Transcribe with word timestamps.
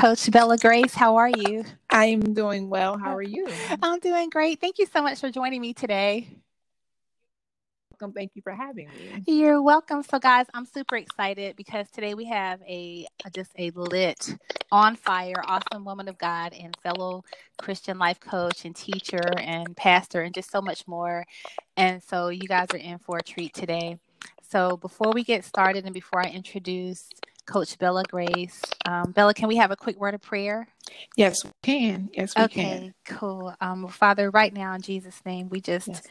Coach 0.00 0.30
Bella 0.30 0.56
Grace, 0.56 0.94
how 0.94 1.16
are 1.16 1.28
you? 1.28 1.62
I'm 1.90 2.32
doing 2.32 2.70
well. 2.70 2.96
How 2.96 3.14
are 3.14 3.22
you? 3.22 3.46
I'm 3.82 4.00
doing 4.00 4.30
great. 4.30 4.58
Thank 4.58 4.78
you 4.78 4.86
so 4.86 5.02
much 5.02 5.20
for 5.20 5.30
joining 5.30 5.60
me 5.60 5.74
today. 5.74 6.26
Welcome. 7.90 8.14
Thank 8.14 8.30
you 8.34 8.40
for 8.40 8.52
having 8.52 8.88
me. 8.88 9.22
You're 9.26 9.60
welcome. 9.60 10.02
So, 10.02 10.18
guys, 10.18 10.46
I'm 10.54 10.64
super 10.64 10.96
excited 10.96 11.54
because 11.54 11.90
today 11.90 12.14
we 12.14 12.24
have 12.24 12.62
a 12.62 13.06
just 13.34 13.50
a 13.58 13.72
lit, 13.74 14.38
on 14.72 14.96
fire, 14.96 15.34
awesome 15.44 15.84
woman 15.84 16.08
of 16.08 16.16
God 16.16 16.54
and 16.54 16.74
fellow 16.82 17.22
Christian 17.58 17.98
life 17.98 18.20
coach 18.20 18.64
and 18.64 18.74
teacher 18.74 19.34
and 19.38 19.76
pastor 19.76 20.22
and 20.22 20.32
just 20.32 20.50
so 20.50 20.62
much 20.62 20.88
more. 20.88 21.26
And 21.76 22.02
so, 22.02 22.30
you 22.30 22.48
guys 22.48 22.68
are 22.72 22.78
in 22.78 23.00
for 23.00 23.18
a 23.18 23.22
treat 23.22 23.52
today. 23.52 23.98
So, 24.48 24.78
before 24.78 25.12
we 25.12 25.24
get 25.24 25.44
started 25.44 25.84
and 25.84 25.92
before 25.92 26.26
I 26.26 26.30
introduce 26.30 27.06
Coach 27.50 27.78
Bella 27.78 28.04
Grace. 28.04 28.62
Um, 28.86 29.10
Bella, 29.10 29.34
can 29.34 29.48
we 29.48 29.56
have 29.56 29.72
a 29.72 29.76
quick 29.76 29.98
word 29.98 30.14
of 30.14 30.22
prayer? 30.22 30.68
Yes, 31.16 31.44
we 31.44 31.50
can. 31.62 32.10
Yes, 32.12 32.34
we 32.36 32.44
okay, 32.44 32.62
can. 32.62 32.76
Okay, 32.76 32.92
cool. 33.04 33.54
Um, 33.60 33.88
Father, 33.88 34.30
right 34.30 34.52
now 34.52 34.74
in 34.74 34.82
Jesus' 34.82 35.20
name, 35.24 35.48
we 35.48 35.60
just 35.60 35.88
yes. 35.88 36.02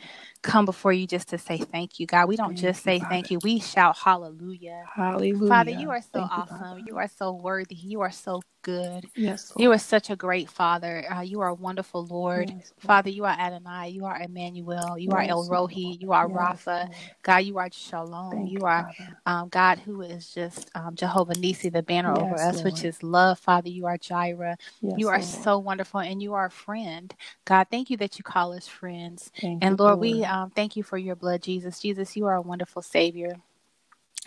come 0.42 0.66
before 0.66 0.94
you 0.94 1.08
just 1.08 1.30
to 1.30 1.38
say 1.38 1.58
thank 1.58 2.00
you, 2.00 2.06
God. 2.06 2.28
We 2.28 2.36
don't 2.36 2.50
thank 2.50 2.60
just 2.60 2.84
say 2.84 3.00
thank 3.00 3.32
you; 3.32 3.40
we 3.44 3.60
shout 3.60 3.98
hallelujah. 3.98 4.86
Hallelujah. 4.94 5.48
Father, 5.48 5.72
you 5.72 5.90
are 5.90 6.02
so 6.02 6.10
thank 6.14 6.32
awesome. 6.32 6.80
You, 6.80 6.86
you, 6.88 6.98
are 6.98 7.08
so 7.08 7.34
worthy. 7.34 7.76
You 7.76 8.02
are 8.02 8.12
so 8.12 8.42
good. 8.62 9.06
Yes. 9.16 9.52
Lord. 9.52 9.64
You 9.64 9.72
are 9.72 9.78
such 9.78 10.10
a 10.10 10.16
great 10.16 10.50
Father. 10.50 11.06
Uh, 11.12 11.22
you 11.22 11.42
are 11.42 11.50
a 11.50 11.54
wonderful 11.54 12.06
Lord. 12.06 12.54
Yes, 12.56 12.74
Father, 12.80 13.10
you 13.10 13.26
are 13.26 13.36
Adonai. 13.38 13.90
You 13.90 14.06
are 14.06 14.20
Emmanuel. 14.20 14.98
You 14.98 15.10
yes, 15.10 15.16
are 15.16 15.22
El 15.22 15.48
Rohi. 15.48 16.00
You 16.02 16.12
are 16.12 16.28
Rapha. 16.28 16.90
God, 17.24 17.38
you 17.38 17.58
are 17.58 17.70
Shalom. 17.72 18.32
Thank 18.32 18.52
you 18.52 18.66
are 18.66 18.92
um, 19.26 19.50
God 19.50 19.80
who 19.80 20.02
is 20.02 20.30
just 20.34 20.70
um, 20.76 20.96
Jehovah 20.96 21.34
Nissi, 21.34 21.72
the 21.72 21.84
banner 21.84 22.14
over 22.14 22.36
us, 22.36 22.56
Lord. 22.56 22.66
which 22.66 22.84
is 22.84 23.02
love. 23.04 23.40
Father, 23.40 23.70
you 23.70 23.86
are 23.86 23.98
Jireh. 23.98 24.58
Yes, 24.82 25.00
you 25.00 25.10
are 25.10 25.22
Lord. 25.22 25.22
so 25.22 25.60
wonderful 25.60 26.02
and 26.02 26.22
you 26.22 26.34
are 26.34 26.48
a 26.48 26.52
friend. 26.52 27.14
God, 27.46 27.68
thank 27.72 27.90
you 27.90 27.98
that 27.98 28.20
you 28.20 28.24
call 28.24 28.54
us 28.54 28.68
friends. 28.68 29.32
Thank 29.42 29.62
and 29.62 29.80
Lord, 29.80 30.00
Lord, 30.00 30.00
we 30.00 30.24
um, 30.26 30.52
thank 30.52 30.76
you 30.76 30.84
for 30.84 30.98
your 30.98 31.16
blood, 31.16 31.44
Jesus. 31.44 31.80
Jesus, 31.80 32.16
you 32.18 32.28
are 32.28 32.36
a 32.36 32.42
wonderful 32.42 32.82
Savior 32.82 33.38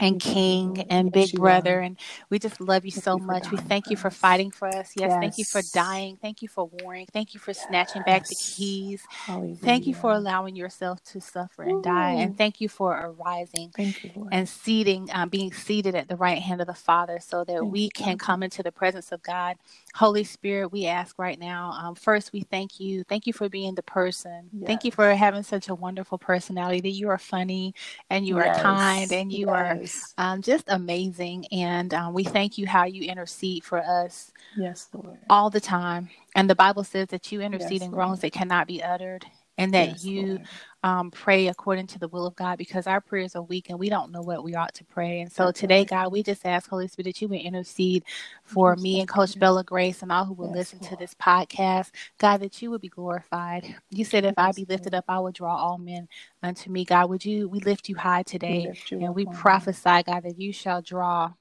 and 0.00 0.20
King 0.20 0.86
and 0.90 1.12
Big 1.12 1.32
Brother. 1.32 1.80
And 1.80 1.96
we 2.30 2.38
just 2.38 2.60
love 2.60 2.84
you 2.84 2.90
thank 2.90 3.04
so 3.04 3.16
you 3.18 3.22
much. 3.24 3.50
We 3.50 3.58
thank 3.58 3.90
you 3.90 3.96
for 3.96 4.10
fighting 4.10 4.50
for 4.50 4.68
us. 4.68 4.92
Yes, 4.96 5.10
yes, 5.10 5.18
Thank 5.20 5.38
you 5.38 5.44
for 5.44 5.62
dying. 5.74 6.18
Thank 6.20 6.42
you 6.42 6.48
for 6.48 6.70
warring. 6.80 7.06
Thank 7.12 7.34
you 7.34 7.40
for 7.40 7.52
snatching 7.52 8.02
back 8.02 8.26
the 8.26 8.34
keys. 8.34 9.02
Hallelujah. 9.08 9.56
Thank 9.56 9.86
you 9.86 9.94
for 9.94 10.12
allowing 10.12 10.56
yourself 10.56 11.02
to 11.04 11.20
suffer 11.20 11.62
and 11.62 11.78
Ooh. 11.78 11.82
die. 11.82 12.12
And 12.12 12.36
thank 12.36 12.60
you 12.60 12.68
for 12.68 12.92
arising 12.92 13.72
you, 13.78 14.28
and 14.32 14.48
seating, 14.48 15.08
um, 15.12 15.28
being 15.28 15.52
seated 15.52 15.94
at 15.94 16.08
the 16.08 16.16
right 16.16 16.38
hand 16.38 16.60
of 16.60 16.66
the 16.66 16.74
Father 16.74 17.18
so 17.20 17.44
that 17.44 17.58
thank 17.58 17.72
we 17.72 17.88
can 17.90 18.18
come 18.18 18.42
into 18.42 18.62
the 18.62 18.72
presence 18.72 19.12
of 19.12 19.22
God. 19.22 19.56
Holy 19.94 20.24
Spirit, 20.24 20.72
we 20.72 20.86
ask 20.86 21.18
right 21.18 21.38
now, 21.38 21.70
um, 21.72 21.94
first, 21.94 22.32
we 22.32 22.40
thank 22.40 22.80
you. 22.80 23.04
Thank 23.04 23.26
you 23.26 23.32
for 23.32 23.48
being 23.48 23.74
the 23.74 23.82
person. 23.82 24.48
Yes. 24.52 24.66
Thank 24.66 24.84
you 24.84 24.90
for 24.90 25.14
having 25.14 25.42
such 25.42 25.68
a 25.68 25.74
wonderful 25.74 26.18
personality 26.18 26.80
that 26.80 26.90
you 26.90 27.08
are 27.10 27.18
funny 27.18 27.74
and 28.08 28.26
you 28.26 28.38
yes. 28.38 28.58
are 28.58 28.62
kind 28.62 29.12
and 29.12 29.30
you 29.30 29.50
yes. 29.82 30.14
um, 30.18 30.42
just 30.42 30.64
amazing. 30.68 31.46
And 31.52 31.92
um, 31.94 32.14
we 32.14 32.24
thank 32.24 32.58
you 32.58 32.66
how 32.66 32.84
you 32.84 33.04
intercede 33.04 33.64
for 33.64 33.78
us. 33.78 34.32
Yes, 34.56 34.88
Lord. 34.92 35.18
All 35.30 35.50
the 35.50 35.60
time. 35.60 36.10
And 36.34 36.48
the 36.48 36.54
Bible 36.54 36.84
says 36.84 37.08
that 37.08 37.30
you 37.30 37.40
intercede 37.40 37.82
in 37.82 37.90
groans 37.90 38.20
that 38.20 38.32
cannot 38.32 38.66
be 38.66 38.82
uttered 38.82 39.26
and 39.58 39.74
that 39.74 39.88
yes, 39.88 40.04
you 40.04 40.40
um, 40.82 41.10
pray 41.10 41.48
according 41.48 41.86
to 41.86 41.98
the 41.98 42.08
will 42.08 42.26
of 42.26 42.34
God 42.34 42.58
because 42.58 42.86
our 42.86 43.00
prayers 43.00 43.36
are 43.36 43.42
weak 43.42 43.68
and 43.68 43.78
we 43.78 43.88
don't 43.88 44.10
know 44.10 44.22
what 44.22 44.42
we 44.42 44.54
ought 44.54 44.74
to 44.74 44.84
pray. 44.84 45.20
And 45.20 45.30
so 45.30 45.52
today. 45.52 45.84
God, 45.84 46.10
we 46.10 46.22
just 46.22 46.44
ask 46.44 46.68
Holy 46.68 46.88
Spirit 46.88 47.04
that 47.04 47.22
you 47.22 47.28
would 47.28 47.40
intercede 47.40 48.04
for 48.44 48.74
me 48.76 49.00
and 49.00 49.08
Coach 49.08 49.38
Bella 49.38 49.62
Grace 49.62 50.02
and 50.02 50.10
all 50.10 50.24
who 50.24 50.34
will 50.34 50.48
yes, 50.48 50.56
listen 50.56 50.78
Lord. 50.80 50.90
to 50.90 50.96
this 50.96 51.14
podcast. 51.14 51.90
God, 52.18 52.38
that 52.38 52.60
you 52.62 52.70
would 52.70 52.80
be 52.80 52.88
glorified. 52.88 53.76
You 53.90 54.04
said, 54.04 54.24
if 54.24 54.34
yes, 54.36 54.44
I 54.48 54.52
be 54.52 54.64
lifted 54.64 54.94
up, 54.94 55.04
I 55.08 55.18
will 55.20 55.32
draw 55.32 55.54
all 55.54 55.78
men 55.78 56.08
unto 56.42 56.70
me. 56.70 56.84
God, 56.84 57.10
would 57.10 57.24
you, 57.24 57.48
we 57.48 57.60
lift 57.60 57.88
you 57.88 57.96
high 57.96 58.22
today 58.22 58.72
you 58.90 59.00
and 59.00 59.14
we 59.14 59.26
prophesy, 59.26 60.02
God, 60.04 60.22
that 60.24 60.38
you 60.38 60.52
shall 60.52 60.82
draw 60.82 61.32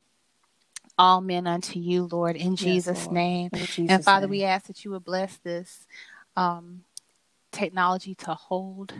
all 0.98 1.22
men 1.22 1.48
unto 1.48 1.80
you, 1.80 2.08
Lord, 2.12 2.36
in 2.36 2.56
Jesus' 2.56 3.06
yes, 3.06 3.12
name. 3.12 3.50
In 3.54 3.66
Jesus 3.66 3.90
and 3.90 4.04
Father, 4.04 4.28
name. 4.28 4.32
we 4.32 4.44
ask 4.44 4.68
that 4.68 4.84
you 4.84 4.92
would 4.92 5.04
bless 5.04 5.38
this 5.38 5.88
um, 6.36 6.82
technology 7.52 8.16
to 8.16 8.34
hold. 8.34 8.94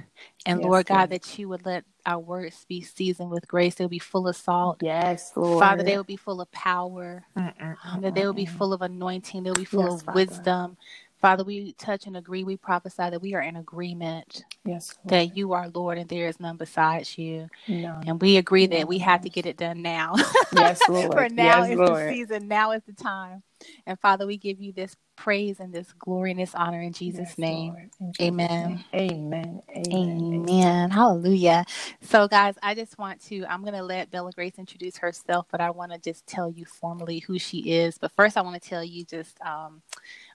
And 0.46 0.60
yes, 0.60 0.68
Lord 0.68 0.86
God, 0.86 1.10
that 1.10 1.38
you 1.38 1.50
would 1.50 1.66
let 1.66 1.84
our 2.06 2.20
words 2.20 2.66
be 2.68 2.82
seasoned 2.82 3.30
with 3.30 3.48
grace. 3.48 3.76
They'll 3.76 3.88
be 3.88 4.00
full 4.00 4.28
of 4.28 4.36
salt. 4.36 4.82
Yes, 4.82 5.32
Lord. 5.36 5.60
Father, 5.60 5.84
they 5.84 5.96
will 5.96 6.04
be 6.04 6.18
full 6.18 6.42
of 6.42 6.52
power. 6.52 7.26
Mm-mm-mm-mm. 7.38 8.02
That 8.02 8.16
they 8.16 8.22
mm, 8.22 8.26
will 8.26 8.34
be 8.34 8.46
mm. 8.46 8.50
full 8.50 8.74
of 8.74 8.82
anointing. 8.82 9.44
They'll 9.44 9.54
be 9.54 9.66
full 9.66 9.84
yes, 9.84 9.94
of 9.94 10.02
Father. 10.04 10.16
wisdom. 10.16 10.78
Father, 11.22 11.44
we 11.44 11.74
touch 11.74 12.08
and 12.08 12.18
agree. 12.18 12.44
We 12.44 12.58
prophesy 12.58 13.10
that 13.10 13.22
we 13.22 13.36
are 13.36 13.42
in 13.42 13.56
agreement. 13.56 14.44
Yes. 14.66 14.98
Lord. 15.04 15.10
That 15.12 15.38
you 15.38 15.54
are 15.54 15.70
Lord 15.70 15.98
and 16.00 16.10
there 16.10 16.28
is 16.28 16.40
none 16.40 16.58
besides 16.58 17.18
you. 17.18 17.48
No. 17.68 18.02
And 18.06 18.20
we 18.20 18.38
agree 18.38 18.66
that 18.68 18.88
we 18.88 18.98
have 19.00 19.22
to 19.22 19.30
get 19.30 19.46
it 19.46 19.58
done 19.58 19.82
now. 19.82 20.16
Yes, 20.56 20.82
Lord. 20.90 21.14
For 21.14 21.30
now 21.30 21.64
yes, 21.64 21.72
is 21.72 21.78
Lord. 21.78 22.10
the 22.10 22.14
season. 22.14 22.48
Now 22.48 22.72
is 22.72 22.82
the 22.86 22.94
time. 22.94 23.44
And 23.86 24.00
Father, 24.00 24.26
we 24.26 24.38
give 24.38 24.60
you 24.60 24.72
this 24.72 24.96
praise 25.16 25.60
and 25.60 25.72
this 25.72 25.94
glory 26.00 26.32
and 26.32 26.40
this 26.40 26.56
honor 26.56 26.82
in 26.82 26.94
Jesus' 26.94 27.30
yes, 27.30 27.38
name. 27.38 27.76
In 28.00 28.14
Jesus 28.14 28.28
Amen. 28.28 28.84
Name. 28.92 29.12
Amen. 29.12 29.62
Amen. 29.76 30.34
Amen. 30.34 30.90
Hallelujah. 30.90 31.66
So, 32.02 32.28
guys, 32.28 32.56
I 32.64 32.74
just 32.74 32.98
want 32.98 33.22
to, 33.26 33.46
I'm 33.46 33.62
going 33.62 33.76
to 33.76 33.84
let 33.84 34.10
Bella 34.10 34.32
Grace 34.32 34.56
introduce 34.58 34.98
herself, 34.98 35.46
but 35.52 35.62
I 35.62 35.70
want 35.70 35.92
to 35.92 36.00
just 36.00 36.26
tell 36.26 36.50
you 36.50 36.66
formally 36.66 37.20
who 37.20 37.38
she 37.38 37.60
is. 37.72 37.98
But 38.00 38.12
first, 38.12 38.38
I 38.38 38.42
want 38.42 38.62
to 38.62 38.68
tell 38.68 38.84
you 38.84 39.06
just, 39.06 39.40
um, 39.42 39.82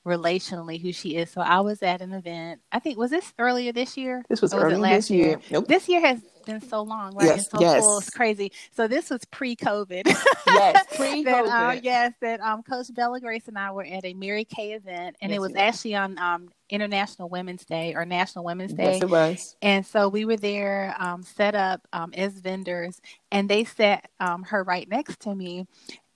relationally 0.06 0.80
who 0.80 0.92
she 0.92 1.16
is. 1.16 1.30
So 1.30 1.40
I 1.40 1.60
was 1.60 1.82
at 1.82 2.00
an 2.00 2.12
event. 2.12 2.60
I 2.70 2.78
think 2.78 2.96
was 2.96 3.10
this 3.10 3.34
earlier 3.38 3.72
this 3.72 3.96
year? 3.96 4.24
This 4.28 4.40
was, 4.40 4.54
was 4.54 4.62
earlier 4.62 4.94
this 4.94 5.10
year. 5.10 5.26
year. 5.26 5.40
Nope. 5.50 5.66
This 5.66 5.88
year 5.88 6.00
has 6.00 6.22
been 6.46 6.60
so 6.60 6.82
long, 6.82 7.14
right? 7.16 7.26
Yes, 7.26 7.50
so 7.50 7.60
yes. 7.60 7.82
Full. 7.82 7.98
It's 7.98 8.10
crazy. 8.10 8.52
So 8.74 8.86
this 8.86 9.10
was 9.10 9.24
pre-COVID. 9.26 10.06
yes, 10.46 10.96
pre-COVID. 10.96 11.24
that, 11.24 11.46
uh, 11.46 11.80
yes, 11.82 12.12
that 12.22 12.40
um, 12.40 12.62
Coach 12.62 12.94
Bella 12.94 13.20
Grace 13.20 13.48
and 13.48 13.58
I 13.58 13.72
were 13.72 13.84
at 13.84 14.04
a 14.04 14.14
Mary 14.14 14.44
Kay 14.44 14.72
event, 14.74 15.16
and 15.20 15.30
yes, 15.30 15.36
it 15.36 15.40
was 15.40 15.56
actually 15.56 15.96
on 15.96 16.16
um, 16.18 16.48
International 16.70 17.28
Women's 17.28 17.64
Day 17.64 17.94
or 17.94 18.04
National 18.04 18.44
Women's 18.44 18.72
Day. 18.72 18.92
Yes, 18.92 19.02
it 19.02 19.10
was. 19.10 19.56
And 19.60 19.84
so 19.84 20.08
we 20.08 20.24
were 20.24 20.36
there, 20.36 20.94
um, 20.98 21.22
set 21.24 21.56
up 21.56 21.86
um, 21.92 22.14
as 22.14 22.34
vendors, 22.34 23.00
and 23.32 23.48
they 23.48 23.64
sat 23.64 24.08
um, 24.20 24.44
her 24.44 24.62
right 24.62 24.88
next 24.88 25.20
to 25.20 25.34
me, 25.34 25.66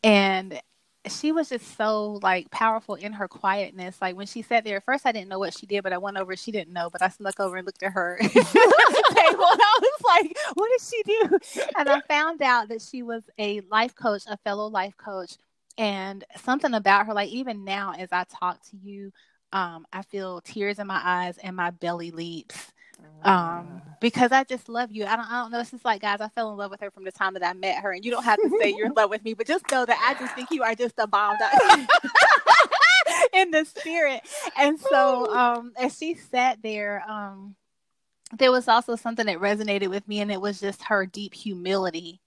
and 0.05 0.61
she 1.09 1.33
was 1.33 1.49
just 1.49 1.77
so 1.77 2.19
like 2.23 2.51
powerful 2.51 2.95
in 2.95 3.13
her 3.15 3.27
quietness. 3.29 4.01
Like 4.01 4.17
when 4.17 4.27
she 4.27 4.43
sat 4.43 4.65
there, 4.65 4.77
at 4.77 4.85
first 4.85 5.07
I 5.07 5.13
didn't 5.13 5.29
know 5.29 5.39
what 5.39 5.57
she 5.59 5.67
did, 5.67 5.83
but 5.83 5.93
I 5.93 5.99
went 5.99 6.19
over. 6.19 6.37
She 6.37 6.53
didn't 6.53 6.73
know, 6.73 6.91
but 6.91 7.03
I 7.03 7.09
snuck 7.09 7.41
over 7.41 7.57
and 7.57 7.67
looked 7.67 7.83
at 7.83 7.93
her 7.93 8.19
table, 8.21 8.45
and 8.45 9.61
I 9.61 9.79
was 9.81 10.01
like, 10.07 10.37
"What 10.55 10.71
did 10.71 10.81
she 10.83 11.03
do?" 11.05 11.65
And 11.79 11.89
I 11.89 12.01
found 12.03 12.43
out 12.43 12.69
that 12.69 12.83
she 12.83 13.03
was 13.03 13.23
a 13.39 13.61
life 13.71 13.95
coach, 13.95 14.23
a 14.27 14.37
fellow 14.39 14.67
life 14.67 14.97
coach, 14.97 15.37
and 15.79 16.23
something 16.37 16.75
about 16.75 17.07
her. 17.07 17.15
Like 17.15 17.31
even 17.31 17.65
now, 17.65 17.95
as 17.97 18.11
I 18.13 18.25
talk 18.25 18.61
to 18.71 18.77
you, 18.77 19.13
um, 19.53 19.87
I 19.93 20.03
feel 20.03 20.41
tears 20.43 20.79
in 20.79 20.87
my 20.87 21.01
eyes 21.03 21.39
and 21.39 21.57
my 21.57 21.71
belly 21.71 22.11
leaps 22.11 22.73
um 23.23 23.83
because 24.01 24.33
i 24.33 24.45
just 24.45 24.69
love 24.69 24.91
you. 24.93 25.05
I 25.05 25.17
don't 25.17 25.31
i 25.31 25.43
don't 25.43 25.53
know. 25.53 25.61
It's 25.61 25.71
just 25.71 25.85
like 25.85 26.03
guys 26.03 26.21
i 26.21 26.29
fell 26.29 26.51
in 26.53 26.57
love 26.57 26.71
with 26.71 26.81
her 26.81 26.91
from 26.91 27.05
the 27.05 27.13
time 27.13 27.35
that 27.35 27.47
i 27.47 27.53
met 27.53 27.83
her 27.83 27.93
and 27.93 28.05
you 28.05 28.11
don't 28.11 28.25
have 28.25 28.41
to 28.41 28.51
say 28.61 28.75
you're 28.77 28.87
in 28.87 28.95
love 28.95 29.11
with 29.11 29.25
me 29.25 29.35
but 29.35 29.47
just 29.47 29.71
know 29.71 29.85
that 29.85 29.99
i 30.03 30.19
just 30.19 30.35
think 30.35 30.51
you 30.51 30.63
are 30.63 30.75
just 30.75 30.95
a 30.99 31.07
bomb 31.07 31.37
in 33.33 33.51
the 33.51 33.65
spirit. 33.65 34.23
And 34.57 34.79
so 34.79 35.33
um 35.35 35.73
as 35.79 35.97
she 35.97 36.15
sat 36.15 36.63
there 36.63 37.03
um 37.09 37.55
there 38.39 38.53
was 38.53 38.69
also 38.69 38.95
something 38.95 39.27
that 39.27 39.39
resonated 39.39 39.89
with 39.89 40.07
me 40.07 40.21
and 40.21 40.31
it 40.31 40.41
was 40.41 40.61
just 40.61 40.85
her 40.85 41.05
deep 41.05 41.35
humility. 41.35 42.21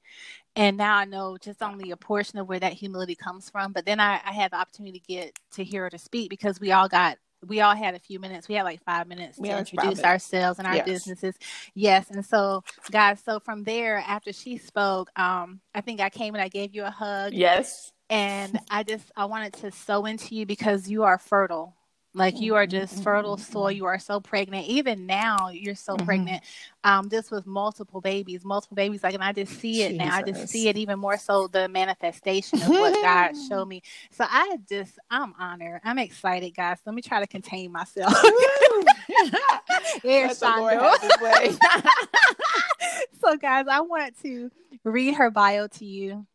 And 0.56 0.78
now 0.78 0.98
I 0.98 1.06
know 1.06 1.38
just 1.38 1.64
only 1.64 1.92
a 1.92 1.98
portion 1.98 2.40
of 2.40 2.48
where 2.48 2.60
that 2.60 2.74
humility 2.74 3.16
comes 3.16 3.50
from. 3.50 3.72
But 3.72 3.86
then 3.86 4.00
I, 4.00 4.20
I 4.24 4.34
had 4.34 4.52
the 4.52 4.58
opportunity 4.58 5.00
to 5.00 5.06
get 5.06 5.40
to 5.54 5.64
hear 5.64 5.84
her 5.84 5.90
to 5.90 5.98
speak 5.98 6.30
because 6.30 6.60
we 6.60 6.72
all 6.74 6.90
got 6.90 7.18
we 7.48 7.62
all 7.62 7.76
had 7.76 7.96
a 7.96 8.00
few 8.00 8.20
minutes. 8.20 8.48
We 8.48 8.56
had 8.56 8.64
like 8.64 8.84
five 8.84 9.08
minutes 9.08 9.40
to 9.40 9.58
introduce 9.58 10.04
ourselves 10.04 10.60
and 10.60 10.68
our 10.68 10.76
yes. 10.76 10.86
businesses. 10.86 11.36
Yes. 11.74 12.10
And 12.10 12.26
so, 12.26 12.64
guys, 12.92 13.22
so 13.24 13.40
from 13.40 13.64
there, 13.64 14.04
after 14.08 14.34
she 14.34 14.58
spoke, 14.58 15.10
um, 15.18 15.60
I 15.74 15.82
think 15.82 16.02
I 16.02 16.10
came 16.10 16.36
and 16.36 16.42
I 16.42 16.48
gave 16.48 16.74
you 16.76 16.84
a 16.84 16.92
hug. 16.92 17.34
Yes. 17.34 17.92
And 18.10 18.60
I 18.70 18.84
just, 18.84 19.12
I 19.16 19.26
wanted 19.26 19.54
to 19.54 19.72
sow 19.72 20.06
into 20.06 20.36
you 20.36 20.46
because 20.46 20.90
you 20.90 21.04
are 21.04 21.18
fertile. 21.18 21.76
Like 22.16 22.40
you 22.40 22.54
are 22.56 22.68
just 22.68 22.94
mm-hmm. 22.94 23.04
fertile 23.04 23.38
soil. 23.38 23.72
You 23.72 23.86
are 23.86 23.98
so 23.98 24.20
pregnant. 24.20 24.68
Even 24.68 25.08
now, 25.08 25.50
you're 25.50 25.74
so 25.74 25.96
mm-hmm. 25.96 26.06
pregnant. 26.06 26.44
Um, 26.84 27.10
just 27.10 27.32
with 27.32 27.48
multiple 27.48 28.02
babies, 28.02 28.46
multiple 28.46 28.76
babies. 28.76 29.02
Like, 29.04 29.16
and 29.16 29.24
I 29.24 29.34
just 29.34 29.54
see 29.54 29.82
it 29.82 29.92
Jesus. 29.92 30.06
now. 30.06 30.16
I 30.16 30.22
just 30.22 30.48
see 30.50 30.68
it 30.68 30.78
even 30.78 31.00
more 31.00 31.18
so 31.18 31.48
the 31.48 31.68
manifestation 31.68 32.62
of 32.62 32.70
what 32.70 32.94
God 33.02 33.34
showed 33.50 33.68
me. 33.68 33.82
So 34.12 34.26
I 34.28 34.58
just, 34.70 35.00
I'm 35.10 35.34
honored. 35.40 35.82
I'm 35.84 35.98
excited, 35.98 36.54
guys. 36.56 36.78
Let 36.86 36.94
me 36.94 37.02
try 37.02 37.20
to 37.20 37.28
contain 37.28 37.72
myself. 37.72 38.14
Here's 40.04 40.38
so, 40.38 40.56
guys, 43.38 43.66
I 43.70 43.82
want 43.82 44.22
to 44.22 44.52
read 44.84 45.16
her 45.16 45.32
bio 45.32 45.68
to 45.68 45.86
you, 45.86 46.26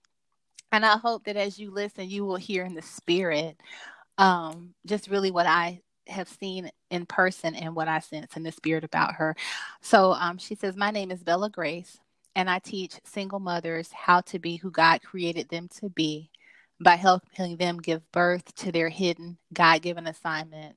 and 0.72 0.84
I 0.84 0.96
hope 0.96 1.24
that 1.24 1.36
as 1.36 1.58
you 1.58 1.70
listen, 1.70 2.10
you 2.10 2.24
will 2.24 2.36
hear 2.36 2.64
in 2.64 2.74
the 2.74 2.82
spirit 2.82 3.56
um, 4.19 4.75
just 4.87 5.09
really 5.09 5.31
what 5.31 5.47
I 5.47 5.82
have 6.09 6.29
seen 6.29 6.70
in 6.91 7.06
person 7.06 7.55
and 7.55 7.75
what 7.76 7.88
I 7.88 8.00
sense 8.00 8.37
in 8.37 8.43
the 8.43 8.53
spirit 8.53 8.85
about 8.85 9.15
her. 9.15 9.37
So 9.82 10.12
um, 10.15 10.38
she 10.38 10.55
says, 10.55 10.76
My 10.76 10.91
name 10.91 11.11
is 11.11 11.23
Bella 11.25 11.50
Grace, 11.50 11.99
and 12.37 12.50
I 12.50 12.59
teach 12.61 13.00
single 13.05 13.41
mothers 13.41 13.91
how 13.93 14.23
to 14.23 14.38
be 14.38 14.56
who 14.56 14.70
God 14.70 15.03
created 15.03 15.49
them 15.50 15.69
to 15.81 15.88
be 15.91 16.31
by 16.81 16.97
helping 16.97 17.56
them 17.56 17.79
give 17.79 18.11
birth 18.12 18.55
to 18.56 18.73
their 18.73 18.88
hidden 18.88 19.38
God 19.53 19.82
given 19.82 20.06
assignment. 20.06 20.76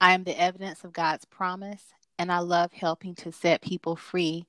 I 0.00 0.12
am 0.14 0.24
the 0.24 0.40
evidence 0.40 0.84
of 0.84 0.92
God's 0.92 1.24
promise, 1.26 1.84
and 2.18 2.32
I 2.32 2.40
love 2.40 2.72
helping 2.72 3.14
to 3.16 3.32
set 3.32 3.62
people 3.62 3.96
free 3.96 4.46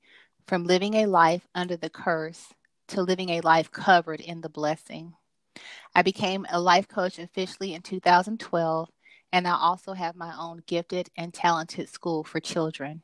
from 0.47 0.65
living 0.65 0.95
a 0.95 1.05
life 1.07 1.47
under 1.55 1.77
the 1.77 1.89
curse 1.89 2.53
to 2.89 3.01
living 3.01 3.29
a 3.29 3.41
life 3.41 3.71
covered 3.71 4.21
in 4.21 4.41
the 4.41 4.49
blessing. 4.49 5.13
I 5.93 6.01
became 6.01 6.45
a 6.49 6.59
life 6.59 6.87
coach 6.87 7.19
officially 7.19 7.73
in 7.73 7.81
2012, 7.81 8.89
and 9.33 9.47
I 9.47 9.55
also 9.55 9.93
have 9.93 10.15
my 10.15 10.33
own 10.37 10.63
gifted 10.65 11.09
and 11.15 11.33
talented 11.33 11.89
school 11.89 12.23
for 12.23 12.39
children. 12.39 13.01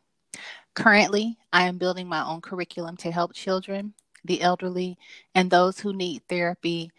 Currently, 0.73 1.37
I 1.51 1.63
am 1.63 1.77
building 1.77 2.07
my 2.07 2.23
own 2.23 2.41
curriculum 2.41 2.97
to 2.97 3.11
help 3.11 3.33
children, 3.33 3.93
the 4.23 4.41
elderly, 4.41 4.97
and 5.33 5.49
those 5.49 5.79
who 5.79 5.93
need 5.93 6.21
therapy 6.27 6.91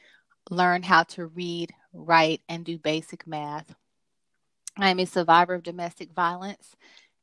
learn 0.51 0.83
how 0.83 1.03
to 1.05 1.27
read, 1.27 1.73
write, 1.93 2.41
and 2.49 2.65
do 2.65 2.79
basic 2.79 3.27
math. 3.27 3.75
I 4.79 4.91
am 4.91 4.99
a 4.99 5.07
survivor 5.07 5.55
of 5.55 5.63
domestic 5.63 6.13
violence 6.13 6.77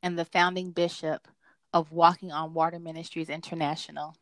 and 0.04 0.18
the 0.18 0.26
founding 0.26 0.72
bishop 0.72 1.28
of 1.74 1.92
Walking 1.92 2.32
on 2.32 2.54
Water 2.54 2.80
Ministries 2.80 3.30
International. 3.30 4.16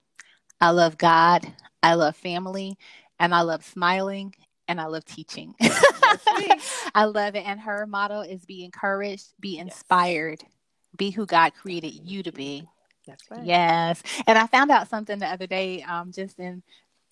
I 0.62 0.70
love 0.70 0.98
God, 0.98 1.54
I 1.82 1.96
love 1.96 2.16
family, 2.16 2.78
and 3.20 3.34
I 3.34 3.42
love 3.42 3.64
smiling 3.64 4.34
and 4.68 4.80
I 4.80 4.86
love 4.86 5.06
teaching. 5.06 5.56
I 6.96 7.06
love 7.06 7.36
it. 7.36 7.46
And 7.46 7.60
her 7.60 7.86
motto 7.86 8.22
is 8.22 8.46
be 8.46 8.64
encouraged, 8.64 9.34
be 9.40 9.58
inspired, 9.58 10.40
yes. 10.42 10.52
be 10.98 11.10
who 11.10 11.26
God 11.26 11.54
created 11.54 11.94
you 11.94 12.24
to 12.24 12.32
be. 12.32 12.68
That's 13.08 13.30
right. 13.30 13.44
Yes. 13.44 14.02
And 14.28 14.38
I 14.38 14.48
found 14.48 14.72
out 14.72 14.90
something 14.90 15.20
the 15.20 15.28
other 15.28 15.48
day, 15.48 15.82
um, 15.84 16.12
just 16.12 16.40
in 16.40 16.64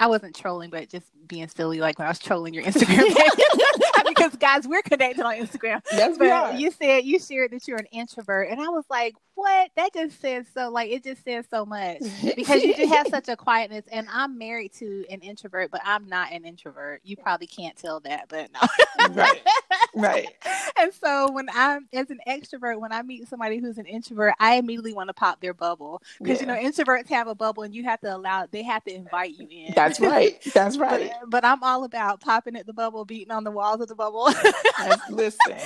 I 0.01 0.07
wasn't 0.07 0.35
trolling, 0.35 0.71
but 0.71 0.89
just 0.89 1.05
being 1.27 1.47
silly, 1.47 1.79
like 1.79 1.99
when 1.99 2.07
I 2.07 2.09
was 2.09 2.17
trolling 2.17 2.55
your 2.55 2.63
Instagram 2.63 3.03
because 4.07 4.35
guys, 4.35 4.67
we're 4.67 4.81
connected 4.81 5.23
on 5.23 5.35
Instagram. 5.35 5.79
Yes, 5.91 6.17
but 6.17 6.25
we 6.25 6.31
are. 6.31 6.53
You 6.55 6.71
said 6.71 7.05
you 7.05 7.19
shared 7.19 7.51
that 7.51 7.67
you're 7.67 7.77
an 7.77 7.85
introvert, 7.91 8.49
and 8.49 8.59
I 8.59 8.69
was 8.69 8.83
like, 8.89 9.13
"What? 9.35 9.69
That 9.75 9.93
just 9.93 10.19
says 10.19 10.47
so. 10.55 10.69
Like 10.71 10.89
it 10.89 11.03
just 11.03 11.23
says 11.23 11.45
so 11.51 11.67
much 11.67 11.99
because 12.35 12.63
you 12.63 12.73
do 12.73 12.87
have 12.87 13.09
such 13.09 13.29
a 13.29 13.35
quietness." 13.35 13.85
And 13.91 14.07
I'm 14.11 14.39
married 14.39 14.73
to 14.79 15.05
an 15.11 15.19
introvert, 15.19 15.69
but 15.69 15.81
I'm 15.85 16.09
not 16.09 16.31
an 16.31 16.45
introvert. 16.45 17.01
You 17.03 17.15
probably 17.15 17.45
can't 17.45 17.77
tell 17.77 17.99
that, 17.99 18.25
but 18.27 18.49
no. 18.51 19.13
right, 19.13 19.41
right. 19.95 20.27
And 20.77 20.91
so 20.93 21.31
when 21.31 21.47
I'm 21.53 21.87
as 21.93 22.09
an 22.09 22.19
extrovert, 22.27 22.79
when 22.79 22.91
I 22.91 23.03
meet 23.03 23.27
somebody 23.27 23.59
who's 23.59 23.77
an 23.77 23.85
introvert, 23.85 24.33
I 24.39 24.55
immediately 24.55 24.93
want 24.93 25.09
to 25.09 25.13
pop 25.13 25.39
their 25.39 25.53
bubble 25.53 26.01
because 26.17 26.41
yeah. 26.41 26.55
you 26.57 26.63
know 26.63 26.69
introverts 26.69 27.07
have 27.09 27.27
a 27.27 27.35
bubble, 27.35 27.63
and 27.63 27.75
you 27.75 27.83
have 27.83 27.99
to 28.01 28.15
allow 28.15 28.47
they 28.49 28.63
have 28.63 28.83
to 28.85 28.93
invite 28.93 29.37
you 29.37 29.47
in. 29.49 29.73
That's 29.75 29.99
right. 29.99 30.41
That's 30.53 30.77
right. 30.77 31.11
but, 31.21 31.29
but 31.29 31.45
I'm 31.45 31.61
all 31.61 31.83
about 31.83 32.21
popping 32.21 32.55
at 32.55 32.65
the 32.65 32.73
bubble, 32.73 33.05
beating 33.05 33.31
on 33.31 33.43
the 33.43 33.51
walls 33.51 33.81
of 33.81 33.89
the 33.89 33.95
bubble. 33.95 34.29
Listen. 35.09 35.57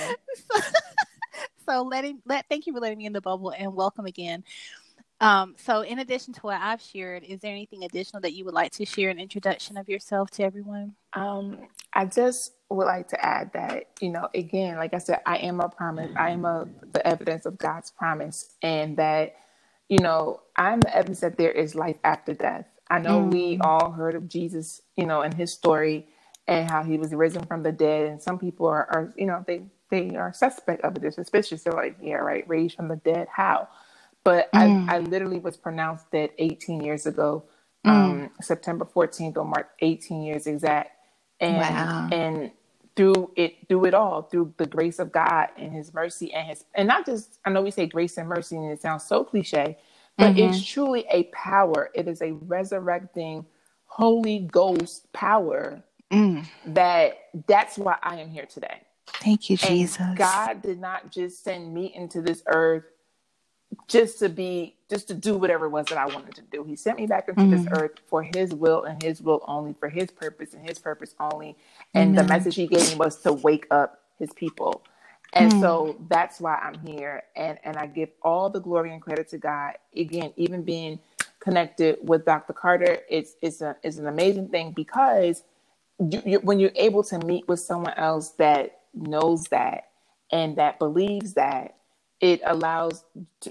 so, 0.50 0.60
so 1.66 1.82
letting 1.82 2.20
let 2.26 2.46
thank 2.48 2.66
you 2.66 2.74
for 2.74 2.80
letting 2.80 2.98
me 2.98 3.06
in 3.06 3.12
the 3.12 3.22
bubble 3.22 3.54
and 3.56 3.74
welcome 3.74 4.04
again. 4.04 4.44
Um, 5.20 5.54
so 5.56 5.80
in 5.80 5.98
addition 5.98 6.34
to 6.34 6.40
what 6.42 6.60
I've 6.60 6.82
shared, 6.82 7.24
is 7.24 7.40
there 7.40 7.52
anything 7.52 7.84
additional 7.84 8.20
that 8.22 8.34
you 8.34 8.44
would 8.44 8.54
like 8.54 8.72
to 8.72 8.84
share 8.84 9.08
an 9.08 9.18
introduction 9.18 9.76
of 9.76 9.88
yourself 9.88 10.30
to 10.32 10.42
everyone? 10.42 10.94
Um, 11.14 11.58
I 11.94 12.04
just 12.04 12.52
would 12.70 12.86
like 12.86 13.08
to 13.08 13.24
add 13.24 13.52
that, 13.52 13.84
you 14.00 14.10
know, 14.10 14.28
again, 14.34 14.76
like 14.76 14.94
I 14.94 14.98
said, 14.98 15.20
I 15.26 15.36
am 15.38 15.60
a 15.60 15.68
promise. 15.68 16.10
I 16.16 16.30
am 16.30 16.44
a 16.44 16.66
the 16.92 17.06
evidence 17.06 17.46
of 17.46 17.58
God's 17.58 17.90
promise 17.90 18.54
and 18.62 18.96
that, 18.96 19.36
you 19.88 19.98
know, 20.00 20.42
I'm 20.56 20.80
the 20.80 20.94
evidence 20.94 21.20
that 21.20 21.38
there 21.38 21.52
is 21.52 21.74
life 21.74 21.98
after 22.02 22.34
death. 22.34 22.66
I 22.90 22.98
know 22.98 23.20
mm. 23.20 23.32
we 23.32 23.58
all 23.60 23.92
heard 23.92 24.14
of 24.14 24.28
Jesus, 24.28 24.82
you 24.96 25.06
know, 25.06 25.22
and 25.22 25.34
his 25.34 25.52
story 25.52 26.06
and 26.48 26.70
how 26.70 26.82
he 26.82 26.98
was 26.98 27.14
risen 27.14 27.44
from 27.44 27.62
the 27.62 27.72
dead. 27.72 28.06
And 28.06 28.22
some 28.22 28.38
people 28.38 28.66
are, 28.66 28.86
are 28.90 29.14
you 29.16 29.26
know, 29.26 29.44
they 29.46 29.62
they 29.90 30.16
are 30.16 30.32
suspect 30.32 30.82
of 30.82 30.96
it. 30.96 31.02
They're 31.02 31.12
suspicious. 31.12 31.62
They're 31.62 31.72
like, 31.72 31.96
yeah, 32.02 32.16
right, 32.16 32.48
raised 32.48 32.76
from 32.76 32.88
the 32.88 32.96
dead. 32.96 33.28
How? 33.32 33.68
But 34.24 34.50
mm. 34.52 34.88
I, 34.88 34.96
I 34.96 34.98
literally 35.00 35.38
was 35.38 35.56
pronounced 35.56 36.10
dead 36.10 36.30
18 36.38 36.80
years 36.82 37.06
ago, 37.06 37.44
mm. 37.86 37.90
um, 37.90 38.30
September 38.40 38.84
14th 38.84 39.36
or 39.36 39.44
March 39.44 39.68
18 39.80 40.22
years 40.22 40.46
exact. 40.48 40.95
And 41.40 41.56
wow. 41.56 42.08
and 42.12 42.50
through 42.96 43.30
it 43.36 43.68
through 43.68 43.84
it 43.86 43.94
all, 43.94 44.22
through 44.22 44.54
the 44.56 44.66
grace 44.66 44.98
of 44.98 45.12
God 45.12 45.48
and 45.56 45.72
his 45.72 45.92
mercy 45.92 46.32
and 46.32 46.48
his 46.48 46.64
and 46.74 46.88
not 46.88 47.04
just 47.04 47.38
I 47.44 47.50
know 47.50 47.62
we 47.62 47.70
say 47.70 47.86
grace 47.86 48.16
and 48.16 48.28
mercy 48.28 48.56
and 48.56 48.70
it 48.70 48.80
sounds 48.80 49.04
so 49.04 49.22
cliche, 49.22 49.76
but 50.16 50.34
mm-hmm. 50.34 50.50
it's 50.50 50.64
truly 50.64 51.04
a 51.10 51.24
power. 51.24 51.90
It 51.94 52.08
is 52.08 52.22
a 52.22 52.32
resurrecting 52.32 53.44
Holy 53.86 54.40
Ghost 54.40 55.12
power 55.12 55.82
mm. 56.10 56.44
that 56.66 57.18
that's 57.46 57.78
why 57.78 57.96
I 58.02 58.18
am 58.18 58.30
here 58.30 58.46
today. 58.46 58.80
Thank 59.06 59.50
you, 59.50 59.56
Jesus. 59.56 59.98
And 60.00 60.16
God 60.16 60.62
did 60.62 60.80
not 60.80 61.10
just 61.10 61.44
send 61.44 61.72
me 61.72 61.92
into 61.94 62.20
this 62.20 62.42
earth 62.46 62.84
just 63.88 64.18
to 64.20 64.28
be 64.28 64.75
just 64.88 65.08
to 65.08 65.14
do 65.14 65.36
whatever 65.36 65.66
it 65.66 65.70
was 65.70 65.86
that 65.86 65.98
I 65.98 66.06
wanted 66.06 66.34
to 66.36 66.42
do. 66.42 66.64
He 66.64 66.76
sent 66.76 66.98
me 66.98 67.06
back 67.06 67.28
into 67.28 67.42
mm. 67.42 67.50
this 67.50 67.66
earth 67.72 67.98
for 68.06 68.22
his 68.22 68.54
will 68.54 68.84
and 68.84 69.02
his 69.02 69.20
will 69.20 69.44
only, 69.48 69.74
for 69.78 69.88
his 69.88 70.10
purpose 70.10 70.54
and 70.54 70.66
his 70.68 70.78
purpose 70.78 71.14
only. 71.18 71.56
And 71.94 72.10
Amen. 72.10 72.26
the 72.26 72.32
message 72.32 72.54
he 72.54 72.66
gave 72.66 72.88
me 72.90 72.96
was 72.96 73.20
to 73.22 73.32
wake 73.32 73.66
up 73.70 74.02
his 74.18 74.32
people. 74.32 74.82
And 75.32 75.52
mm. 75.52 75.60
so 75.60 75.96
that's 76.08 76.40
why 76.40 76.56
I'm 76.56 76.78
here. 76.86 77.24
And 77.34 77.58
and 77.64 77.76
I 77.76 77.86
give 77.86 78.10
all 78.22 78.48
the 78.48 78.60
glory 78.60 78.92
and 78.92 79.02
credit 79.02 79.28
to 79.30 79.38
God. 79.38 79.74
Again, 79.96 80.32
even 80.36 80.62
being 80.62 81.00
connected 81.40 81.98
with 82.02 82.24
Dr. 82.24 82.52
Carter, 82.52 82.98
it's 83.10 83.34
it's 83.42 83.60
a 83.60 83.76
it's 83.82 83.98
an 83.98 84.06
amazing 84.06 84.48
thing 84.48 84.72
because 84.72 85.42
you, 85.98 86.22
you, 86.24 86.38
when 86.40 86.60
you're 86.60 86.70
able 86.76 87.02
to 87.04 87.18
meet 87.20 87.48
with 87.48 87.60
someone 87.60 87.94
else 87.94 88.30
that 88.32 88.80
knows 88.94 89.44
that 89.44 89.88
and 90.30 90.56
that 90.56 90.78
believes 90.78 91.34
that 91.34 91.75
it 92.20 92.40
allows 92.46 93.04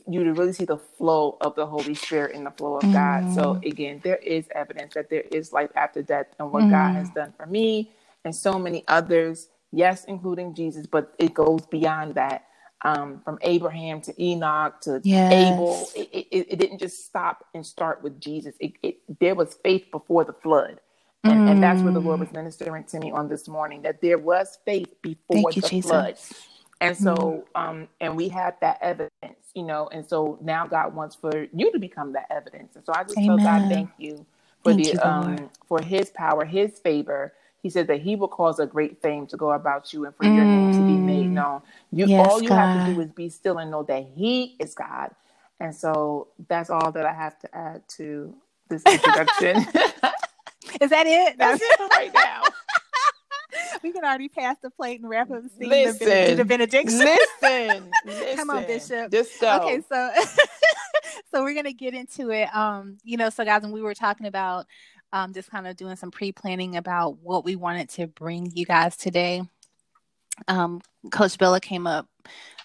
you 0.07 0.24
to 0.24 0.34
really 0.34 0.53
see 0.53 0.65
the 0.65 0.77
flow 0.77 1.38
of 1.41 1.55
the 1.55 1.65
Holy 1.65 1.93
Spirit 1.93 2.36
and 2.36 2.45
the 2.45 2.51
flow 2.51 2.77
of 2.77 2.84
mm. 2.84 2.93
God. 2.93 3.34
So 3.34 3.55
mm. 3.55 3.65
again, 3.65 4.01
there 4.03 4.17
is 4.17 4.45
evidence 4.55 4.95
that 4.95 5.10
there 5.10 5.24
is 5.31 5.53
life 5.53 5.69
after 5.75 6.01
death 6.01 6.27
and 6.39 6.51
what 6.51 6.63
mm. 6.63 6.72
God 6.72 6.95
has 6.95 7.10
done 7.12 7.34
for 7.38 7.45
me 7.45 7.91
and 8.24 8.36
so 8.36 8.57
many 8.57 8.84
others. 8.88 9.50
Yes, 9.72 10.05
including 10.05 10.55
Jesus, 10.55 10.88
but 10.88 11.13
it 11.19 11.34
goes 11.34 11.65
beyond 11.67 12.15
that. 12.15 12.45
Um, 12.84 13.22
from 13.25 13.39
Abraham 13.41 14.00
to 14.01 14.24
Enoch 14.24 14.79
to 14.81 15.01
yes. 15.03 15.31
Abel, 15.34 15.88
it, 15.95 16.10
it, 16.12 16.48
it, 16.51 16.60
didn't 16.60 16.77
just 16.77 17.03
stop 17.03 17.43
and 17.55 17.65
start 17.65 18.03
with 18.03 18.19
Jesus. 18.19 18.53
It, 18.60 19.00
there 19.19 19.34
was 19.34 19.55
faith 19.63 19.89
before 19.89 20.24
the 20.24 20.34
flood. 20.34 20.81
And, 21.24 21.34
mm. 21.34 21.51
and, 21.51 21.63
that's 21.63 21.81
what 21.81 21.95
the 21.95 22.00
Lord 22.00 22.19
was 22.19 22.29
mm. 22.29 22.34
ministering 22.34 22.84
to 22.84 23.00
me 23.00 23.12
on 23.12 23.27
this 23.27 23.48
morning 23.48 23.81
that 23.84 24.01
there 24.01 24.19
was 24.19 24.60
faith 24.65 24.89
before 25.01 25.51
Thank 25.51 25.65
the 25.65 25.81
flood. 25.81 26.17
And 26.86 26.98
so, 26.98 27.46
mm. 27.56 27.60
um, 27.60 27.88
and 28.00 28.15
we 28.15 28.30
have 28.30 28.56
that 28.62 28.77
evidence, 28.82 29.51
you 29.54 29.63
know, 29.63 29.88
and 29.92 30.06
so 30.06 30.38
now 30.42 30.68
God 30.68 30.94
wants 30.94 31.15
for 31.15 31.48
you 31.54 31.72
to 31.72 31.80
become 31.80 32.13
that 32.13 32.27
evidence. 32.30 32.75
And 32.75 32.86
so 32.86 32.94
I 32.96 33.04
just 33.04 33.18
Amen. 33.18 33.38
tell 33.38 33.60
God, 33.60 33.70
thank 33.70 33.89
you 33.98 34.25
for 34.63 34.74
thank 34.74 34.86
the, 34.86 34.94
you, 34.94 35.00
um, 35.01 35.50
for 35.68 35.82
his 35.82 36.10
power, 36.12 36.46
his 36.46 36.80
favor. 36.80 37.34
He 37.63 37.70
said 37.72 37.88
that 37.88 38.01
he 38.01 38.15
will 38.15 38.27
cause 38.27 38.60
a 38.60 38.68
great 38.68 39.01
fame 39.01 39.25
to 39.27 39.38
go 39.38 39.51
about 39.51 39.94
you 39.94 40.06
and 40.06 40.15
for 40.15 40.25
mm. 40.25 40.36
your 40.36 40.46
name 40.46 40.74
to 40.74 40.80
be 40.80 40.98
made 40.98 41.25
mm. 41.25 41.32
known. 41.32 41.62
You, 41.92 42.06
yes, 42.06 42.27
all 42.30 42.42
you 42.42 42.50
God. 42.50 42.56
have 42.58 42.88
to 42.88 42.94
do 42.94 43.01
is 43.01 43.10
be 43.12 43.30
still 43.30 43.58
and 43.58 43.72
know 43.72 43.82
that 43.84 44.06
he 44.15 44.56
is 44.60 44.75
God. 44.75 45.10
And 45.60 45.74
so 45.74 46.27
that's 46.48 46.70
all 46.70 46.92
that 46.92 47.06
I 47.06 47.13
have 47.13 47.39
to 47.39 47.56
add 47.56 47.88
to 47.98 48.36
this 48.70 48.84
introduction. 48.86 49.58
Is 50.82 50.89
that 50.89 51.08
it? 51.08 51.38
That's 51.38 51.62
it 51.63 51.80
right 51.92 52.13
now. 52.13 52.44
We 53.86 53.92
can 53.92 54.04
already 54.04 54.30
pass 54.30 54.58
the 54.63 54.72
plate 54.72 55.00
and 55.00 55.08
wrap 55.08 55.30
up 55.30 55.44
the 55.44 55.50
scene. 55.50 55.70
Listen, 55.70 56.08
the, 56.08 56.34
the 56.38 56.46
benediction. 56.46 56.98
Listen, 56.98 57.92
listen. 58.06 58.38
Come 58.38 58.50
on, 58.50 58.65
Bishop. 58.65 59.12
Just 59.12 59.39
go. 59.39 59.60
Okay, 59.62 59.82
so 59.88 60.12
so 61.32 61.44
we're 61.44 61.54
gonna 61.54 61.72
get 61.72 61.94
into 61.94 62.32
it. 62.32 62.54
Um, 62.56 62.98
you 63.04 63.15
know, 63.15 63.30
so 63.30 63.46
guys, 63.46 63.62
when 63.62 63.72
we 63.72 63.84
were 63.84 63.94
talking 63.94 64.25
about 64.25 64.65
um, 65.13 65.34
just 65.34 65.51
kind 65.51 65.68
of 65.68 65.75
doing 65.75 65.96
some 65.96 66.10
pre-planning 66.10 66.77
about 66.77 67.20
what 67.20 67.46
we 67.46 67.56
wanted 67.56 67.89
to 67.89 68.08
bring 68.08 68.51
you 68.56 68.65
guys 68.65 68.98
today, 68.98 69.44
um, 70.48 70.82
Coach 71.12 71.38
Bella 71.38 71.60
came 71.60 71.86
up 71.86 72.08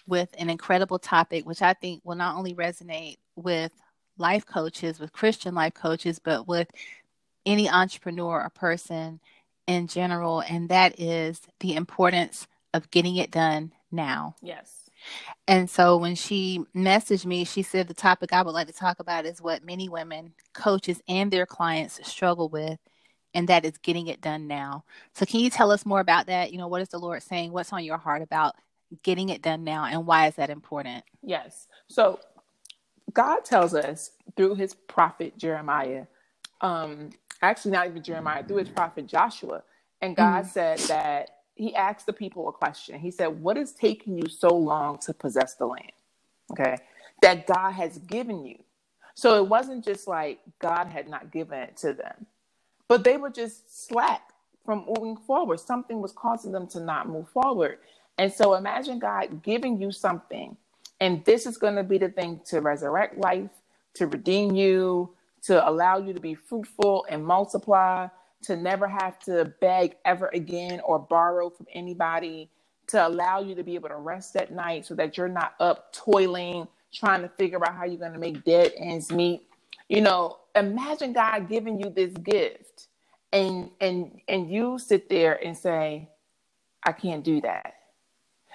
with 0.07 0.33
an 0.39 0.49
incredible 0.49 0.97
topic, 0.97 1.45
which 1.45 1.61
I 1.61 1.73
think 1.73 2.01
will 2.03 2.15
not 2.15 2.35
only 2.35 2.55
resonate 2.55 3.17
with 3.35 3.71
life 4.17 4.47
coaches, 4.47 4.99
with 4.99 5.13
Christian 5.13 5.53
life 5.53 5.75
coaches, 5.75 6.17
but 6.17 6.47
with 6.47 6.71
any 7.45 7.69
entrepreneur 7.69 8.41
or 8.41 8.49
person 8.49 9.19
in 9.67 9.87
general, 9.87 10.41
and 10.41 10.69
that 10.69 10.99
is 10.99 11.41
the 11.59 11.75
importance 11.75 12.47
of 12.73 12.91
getting 12.91 13.17
it 13.17 13.31
done 13.31 13.73
now. 13.91 14.35
Yes. 14.41 14.89
And 15.47 15.69
so 15.69 15.97
when 15.97 16.15
she 16.15 16.63
messaged 16.75 17.25
me, 17.25 17.43
she 17.43 17.63
said 17.63 17.87
the 17.87 17.93
topic 17.93 18.33
I 18.33 18.43
would 18.43 18.51
like 18.51 18.67
to 18.67 18.73
talk 18.73 18.99
about 18.99 19.25
is 19.25 19.41
what 19.41 19.65
many 19.65 19.89
women, 19.89 20.33
coaches, 20.53 21.01
and 21.07 21.31
their 21.31 21.45
clients 21.45 21.99
struggle 22.07 22.49
with 22.49 22.79
and 23.33 23.47
that 23.47 23.65
is 23.65 23.77
getting 23.77 24.07
it 24.07 24.21
done 24.21 24.47
now. 24.47 24.83
So, 25.13 25.25
can 25.25 25.39
you 25.39 25.49
tell 25.49 25.71
us 25.71 25.85
more 25.85 25.99
about 25.99 26.27
that? 26.27 26.51
You 26.51 26.57
know, 26.57 26.67
what 26.67 26.81
is 26.81 26.89
the 26.89 26.99
Lord 26.99 27.23
saying? 27.23 27.51
What's 27.51 27.73
on 27.73 27.83
your 27.83 27.97
heart 27.97 28.21
about 28.21 28.55
getting 29.03 29.29
it 29.29 29.41
done 29.41 29.63
now, 29.63 29.85
and 29.85 30.05
why 30.05 30.27
is 30.27 30.35
that 30.35 30.49
important? 30.49 31.03
Yes. 31.23 31.67
So, 31.87 32.19
God 33.13 33.45
tells 33.45 33.73
us 33.73 34.11
through 34.35 34.55
his 34.55 34.73
prophet 34.73 35.37
Jeremiah, 35.37 36.05
um, 36.61 37.11
actually, 37.41 37.71
not 37.71 37.87
even 37.87 38.03
Jeremiah, 38.03 38.43
through 38.43 38.57
his 38.57 38.69
prophet 38.69 39.07
Joshua. 39.07 39.63
And 40.01 40.15
God 40.15 40.45
mm. 40.45 40.49
said 40.49 40.79
that 40.79 41.29
he 41.55 41.75
asked 41.75 42.05
the 42.05 42.13
people 42.13 42.49
a 42.49 42.51
question. 42.51 42.99
He 42.99 43.11
said, 43.11 43.27
What 43.27 43.57
is 43.57 43.71
taking 43.73 44.17
you 44.17 44.27
so 44.29 44.49
long 44.49 44.97
to 44.99 45.13
possess 45.13 45.55
the 45.55 45.67
land? 45.67 45.91
Okay. 46.51 46.77
That 47.21 47.45
God 47.47 47.71
has 47.71 47.97
given 47.99 48.45
you. 48.45 48.57
So 49.13 49.43
it 49.43 49.47
wasn't 49.47 49.85
just 49.85 50.07
like 50.07 50.39
God 50.59 50.87
had 50.87 51.07
not 51.07 51.31
given 51.31 51.59
it 51.59 51.77
to 51.77 51.93
them, 51.93 52.25
but 52.87 53.03
they 53.03 53.17
were 53.17 53.29
just 53.29 53.87
slack 53.87 54.31
from 54.65 54.85
moving 54.87 55.17
forward. 55.17 55.59
Something 55.59 56.01
was 56.01 56.11
causing 56.11 56.51
them 56.51 56.67
to 56.67 56.79
not 56.79 57.09
move 57.09 57.27
forward. 57.29 57.79
And 58.17 58.31
so 58.31 58.55
imagine 58.55 58.99
God 58.99 59.43
giving 59.43 59.81
you 59.81 59.91
something, 59.91 60.57
and 60.99 61.23
this 61.25 61.45
is 61.45 61.57
going 61.57 61.75
to 61.75 61.83
be 61.83 61.97
the 61.97 62.09
thing 62.09 62.41
to 62.45 62.61
resurrect 62.61 63.17
life, 63.17 63.49
to 63.95 64.07
redeem 64.07 64.55
you, 64.55 65.11
to 65.43 65.67
allow 65.69 65.97
you 65.99 66.13
to 66.13 66.19
be 66.21 66.35
fruitful 66.35 67.05
and 67.09 67.25
multiply, 67.25 68.07
to 68.43 68.55
never 68.57 68.87
have 68.87 69.19
to 69.19 69.53
beg 69.61 69.95
ever 70.05 70.29
again 70.33 70.81
or 70.85 70.99
borrow 70.99 71.49
from 71.49 71.67
anybody, 71.73 72.49
to 72.87 73.07
allow 73.07 73.41
you 73.41 73.55
to 73.55 73.63
be 73.63 73.75
able 73.75 73.89
to 73.89 73.97
rest 73.97 74.35
at 74.35 74.51
night 74.53 74.85
so 74.85 74.95
that 74.95 75.17
you're 75.17 75.27
not 75.29 75.55
up 75.59 75.93
toiling, 75.93 76.67
trying 76.93 77.21
to 77.21 77.29
figure 77.29 77.63
out 77.65 77.75
how 77.75 77.85
you're 77.85 77.97
going 77.99 78.13
to 78.13 78.19
make 78.19 78.43
dead 78.43 78.73
ends 78.77 79.11
meet. 79.11 79.43
You 79.89 80.01
know, 80.01 80.39
imagine 80.55 81.13
God 81.13 81.49
giving 81.49 81.79
you 81.79 81.89
this 81.89 82.13
gift 82.13 82.87
and 83.33 83.69
and 83.81 84.21
and 84.27 84.51
you 84.51 84.79
sit 84.79 85.09
there 85.09 85.43
and 85.45 85.57
say, 85.57 86.09
I 86.85 86.91
can't 86.93 87.23
do 87.23 87.41
that. 87.41 87.75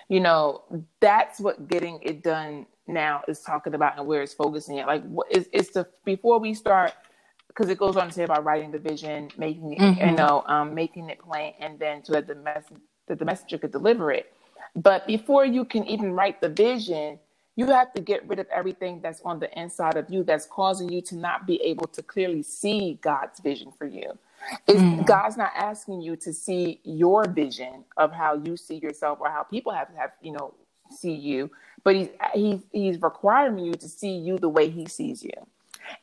You 0.08 0.20
know, 0.20 0.64
that's 1.00 1.40
what 1.40 1.68
getting 1.68 2.00
it 2.02 2.22
done 2.22 2.66
now 2.86 3.22
is 3.28 3.40
talking 3.40 3.74
about 3.74 3.98
and 3.98 4.06
where 4.06 4.22
it's 4.22 4.34
focusing 4.34 4.78
it. 4.78 4.86
Like 4.86 5.04
what 5.04 5.26
is 5.30 5.48
it's 5.52 5.70
the 5.70 5.86
before 6.04 6.38
we 6.38 6.54
start 6.54 6.92
because 7.48 7.70
it 7.70 7.78
goes 7.78 7.96
on 7.96 8.08
to 8.08 8.12
say 8.12 8.24
about 8.24 8.44
writing 8.44 8.70
the 8.70 8.78
vision, 8.78 9.30
making 9.38 9.72
it, 9.72 9.78
mm-hmm. 9.78 10.10
you 10.10 10.14
know, 10.14 10.44
um, 10.46 10.74
making 10.74 11.08
it 11.08 11.18
plain, 11.18 11.54
and 11.58 11.78
then 11.78 12.04
so 12.04 12.12
that 12.12 12.26
the 12.26 12.34
message 12.34 12.78
that 13.06 13.18
the 13.18 13.24
messenger 13.24 13.58
could 13.58 13.72
deliver 13.72 14.10
it. 14.10 14.32
But 14.74 15.06
before 15.06 15.46
you 15.46 15.64
can 15.64 15.86
even 15.86 16.12
write 16.12 16.40
the 16.40 16.48
vision, 16.48 17.18
you 17.54 17.66
have 17.66 17.92
to 17.94 18.02
get 18.02 18.28
rid 18.28 18.38
of 18.38 18.46
everything 18.54 19.00
that's 19.00 19.22
on 19.22 19.40
the 19.40 19.58
inside 19.58 19.96
of 19.96 20.10
you 20.10 20.22
that's 20.22 20.46
causing 20.46 20.90
you 20.90 21.00
to 21.02 21.16
not 21.16 21.46
be 21.46 21.60
able 21.62 21.86
to 21.86 22.02
clearly 22.02 22.42
see 22.42 22.98
God's 23.00 23.40
vision 23.40 23.72
for 23.78 23.86
you. 23.86 24.18
Mm. 24.68 25.06
God's 25.06 25.36
not 25.36 25.52
asking 25.56 26.02
you 26.02 26.16
to 26.16 26.32
see 26.32 26.80
your 26.84 27.26
vision 27.26 27.84
of 27.96 28.12
how 28.12 28.34
you 28.34 28.56
see 28.56 28.76
yourself 28.76 29.18
or 29.20 29.30
how 29.30 29.42
people 29.42 29.72
have 29.72 29.90
to 29.90 29.96
have 29.96 30.10
you 30.20 30.32
know 30.32 30.54
see 30.90 31.14
you, 31.14 31.50
but 31.84 31.94
he's 31.94 32.08
he's 32.34 32.60
he's 32.72 33.02
requiring 33.02 33.58
you 33.58 33.74
to 33.74 33.88
see 33.88 34.16
you 34.16 34.38
the 34.38 34.48
way 34.48 34.68
he 34.70 34.86
sees 34.86 35.22
you. 35.22 35.32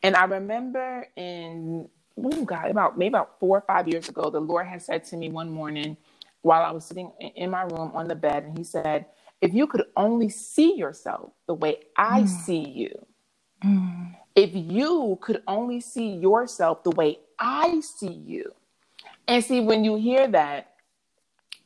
And 0.02 0.16
I 0.16 0.26
remember 0.26 1.08
in 1.16 1.90
oh 2.22 2.46
God, 2.46 2.70
about 2.70 2.98
maybe 2.98 3.10
about 3.10 3.40
four 3.40 3.58
or 3.58 3.62
five 3.62 3.88
years 3.88 4.10
ago, 4.10 4.30
the 4.30 4.40
Lord 4.40 4.68
had 4.68 4.82
said 4.82 5.04
to 5.06 5.18
me 5.18 5.30
one 5.30 5.50
morning 5.50 5.98
while 6.42 6.64
I 6.64 6.72
was 6.72 6.86
sitting 6.86 7.12
in 7.36 7.50
my 7.50 7.64
room 7.64 7.92
on 7.94 8.08
the 8.08 8.16
bed, 8.16 8.44
and 8.44 8.58
He 8.58 8.64
said, 8.64 9.06
"If 9.42 9.54
you 9.54 9.68
could 9.68 9.86
only 9.96 10.30
see 10.30 10.76
yourself 10.76 11.32
the 11.48 11.54
way 11.54 11.80
I 11.98 12.22
mm. 12.22 12.28
see 12.28 12.68
you." 12.68 13.06
Mm. 13.64 14.16
If 14.36 14.52
you 14.54 15.18
could 15.22 15.44
only 15.48 15.80
see 15.80 16.10
yourself 16.10 16.84
the 16.84 16.92
way 16.92 17.20
I 17.40 17.80
see 17.82 18.12
you. 18.12 18.54
And 19.28 19.44
see, 19.44 19.62
when 19.62 19.84
you 19.84 19.96
hear 19.96 20.28
that, 20.28 20.73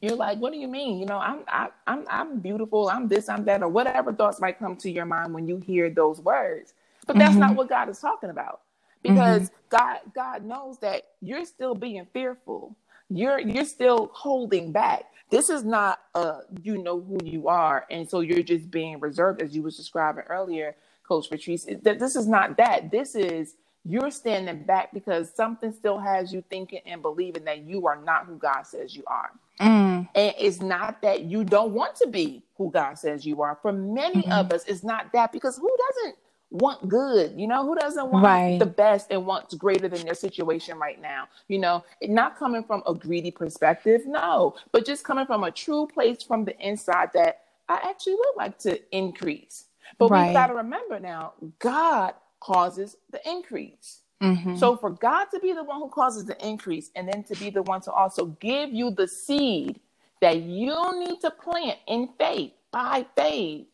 you're 0.01 0.15
like, 0.15 0.37
what 0.39 0.53
do 0.53 0.59
you 0.59 0.67
mean? 0.67 0.99
You 0.99 1.05
know, 1.05 1.17
I'm 1.17 1.39
I, 1.47 1.69
I'm 1.87 2.05
I'm 2.09 2.39
beautiful. 2.39 2.89
I'm 2.89 3.07
this. 3.07 3.29
I'm 3.29 3.45
that, 3.45 3.63
or 3.63 3.69
whatever 3.69 4.13
thoughts 4.13 4.39
might 4.39 4.59
come 4.59 4.75
to 4.77 4.91
your 4.91 5.05
mind 5.05 5.33
when 5.33 5.47
you 5.47 5.57
hear 5.57 5.89
those 5.89 6.21
words. 6.21 6.73
But 7.07 7.17
that's 7.17 7.31
mm-hmm. 7.31 7.39
not 7.39 7.55
what 7.55 7.69
God 7.69 7.89
is 7.89 7.99
talking 7.99 8.29
about, 8.29 8.61
because 9.01 9.43
mm-hmm. 9.43 9.55
God 9.69 9.99
God 10.13 10.45
knows 10.45 10.77
that 10.79 11.03
you're 11.21 11.45
still 11.45 11.73
being 11.73 12.05
fearful. 12.13 12.75
You're 13.09 13.39
you're 13.39 13.65
still 13.65 14.11
holding 14.13 14.71
back. 14.71 15.05
This 15.29 15.49
is 15.49 15.63
not 15.63 15.99
uh 16.13 16.41
you 16.61 16.77
know 16.77 16.99
who 17.01 17.17
you 17.23 17.47
are, 17.47 17.85
and 17.89 18.07
so 18.09 18.19
you're 18.19 18.43
just 18.43 18.69
being 18.69 18.99
reserved, 18.99 19.41
as 19.41 19.55
you 19.55 19.63
was 19.63 19.77
describing 19.77 20.25
earlier, 20.29 20.75
Coach 21.07 21.29
Patrice. 21.29 21.65
That 21.83 21.99
this 21.99 22.15
is 22.15 22.27
not 22.27 22.57
that. 22.57 22.91
This 22.91 23.15
is 23.15 23.55
you're 23.87 24.11
standing 24.11 24.63
back 24.63 24.93
because 24.93 25.31
something 25.33 25.71
still 25.71 25.97
has 25.97 26.33
you 26.33 26.43
thinking 26.49 26.81
and 26.85 27.01
believing 27.01 27.45
that 27.45 27.59
you 27.59 27.87
are 27.87 27.95
not 27.95 28.25
who 28.25 28.35
God 28.35 28.63
says 28.63 28.95
you 28.95 29.03
are. 29.07 29.31
Mm. 29.61 30.07
And 30.13 30.35
it's 30.37 30.61
not 30.61 31.01
that 31.01 31.23
you 31.23 31.43
don't 31.43 31.71
want 31.71 31.95
to 31.97 32.07
be 32.07 32.43
who 32.57 32.69
God 32.69 32.95
says 32.95 33.25
you 33.25 33.41
are. 33.41 33.57
For 33.61 33.71
many 33.71 34.23
mm-hmm. 34.23 34.31
of 34.31 34.51
us, 34.51 34.65
it's 34.67 34.83
not 34.83 35.11
that 35.13 35.31
because 35.31 35.57
who 35.57 35.71
doesn't 35.87 36.17
want 36.49 36.87
good? 36.89 37.39
You 37.39 37.47
know, 37.47 37.65
who 37.65 37.75
doesn't 37.75 38.11
want 38.11 38.25
right. 38.25 38.59
the 38.59 38.65
best 38.65 39.07
and 39.09 39.25
wants 39.25 39.53
greater 39.53 39.87
than 39.87 40.05
their 40.05 40.15
situation 40.15 40.77
right 40.77 41.01
now? 41.01 41.27
You 41.47 41.59
know, 41.59 41.83
not 42.03 42.37
coming 42.37 42.63
from 42.63 42.83
a 42.85 42.93
greedy 42.93 43.31
perspective, 43.31 44.01
no, 44.05 44.55
but 44.71 44.85
just 44.85 45.05
coming 45.05 45.25
from 45.25 45.43
a 45.43 45.51
true 45.51 45.87
place 45.87 46.21
from 46.21 46.43
the 46.43 46.57
inside 46.59 47.11
that 47.13 47.43
I 47.69 47.79
actually 47.83 48.15
would 48.15 48.35
like 48.35 48.57
to 48.59 48.79
increase. 48.95 49.65
But 49.97 50.11
right. 50.11 50.25
we've 50.25 50.33
got 50.33 50.47
to 50.47 50.55
remember 50.55 50.99
now, 50.99 51.33
God 51.59 52.13
causes 52.39 52.95
the 53.11 53.21
increase. 53.29 54.01
Mm-hmm. 54.21 54.55
So 54.55 54.75
for 54.77 54.89
God 54.89 55.25
to 55.33 55.39
be 55.39 55.53
the 55.53 55.63
one 55.63 55.79
who 55.79 55.89
causes 55.89 56.25
the 56.25 56.37
increase 56.45 56.89
and 56.95 57.07
then 57.07 57.23
to 57.23 57.35
be 57.35 57.49
the 57.49 57.61
one 57.63 57.81
to 57.81 57.91
also 57.91 58.25
give 58.39 58.73
you 58.73 58.89
the 58.91 59.07
seed 59.07 59.79
that 60.21 60.37
you 60.41 60.75
need 60.99 61.21
to 61.21 61.31
plant 61.31 61.77
in 61.87 62.09
faith, 62.17 62.51
by 62.71 63.05
faith, 63.15 63.67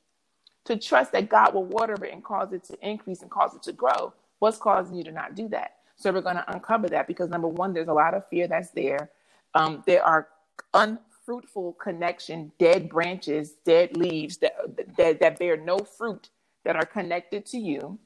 to 0.65 0.77
trust 0.77 1.11
that 1.13 1.29
God 1.29 1.53
will 1.53 1.65
water 1.65 1.93
it 1.93 2.13
and 2.13 2.23
cause 2.23 2.51
it 2.53 2.63
to 2.65 2.77
increase 2.87 3.21
and 3.21 3.31
cause 3.31 3.53
it 3.55 3.63
to 3.63 3.71
grow. 3.71 4.13
What's 4.39 4.57
causing 4.57 4.95
you 4.95 5.03
to 5.05 5.11
not 5.11 5.35
do 5.35 5.47
that? 5.49 5.77
So 5.95 6.11
we're 6.11 6.21
going 6.21 6.35
to 6.35 6.51
uncover 6.53 6.89
that 6.89 7.07
because 7.07 7.29
number 7.29 7.47
one, 7.47 7.73
there's 7.73 7.87
a 7.87 7.93
lot 7.93 8.13
of 8.13 8.27
fear 8.29 8.47
that's 8.47 8.71
there. 8.71 9.09
Um, 9.53 9.83
there 9.85 10.03
are 10.03 10.27
unfruitful 10.73 11.73
connection, 11.73 12.51
dead 12.59 12.89
branches, 12.89 13.53
dead 13.65 13.95
leaves 13.95 14.37
that, 14.37 14.55
that 14.97 15.19
that 15.19 15.39
bear 15.39 15.57
no 15.57 15.77
fruit 15.77 16.29
that 16.65 16.75
are 16.75 16.85
connected 16.85 17.45
to 17.47 17.57
you. 17.57 17.99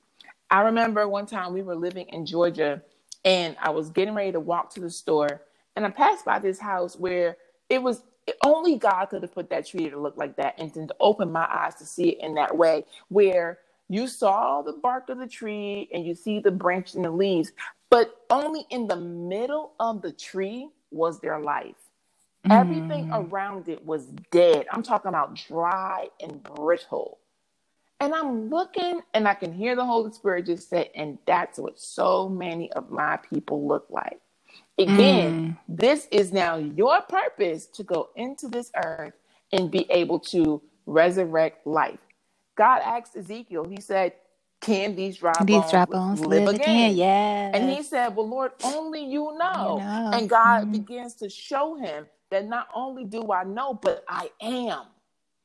I 0.50 0.62
remember 0.62 1.08
one 1.08 1.26
time 1.26 1.54
we 1.54 1.62
were 1.62 1.76
living 1.76 2.08
in 2.10 2.26
Georgia 2.26 2.82
and 3.26 3.56
I 3.62 3.70
was 3.72 3.90
getting 3.90 4.14
ready 4.14 4.32
to 4.32 4.40
walk 4.40 4.74
to 4.76 4.80
the 4.80 4.90
store 4.90 5.42
and 5.76 5.86
I 5.86 5.90
passed 5.90 6.26
by 6.26 6.40
this 6.40 6.60
house 6.60 6.96
where 6.96 7.38
it 7.70 7.82
was 7.82 8.04
only 8.44 8.78
God 8.78 9.06
could 9.06 9.22
have 9.22 9.34
put 9.34 9.50
that 9.50 9.68
tree 9.68 9.90
to 9.90 10.00
look 10.00 10.18
like 10.18 10.36
that 10.38 10.56
and 10.58 10.74
to 10.74 10.88
open 11.00 11.32
my 11.32 11.48
eyes 11.50 11.76
to 11.76 11.86
see 11.86 12.10
it 12.10 12.20
in 12.22 12.36
that 12.36 12.56
way 12.56 12.86
where 13.10 13.60
you 13.90 14.08
saw 14.08 14.62
the 14.62 14.74
bark 14.74 15.10
of 15.10 15.18
the 15.18 15.28
tree 15.28 15.90
and 15.94 16.06
you 16.06 16.14
see 16.14 16.40
the 16.40 16.52
branch 16.52 16.94
and 16.94 17.06
the 17.06 17.12
leaves, 17.12 17.52
but 17.90 18.26
only 18.30 18.66
in 18.70 18.88
the 18.88 18.98
middle 18.98 19.74
of 19.80 20.02
the 20.02 20.12
tree 20.12 20.70
was 20.92 21.20
there 21.22 21.40
life. 21.40 21.76
Mm. 22.46 22.52
Everything 22.52 23.10
around 23.14 23.70
it 23.70 23.86
was 23.86 24.08
dead. 24.32 24.66
I'm 24.72 24.84
talking 24.84 25.10
about 25.10 25.36
dry 25.36 26.10
and 26.22 26.44
brittle. 26.44 27.20
And 28.00 28.14
I'm 28.14 28.50
looking 28.50 29.02
and 29.14 29.28
I 29.28 29.34
can 29.34 29.52
hear 29.52 29.76
the 29.76 29.86
Holy 29.86 30.12
Spirit 30.12 30.46
just 30.46 30.70
say, 30.70 30.92
and 30.94 31.18
that's 31.26 31.58
what 31.58 31.80
so 31.80 32.30
many 32.30 32.72
of 32.74 32.92
my 32.92 33.18
people 33.18 33.68
look 33.68 33.88
like. 33.90 34.20
Again, 34.78 35.58
mm. 35.58 35.58
this 35.68 36.08
is 36.12 36.32
now 36.32 36.58
your 36.58 37.02
purpose 37.02 37.66
to 37.68 37.84
go 37.84 38.10
into 38.16 38.48
this 38.48 38.72
earth 38.76 39.14
and 39.52 39.72
be 39.72 39.90
able 39.90 40.20
to 40.20 40.62
resurrect 40.86 41.66
life. 41.66 42.00
God 42.56 42.82
asked 42.84 43.16
Ezekiel, 43.18 43.66
he 43.68 43.82
said, 43.82 44.14
Can 44.62 44.96
these 44.96 45.18
dry 45.18 45.34
these 45.44 45.58
bones, 45.58 45.72
dry 45.72 45.86
bones 45.86 46.20
live, 46.20 46.44
live 46.44 46.56
again? 46.56 46.92
again? 46.92 46.96
Yes. 46.96 47.52
And 47.56 47.70
he 47.72 47.82
said, 47.82 48.16
Well, 48.16 48.30
Lord, 48.30 48.52
only 48.64 49.04
you 49.04 49.36
know. 49.38 49.78
You 49.80 49.86
know. 49.86 50.12
And 50.14 50.30
God 50.30 50.68
mm. 50.68 50.72
begins 50.74 51.16
to 51.16 51.30
show 51.30 51.76
him 51.76 52.06
that 52.30 52.48
not 52.48 52.68
only 52.76 53.06
do 53.06 53.32
I 53.32 53.44
know, 53.44 53.74
but 53.74 54.04
I 54.08 54.30
am. 54.42 54.84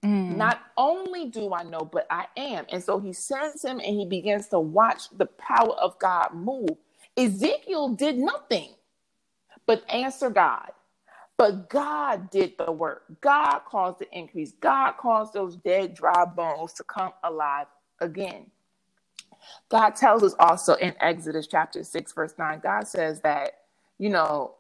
Mm. 0.04 0.37
Not 0.37 0.61
only 0.76 1.26
do 1.26 1.54
I 1.54 1.62
know, 1.62 1.80
but 1.80 2.06
I 2.11 2.26
am. 2.37 2.66
And 2.71 2.82
so 2.82 2.99
he 2.99 3.12
sends 3.12 3.64
him 3.64 3.78
and 3.78 3.97
he 3.97 4.06
begins 4.06 4.49
to 4.49 4.59
watch 4.59 5.11
the 5.16 5.26
power 5.26 5.75
of 5.75 5.99
God 5.99 6.30
move. 6.35 6.71
Ezekiel 7.16 7.90
did 7.90 8.18
nothing 8.18 8.75
but 9.66 9.85
answer 9.90 10.30
God. 10.30 10.71
But 11.37 11.71
God 11.71 12.30
did 12.30 12.54
the 12.59 12.71
work. 12.73 13.04
God 13.21 13.61
caused 13.61 13.99
the 13.99 14.11
increase. 14.16 14.52
God 14.61 14.92
caused 14.92 15.32
those 15.32 15.56
dead, 15.56 15.94
dry 15.94 16.25
bones 16.25 16.73
to 16.75 16.85
come 16.85 17.12
alive 17.25 17.66
again. 18.00 18.47
God 19.68 19.97
tells 19.97 20.23
us 20.23 20.35
also 20.38 20.75
in 20.75 20.94
Exodus 21.00 21.47
chapter 21.47 21.82
6, 21.82 22.12
verse 22.12 22.35
9, 22.38 22.61
God 22.62 22.87
says 22.87 23.21
that, 23.23 23.52
you 23.99 24.11
know, 24.11 24.54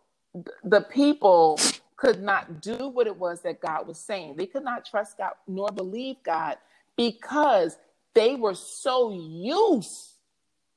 the 0.64 0.80
people 0.82 1.58
could 2.02 2.20
not 2.20 2.60
do 2.60 2.88
what 2.88 3.06
it 3.06 3.16
was 3.16 3.42
that 3.42 3.60
God 3.60 3.86
was 3.86 3.96
saying. 3.96 4.34
They 4.36 4.46
could 4.46 4.64
not 4.64 4.84
trust 4.84 5.18
God 5.18 5.34
nor 5.46 5.68
believe 5.70 6.16
God 6.24 6.56
because 6.96 7.78
they 8.12 8.34
were 8.34 8.56
so 8.56 9.12
used 9.12 10.14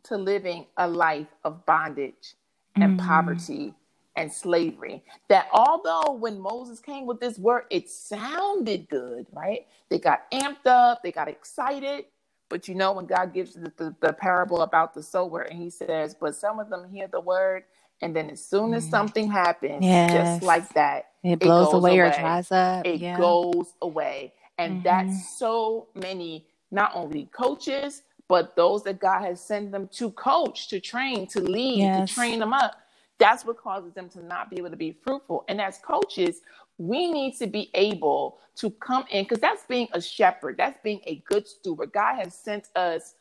to 0.04 0.18
living 0.18 0.68
a 0.78 0.88
life 0.88 1.34
of 1.44 1.66
bondage 1.66 2.36
and 2.76 3.00
mm. 3.00 3.04
poverty 3.04 3.74
and 4.16 4.32
slavery. 4.32 5.04
That 5.28 5.48
although 5.52 6.14
when 6.14 6.40
Moses 6.40 6.80
came 6.80 7.08
with 7.08 7.20
this 7.20 7.40
word, 7.40 7.64
it 7.72 7.90
sounded 7.90 8.88
good, 8.88 9.26
right? 9.34 9.66
They 9.90 9.98
got 9.98 10.30
amped 10.32 10.68
up, 10.68 11.02
they 11.02 11.12
got 11.12 11.28
excited. 11.28 12.06
But 12.50 12.68
you 12.68 12.76
know, 12.76 12.92
when 12.92 13.08
God 13.08 13.34
gives 13.34 13.56
the, 13.56 13.74
the, 13.78 13.96
the 14.00 14.14
parable 14.14 14.62
about 14.62 14.94
the 14.94 15.02
sower, 15.02 15.42
and 15.42 15.60
he 15.60 15.72
says, 15.72 16.14
But 16.14 16.36
some 16.36 16.60
of 16.60 16.70
them 16.70 16.88
hear 16.88 17.08
the 17.08 17.20
word, 17.20 17.64
and 18.02 18.16
then 18.16 18.30
as 18.30 18.44
soon 18.44 18.74
as 18.74 18.86
mm. 18.86 18.92
something 18.92 19.30
happens, 19.30 19.84
yes. 19.84 20.12
just 20.12 20.44
like 20.44 20.70
that, 20.74 21.12
it 21.24 21.40
blows 21.40 21.74
it 21.74 21.78
away, 21.78 22.00
away, 22.00 22.00
or 22.00 22.12
dries 22.12 22.52
up. 22.52 22.86
It 22.86 23.00
yeah. 23.00 23.18
goes 23.18 23.74
away. 23.82 24.34
And 24.58 24.76
mm-hmm. 24.76 24.84
that's 24.84 25.38
so 25.38 25.88
many, 25.96 26.46
not 26.72 26.92
only 26.94 27.30
coaches, 27.34 28.04
but 28.28 28.56
those 28.56 28.84
that 28.84 29.00
God 29.00 29.22
has 29.22 29.40
sent 29.42 29.72
them 29.72 29.88
to 29.94 30.12
coach, 30.12 30.68
to 30.70 30.80
train, 30.80 31.28
to 31.28 31.42
lead, 31.42 31.80
yes. 31.80 32.10
to 32.10 32.16
train 32.16 32.40
them 32.40 32.54
up. 32.54 32.76
That's 33.18 33.46
what 33.46 33.58
causes 33.58 33.94
them 33.94 34.10
to 34.10 34.26
not 34.26 34.50
be 34.50 34.58
able 34.58 34.72
to 34.72 34.76
be 34.76 34.98
fruitful. 35.04 35.46
And 35.48 35.62
as 35.62 35.78
coaches, 35.78 36.42
we 36.78 37.12
need 37.12 37.38
to 37.38 37.48
be 37.48 37.70
able 37.74 38.38
to 38.58 38.70
come 38.72 39.06
in 39.10 39.24
because 39.24 39.40
that's 39.40 39.64
being 39.68 39.88
a 39.94 40.02
shepherd, 40.02 40.58
that's 40.58 40.80
being 40.84 41.02
a 41.06 41.24
good 41.28 41.48
steward. 41.48 41.92
God 41.94 42.16
has 42.16 42.34
sent 42.34 42.70
us, 42.76 43.16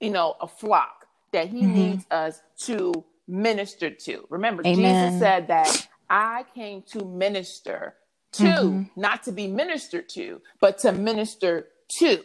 you 0.00 0.10
know, 0.10 0.36
a 0.40 0.46
flock 0.46 1.06
that 1.32 1.48
He 1.48 1.62
mm-hmm. 1.62 1.74
needs 1.74 2.06
us 2.10 2.42
to 2.60 3.04
minister 3.30 3.90
to. 3.90 4.26
Remember, 4.28 4.62
Amen. 4.66 5.12
Jesus 5.12 5.20
said 5.20 5.48
that 5.48 5.88
I 6.08 6.44
came 6.54 6.82
to 6.92 7.04
minister 7.04 7.94
to, 8.32 8.44
mm-hmm. 8.44 9.00
not 9.00 9.22
to 9.24 9.32
be 9.32 9.46
ministered 9.46 10.08
to, 10.10 10.40
but 10.60 10.78
to 10.78 10.92
minister 10.92 11.68
to. 11.98 12.22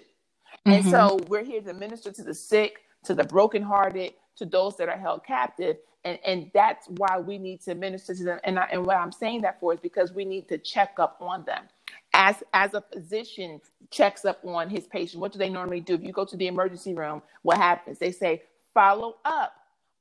And 0.65 0.83
mm-hmm. 0.83 0.89
so 0.89 1.19
we're 1.27 1.43
here 1.43 1.61
to 1.61 1.73
minister 1.73 2.11
to 2.11 2.23
the 2.23 2.33
sick, 2.33 2.81
to 3.05 3.13
the 3.13 3.23
brokenhearted, 3.23 4.13
to 4.37 4.45
those 4.45 4.77
that 4.77 4.89
are 4.89 4.97
held 4.97 5.25
captive. 5.25 5.77
And, 6.03 6.19
and 6.25 6.51
that's 6.53 6.87
why 6.97 7.19
we 7.19 7.37
need 7.37 7.61
to 7.61 7.75
minister 7.75 8.13
to 8.13 8.23
them. 8.23 8.39
And, 8.43 8.59
I, 8.59 8.67
and 8.71 8.85
what 8.85 8.97
I'm 8.97 9.11
saying 9.11 9.41
that 9.41 9.59
for 9.59 9.73
is 9.73 9.79
because 9.79 10.13
we 10.13 10.25
need 10.25 10.47
to 10.49 10.57
check 10.57 10.95
up 10.99 11.17
on 11.21 11.45
them. 11.45 11.63
As, 12.13 12.43
as 12.53 12.73
a 12.73 12.81
physician 12.81 13.59
checks 13.91 14.23
up 14.23 14.39
on 14.45 14.69
his 14.69 14.87
patient, 14.87 15.21
what 15.21 15.31
do 15.31 15.39
they 15.39 15.49
normally 15.49 15.81
do? 15.81 15.95
If 15.95 16.03
you 16.03 16.13
go 16.13 16.25
to 16.25 16.37
the 16.37 16.47
emergency 16.47 16.93
room, 16.93 17.21
what 17.41 17.57
happens? 17.57 17.99
They 17.99 18.11
say, 18.11 18.43
follow 18.73 19.17
up 19.25 19.53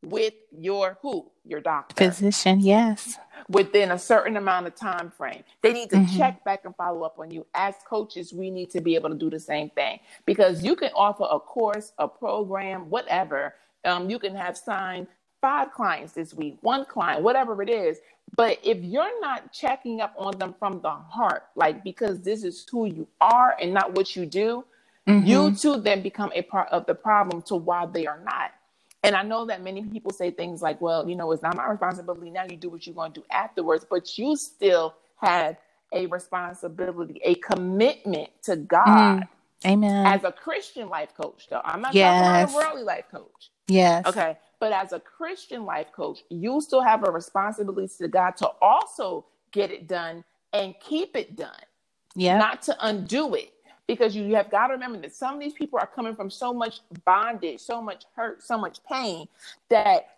with 0.04 0.34
your 0.56 0.98
who? 1.02 1.30
Your 1.44 1.60
doctor. 1.60 1.94
Physician, 1.94 2.60
yes. 2.60 3.18
Within 3.48 3.90
a 3.90 3.98
certain 3.98 4.36
amount 4.36 4.66
of 4.66 4.74
time 4.74 5.10
frame. 5.10 5.44
They 5.60 5.72
need 5.72 5.90
to 5.90 5.96
mm-hmm. 5.96 6.16
check 6.16 6.42
back 6.44 6.64
and 6.64 6.74
follow 6.76 7.02
up 7.02 7.18
on 7.18 7.30
you. 7.30 7.46
As 7.54 7.74
coaches, 7.86 8.32
we 8.32 8.50
need 8.50 8.70
to 8.70 8.80
be 8.80 8.94
able 8.94 9.10
to 9.10 9.14
do 9.14 9.28
the 9.28 9.40
same 9.40 9.70
thing 9.70 10.00
because 10.24 10.64
you 10.64 10.76
can 10.76 10.90
offer 10.94 11.26
a 11.30 11.38
course, 11.38 11.92
a 11.98 12.08
program, 12.08 12.88
whatever. 12.88 13.54
Um, 13.84 14.08
you 14.08 14.18
can 14.18 14.34
have 14.34 14.56
signed 14.56 15.06
five 15.44 15.72
clients 15.72 16.14
this 16.14 16.32
week, 16.32 16.56
one 16.62 16.86
client, 16.86 17.22
whatever 17.22 17.60
it 17.62 17.68
is. 17.68 17.98
But 18.34 18.58
if 18.62 18.82
you're 18.82 19.20
not 19.20 19.52
checking 19.52 20.00
up 20.00 20.14
on 20.16 20.38
them 20.38 20.54
from 20.58 20.80
the 20.80 20.90
heart, 20.90 21.44
like 21.54 21.84
because 21.84 22.22
this 22.22 22.42
is 22.42 22.66
who 22.70 22.86
you 22.86 23.06
are 23.20 23.54
and 23.60 23.74
not 23.74 23.94
what 23.94 24.16
you 24.16 24.24
do, 24.24 24.64
mm-hmm. 25.06 25.26
you 25.26 25.54
too 25.54 25.76
then 25.76 26.02
become 26.02 26.32
a 26.34 26.40
part 26.40 26.68
of 26.70 26.86
the 26.86 26.94
problem 26.94 27.42
to 27.42 27.56
why 27.56 27.84
they 27.84 28.06
are 28.06 28.20
not. 28.24 28.52
And 29.04 29.14
I 29.14 29.22
know 29.22 29.46
that 29.46 29.62
many 29.62 29.82
people 29.82 30.12
say 30.12 30.30
things 30.30 30.62
like, 30.62 30.80
well, 30.80 31.08
you 31.08 31.14
know, 31.14 31.30
it's 31.32 31.42
not 31.42 31.56
my 31.56 31.68
responsibility. 31.68 32.30
Now 32.30 32.44
you 32.48 32.56
do 32.56 32.70
what 32.70 32.86
you're 32.86 32.94
going 32.94 33.12
to 33.12 33.20
do 33.20 33.26
afterwards, 33.30 33.86
but 33.88 34.16
you 34.18 34.36
still 34.36 34.94
have 35.16 35.56
a 35.92 36.06
responsibility, 36.06 37.20
a 37.24 37.34
commitment 37.36 38.30
to 38.42 38.56
God. 38.56 39.20
Mm. 39.20 39.28
Amen. 39.66 40.06
As 40.06 40.24
a 40.24 40.32
Christian 40.32 40.88
life 40.88 41.14
coach, 41.16 41.46
though, 41.48 41.60
I'm 41.64 41.80
not 41.80 41.94
yes. 41.94 42.20
talking 42.20 42.54
about 42.56 42.64
a 42.64 42.66
worldly 42.66 42.82
life 42.82 43.04
coach. 43.10 43.50
Yes. 43.68 44.04
Okay. 44.06 44.36
But 44.60 44.72
as 44.72 44.92
a 44.92 45.00
Christian 45.00 45.64
life 45.64 45.92
coach, 45.92 46.20
you 46.28 46.60
still 46.60 46.82
have 46.82 47.06
a 47.06 47.10
responsibility 47.10 47.92
to 47.98 48.08
God 48.08 48.36
to 48.38 48.50
also 48.60 49.26
get 49.52 49.70
it 49.70 49.86
done 49.86 50.24
and 50.52 50.74
keep 50.80 51.16
it 51.16 51.36
done. 51.36 51.50
Yeah. 52.14 52.38
Not 52.38 52.62
to 52.62 52.76
undo 52.80 53.34
it 53.34 53.53
because 53.86 54.16
you 54.16 54.34
have 54.34 54.50
got 54.50 54.68
to 54.68 54.74
remember 54.74 54.98
that 54.98 55.14
some 55.14 55.34
of 55.34 55.40
these 55.40 55.52
people 55.52 55.78
are 55.78 55.86
coming 55.86 56.14
from 56.14 56.30
so 56.30 56.52
much 56.52 56.80
bondage, 57.04 57.60
so 57.60 57.82
much 57.82 58.04
hurt, 58.16 58.42
so 58.42 58.56
much 58.56 58.78
pain 58.90 59.28
that 59.68 60.08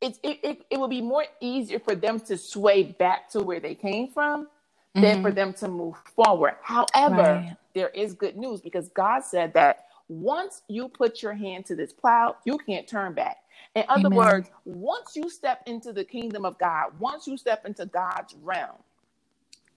it, 0.00 0.18
it, 0.22 0.38
it, 0.42 0.66
it 0.70 0.78
will 0.78 0.88
be 0.88 1.02
more 1.02 1.24
easier 1.40 1.78
for 1.78 1.94
them 1.94 2.20
to 2.20 2.36
sway 2.38 2.82
back 2.84 3.28
to 3.30 3.40
where 3.40 3.60
they 3.60 3.74
came 3.74 4.08
from 4.08 4.44
mm-hmm. 4.44 5.00
than 5.02 5.22
for 5.22 5.30
them 5.30 5.52
to 5.54 5.68
move 5.68 5.96
forward. 6.16 6.54
However, 6.62 7.22
right. 7.22 7.56
there 7.74 7.88
is 7.90 8.14
good 8.14 8.36
news 8.36 8.60
because 8.60 8.88
God 8.90 9.24
said 9.24 9.52
that 9.54 9.86
once 10.08 10.62
you 10.68 10.88
put 10.88 11.22
your 11.22 11.34
hand 11.34 11.66
to 11.66 11.76
this 11.76 11.92
plow, 11.92 12.36
you 12.44 12.58
can't 12.58 12.86
turn 12.88 13.12
back. 13.12 13.38
In 13.74 13.84
other 13.88 14.06
Amen. 14.06 14.16
words, 14.16 14.50
once 14.64 15.14
you 15.14 15.30
step 15.30 15.62
into 15.66 15.92
the 15.92 16.04
kingdom 16.04 16.44
of 16.44 16.58
God, 16.58 16.98
once 16.98 17.26
you 17.26 17.36
step 17.36 17.66
into 17.66 17.86
God's 17.86 18.34
realm, 18.42 18.78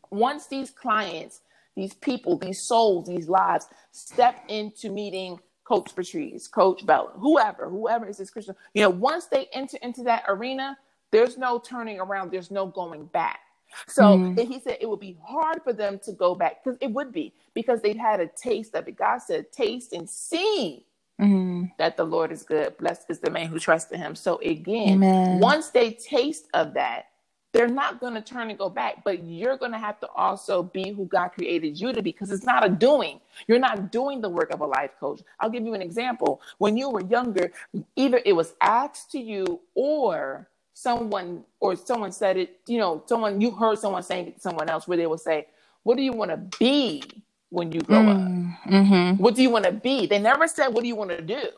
once 0.09 0.47
these 0.47 0.71
clients 0.71 1.41
these 1.75 1.93
people, 1.93 2.37
these 2.37 2.61
souls, 2.61 3.07
these 3.07 3.27
lives 3.29 3.67
step 3.91 4.43
into 4.47 4.89
meeting 4.89 5.39
Coach 5.63 5.95
Patrice, 5.95 6.47
Coach 6.47 6.85
Bella, 6.85 7.11
whoever, 7.15 7.69
whoever 7.69 8.07
is 8.07 8.17
this 8.17 8.29
Christian. 8.29 8.55
You 8.73 8.83
know, 8.83 8.89
once 8.89 9.25
they 9.25 9.47
enter 9.53 9.77
into 9.81 10.03
that 10.03 10.23
arena, 10.27 10.77
there's 11.11 11.37
no 11.37 11.59
turning 11.59 11.99
around, 11.99 12.31
there's 12.31 12.51
no 12.51 12.67
going 12.67 13.05
back. 13.05 13.39
So 13.87 14.03
mm-hmm. 14.03 14.51
he 14.51 14.59
said 14.59 14.77
it 14.81 14.89
would 14.89 14.99
be 14.99 15.17
hard 15.25 15.61
for 15.63 15.73
them 15.73 15.99
to 16.03 16.11
go 16.11 16.35
back 16.35 16.63
because 16.63 16.77
it 16.81 16.91
would 16.91 17.11
be 17.11 17.33
because 17.53 17.81
they've 17.81 17.97
had 17.97 18.19
a 18.19 18.27
taste 18.27 18.75
of 18.75 18.87
it. 18.87 18.95
God 18.95 19.19
said, 19.19 19.51
"Taste 19.51 19.93
and 19.93 20.07
see 20.07 20.85
mm-hmm. 21.19 21.65
that 21.79 21.97
the 21.97 22.03
Lord 22.03 22.31
is 22.31 22.43
good. 22.43 22.77
Blessed 22.77 23.09
is 23.09 23.19
the 23.19 23.31
man 23.31 23.47
who 23.47 23.57
trusts 23.57 23.91
in 23.91 23.99
Him." 23.99 24.15
So 24.15 24.39
again, 24.41 25.03
Amen. 25.03 25.39
once 25.39 25.69
they 25.69 25.91
taste 25.91 26.47
of 26.53 26.75
that, 26.75 27.05
they're 27.53 27.67
not 27.67 27.99
going 27.99 28.15
to 28.15 28.21
turn 28.21 28.49
and 28.49 28.57
go 28.57 28.67
back, 28.67 29.03
but 29.03 29.23
you're 29.23 29.57
going 29.57 29.71
to 29.71 29.77
have 29.77 29.99
to 29.99 30.09
also 30.09 30.63
be 30.63 30.91
who 30.91 31.05
God 31.05 31.29
created 31.29 31.79
you 31.79 31.93
to 31.93 32.01
be 32.01 32.11
because 32.11 32.31
it's 32.31 32.43
not 32.43 32.65
a 32.65 32.69
doing. 32.69 33.21
You're 33.47 33.59
not 33.59 33.91
doing 33.91 34.21
the 34.21 34.29
work 34.29 34.51
of 34.51 34.61
a 34.61 34.65
life 34.65 34.91
coach. 34.99 35.21
I'll 35.39 35.51
give 35.51 35.63
you 35.63 35.75
an 35.75 35.81
example. 35.81 36.41
When 36.57 36.75
you 36.75 36.89
were 36.89 37.01
younger, 37.01 37.51
either 37.95 38.19
it 38.25 38.33
was 38.33 38.55
asked 38.59 39.11
to 39.11 39.19
you 39.19 39.61
or 39.75 40.49
someone 40.73 41.43
or 41.59 41.75
someone 41.75 42.11
said 42.11 42.37
it, 42.37 42.59
you 42.65 42.79
know, 42.79 43.03
someone 43.05 43.39
you 43.39 43.51
heard 43.51 43.77
someone 43.77 44.01
saying 44.01 44.27
it 44.27 44.35
to 44.35 44.41
someone 44.41 44.67
else 44.67 44.87
where 44.87 44.97
they 44.97 45.05
will 45.05 45.19
say, 45.19 45.47
What 45.83 45.95
do 45.95 46.03
you 46.03 46.11
want 46.11 46.31
to 46.31 46.57
be 46.57 47.03
when 47.49 47.71
you 47.71 47.81
grow 47.81 47.99
mm, 47.99 48.09
up? 48.09 48.71
Mm-hmm. 48.71 49.21
What 49.21 49.35
do 49.35 49.43
you 49.43 49.51
want 49.51 49.65
to 49.65 49.71
be? 49.71 50.07
They 50.07 50.17
never 50.17 50.47
said, 50.47 50.69
What 50.69 50.81
do 50.81 50.87
you 50.87 50.95
want 50.95 51.11
to 51.11 51.21
do? 51.21 51.49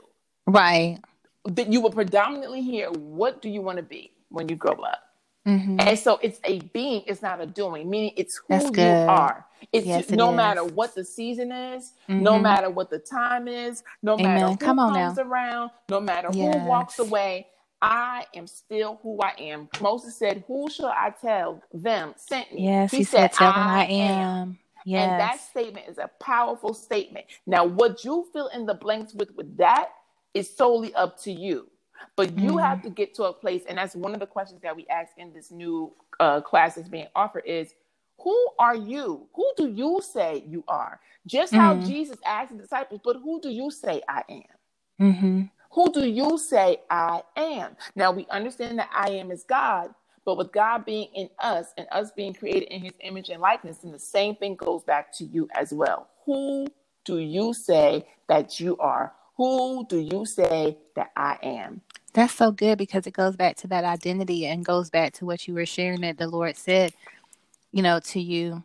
Right. 0.46 1.00
That 1.46 1.72
you 1.72 1.80
will 1.80 1.92
predominantly 1.92 2.62
hear, 2.62 2.92
What 2.92 3.42
do 3.42 3.50
you 3.50 3.62
want 3.62 3.78
to 3.78 3.84
be 3.84 4.12
when 4.28 4.50
you 4.50 4.58
grow 4.58 4.74
up? 4.74 5.05
Mm-hmm. 5.48 5.80
And 5.80 6.00
so 6.00 6.20
it's 6.24 6.40
a 6.44 6.60
being, 6.74 7.04
it's 7.06 7.22
not 7.22 7.40
a 7.40 7.46
doing, 7.46 7.90
meaning 7.90 8.12
it's 8.18 8.42
who 8.48 8.56
you 8.56 8.84
are. 8.84 9.46
It's 9.72 9.86
yes, 9.86 10.10
no 10.10 10.32
it 10.32 10.36
matter 10.36 10.64
what 10.64 10.96
the 10.96 11.04
season 11.04 11.52
is, 11.52 11.94
mm-hmm. 12.10 12.24
no 12.24 12.40
matter 12.40 12.70
what 12.70 12.90
the 12.90 13.00
time 13.00 13.48
is, 13.48 13.84
no 14.02 14.14
Amen. 14.14 14.26
matter 14.26 14.48
who 14.48 14.58
Come 14.58 14.78
comes 14.78 15.20
around, 15.20 15.72
no 15.90 16.00
matter 16.02 16.30
yes. 16.34 16.56
who 16.56 16.66
walks 16.68 17.00
away, 17.00 17.48
I 17.82 18.26
am 18.34 18.48
still 18.48 19.00
who 19.04 19.20
I 19.22 19.34
am. 19.40 19.70
Moses 19.82 20.16
said, 20.18 20.44
Who 20.48 20.70
shall 20.70 20.88
I 20.88 21.14
tell 21.22 21.62
them 21.74 22.14
sent 22.18 22.54
me? 22.54 22.64
Yes, 22.64 22.92
he, 22.92 22.98
he 22.98 23.04
said, 23.04 23.32
Tell 23.32 23.52
them 23.54 23.62
I 23.62 23.86
am. 23.86 24.22
am. 24.22 24.60
Yes. 24.86 25.10
And 25.10 25.20
that 25.20 25.40
statement 25.40 25.88
is 25.90 25.98
a 25.98 26.10
powerful 26.20 26.74
statement. 26.74 27.26
Now, 27.46 27.66
what 27.66 28.04
you 28.04 28.28
fill 28.34 28.48
in 28.48 28.66
the 28.66 28.74
blanks 28.76 29.14
with 29.14 29.32
with 29.36 29.58
that 29.58 29.90
is 30.34 30.56
solely 30.56 30.94
up 30.96 31.20
to 31.24 31.32
you. 31.32 31.68
But 32.16 32.38
you 32.38 32.54
mm. 32.54 32.62
have 32.62 32.82
to 32.84 32.90
get 32.90 33.14
to 33.16 33.24
a 33.24 33.34
place, 33.34 33.64
and 33.68 33.78
that's 33.78 33.96
one 33.96 34.14
of 34.14 34.20
the 34.20 34.26
questions 34.26 34.62
that 34.62 34.76
we 34.76 34.86
ask 34.88 35.12
in 35.18 35.34
this 35.34 35.52
new 35.52 35.94
uh, 36.20 36.42
class 36.42 36.76
that's 36.76 36.90
being 36.90 37.08
offered 37.16 37.44
is, 37.46 37.74
who 38.20 38.48
are 38.58 38.76
you? 38.76 39.28
Who 39.34 39.52
do 39.58 39.68
you 39.70 40.00
say 40.02 40.44
you 40.48 40.64
are? 40.68 41.00
Just 41.28 41.54
mm. 41.54 41.58
how 41.58 41.76
mm-hmm. 41.76 41.86
Jesus 41.86 42.18
asked 42.26 42.52
the 42.52 42.62
disciples, 42.62 43.02
but 43.04 43.18
who 43.18 43.42
do 43.42 43.50
you 43.50 43.70
say 43.72 44.02
I 44.08 44.24
am? 44.30 44.44
Mm-hmm. 45.02 45.42
Who 45.72 45.92
do 45.92 46.08
you 46.08 46.38
say 46.38 46.78
I 46.90 47.24
am? 47.36 47.76
Now 47.96 48.12
we 48.12 48.26
understand 48.30 48.80
that 48.80 48.90
I 48.96 49.10
am 49.10 49.32
is 49.32 49.44
God, 49.44 49.90
but 50.24 50.38
with 50.38 50.54
God 50.54 50.86
being 50.86 51.10
in 51.14 51.30
us 51.40 51.74
and 51.78 51.86
us 51.92 52.12
being 52.12 52.34
created 52.34 52.74
in 52.74 52.82
his 52.82 52.94
image 53.02 53.30
and 53.30 53.42
likeness, 53.42 53.84
and 53.84 53.94
the 53.94 54.00
same 54.00 54.36
thing 54.36 54.56
goes 54.56 54.84
back 54.84 55.12
to 55.18 55.26
you 55.26 55.50
as 55.54 55.74
well. 55.74 56.08
Who 56.26 56.68
do 57.04 57.20
you 57.20 57.54
say 57.54 58.08
that 58.30 58.60
you 58.60 58.78
are? 58.78 59.12
Who 59.36 59.86
do 59.88 60.00
you 60.00 60.26
say 60.26 60.78
that 60.96 61.12
I 61.18 61.38
am? 61.44 61.82
That's 62.16 62.34
so 62.34 62.52
good 62.52 62.78
because 62.80 63.06
it 63.06 63.14
goes 63.14 63.36
back 63.36 63.58
to 63.58 63.68
that 63.68 63.84
identity 63.84 64.48
and 64.48 64.66
goes 64.66 64.90
back 64.90 65.14
to 65.16 65.26
what 65.26 65.48
you 65.48 65.54
were 65.54 65.66
sharing 65.66 66.02
that 66.02 66.18
the 66.18 66.28
Lord 66.28 66.58
said, 66.58 66.94
you 67.72 67.84
know, 67.84 68.00
to 68.00 68.20
you. 68.20 68.64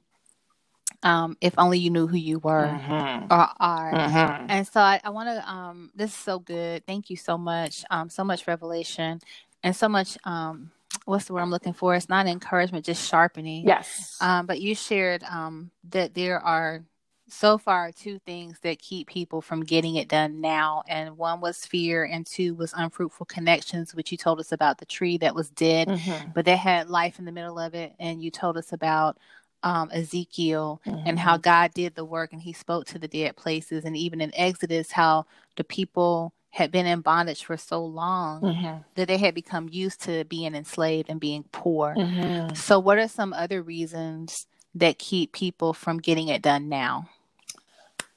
Um, 1.03 1.39
if 1.41 1.55
only 1.57 1.79
you 1.79 1.89
knew 1.89 2.07
who 2.07 2.19
you 2.19 2.41
were 2.41 2.67
mm-hmm. 2.67 3.33
or 3.33 3.49
are. 3.59 3.93
Mm-hmm. 3.93 4.47
And 4.51 4.69
so 4.69 4.81
I, 4.81 5.01
I 5.03 5.09
want 5.09 5.31
to, 5.31 5.51
um, 5.51 5.91
this 5.95 6.11
is 6.11 6.17
so 6.17 6.39
good. 6.39 6.85
Thank 6.87 7.09
you 7.09 7.17
so 7.17 7.39
much. 7.39 7.85
Um, 7.91 8.11
so 8.11 8.23
much 8.23 8.47
revelation 8.47 9.21
and 9.63 9.75
so 9.75 9.89
much, 9.89 10.19
um, 10.25 10.71
what's 11.07 11.25
the 11.25 11.33
word 11.33 11.41
I'm 11.41 11.51
looking 11.51 11.73
for? 11.73 11.95
It's 11.95 12.11
not 12.11 12.27
encouragement, 12.27 12.85
just 12.85 13.09
sharpening. 13.09 13.67
Yes. 13.67 14.19
Um, 14.21 14.45
but 14.45 14.61
you 14.61 14.75
shared, 14.75 15.23
um, 15.23 15.71
that 15.89 16.13
there 16.13 16.39
are 16.39 16.85
so 17.33 17.59
far 17.59 17.93
two 17.93 18.19
things 18.21 18.59
that 18.63 18.79
keep 18.79 19.07
people 19.07 19.41
from 19.41 19.65
getting 19.65 19.97
it 19.97 20.09
done 20.09 20.41
now 20.41 20.83
and 20.89 21.17
one 21.17 21.41
was 21.41 21.65
fear 21.65 22.05
and 22.05 22.27
two 22.27 22.55
was 22.55 22.73
unfruitful 22.77 23.27
connections 23.27 23.95
which 23.95 24.11
you 24.11 24.19
told 24.19 24.41
us 24.41 24.53
about 24.53 24.79
the 24.79 24.87
tree 24.87 25.17
that 25.17 25.35
was 25.35 25.51
dead 25.51 25.89
mm-hmm. 25.89 26.31
but 26.35 26.45
that 26.45 26.59
had 26.59 26.89
life 26.89 27.19
in 27.19 27.25
the 27.25 27.33
middle 27.33 27.59
of 27.59 27.75
it 27.75 27.93
and 27.99 28.23
you 28.23 28.31
told 28.31 28.57
us 28.57 28.73
about 28.73 29.17
um, 29.63 29.91
ezekiel 29.93 30.81
mm-hmm. 30.87 31.07
and 31.07 31.19
how 31.19 31.37
god 31.37 31.73
did 31.75 31.95
the 31.95 32.05
work 32.05 32.33
and 32.33 32.43
he 32.43 32.53
spoke 32.53 32.87
to 32.87 32.99
the 32.99 33.09
dead 33.09 33.37
places 33.37 33.85
and 33.85 33.97
even 33.97 34.21
in 34.21 34.33
exodus 34.35 34.91
how 34.91 35.25
the 35.57 35.65
people 35.65 36.33
had 36.51 36.73
been 36.73 36.87
in 36.87 37.01
bondage 37.01 37.45
for 37.45 37.57
so 37.57 37.85
long 37.85 38.41
mm-hmm. 38.41 38.79
that 38.95 39.07
they 39.07 39.19
had 39.19 39.35
become 39.35 39.69
used 39.71 40.03
to 40.03 40.25
being 40.25 40.55
enslaved 40.55 41.09
and 41.09 41.21
being 41.21 41.45
poor 41.53 41.95
mm-hmm. 41.97 42.55
so 42.55 42.79
what 42.79 42.99
are 42.99 43.09
some 43.09 43.33
other 43.33 43.63
reasons 43.63 44.47
that 44.75 44.99
keep 44.99 45.33
people 45.33 45.73
from 45.73 45.99
getting 45.99 46.29
it 46.29 46.43
done 46.43 46.69
now 46.69 47.09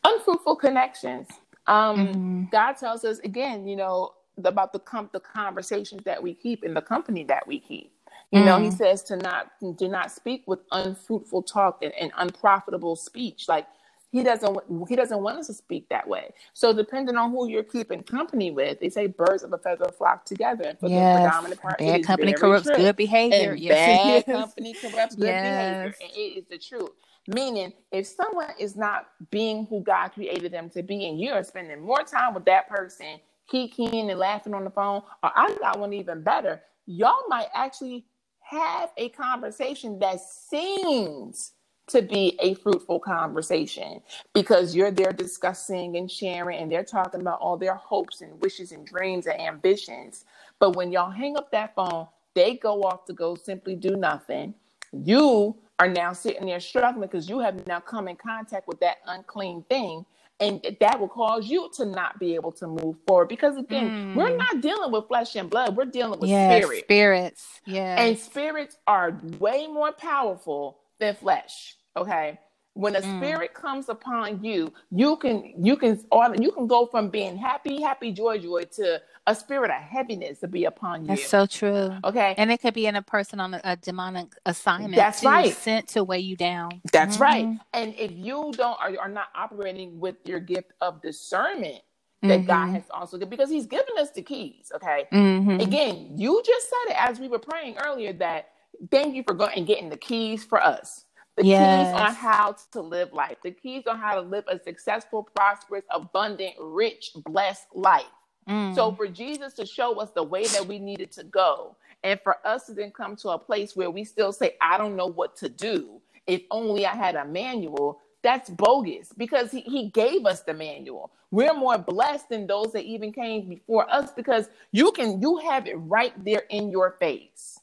unfruitful 0.04 0.56
connections. 0.56 1.28
Um, 1.68 2.08
mm-hmm. 2.08 2.44
God 2.52 2.74
tells 2.74 3.06
us 3.06 3.20
again, 3.20 3.68
you 3.68 3.76
know, 3.76 4.14
about 4.44 4.74
the 4.74 4.80
com- 4.80 5.10
the 5.14 5.20
conversations 5.20 6.04
that 6.04 6.22
we 6.22 6.34
keep 6.34 6.64
and 6.64 6.76
the 6.76 6.82
company 6.82 7.24
that 7.26 7.48
we 7.48 7.60
keep. 7.60 7.92
You 8.32 8.42
mm. 8.42 8.46
know, 8.46 8.60
He 8.60 8.70
mm. 8.70 8.78
says 8.78 9.04
to 9.04 9.16
not 9.16 9.52
do 9.78 9.88
not 9.88 10.12
speak 10.12 10.44
with 10.48 10.60
unfruitful 10.72 11.44
talk 11.44 11.84
and, 11.84 11.94
and 11.94 12.12
unprofitable 12.18 12.96
speech. 12.96 13.48
Like 13.48 13.68
he 14.14 14.22
doesn't 14.22 14.60
he 14.88 14.96
doesn't 14.96 15.22
want 15.22 15.40
us 15.40 15.48
to 15.48 15.54
speak 15.54 15.90
that 15.90 16.08
way. 16.08 16.32
So 16.54 16.72
depending 16.72 17.16
on 17.16 17.32
who 17.32 17.48
you're 17.48 17.64
keeping 17.64 18.04
company 18.04 18.52
with, 18.52 18.80
they 18.80 18.90
say 18.90 19.08
birds 19.08 19.42
of 19.42 19.54
a 19.54 19.58
feather 19.58 19.90
flock 19.98 20.24
together. 20.24 20.66
And 20.66 20.80
for 20.80 20.88
yes. 20.88 21.18
the 21.18 21.24
predominant 21.24 21.62
part, 21.62 21.80
bad 21.80 22.04
company 22.06 22.34
corrupts 22.34 22.68
true. 22.68 22.78
good 22.78 22.96
behavior. 22.96 23.52
And 23.52 23.60
yes, 23.60 24.24
bad 24.24 24.36
company 24.36 24.74
corrupts 24.74 25.16
good 25.16 25.26
yes. 25.26 25.44
behavior. 25.44 25.96
And 26.02 26.12
it 26.16 26.40
is 26.40 26.46
the 26.48 26.60
truth. 26.60 26.92
Meaning, 27.28 27.74
if 27.92 28.08
someone 28.08 28.52
is 28.60 28.76
not 28.76 29.08
being 29.32 29.66
who 29.68 29.82
God 29.82 30.10
created 30.10 30.52
them 30.52 30.70
to 30.72 30.84
be, 30.84 31.08
and 31.08 31.20
you 31.20 31.32
are 31.32 31.44
spending 31.44 31.82
more 31.82 32.04
time 32.04 32.34
with 32.34 32.46
that 32.46 32.70
person, 32.70 33.20
kicking 33.50 34.10
and 34.10 34.20
laughing 34.20 34.54
on 34.54 34.64
the 34.66 34.70
phone, 34.70 35.02
or 35.24 35.32
I 35.36 35.56
got 35.60 35.80
one 35.80 35.94
even 35.94 36.22
better, 36.24 36.62
y'all 36.86 37.28
might 37.30 37.48
actually 37.54 38.06
have 38.42 38.92
a 38.98 39.10
conversation 39.10 40.00
that 40.00 40.20
seems 40.22 41.54
to 41.88 42.02
be 42.02 42.38
a 42.42 42.56
fruitful 42.56 43.00
conversation 43.00 44.02
because 44.34 44.76
you're 44.76 44.92
there 44.92 45.12
discussing 45.12 45.98
and 45.98 46.10
sharing 46.10 46.60
and 46.60 46.72
they're 46.72 46.84
talking 46.84 47.22
about 47.22 47.40
all 47.40 47.58
their 47.58 47.76
hopes 47.76 48.22
and 48.22 48.42
wishes 48.42 48.72
and 48.72 48.86
dreams 48.88 49.28
and 49.28 49.40
ambitions. 49.40 50.26
But 50.60 50.76
when 50.76 50.92
y'all 50.92 51.12
hang 51.12 51.38
up 51.38 51.52
that 51.52 51.76
phone, 51.76 52.08
they 52.36 52.56
go 52.56 52.84
off 52.84 53.06
to 53.06 53.14
go 53.14 53.36
simply 53.36 53.76
do 53.76 53.96
nothing. 53.96 54.56
You 54.94 55.58
are 55.80 55.90
now 55.90 56.14
sitting 56.14 56.46
there 56.46 56.60
struggling 56.60 57.08
because 57.08 57.30
you 57.30 57.40
have 57.40 57.66
now 57.68 57.80
come 57.80 58.08
in 58.08 58.16
contact 58.16 58.68
with 58.68 58.80
that 58.80 58.98
unclean 59.08 59.64
thing 59.70 60.06
and 60.40 60.78
that 60.80 61.00
will 61.00 61.08
cause 61.08 61.48
you 61.48 61.70
to 61.74 61.86
not 61.86 62.20
be 62.20 62.36
able 62.36 62.52
to 62.52 62.68
move 62.68 62.96
forward 63.08 63.28
because 63.28 63.58
again 63.58 63.90
mm. 63.90 64.16
we're 64.16 64.36
not 64.36 64.62
dealing 64.62 64.92
with 64.92 65.08
flesh 65.08 65.36
and 65.36 65.50
blood 65.50 65.76
we're 65.76 65.86
dealing 65.86 66.20
with 66.20 66.30
yes, 66.30 66.64
spirit. 66.64 66.84
spirits 66.84 67.62
yeah 67.66 68.02
and 68.02 68.18
spirits 68.18 68.78
are 68.88 69.20
way 69.40 69.68
more 69.68 69.92
powerful 69.92 70.80
than 71.00 71.16
flesh 71.16 71.76
okay 71.96 72.40
when 72.76 72.96
a 72.96 73.02
mm. 73.02 73.18
spirit 73.18 73.54
comes 73.54 73.90
upon 73.90 74.44
you 74.44 74.72
you 74.92 75.16
can 75.18 75.54
you 75.58 75.76
can 75.78 76.00
you 76.40 76.52
can 76.52 76.68
go 76.68 76.86
from 76.86 77.10
being 77.10 77.38
happy 77.38 77.82
happy 77.82 78.12
joy 78.12 78.38
joy 78.38 78.64
to 78.64 79.00
a 79.28 79.36
spirit 79.36 79.70
of 79.70 79.82
heaviness 79.82 80.40
to 80.40 80.48
be 80.48 80.66
upon 80.66 81.02
you 81.02 81.08
that's 81.08 81.28
so 81.28 81.46
true 81.46 81.96
okay 82.04 82.34
and 82.38 82.52
it 82.52 82.60
could 82.60 82.74
be 82.74 82.86
in 82.86 82.96
a 82.96 83.02
person 83.02 83.40
on 83.40 83.54
a, 83.54 83.62
a 83.64 83.76
demonic 83.78 84.34
assignment 84.46 84.96
that's 84.96 85.24
right 85.24 85.54
sent 85.54 85.88
to 85.88 86.04
weigh 86.04 86.20
you 86.20 86.36
down 86.36 86.82
that's 86.92 87.16
mm-hmm. 87.16 87.24
right 87.24 87.60
and 87.74 87.94
if 87.98 88.12
you 88.12 88.52
don't 88.56 88.80
are, 88.82 88.92
are 89.00 89.10
not 89.10 89.28
operating 89.36 90.00
with 90.00 90.16
your 90.26 90.40
gift 90.40 90.72
of 90.82 91.02
discernment 91.02 91.82
that 92.24 92.40
mm-hmm. 92.40 92.48
God 92.48 92.70
has 92.70 92.84
also 92.90 93.18
given 93.18 93.32
because 93.32 93.50
He's 93.50 93.66
given 93.66 93.98
us 94.00 94.12
the 94.12 94.22
keys. 94.22 94.72
Okay. 94.74 95.08
Mm-hmm. 95.12 95.60
Again, 95.60 96.12
you 96.16 96.42
just 96.46 96.70
said 96.70 96.94
it 96.94 96.96
as 96.98 97.20
we 97.20 97.28
were 97.28 97.38
praying 97.38 97.76
earlier 97.86 98.14
that 98.14 98.48
thank 98.92 99.14
you 99.14 99.24
for 99.24 99.34
going 99.34 99.58
and 99.58 99.68
getting 99.68 99.90
the 99.90 99.98
keys 99.98 100.46
for 100.46 100.64
us 100.64 101.04
the 101.36 101.46
yes. 101.46 101.88
keys 101.88 102.02
on 102.02 102.14
how 102.14 102.56
to 102.72 102.82
live 102.82 103.14
life, 103.14 103.38
the 103.44 103.52
keys 103.52 103.84
on 103.88 103.98
how 103.98 104.16
to 104.16 104.22
live 104.22 104.44
a 104.48 104.60
successful, 104.60 105.28
prosperous, 105.36 105.84
abundant, 105.90 106.54
rich, 106.60 107.12
blessed 107.26 107.68
life. 107.74 108.06
Mm. 108.48 108.76
So 108.76 108.92
for 108.92 109.08
Jesus 109.08 109.54
to 109.54 109.66
show 109.66 110.00
us 110.00 110.12
the 110.12 110.24
way 110.24 110.46
that 110.48 110.66
we 110.66 110.80
needed 110.80 111.12
to 111.14 111.24
go, 111.24 111.76
and 112.04 112.20
for 112.22 112.38
us 112.46 112.66
to 112.66 112.74
then 112.74 112.92
come 112.92 113.16
to 113.18 113.30
a 113.30 113.40
place 113.40 113.76
where 113.76 113.90
we 113.90 114.04
still 114.04 114.34
say, 114.34 114.56
I 114.62 114.78
don't 114.78 114.96
know 114.96 115.08
what 115.08 115.36
to 115.38 115.50
do. 115.50 116.02
If 116.28 116.42
only 116.52 116.86
I 116.86 116.94
had 116.96 117.16
a 117.16 117.26
manual, 117.26 118.00
that's 118.22 118.50
bogus 118.50 119.10
because 119.18 119.52
he, 119.52 119.62
he 119.62 119.90
gave 119.90 120.26
us 120.26 120.42
the 120.42 120.54
manual. 120.54 121.12
We're 121.32 121.54
more 121.54 121.78
blessed 121.78 122.30
than 122.30 122.48
those 122.48 122.72
that 122.74 122.84
even 122.84 123.12
came 123.12 123.50
before 123.50 123.90
us 123.92 124.12
because 124.12 124.50
you 124.72 124.92
can 124.92 125.22
you 125.22 125.38
have 125.38 125.68
it 125.68 125.76
right 125.76 126.14
there 126.24 126.44
in 126.50 126.70
your 126.70 126.92
face 127.00 127.60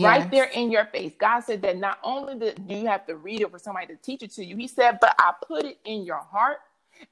right 0.00 0.30
there 0.30 0.44
in 0.46 0.70
your 0.70 0.86
face. 0.86 1.12
God 1.18 1.40
said 1.40 1.62
that 1.62 1.78
not 1.78 1.98
only 2.04 2.38
do 2.38 2.54
you 2.68 2.86
have 2.86 3.06
to 3.06 3.16
read 3.16 3.40
it 3.40 3.50
for 3.50 3.58
somebody 3.58 3.86
to 3.88 3.96
teach 3.96 4.22
it 4.22 4.32
to 4.32 4.44
you, 4.44 4.56
He 4.56 4.68
said, 4.68 4.98
but 5.00 5.14
I 5.18 5.32
put 5.46 5.64
it 5.64 5.78
in 5.84 6.04
your 6.04 6.18
heart 6.20 6.58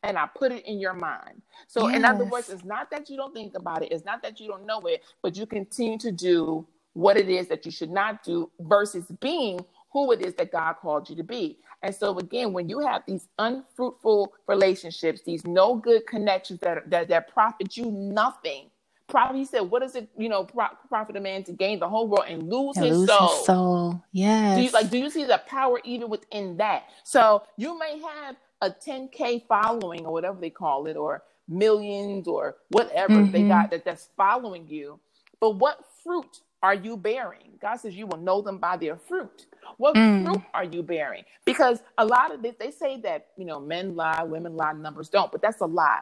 and 0.03 0.19
I 0.19 0.29
put 0.37 0.53
it 0.53 0.65
in 0.67 0.79
your 0.81 0.95
mind. 0.95 1.43
So, 1.69 1.89
yes. 1.89 1.97
in 1.99 2.05
other 2.05 2.25
words, 2.25 2.51
it's 2.51 2.65
not 2.65 2.91
that 2.91 3.09
you 3.11 3.17
don't 3.17 3.35
think 3.35 3.57
about 3.57 3.83
it, 3.83 3.93
it's 3.93 4.05
not 4.05 4.23
that 4.23 4.41
you 4.41 4.49
don't 4.49 4.67
know 4.67 4.81
it, 4.87 5.03
but 5.23 5.37
you 5.37 5.47
continue 5.47 5.99
to 5.99 6.13
do 6.13 6.67
what 6.95 7.17
it 7.17 7.29
is 7.29 7.49
that 7.49 7.65
you 7.67 7.71
should 7.71 7.91
not 7.91 8.23
do 8.25 8.51
versus 8.61 9.07
being 9.21 9.61
who 9.93 10.13
it 10.13 10.23
is 10.23 10.35
that 10.35 10.53
God 10.53 10.75
called 10.75 11.09
you 11.11 11.17
to 11.17 11.23
be. 11.23 11.59
And 11.83 11.95
so 11.95 12.19
again, 12.19 12.53
when 12.53 12.69
you 12.69 12.81
have 12.81 13.03
these 13.07 13.29
unfruitful 13.39 14.33
relationships, 14.49 15.23
these 15.25 15.47
no 15.47 15.77
good 15.77 16.07
connections 16.07 16.61
that 16.61 16.91
that, 16.91 17.09
that 17.09 17.29
profit 17.33 17.77
you 17.77 17.91
nothing, 17.91 18.71
Probably 19.09 19.41
he 19.41 19.45
said, 19.45 19.61
"What 19.61 19.83
does 19.83 19.95
it, 19.95 20.09
you 20.19 20.29
know, 20.29 20.45
profit 20.45 21.17
a 21.17 21.21
man 21.21 21.45
to 21.45 21.53
gain 21.53 21.79
the 21.79 21.89
whole 21.89 22.09
world 22.09 22.25
and 22.29 22.51
lose, 22.51 22.77
and 22.77 22.87
his, 22.87 22.99
lose 22.99 23.09
soul? 23.09 23.29
his 23.29 23.47
soul?" 23.47 24.05
Yes. 24.13 24.59
Do 24.59 24.65
you 24.65 24.71
like? 24.71 24.91
Do 24.91 24.99
you 24.99 25.11
see 25.11 25.25
the 25.25 25.41
power 25.47 25.81
even 25.85 26.09
within 26.09 26.57
that? 26.57 26.85
So 27.05 27.45
you 27.57 27.79
may 27.79 28.01
have 28.01 28.37
a 28.63 28.71
10k 28.71 29.47
following 29.47 30.07
or 30.07 30.13
whatever 30.13 30.41
they 30.41 30.51
call 30.51 30.87
it, 30.87 30.97
or 30.97 31.23
millions 31.49 32.27
or 32.27 32.57
whatever 32.69 33.15
mm-hmm. 33.15 33.31
they 33.31 33.47
got 33.47 33.71
that 33.71 33.85
that's 33.85 34.09
following 34.17 34.67
you, 34.69 34.99
but 35.41 35.51
what 35.51 35.85
fruit 36.03 36.41
are 36.63 36.75
you 36.75 36.97
bearing? 36.97 37.53
God 37.61 37.77
says 37.77 37.95
you 37.95 38.07
will 38.07 38.19
know 38.19 38.41
them 38.41 38.59
by 38.59 38.77
their 38.77 38.97
fruit. 38.97 39.47
What 39.77 39.95
mm. 39.95 40.25
fruit 40.25 40.43
are 40.55 40.65
you 40.65 40.83
bearing? 40.83 41.25
Because 41.45 41.81
a 41.99 42.05
lot 42.05 42.35
of 42.35 42.43
this, 42.43 42.55
they 42.59 42.71
say 42.71 43.01
that 43.03 43.29
you 43.37 43.45
know 43.45 43.61
men 43.61 43.95
lie, 43.95 44.23
women 44.23 44.57
lie, 44.57 44.73
numbers 44.73 45.09
don't, 45.09 45.31
but 45.31 45.43
that's 45.43 45.61
a 45.61 45.67
lie. 45.67 46.01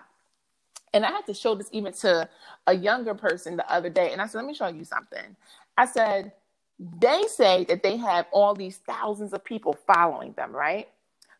And 0.94 1.04
I 1.04 1.10
had 1.10 1.26
to 1.26 1.34
show 1.34 1.54
this 1.54 1.68
even 1.72 1.92
to 1.94 2.26
a 2.68 2.74
younger 2.74 3.14
person 3.14 3.56
the 3.56 3.70
other 3.70 3.90
day. 3.90 4.12
And 4.12 4.22
I 4.22 4.26
said, 4.26 4.38
let 4.38 4.46
me 4.46 4.54
show 4.54 4.68
you 4.68 4.84
something. 4.84 5.36
I 5.76 5.86
said, 5.86 6.32
they 6.78 7.24
say 7.28 7.64
that 7.64 7.82
they 7.82 7.96
have 7.96 8.26
all 8.32 8.54
these 8.54 8.78
thousands 8.78 9.32
of 9.32 9.44
people 9.44 9.76
following 9.86 10.32
them, 10.32 10.52
right? 10.52 10.88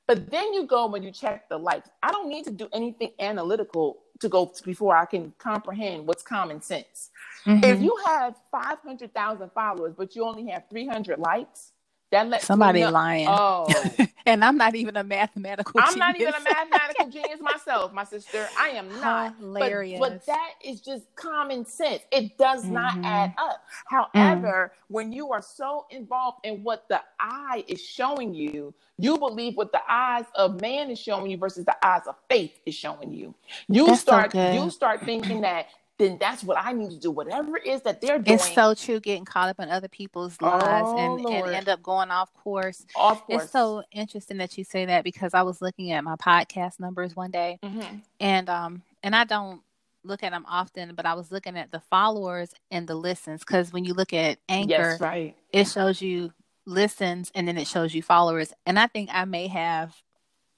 But 0.07 0.31
then 0.31 0.53
you 0.53 0.67
go 0.67 0.87
when 0.87 1.03
you 1.03 1.11
check 1.11 1.49
the 1.49 1.57
likes. 1.57 1.89
I 2.03 2.11
don't 2.11 2.29
need 2.29 2.45
to 2.45 2.51
do 2.51 2.69
anything 2.73 3.13
analytical 3.21 4.01
to 4.21 4.29
go 4.29 4.53
before 4.65 4.97
I 4.97 5.07
can 5.07 5.33
comprehend 5.39 6.07
what's 6.07 6.23
common 6.23 6.61
sense. 6.61 7.11
Mm-hmm. 7.47 7.65
If 7.65 7.81
you 7.81 7.97
have 8.07 8.35
500,000 8.51 9.51
followers, 9.53 9.95
but 9.97 10.15
you 10.15 10.25
only 10.25 10.51
have 10.51 10.65
300 10.69 11.19
likes, 11.19 11.73
that 12.15 12.29
lets 12.29 12.47
somebody 12.47 12.81
know, 12.81 12.91
lying. 12.91 13.27
Oh, 13.29 13.67
and 14.27 14.45
I'm 14.45 14.57
not 14.57 14.77
even 14.77 14.97
a 14.97 15.03
mathematical. 15.03 15.81
I'm 15.81 15.95
genius. 15.95 15.99
not 15.99 16.21
even 16.21 16.35
a 16.35 16.41
mathematical 16.41 17.11
genius 17.11 17.41
myself, 17.41 17.93
my 17.93 18.05
sister. 18.05 18.49
I 18.59 18.69
am 18.69 18.89
not. 19.01 19.37
Hilarious. 19.39 19.99
But, 19.99 20.13
but 20.13 20.27
that 20.27 20.53
is 20.65 20.81
just 20.81 21.05
common 21.17 21.67
sense. 21.67 22.03
It 22.13 22.39
does 22.39 22.63
mm-hmm. 22.63 22.75
not 22.75 22.99
add 23.05 23.35
up. 23.37 23.65
However, 23.87 24.73
mm. 24.73 24.85
when 24.89 25.13
you 25.13 25.33
are 25.33 25.43
so 25.43 25.87
involved 25.91 26.39
in 26.45 26.63
what 26.63 26.89
the 26.89 27.01
eye 27.19 27.65
is 27.67 27.83
showing 27.83 28.33
you, 28.33 28.73
you 28.97 29.19
believe 29.19 29.57
what 29.57 29.73
the 29.73 29.83
eyes 29.89 30.27
of 30.37 30.61
man 30.61 30.91
is 30.91 31.01
showing 31.01 31.31
you 31.31 31.37
versus 31.37 31.65
the 31.65 31.77
eyes 31.85 32.03
of 32.07 32.15
faith 32.31 32.53
is 32.65 32.77
showing 32.77 33.13
you. 33.13 33.35
You 33.69 33.87
That's 33.87 34.01
start. 34.01 34.33
So 34.33 34.53
you 34.53 34.71
start 34.71 35.05
thinking 35.05 35.41
that 35.41 35.67
then 35.99 36.19
that's 36.19 36.43
what 36.43 36.57
I 36.59 36.73
need 36.73 36.91
to 36.91 36.99
do. 36.99 37.11
Whatever 37.11 37.57
it 37.57 37.67
is 37.67 37.83
that 37.83 38.01
they're 38.01 38.19
doing. 38.19 38.35
It's 38.35 38.53
so 38.53 38.75
true 38.75 38.99
getting 39.01 39.25
caught 39.25 39.49
up 39.49 39.61
in 39.61 39.69
other 39.69 39.89
people's 39.89 40.41
lives 40.41 40.89
oh, 40.89 41.17
and, 41.17 41.27
and 41.27 41.55
end 41.55 41.69
up 41.69 41.83
going 41.83 42.11
off 42.11 42.33
course. 42.35 42.85
Off 42.97 43.25
course. 43.27 43.45
It's 43.45 43.53
so 43.53 43.83
interesting 43.93 44.39
that 44.39 44.59
you 44.59 44.65
say 44.65 44.87
that 44.87 45.05
because 45.05 45.35
I 45.35 45.43
was 45.43 45.63
looking 45.63 45.93
at 45.93 46.03
my 46.03 46.17
podcast 46.17 46.81
numbers 46.81 47.15
one 47.15 47.31
day 47.31 47.59
mm-hmm. 47.63 47.99
and 48.19 48.49
um 48.49 48.83
and 49.03 49.15
I 49.15 49.25
don't 49.25 49.61
look 50.05 50.23
at 50.23 50.33
them 50.33 50.45
often, 50.49 50.95
but 50.95 51.07
I 51.07 51.15
was 51.15 51.33
looking 51.33 51.57
at 51.57 51.71
the 51.71 51.81
followers 51.81 52.53
and 52.71 52.87
the 52.87 52.95
listens 52.95 53.41
because 53.41 53.73
when 53.73 53.85
you 53.85 53.95
look 53.95 54.13
at 54.13 54.39
Anchor, 54.49 54.71
yes, 54.71 55.01
right. 55.01 55.37
it 55.53 55.67
shows 55.67 56.03
you 56.03 56.33
listens 56.67 57.31
and 57.35 57.49
then 57.49 57.57
it 57.57 57.67
shows 57.67 57.95
you 57.95 58.03
followers. 58.03 58.53
And 58.67 58.79
I 58.79 58.87
think 58.87 59.11
I 59.13 59.25
may 59.25 59.49
have 59.49 59.95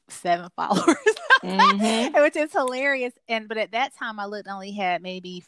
seven 0.09 0.49
followers, 0.57 0.97
mm-hmm. 1.42 2.23
which 2.23 2.37
is 2.37 2.53
hilarious. 2.53 3.12
And 3.29 3.49
but 3.49 3.59
at 3.59 3.73
that 3.73 3.97
time, 3.97 4.19
I 4.19 4.27
looked 4.27 4.49
only 4.49 4.73
had 4.73 5.03
maybe 5.03 5.45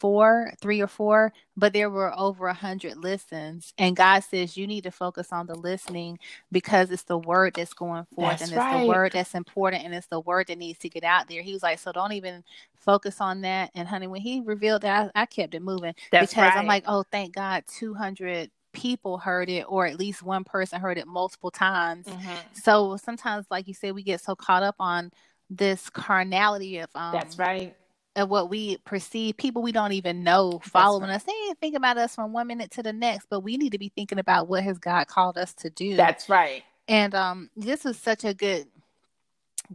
four, 0.00 0.52
three 0.60 0.80
or 0.80 0.86
four, 0.86 1.32
but 1.56 1.72
there 1.72 1.90
were 1.90 2.16
over 2.18 2.46
a 2.46 2.54
hundred 2.54 2.96
listens. 2.96 3.72
And 3.78 3.96
God 3.96 4.20
says 4.20 4.56
you 4.56 4.66
need 4.66 4.84
to 4.84 4.90
focus 4.90 5.32
on 5.32 5.46
the 5.46 5.54
listening 5.54 6.18
because 6.52 6.90
it's 6.90 7.04
the 7.04 7.18
word 7.18 7.54
that's 7.54 7.72
going 7.72 8.06
forth, 8.14 8.38
that's 8.38 8.42
and 8.42 8.52
it's 8.52 8.58
right. 8.58 8.82
the 8.82 8.86
word 8.86 9.12
that's 9.12 9.34
important, 9.34 9.84
and 9.84 9.94
it's 9.94 10.06
the 10.06 10.20
word 10.20 10.46
that 10.48 10.58
needs 10.58 10.78
to 10.80 10.88
get 10.88 11.04
out 11.04 11.28
there. 11.28 11.42
He 11.42 11.52
was 11.52 11.62
like, 11.62 11.78
so 11.78 11.92
don't 11.92 12.12
even 12.12 12.44
focus 12.76 13.20
on 13.20 13.42
that. 13.42 13.70
And 13.74 13.88
honey, 13.88 14.06
when 14.06 14.20
he 14.20 14.40
revealed 14.40 14.82
that, 14.82 15.10
I, 15.14 15.22
I 15.22 15.26
kept 15.26 15.54
it 15.54 15.62
moving 15.62 15.94
that's 16.10 16.32
because 16.32 16.50
right. 16.50 16.56
I'm 16.56 16.66
like, 16.66 16.84
oh, 16.86 17.04
thank 17.10 17.34
God, 17.34 17.64
two 17.66 17.94
hundred 17.94 18.50
people 18.72 19.18
heard 19.18 19.48
it 19.48 19.64
or 19.68 19.86
at 19.86 19.98
least 19.98 20.22
one 20.22 20.44
person 20.44 20.80
heard 20.80 20.98
it 20.98 21.06
multiple 21.06 21.50
times. 21.50 22.06
Mm-hmm. 22.06 22.34
So 22.52 22.96
sometimes, 22.96 23.46
like 23.50 23.68
you 23.68 23.74
said, 23.74 23.94
we 23.94 24.02
get 24.02 24.20
so 24.20 24.34
caught 24.34 24.62
up 24.62 24.76
on 24.78 25.10
this 25.50 25.88
carnality 25.90 26.78
of 26.78 26.90
um, 26.94 27.12
that's 27.12 27.38
right 27.38 27.74
of 28.16 28.28
what 28.28 28.50
we 28.50 28.76
perceive 28.78 29.36
people 29.36 29.62
we 29.62 29.72
don't 29.72 29.92
even 29.92 30.22
know 30.22 30.60
following 30.62 31.08
right. 31.08 31.16
us 31.16 31.22
they 31.22 31.32
ain't 31.48 31.58
think 31.58 31.76
about 31.76 31.96
us 31.96 32.14
from 32.14 32.32
one 32.32 32.46
minute 32.46 32.70
to 32.70 32.82
the 32.82 32.92
next 32.92 33.26
but 33.30 33.40
we 33.40 33.56
need 33.56 33.72
to 33.72 33.78
be 33.78 33.90
thinking 33.94 34.18
about 34.18 34.48
what 34.48 34.62
has 34.62 34.78
god 34.78 35.06
called 35.06 35.38
us 35.38 35.54
to 35.54 35.70
do 35.70 35.96
that's 35.96 36.28
right 36.28 36.64
and 36.86 37.14
um 37.14 37.48
this 37.56 37.84
was 37.84 37.98
such 37.98 38.24
a 38.24 38.34
good 38.34 38.66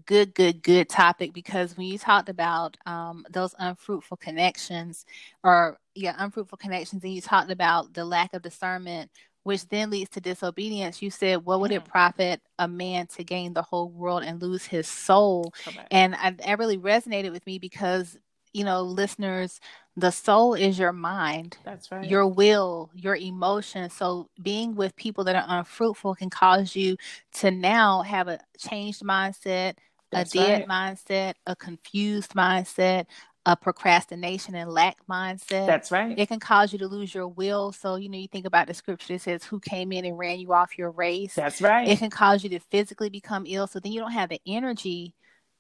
good 0.06 0.34
good 0.36 0.62
good 0.62 0.90
topic 0.90 1.34
because 1.34 1.78
when 1.78 1.88
you 1.88 1.98
talked 1.98 2.30
about 2.30 2.78
um 2.86 3.26
those 3.32 3.56
unfruitful 3.60 4.18
connections 4.18 5.06
or 5.44 5.78
yeah 5.96 6.16
unfruitful 6.18 6.58
connections 6.58 7.04
and 7.04 7.14
you 7.14 7.22
talked 7.22 7.52
about 7.52 7.94
the 7.94 8.06
lack 8.06 8.34
of 8.34 8.42
discernment 8.42 9.10
which 9.44 9.68
then 9.68 9.90
leads 9.90 10.10
to 10.12 10.22
disobedience. 10.22 11.02
You 11.02 11.10
said, 11.10 11.46
What 11.46 11.60
would 11.62 11.72
it 11.72 11.84
mm. 11.84 11.88
profit 11.88 12.42
a 12.58 12.68
man 12.68 13.08
to 13.08 13.24
gain 13.24 13.54
the 13.54 13.62
whole 13.62 13.90
world 13.90 14.24
and 14.24 14.42
lose 14.42 14.66
his 14.66 14.88
soul? 14.88 15.54
Correct. 15.64 15.88
And 15.92 16.16
I, 16.16 16.32
that 16.32 16.60
really 16.60 16.78
resonated 16.78 17.32
with 17.32 17.46
me 17.46 17.60
because, 17.60 18.18
you 18.54 18.64
know, 18.64 18.82
listeners, 18.82 19.60
the 19.96 20.12
soul 20.12 20.54
is 20.54 20.80
your 20.80 20.94
mind. 20.94 21.58
That's 21.66 21.92
right. 21.92 22.10
Your 22.10 22.28
will, 22.28 22.90
your 22.96 23.16
emotions. 23.16 23.94
So 23.94 24.30
being 24.42 24.76
with 24.76 24.96
people 24.96 25.26
that 25.26 25.36
are 25.36 25.46
unfruitful 25.60 26.16
can 26.16 26.30
cause 26.30 26.76
you 26.76 26.96
to 27.36 27.52
now 27.52 28.02
have 28.02 28.28
a 28.28 28.40
changed 28.58 29.04
mindset, 29.04 29.76
That's 30.12 30.34
a 30.34 30.38
dead 30.38 30.66
right. 30.68 30.96
mindset, 30.98 31.34
a 31.46 31.56
confused 31.56 32.34
mindset, 32.34 33.06
a 33.46 33.56
procrastination 33.56 34.56
and 34.56 34.70
lack 34.70 34.98
mindset. 35.10 35.68
That's 35.68 35.92
right. 35.92 36.18
It 36.18 36.28
can 36.28 36.40
cause 36.40 36.72
you 36.72 36.80
to 36.80 36.88
lose 36.88 37.14
your 37.14 37.28
will. 37.28 37.72
So, 37.72 37.96
you 37.96 38.08
know, 38.08 38.18
you 38.18 38.28
think 38.28 38.46
about 38.46 38.68
the 38.68 38.74
scripture 38.74 39.14
that 39.14 39.22
says, 39.22 39.44
Who 39.44 39.60
came 39.60 39.92
in 39.92 40.06
and 40.06 40.18
ran 40.18 40.40
you 40.40 40.54
off 40.54 40.78
your 40.78 40.92
race? 40.92 41.36
That's 41.36 41.62
right. 41.62 41.88
It 41.88 42.00
can 42.00 42.10
cause 42.10 42.44
you 42.44 42.50
to 42.52 42.60
physically 42.60 43.10
become 43.10 43.46
ill. 43.48 43.68
So 43.68 43.80
then 43.80 43.92
you 43.92 44.00
don't 44.00 44.12
have 44.12 44.30
the 44.30 44.42
energy 44.48 45.14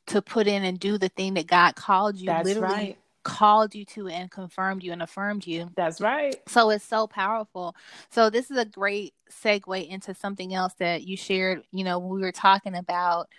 to 0.08 0.22
put 0.22 0.48
in 0.48 0.63
and 0.63 0.80
do 0.80 0.98
the 0.98 1.10
thing 1.10 1.34
that 1.36 1.48
God 1.48 1.76
called 1.76 2.17
you. 2.17 2.28
That's 2.28 2.46
literally 2.46 2.74
right. 2.74 2.98
called 3.24 3.76
you 3.76 3.86
to 3.86 4.08
and 4.08 4.32
confirmed 4.32 4.84
you 4.84 4.91
and 4.93 5.02
affirmed 5.02 5.46
you. 5.46 5.69
That's 5.76 6.00
right. 6.00 6.41
So 6.48 6.69
it's 6.69 6.86
so 6.86 7.08
powerful. 7.08 7.76
So 8.10 8.30
this 8.30 8.50
is 8.50 8.58
a 8.58 8.65
great 8.65 9.13
segue 9.32 9.88
into 9.88 10.13
something 10.13 10.54
else 10.54 10.74
that 10.80 11.04
you 11.04 11.17
shared, 11.17 11.63
you 11.72 11.84
know, 11.84 12.00
when 12.00 12.15
we 12.15 12.22
were 12.22 12.32
talking 12.32 12.76
about 12.76 13.30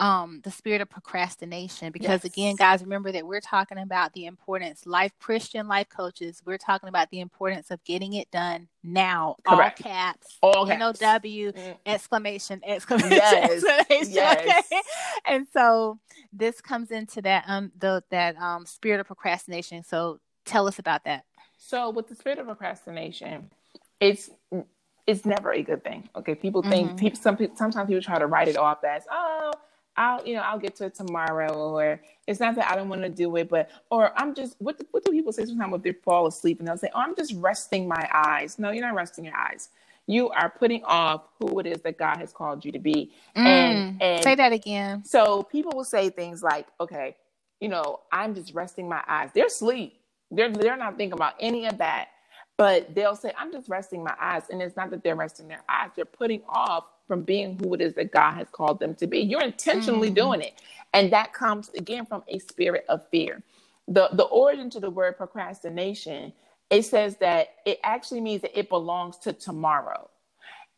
um 0.00 0.40
the 0.44 0.50
spirit 0.50 0.80
of 0.80 0.88
procrastination 0.88 1.90
because 1.90 2.22
yes. 2.22 2.24
again 2.24 2.56
guys 2.56 2.82
remember 2.82 3.10
that 3.10 3.26
we're 3.26 3.40
talking 3.40 3.78
about 3.78 4.12
the 4.12 4.26
importance 4.26 4.86
life 4.86 5.12
christian 5.18 5.66
life 5.66 5.88
coaches 5.88 6.42
we're 6.44 6.58
talking 6.58 6.88
about 6.88 7.10
the 7.10 7.20
importance 7.20 7.70
of 7.70 7.82
getting 7.84 8.12
it 8.14 8.30
done 8.30 8.68
now 8.84 9.34
Correct. 9.44 9.82
all 9.84 9.90
caps 9.90 10.38
all 10.42 10.66
caps. 10.66 11.00
n-o-w 11.00 11.52
mm. 11.52 11.76
exclamation 11.86 12.60
exclamation 12.64 13.10
yes. 13.12 13.64
exclamation 13.64 14.14
yes. 14.14 14.66
okay 14.70 14.80
and 15.26 15.46
so 15.52 15.98
this 16.32 16.60
comes 16.60 16.90
into 16.90 17.20
that 17.20 17.44
um 17.48 17.72
the 17.78 18.02
that 18.10 18.36
um 18.36 18.66
spirit 18.66 19.00
of 19.00 19.06
procrastination 19.06 19.82
so 19.82 20.20
tell 20.44 20.68
us 20.68 20.78
about 20.78 21.04
that 21.04 21.24
so 21.56 21.90
with 21.90 22.08
the 22.08 22.14
spirit 22.14 22.38
of 22.38 22.46
procrastination 22.46 23.50
it's 24.00 24.30
it's 25.08 25.24
never 25.24 25.52
a 25.52 25.62
good 25.62 25.82
thing 25.82 26.08
okay 26.14 26.36
people 26.36 26.62
think 26.62 26.88
mm-hmm. 26.88 26.98
people 26.98 27.18
some 27.18 27.36
people 27.36 27.56
sometimes 27.56 27.88
people 27.88 28.02
try 28.02 28.18
to 28.18 28.26
write 28.26 28.46
it 28.46 28.56
off 28.56 28.84
as 28.84 29.04
oh 29.10 29.50
I'll, 29.98 30.24
you 30.24 30.34
know, 30.34 30.42
I'll 30.42 30.60
get 30.60 30.76
to 30.76 30.86
it 30.86 30.94
tomorrow, 30.94 31.52
or 31.52 32.00
it's 32.28 32.38
not 32.38 32.54
that 32.54 32.70
I 32.70 32.76
don't 32.76 32.88
want 32.88 33.02
to 33.02 33.08
do 33.08 33.34
it, 33.36 33.48
but, 33.48 33.68
or 33.90 34.12
I'm 34.16 34.32
just, 34.32 34.54
what, 34.60 34.80
what 34.92 35.04
do 35.04 35.10
people 35.10 35.32
say 35.32 35.44
sometimes 35.44 35.74
if 35.74 35.82
they 35.82 35.92
fall 35.92 36.28
asleep 36.28 36.60
and 36.60 36.68
they'll 36.68 36.78
say, 36.78 36.88
oh, 36.94 37.00
I'm 37.00 37.16
just 37.16 37.34
resting 37.34 37.88
my 37.88 38.08
eyes. 38.14 38.58
No, 38.58 38.70
you're 38.70 38.86
not 38.86 38.94
resting 38.94 39.24
your 39.24 39.36
eyes. 39.36 39.70
You 40.06 40.30
are 40.30 40.48
putting 40.48 40.84
off 40.84 41.24
who 41.40 41.58
it 41.58 41.66
is 41.66 41.82
that 41.82 41.98
God 41.98 42.18
has 42.18 42.32
called 42.32 42.64
you 42.64 42.70
to 42.72 42.78
be. 42.78 43.10
Mm, 43.36 43.46
and, 43.46 44.02
and 44.02 44.22
say 44.22 44.36
that 44.36 44.52
again. 44.52 45.04
So 45.04 45.42
people 45.42 45.72
will 45.74 45.84
say 45.84 46.10
things 46.10 46.42
like, 46.42 46.68
okay, 46.80 47.16
you 47.60 47.68
know, 47.68 48.00
I'm 48.12 48.36
just 48.36 48.54
resting 48.54 48.88
my 48.88 49.02
eyes. 49.08 49.30
They're 49.34 49.46
asleep. 49.46 50.00
They're, 50.30 50.52
they're 50.52 50.76
not 50.76 50.96
thinking 50.96 51.14
about 51.14 51.34
any 51.40 51.66
of 51.66 51.78
that 51.78 52.08
but 52.56 52.92
they'll 52.92 53.14
say, 53.14 53.32
I'm 53.38 53.52
just 53.52 53.68
resting 53.68 54.02
my 54.02 54.14
eyes. 54.20 54.42
And 54.50 54.60
it's 54.60 54.74
not 54.76 54.90
that 54.90 55.04
they're 55.04 55.14
resting 55.14 55.46
their 55.46 55.62
eyes, 55.68 55.90
they're 55.94 56.04
putting 56.04 56.42
off 56.48 56.86
from 57.08 57.22
being 57.22 57.58
who 57.58 57.74
it 57.74 57.80
is 57.80 57.94
that 57.94 58.12
God 58.12 58.34
has 58.34 58.48
called 58.52 58.78
them 58.78 58.94
to 58.96 59.08
be. 59.08 59.20
You're 59.20 59.42
intentionally 59.42 60.10
mm. 60.10 60.14
doing 60.14 60.42
it. 60.42 60.62
And 60.94 61.12
that 61.12 61.32
comes 61.32 61.70
again 61.70 62.06
from 62.06 62.22
a 62.28 62.38
spirit 62.38 62.84
of 62.88 63.08
fear. 63.10 63.42
The 63.88 64.10
the 64.12 64.24
origin 64.24 64.70
to 64.70 64.80
the 64.80 64.90
word 64.90 65.16
procrastination, 65.16 66.32
it 66.70 66.84
says 66.84 67.16
that 67.16 67.48
it 67.66 67.80
actually 67.82 68.20
means 68.20 68.42
that 68.42 68.58
it 68.58 68.68
belongs 68.68 69.18
to 69.18 69.32
tomorrow. 69.32 70.10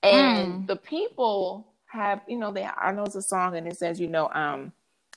And 0.03 0.65
mm. 0.65 0.67
the 0.67 0.77
people 0.77 1.67
have, 1.87 2.23
you 2.29 2.39
know, 2.39 2.53
they 2.53 2.65
I 2.65 2.93
know 2.93 3.05
it's 3.05 3.17
a 3.17 3.23
song 3.23 3.57
and 3.57 3.67
it 3.67 3.77
says, 3.77 4.01
you 4.01 4.09
know, 4.09 4.31
um, 4.33 4.73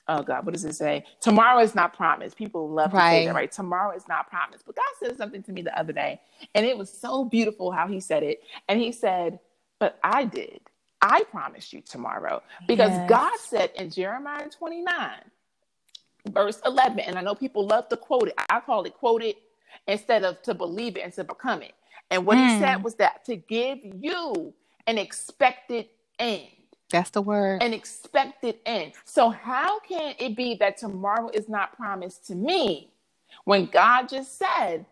oh 0.08 0.22
God, 0.22 0.44
what 0.44 0.52
does 0.52 0.64
it 0.64 0.74
say? 0.74 1.04
Tomorrow 1.20 1.60
is 1.60 1.74
not 1.74 1.94
promised. 1.94 2.36
People 2.36 2.68
love 2.70 2.92
to 2.92 3.04
say 3.04 3.26
that, 3.26 3.34
right? 3.34 3.50
Tomorrow 3.50 3.96
is 3.96 4.08
not 4.08 4.28
promised. 4.28 4.66
But 4.66 4.76
God 4.76 4.84
said 5.08 5.16
something 5.16 5.42
to 5.44 5.52
me 5.52 5.62
the 5.62 5.78
other 5.78 5.92
day, 5.92 6.20
and 6.54 6.66
it 6.66 6.76
was 6.76 6.90
so 6.92 7.24
beautiful 7.24 7.70
how 7.70 7.88
He 7.88 8.00
said 8.00 8.22
it. 8.22 8.42
And 8.68 8.80
He 8.80 8.92
said, 8.92 9.38
But 9.78 9.98
I 10.02 10.24
did. 10.24 10.60
I 11.04 11.22
promise 11.24 11.70
you 11.72 11.82
tomorrow. 11.82 12.42
Because 12.66 12.90
yes. 12.90 13.10
God 13.10 13.38
said 13.38 13.70
in 13.76 13.90
Jeremiah 13.90 14.48
29, 14.48 15.10
verse 16.30 16.60
11, 16.64 17.00
and 17.00 17.18
I 17.18 17.20
know 17.20 17.34
people 17.34 17.66
love 17.66 17.88
to 17.90 17.96
quote 17.98 18.28
it. 18.28 18.34
I 18.48 18.60
call 18.60 18.84
it 18.84 18.94
quote 18.94 19.22
it 19.22 19.36
instead 19.86 20.24
of 20.24 20.40
to 20.42 20.54
believe 20.54 20.96
it 20.96 21.00
and 21.00 21.12
to 21.12 21.22
become 21.22 21.60
it. 21.60 21.74
And 22.10 22.24
what 22.24 22.38
mm. 22.38 22.48
he 22.48 22.58
said 22.58 22.76
hmm. 22.76 22.82
was 22.82 22.94
that 22.96 23.24
to 23.26 23.36
give 23.36 23.78
you 23.82 24.54
an 24.86 24.98
expected 24.98 25.88
end. 26.18 26.48
That's 26.90 27.10
the 27.10 27.22
word. 27.22 27.62
An 27.62 27.74
expected 27.74 28.56
end. 28.64 28.92
So, 29.04 29.30
how 29.30 29.80
can 29.80 30.14
it 30.18 30.36
be 30.36 30.54
that 30.56 30.76
tomorrow 30.76 31.30
is 31.32 31.48
not 31.48 31.76
promised 31.76 32.26
to 32.28 32.34
me 32.34 32.90
when 33.44 33.66
God 33.66 34.08
just 34.08 34.38
said, 34.38 34.86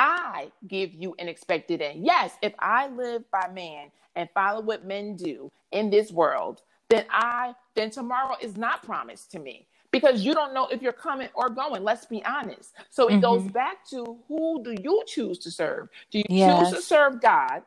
I 0.00 0.50
give 0.66 0.94
you 0.94 1.14
an 1.18 1.28
expected 1.28 1.82
end? 1.82 2.06
Yes, 2.06 2.32
if 2.40 2.54
I 2.58 2.88
live 2.88 3.30
by 3.30 3.50
man 3.52 3.90
and 4.16 4.30
follow 4.32 4.62
what 4.62 4.86
men 4.86 5.14
do 5.14 5.52
in 5.72 5.90
this 5.90 6.10
world, 6.10 6.62
then 6.88 7.04
I 7.10 7.54
then 7.74 7.90
tomorrow 7.90 8.34
is 8.40 8.56
not 8.56 8.82
promised 8.82 9.30
to 9.32 9.38
me 9.38 9.66
because 9.90 10.22
you 10.22 10.32
don't 10.32 10.54
know 10.54 10.68
if 10.68 10.80
you're 10.80 10.92
coming 10.92 11.28
or 11.34 11.50
going. 11.50 11.84
Let's 11.84 12.06
be 12.06 12.24
honest. 12.24 12.72
So 12.88 13.08
it 13.08 13.12
mm-hmm. 13.12 13.20
goes 13.20 13.42
back 13.52 13.86
to 13.90 14.18
who 14.26 14.64
do 14.64 14.74
you 14.82 15.02
choose 15.06 15.38
to 15.40 15.50
serve? 15.50 15.88
Do 16.10 16.18
you 16.18 16.24
yes. 16.30 16.70
choose 16.70 16.78
to 16.78 16.82
serve 16.82 17.20
God 17.20 17.62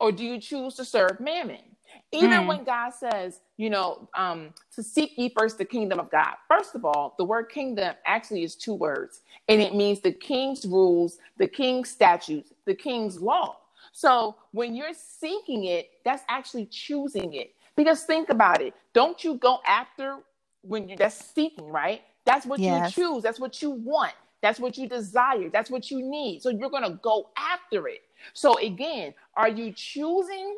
or 0.00 0.10
do 0.10 0.24
you 0.24 0.40
choose 0.40 0.74
to 0.76 0.86
serve 0.86 1.20
mammon? 1.20 1.71
Even 2.12 2.42
mm. 2.42 2.46
when 2.46 2.64
God 2.64 2.90
says, 2.90 3.40
you 3.56 3.70
know, 3.70 4.08
um, 4.14 4.52
to 4.74 4.82
seek 4.82 5.16
ye 5.16 5.32
first 5.36 5.58
the 5.58 5.64
kingdom 5.64 5.98
of 5.98 6.10
God. 6.10 6.34
First 6.48 6.74
of 6.74 6.84
all, 6.84 7.14
the 7.18 7.24
word 7.24 7.44
kingdom 7.50 7.94
actually 8.06 8.42
is 8.42 8.54
two 8.54 8.74
words, 8.74 9.20
and 9.48 9.60
it 9.60 9.74
means 9.74 10.00
the 10.00 10.12
king's 10.12 10.66
rules, 10.66 11.18
the 11.38 11.46
king's 11.46 11.90
statutes, 11.90 12.52
the 12.66 12.74
king's 12.74 13.20
law. 13.20 13.56
So 13.92 14.36
when 14.52 14.74
you're 14.74 14.94
seeking 14.94 15.64
it, 15.64 15.90
that's 16.04 16.22
actually 16.28 16.66
choosing 16.66 17.34
it. 17.34 17.54
Because 17.76 18.02
think 18.04 18.28
about 18.28 18.60
it. 18.60 18.74
Don't 18.92 19.22
you 19.24 19.36
go 19.36 19.60
after 19.66 20.18
when 20.62 20.88
you 20.88 20.96
that's 20.96 21.24
seeking, 21.34 21.70
right? 21.70 22.02
That's 22.24 22.46
what 22.46 22.60
yes. 22.60 22.96
you 22.96 23.04
choose. 23.04 23.22
That's 23.22 23.40
what 23.40 23.62
you 23.62 23.70
want. 23.70 24.12
That's 24.42 24.60
what 24.60 24.76
you 24.76 24.88
desire. 24.88 25.48
That's 25.50 25.70
what 25.70 25.90
you 25.90 26.02
need. 26.02 26.42
So 26.42 26.50
you're 26.50 26.70
going 26.70 26.82
to 26.82 26.98
go 27.02 27.30
after 27.36 27.88
it. 27.88 28.02
So 28.34 28.58
again, 28.58 29.14
are 29.36 29.48
you 29.48 29.72
choosing 29.72 30.56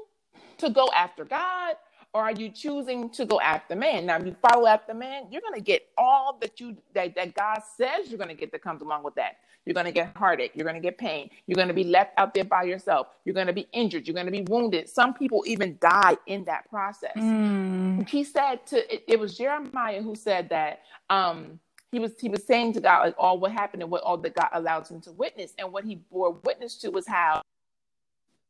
to 0.58 0.70
go 0.70 0.88
after 0.94 1.24
God 1.24 1.76
or 2.14 2.22
are 2.22 2.32
you 2.32 2.48
choosing 2.48 3.10
to 3.10 3.26
go 3.26 3.40
after 3.40 3.74
man? 3.74 4.06
Now, 4.06 4.16
if 4.18 4.24
you 4.24 4.36
follow 4.40 4.68
after 4.68 4.94
man, 4.94 5.24
you're 5.30 5.40
going 5.40 5.54
to 5.54 5.60
get 5.60 5.88
all 5.98 6.38
that 6.40 6.60
you 6.60 6.76
that, 6.94 7.14
that 7.16 7.34
God 7.34 7.58
says 7.76 8.08
you're 8.08 8.18
going 8.18 8.28
to 8.28 8.34
get 8.34 8.52
that 8.52 8.62
comes 8.62 8.82
along 8.82 9.02
with 9.02 9.16
that. 9.16 9.38
You're 9.66 9.74
going 9.74 9.86
to 9.86 9.92
get 9.92 10.16
heartache. 10.16 10.52
You're 10.54 10.64
going 10.64 10.76
to 10.76 10.80
get 10.80 10.96
pain. 10.96 11.28
You're 11.46 11.56
going 11.56 11.68
to 11.68 11.74
be 11.74 11.84
left 11.84 12.12
out 12.18 12.34
there 12.34 12.44
by 12.44 12.64
yourself. 12.64 13.08
You're 13.24 13.34
going 13.34 13.48
to 13.48 13.52
be 13.52 13.66
injured. 13.72 14.06
You're 14.06 14.14
going 14.14 14.26
to 14.26 14.32
be 14.32 14.42
wounded. 14.42 14.88
Some 14.88 15.14
people 15.14 15.42
even 15.46 15.76
die 15.80 16.16
in 16.26 16.44
that 16.44 16.68
process. 16.70 17.16
Mm. 17.16 18.08
He 18.08 18.22
said 18.22 18.64
to 18.66 18.94
it, 18.94 19.04
it, 19.08 19.18
was 19.18 19.36
Jeremiah 19.36 20.02
who 20.02 20.14
said 20.14 20.50
that 20.50 20.82
um, 21.10 21.58
he 21.90 21.98
was 21.98 22.12
he 22.20 22.28
was 22.28 22.44
saying 22.44 22.74
to 22.74 22.80
God 22.80 23.00
like 23.00 23.14
all 23.18 23.40
what 23.40 23.50
happened 23.50 23.82
and 23.82 23.90
what 23.90 24.02
all 24.02 24.18
that 24.18 24.34
God 24.34 24.50
allowed 24.52 24.86
him 24.86 25.00
to 25.00 25.12
witness. 25.12 25.52
And 25.58 25.72
what 25.72 25.84
he 25.84 25.96
bore 25.96 26.32
witness 26.44 26.76
to 26.76 26.90
was 26.90 27.08
how 27.08 27.42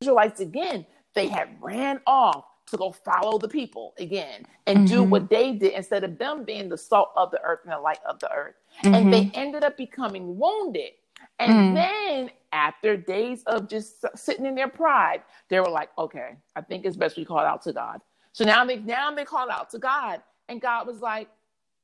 Israelites 0.02 0.40
again 0.40 0.84
they 1.14 1.28
had 1.28 1.48
ran 1.60 2.00
off 2.06 2.44
to 2.68 2.76
go 2.78 2.92
follow 2.92 3.38
the 3.38 3.48
people 3.48 3.94
again 3.98 4.44
and 4.66 4.80
mm-hmm. 4.80 4.86
do 4.86 5.04
what 5.04 5.30
they 5.30 5.52
did 5.52 5.74
instead 5.74 6.04
of 6.04 6.18
them 6.18 6.44
being 6.44 6.68
the 6.68 6.78
salt 6.78 7.10
of 7.16 7.30
the 7.30 7.42
earth 7.42 7.60
and 7.64 7.72
the 7.72 7.78
light 7.80 8.00
of 8.08 8.18
the 8.20 8.32
earth. 8.32 8.56
Mm-hmm. 8.84 8.94
And 8.94 9.12
they 9.14 9.30
ended 9.34 9.64
up 9.64 9.76
becoming 9.76 10.38
wounded 10.38 10.92
And 11.40 11.52
mm. 11.52 11.74
then 11.74 12.30
after 12.52 12.96
days 12.96 13.44
of 13.46 13.68
just 13.68 14.06
sitting 14.16 14.46
in 14.46 14.56
their 14.56 14.68
pride, 14.68 15.22
they 15.50 15.60
were 15.60 15.70
like, 15.70 15.90
okay, 15.98 16.36
I 16.56 16.62
think 16.62 16.86
it's 16.86 16.96
best 16.96 17.16
we 17.18 17.26
call 17.26 17.40
out 17.40 17.62
to 17.64 17.74
God. 17.74 18.02
So 18.32 18.44
now 18.44 18.64
they 18.64 18.78
now 18.78 19.12
they 19.14 19.24
call 19.26 19.50
out 19.50 19.70
to 19.72 19.80
God. 19.80 20.22
And 20.48 20.60
God 20.60 20.86
was 20.88 21.00
like, 21.02 21.28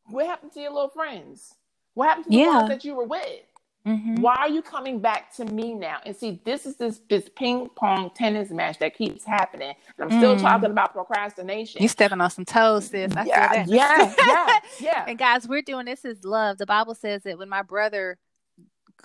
What 0.07 0.27
happened 0.27 0.53
to 0.55 0.61
your 0.61 0.73
little 0.73 0.91
friends? 0.91 1.55
What 1.95 2.09
happened 2.09 2.27
to 2.27 2.33
the 2.33 2.39
yeah. 2.39 2.57
ones 2.59 2.71
that 2.71 2.85
you 2.85 2.97
were 2.97 3.07
with? 3.07 3.43
Mm-hmm. 3.87 4.17
Why 4.17 4.35
are 4.35 4.49
you 4.49 4.61
coming 4.61 5.01
back 5.01 5.35
to 5.37 5.45
me 5.47 5.75
now? 5.75 5.99
And 6.05 6.15
see, 6.15 6.41
this 6.45 6.67
is 6.67 6.77
this 6.77 7.01
this 7.09 7.31
ping 7.35 7.71
pong 7.77 8.11
tennis 8.15 8.51
match 8.51 8.79
that 8.81 8.95
keeps 8.95 9.25
happening. 9.25 9.75
And 9.99 10.13
I'm 10.13 10.19
still 10.19 10.37
mm. 10.37 10.41
talking 10.41 10.71
about 10.71 10.93
procrastination. 10.93 11.83
You 11.83 11.89
stepping 11.89 12.21
on 12.21 12.31
some 12.31 12.45
toes, 12.45 12.89
sis. 12.89 13.17
I 13.17 13.25
yeah, 13.25 13.65
yeah, 13.67 14.15
yeah, 14.19 14.59
yeah. 14.81 15.05
and 15.09 15.19
guys, 15.19 15.49
we're 15.49 15.63
doing 15.63 15.87
this 15.87 16.05
is 16.05 16.25
love. 16.25 16.59
The 16.59 16.67
Bible 16.67 16.95
says 16.95 17.23
that 17.23 17.39
when 17.39 17.49
my 17.49 17.63
brother 17.63 18.19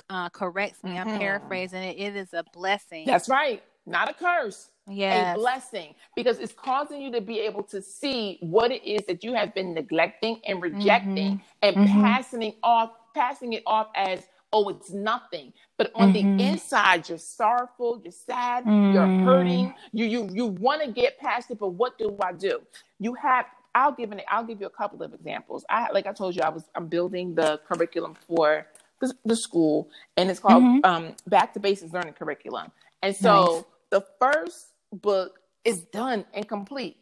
uh, 0.10 0.30
corrects 0.30 0.84
me, 0.84 0.92
mm-hmm. 0.92 1.10
I'm 1.10 1.20
paraphrasing 1.20 1.82
it. 1.82 1.98
It 1.98 2.18
is 2.18 2.34
a 2.34 2.44
blessing. 2.54 3.06
That's 3.06 3.30
right, 3.30 3.64
not 3.86 4.10
a 4.10 4.14
curse. 4.14 4.72
Yes. 4.88 5.36
a 5.36 5.40
blessing 5.40 5.96
because 6.16 6.38
it's 6.38 6.54
causing 6.54 7.02
you 7.02 7.12
to 7.14 7.22
be 7.22 7.40
able 7.40 7.64
to 7.64 7.82
see 7.82 8.38
what 8.42 8.72
it 8.72 8.88
is 8.88 9.04
that 9.08 9.24
you 9.24 9.34
have 9.34 9.56
been 9.56 9.74
neglecting 9.74 10.40
and 10.46 10.62
rejecting 10.62 11.38
mm-hmm. 11.38 11.44
and 11.64 11.76
mm-hmm. 11.76 12.02
passing 12.04 12.54
off 12.62 12.92
passing 13.16 13.54
it 13.54 13.64
off 13.66 13.88
as 13.96 14.28
oh, 14.56 14.70
it's 14.70 14.92
nothing. 14.92 15.52
But 15.78 15.92
on 15.94 16.14
mm-hmm. 16.14 16.38
the 16.38 16.44
inside, 16.46 17.10
you're 17.10 17.18
sorrowful, 17.18 18.00
you're 18.02 18.14
sad, 18.14 18.64
mm-hmm. 18.64 18.94
you're 18.94 19.26
hurting. 19.26 19.74
You 19.92 20.06
you 20.06 20.30
you 20.32 20.46
want 20.46 20.82
to 20.84 20.92
get 20.92 21.20
past 21.20 21.52
it, 21.52 21.60
but 21.60 21.70
what 21.70 21.98
do 21.98 22.18
I 22.22 22.32
do? 22.32 22.62
You 23.00 23.14
have. 23.16 23.46
I'll 23.76 23.92
give 23.92 24.14
an. 24.14 24.22
I'll 24.30 24.46
give 24.46 24.62
you 24.62 24.68
a 24.68 24.78
couple 24.82 25.04
of 25.04 25.14
examples. 25.14 25.66
I 25.70 25.92
like 25.92 26.08
I 26.08 26.14
told 26.14 26.36
you, 26.36 26.42
I 26.42 26.50
was 26.50 26.64
I'm 26.76 26.88
building 26.88 27.36
the 27.36 27.60
curriculum 27.68 28.16
for 28.26 28.66
the, 29.02 29.14
the 29.26 29.36
school, 29.36 29.90
and 30.16 30.32
it's 30.32 30.40
called 30.40 30.64
mm-hmm. 30.64 30.86
um, 30.86 31.16
Back 31.28 31.54
to 31.54 31.60
Basics 31.60 31.92
Learning 31.92 32.14
Curriculum. 32.14 32.72
And 33.04 33.14
so 33.14 33.34
nice. 33.46 33.64
the 33.90 34.06
first 34.22 34.68
book 34.94 35.42
is 35.66 35.82
done 35.82 36.24
and 36.34 36.48
complete. 36.48 36.96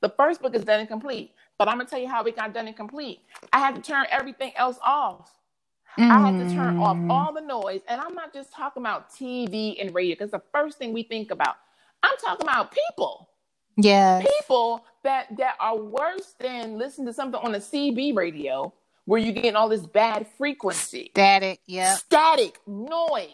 The 0.00 0.08
first 0.08 0.42
book 0.42 0.56
is 0.56 0.64
done 0.64 0.80
and 0.80 0.88
complete. 0.88 1.32
But 1.58 1.68
I'm 1.68 1.78
gonna 1.78 1.88
tell 1.88 2.00
you 2.00 2.08
how 2.08 2.24
it 2.24 2.34
got 2.34 2.52
done 2.52 2.66
and 2.66 2.76
complete. 2.76 3.20
I 3.52 3.60
had 3.60 3.76
to 3.76 3.80
turn 3.80 4.06
everything 4.10 4.52
else 4.56 4.78
off. 4.84 5.30
Mm. 5.98 6.10
I 6.10 6.30
had 6.30 6.48
to 6.48 6.54
turn 6.54 6.78
off 6.78 6.96
mm. 6.96 7.10
all 7.10 7.32
the 7.32 7.40
noise. 7.40 7.80
And 7.88 8.00
I'm 8.00 8.14
not 8.14 8.32
just 8.32 8.52
talking 8.52 8.82
about 8.82 9.10
TV 9.10 9.80
and 9.80 9.94
radio, 9.94 10.14
because 10.14 10.30
the 10.30 10.42
first 10.52 10.78
thing 10.78 10.92
we 10.92 11.02
think 11.02 11.30
about, 11.30 11.56
I'm 12.02 12.16
talking 12.18 12.46
about 12.46 12.72
people. 12.72 13.28
Yeah. 13.76 14.22
People 14.38 14.84
that 15.02 15.36
that 15.36 15.56
are 15.60 15.76
worse 15.76 16.34
than 16.40 16.78
listening 16.78 17.06
to 17.08 17.12
something 17.12 17.40
on 17.42 17.54
a 17.54 17.58
CB 17.58 18.16
radio 18.16 18.72
where 19.04 19.20
you're 19.20 19.34
getting 19.34 19.54
all 19.54 19.68
this 19.68 19.86
bad 19.86 20.26
frequency. 20.38 21.10
Static, 21.12 21.60
yeah. 21.66 21.94
Static 21.94 22.58
noise. 22.66 23.28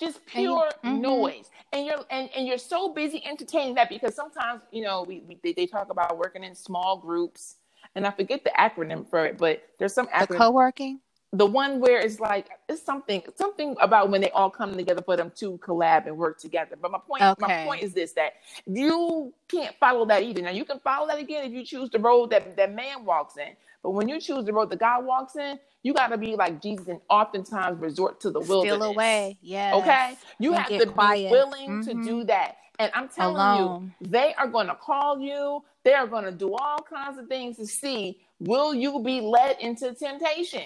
Just 0.00 0.24
pure 0.26 0.70
you, 0.82 0.90
mm-hmm. 0.90 1.00
noise. 1.00 1.50
And 1.72 1.86
you're 1.86 2.04
and, 2.10 2.30
and 2.36 2.46
you're 2.46 2.58
so 2.58 2.92
busy 2.92 3.24
entertaining 3.24 3.74
that 3.74 3.88
because 3.88 4.14
sometimes, 4.14 4.62
you 4.70 4.82
know, 4.82 5.04
we, 5.06 5.20
we 5.26 5.38
they, 5.42 5.52
they 5.52 5.66
talk 5.66 5.90
about 5.90 6.18
working 6.18 6.44
in 6.44 6.54
small 6.54 6.96
groups 6.96 7.56
and 7.94 8.06
I 8.06 8.10
forget 8.10 8.44
the 8.44 8.50
acronym 8.50 9.08
for 9.08 9.24
it, 9.24 9.38
but 9.38 9.62
there's 9.78 9.94
some 9.94 10.06
acronym. 10.08 10.28
The 10.28 10.36
co-working? 10.36 11.00
The 11.34 11.46
one 11.46 11.80
where 11.80 11.98
it's 11.98 12.20
like 12.20 12.48
it's 12.68 12.82
something 12.82 13.20
something 13.34 13.74
about 13.80 14.08
when 14.08 14.20
they 14.20 14.30
all 14.30 14.50
come 14.50 14.74
together 14.76 15.02
for 15.02 15.16
them 15.16 15.32
to 15.36 15.58
collab 15.58 16.06
and 16.06 16.16
work 16.16 16.38
together. 16.38 16.76
But 16.80 16.92
my 16.92 16.98
point 16.98 17.22
okay. 17.22 17.34
my 17.40 17.64
point 17.64 17.82
is 17.82 17.92
this 17.92 18.12
that 18.12 18.34
you 18.66 19.34
can't 19.48 19.74
follow 19.80 20.06
that 20.06 20.22
either. 20.22 20.42
Now 20.42 20.52
you 20.52 20.64
can 20.64 20.78
follow 20.78 21.08
that 21.08 21.18
again 21.18 21.44
if 21.44 21.52
you 21.52 21.64
choose 21.64 21.90
the 21.90 21.98
road 21.98 22.30
that 22.30 22.56
that 22.56 22.72
man 22.72 23.04
walks 23.04 23.36
in. 23.36 23.50
But 23.82 23.90
when 23.90 24.08
you 24.08 24.20
choose 24.20 24.44
the 24.44 24.52
road 24.52 24.70
that 24.70 24.78
God 24.78 25.04
walks 25.04 25.34
in, 25.36 25.58
you 25.82 25.92
got 25.92 26.08
to 26.08 26.16
be 26.16 26.36
like 26.36 26.62
Jesus 26.62 26.86
and 26.86 27.00
oftentimes 27.10 27.80
resort 27.80 28.20
to 28.20 28.30
the 28.30 28.40
wilderness. 28.40 28.76
Still 28.76 28.90
away, 28.90 29.36
yeah. 29.42 29.74
Okay, 29.74 30.16
you 30.38 30.52
have 30.52 30.68
to 30.68 30.86
quiet. 30.86 31.28
be 31.28 31.30
willing 31.30 31.82
mm-hmm. 31.82 32.02
to 32.02 32.04
do 32.04 32.24
that. 32.24 32.56
And 32.78 32.90
I'm 32.94 33.08
telling 33.08 33.36
Alone. 33.36 33.92
you, 34.00 34.08
they 34.08 34.34
are 34.34 34.48
going 34.48 34.68
to 34.68 34.74
call 34.74 35.20
you. 35.20 35.62
They 35.84 35.94
are 35.94 36.06
going 36.06 36.24
to 36.24 36.32
do 36.32 36.54
all 36.54 36.78
kinds 36.78 37.18
of 37.18 37.28
things 37.28 37.56
to 37.58 37.66
see 37.66 38.20
will 38.40 38.74
you 38.74 39.00
be 39.02 39.20
led 39.20 39.58
into 39.60 39.94
temptation. 39.94 40.62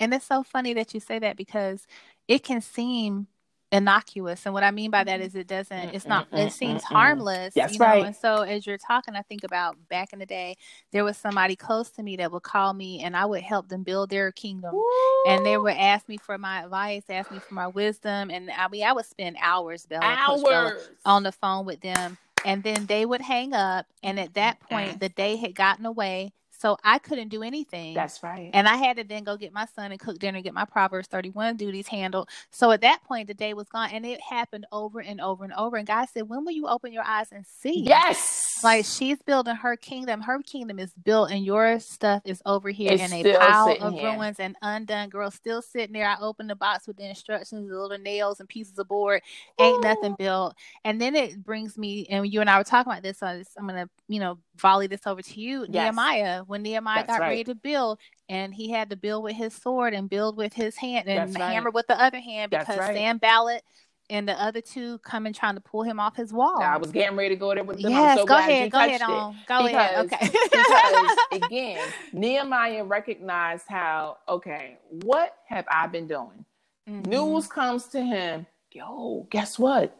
And 0.00 0.12
it's 0.14 0.26
so 0.26 0.42
funny 0.42 0.74
that 0.74 0.94
you 0.94 1.00
say 1.00 1.18
that 1.18 1.36
because 1.36 1.86
it 2.26 2.42
can 2.42 2.60
seem 2.60 3.28
innocuous. 3.72 4.46
And 4.46 4.52
what 4.52 4.64
i 4.64 4.70
mean 4.70 4.90
by 4.90 5.04
that 5.04 5.20
is 5.20 5.34
it 5.34 5.46
doesn't 5.46 5.94
it's 5.94 6.06
not 6.06 6.26
it 6.32 6.52
seems 6.52 6.82
harmless 6.82 7.54
that's 7.54 7.74
you 7.74 7.78
know? 7.78 7.84
right. 7.84 8.06
And 8.06 8.16
so 8.16 8.42
as 8.42 8.66
you're 8.66 8.78
talking 8.78 9.14
i 9.14 9.22
think 9.22 9.44
about 9.44 9.76
back 9.88 10.12
in 10.12 10.18
the 10.18 10.26
day 10.26 10.56
there 10.90 11.04
was 11.04 11.16
somebody 11.16 11.54
close 11.54 11.90
to 11.90 12.02
me 12.02 12.16
that 12.16 12.32
would 12.32 12.42
call 12.42 12.72
me 12.72 13.00
and 13.02 13.16
i 13.16 13.24
would 13.24 13.42
help 13.42 13.68
them 13.68 13.84
build 13.84 14.10
their 14.10 14.32
kingdom. 14.32 14.74
Ooh. 14.74 15.24
and 15.28 15.46
they 15.46 15.56
would 15.56 15.76
ask 15.76 16.08
me 16.08 16.16
for 16.16 16.36
my 16.36 16.64
advice 16.64 17.04
ask 17.08 17.30
me 17.30 17.38
for 17.38 17.54
my 17.54 17.68
wisdom. 17.68 18.30
And 18.30 18.50
i 18.50 18.66
mean 18.66 18.82
i 18.82 18.92
would 18.92 19.06
spend 19.06 19.36
hours 19.40 19.86
Bella, 19.86 20.04
hours. 20.04 20.42
Bella, 20.42 20.76
on 21.04 21.22
the 21.22 21.32
phone 21.32 21.64
with 21.64 21.80
them. 21.80 22.18
And 22.44 22.62
then 22.62 22.86
they 22.86 23.04
would 23.04 23.20
hang 23.20 23.52
up. 23.52 23.86
And 24.02 24.18
at 24.18 24.32
that 24.34 24.60
point 24.60 24.98
the 24.98 25.10
day 25.10 25.36
had 25.36 25.54
gotten 25.54 25.86
away 25.86 26.32
so 26.60 26.76
I 26.84 26.98
couldn't 26.98 27.28
do 27.28 27.42
anything. 27.42 27.94
That's 27.94 28.22
right. 28.22 28.50
And 28.52 28.68
I 28.68 28.76
had 28.76 28.98
to 28.98 29.04
then 29.04 29.24
go 29.24 29.38
get 29.38 29.50
my 29.50 29.64
son 29.74 29.92
and 29.92 30.00
cook 30.00 30.18
dinner, 30.18 30.36
and 30.36 30.44
get 30.44 30.52
my 30.52 30.66
Proverbs 30.66 31.08
31 31.08 31.56
duties 31.56 31.88
handled. 31.88 32.28
So 32.50 32.70
at 32.70 32.82
that 32.82 33.02
point, 33.04 33.28
the 33.28 33.34
day 33.34 33.54
was 33.54 33.66
gone. 33.68 33.88
And 33.92 34.04
it 34.04 34.20
happened 34.20 34.66
over 34.70 35.00
and 35.00 35.22
over 35.22 35.44
and 35.44 35.54
over. 35.54 35.78
And 35.78 35.86
God 35.86 36.06
said, 36.12 36.28
When 36.28 36.44
will 36.44 36.52
you 36.52 36.66
open 36.66 36.92
your 36.92 37.04
eyes 37.04 37.28
and 37.32 37.46
see? 37.46 37.80
Yes. 37.80 38.60
Like 38.62 38.84
she's 38.84 39.16
building 39.22 39.56
her 39.56 39.74
kingdom. 39.74 40.20
Her 40.20 40.42
kingdom 40.42 40.78
is 40.78 40.92
built, 40.92 41.30
and 41.30 41.42
your 41.42 41.80
stuff 41.80 42.20
is 42.26 42.42
over 42.44 42.68
here 42.68 42.92
it's 42.92 43.10
in 43.10 43.26
a 43.26 43.38
pile 43.38 43.76
of 43.80 43.94
here. 43.94 44.12
ruins 44.12 44.38
and 44.38 44.54
undone. 44.60 45.08
Girl, 45.08 45.30
still 45.30 45.62
sitting 45.62 45.94
there. 45.94 46.06
I 46.06 46.16
opened 46.20 46.50
the 46.50 46.56
box 46.56 46.86
with 46.86 46.98
the 46.98 47.08
instructions, 47.08 47.70
the 47.70 47.74
little 47.80 47.96
nails 47.96 48.38
and 48.38 48.48
pieces 48.48 48.78
of 48.78 48.86
board. 48.86 49.22
Ain't 49.58 49.78
Ooh. 49.78 49.88
nothing 49.88 50.14
built. 50.18 50.54
And 50.84 51.00
then 51.00 51.16
it 51.16 51.42
brings 51.42 51.78
me, 51.78 52.06
and 52.10 52.30
you 52.30 52.42
and 52.42 52.50
I 52.50 52.58
were 52.58 52.64
talking 52.64 52.92
about 52.92 53.02
this. 53.02 53.20
So 53.20 53.26
I'm 53.26 53.66
going 53.66 53.86
to, 53.86 53.90
you 54.08 54.20
know, 54.20 54.38
volley 54.56 54.86
this 54.86 55.06
over 55.06 55.22
to 55.22 55.40
you, 55.40 55.62
yes. 55.62 55.70
Nehemiah. 55.70 56.44
When 56.50 56.62
Nehemiah 56.62 57.04
That's 57.06 57.06
got 57.06 57.20
right. 57.20 57.28
ready 57.28 57.44
to 57.44 57.54
build, 57.54 58.00
and 58.28 58.52
he 58.52 58.70
had 58.70 58.90
to 58.90 58.96
build 58.96 59.22
with 59.22 59.36
his 59.36 59.54
sword 59.54 59.94
and 59.94 60.10
build 60.10 60.36
with 60.36 60.52
his 60.52 60.76
hand 60.76 61.08
and 61.08 61.36
hammer 61.36 61.70
with 61.70 61.86
the 61.86 62.00
other 62.00 62.18
hand 62.18 62.50
because 62.50 62.76
right. 62.76 62.96
Sanballat 62.96 63.62
and 64.10 64.28
the 64.28 64.32
other 64.32 64.60
two 64.60 64.98
coming 64.98 65.32
trying 65.32 65.54
to 65.54 65.60
pull 65.60 65.84
him 65.84 66.00
off 66.00 66.16
his 66.16 66.32
wall. 66.32 66.58
Now, 66.58 66.74
I 66.74 66.76
was 66.76 66.90
getting 66.90 67.16
ready 67.16 67.36
to 67.36 67.36
go 67.36 67.54
there 67.54 67.62
with 67.62 67.80
them. 67.80 67.92
Yes, 67.92 68.18
so 68.18 68.26
go 68.26 68.36
ahead, 68.36 68.72
go 68.72 68.78
ahead 68.78 69.00
on. 69.00 69.36
Go 69.46 69.62
because, 69.62 69.74
ahead. 69.74 70.06
Okay. 70.06 70.30
because 70.50 71.16
again, 71.30 71.88
Nehemiah 72.12 72.82
recognized 72.82 73.66
how, 73.68 74.18
okay, 74.28 74.78
what 74.90 75.36
have 75.46 75.66
I 75.70 75.86
been 75.86 76.08
doing? 76.08 76.44
Mm-hmm. 76.88 77.08
News 77.08 77.46
comes 77.46 77.86
to 77.88 78.02
him, 78.02 78.44
yo, 78.72 79.28
guess 79.30 79.56
what? 79.56 79.96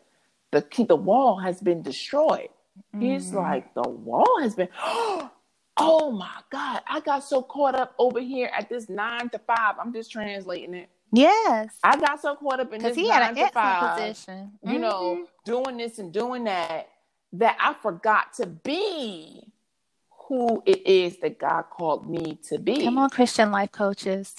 The 0.50 0.66
the 0.88 0.96
wall 0.96 1.38
has 1.38 1.60
been 1.60 1.80
destroyed. 1.80 2.48
Mm-hmm. 2.92 3.00
He's 3.02 3.32
like, 3.32 3.72
the 3.74 3.88
wall 3.88 4.40
has 4.40 4.56
been. 4.56 4.68
Oh 5.76 6.10
my 6.10 6.40
God! 6.50 6.82
I 6.86 7.00
got 7.00 7.24
so 7.24 7.42
caught 7.42 7.74
up 7.74 7.94
over 7.98 8.20
here 8.20 8.50
at 8.56 8.68
this 8.68 8.88
nine 8.88 9.28
to 9.30 9.38
five. 9.38 9.76
I'm 9.80 9.92
just 9.92 10.10
translating 10.10 10.74
it. 10.74 10.90
Yes, 11.12 11.76
I 11.82 11.96
got 11.98 12.20
so 12.20 12.36
caught 12.36 12.60
up 12.60 12.72
in 12.72 12.82
this 12.82 12.96
he 12.96 13.08
nine 13.08 13.22
had 13.22 13.30
an 13.30 13.46
to 13.46 13.52
five 13.52 13.98
position. 13.98 14.52
You 14.62 14.72
mm-hmm. 14.72 14.80
know, 14.80 15.26
doing 15.44 15.76
this 15.76 15.98
and 15.98 16.12
doing 16.12 16.44
that 16.44 16.88
that 17.34 17.56
I 17.60 17.74
forgot 17.74 18.34
to 18.34 18.46
be 18.46 19.52
who 20.28 20.62
it 20.66 20.86
is 20.86 21.18
that 21.18 21.38
God 21.38 21.64
called 21.70 22.08
me 22.08 22.38
to 22.48 22.58
be. 22.58 22.84
Come 22.84 22.98
on, 22.98 23.10
Christian 23.10 23.50
life 23.50 23.72
coaches. 23.72 24.34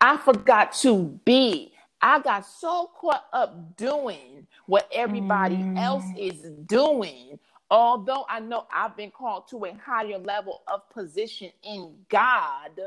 I 0.00 0.16
forgot 0.16 0.72
to 0.82 1.20
be. 1.24 1.72
I 2.00 2.20
got 2.20 2.46
so 2.46 2.90
caught 3.00 3.24
up 3.32 3.76
doing 3.76 4.46
what 4.66 4.88
everybody 4.92 5.56
mm. 5.56 5.78
else 5.78 6.04
is 6.16 6.42
doing 6.66 7.38
Although 7.70 8.24
I 8.28 8.40
know 8.40 8.66
I've 8.72 8.96
been 8.96 9.10
called 9.10 9.48
to 9.48 9.64
a 9.64 9.74
higher 9.74 10.18
level 10.18 10.62
of 10.68 10.88
position 10.90 11.50
in 11.62 11.94
God, 12.08 12.80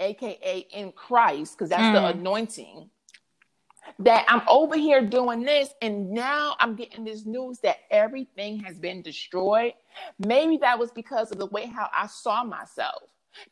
aka 0.00 0.66
in 0.72 0.92
Christ, 0.92 1.56
because 1.56 1.70
that's 1.70 1.82
mm. 1.82 1.92
the 1.92 2.06
anointing, 2.18 2.90
that 4.00 4.24
I'm 4.28 4.42
over 4.48 4.76
here 4.76 5.04
doing 5.04 5.42
this, 5.42 5.70
and 5.80 6.10
now 6.10 6.56
I'm 6.58 6.74
getting 6.74 7.04
this 7.04 7.24
news 7.24 7.58
that 7.60 7.78
everything 7.90 8.60
has 8.60 8.78
been 8.78 9.02
destroyed. 9.02 9.72
Maybe 10.18 10.58
that 10.58 10.78
was 10.78 10.90
because 10.90 11.30
of 11.30 11.38
the 11.38 11.46
way 11.46 11.66
how 11.66 11.88
I 11.96 12.06
saw 12.06 12.44
myself. 12.44 13.02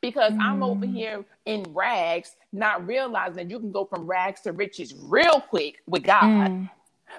Because 0.01 0.33
mm. 0.33 0.41
I'm 0.41 0.65
over 0.65 0.85
mm. 0.85 0.93
here 0.93 1.25
in 1.45 1.65
rags, 1.69 2.35
not 2.53 2.87
realizing 2.87 3.37
that 3.37 3.51
you 3.51 3.61
can 3.61 3.71
go 3.71 3.85
from 3.85 4.05
rags 4.05 4.41
to 4.43 4.53
riches 4.53 4.95
real 5.01 5.41
quick 5.41 5.77
with 5.87 6.03
God. 6.03 6.51
Mm. 6.51 6.71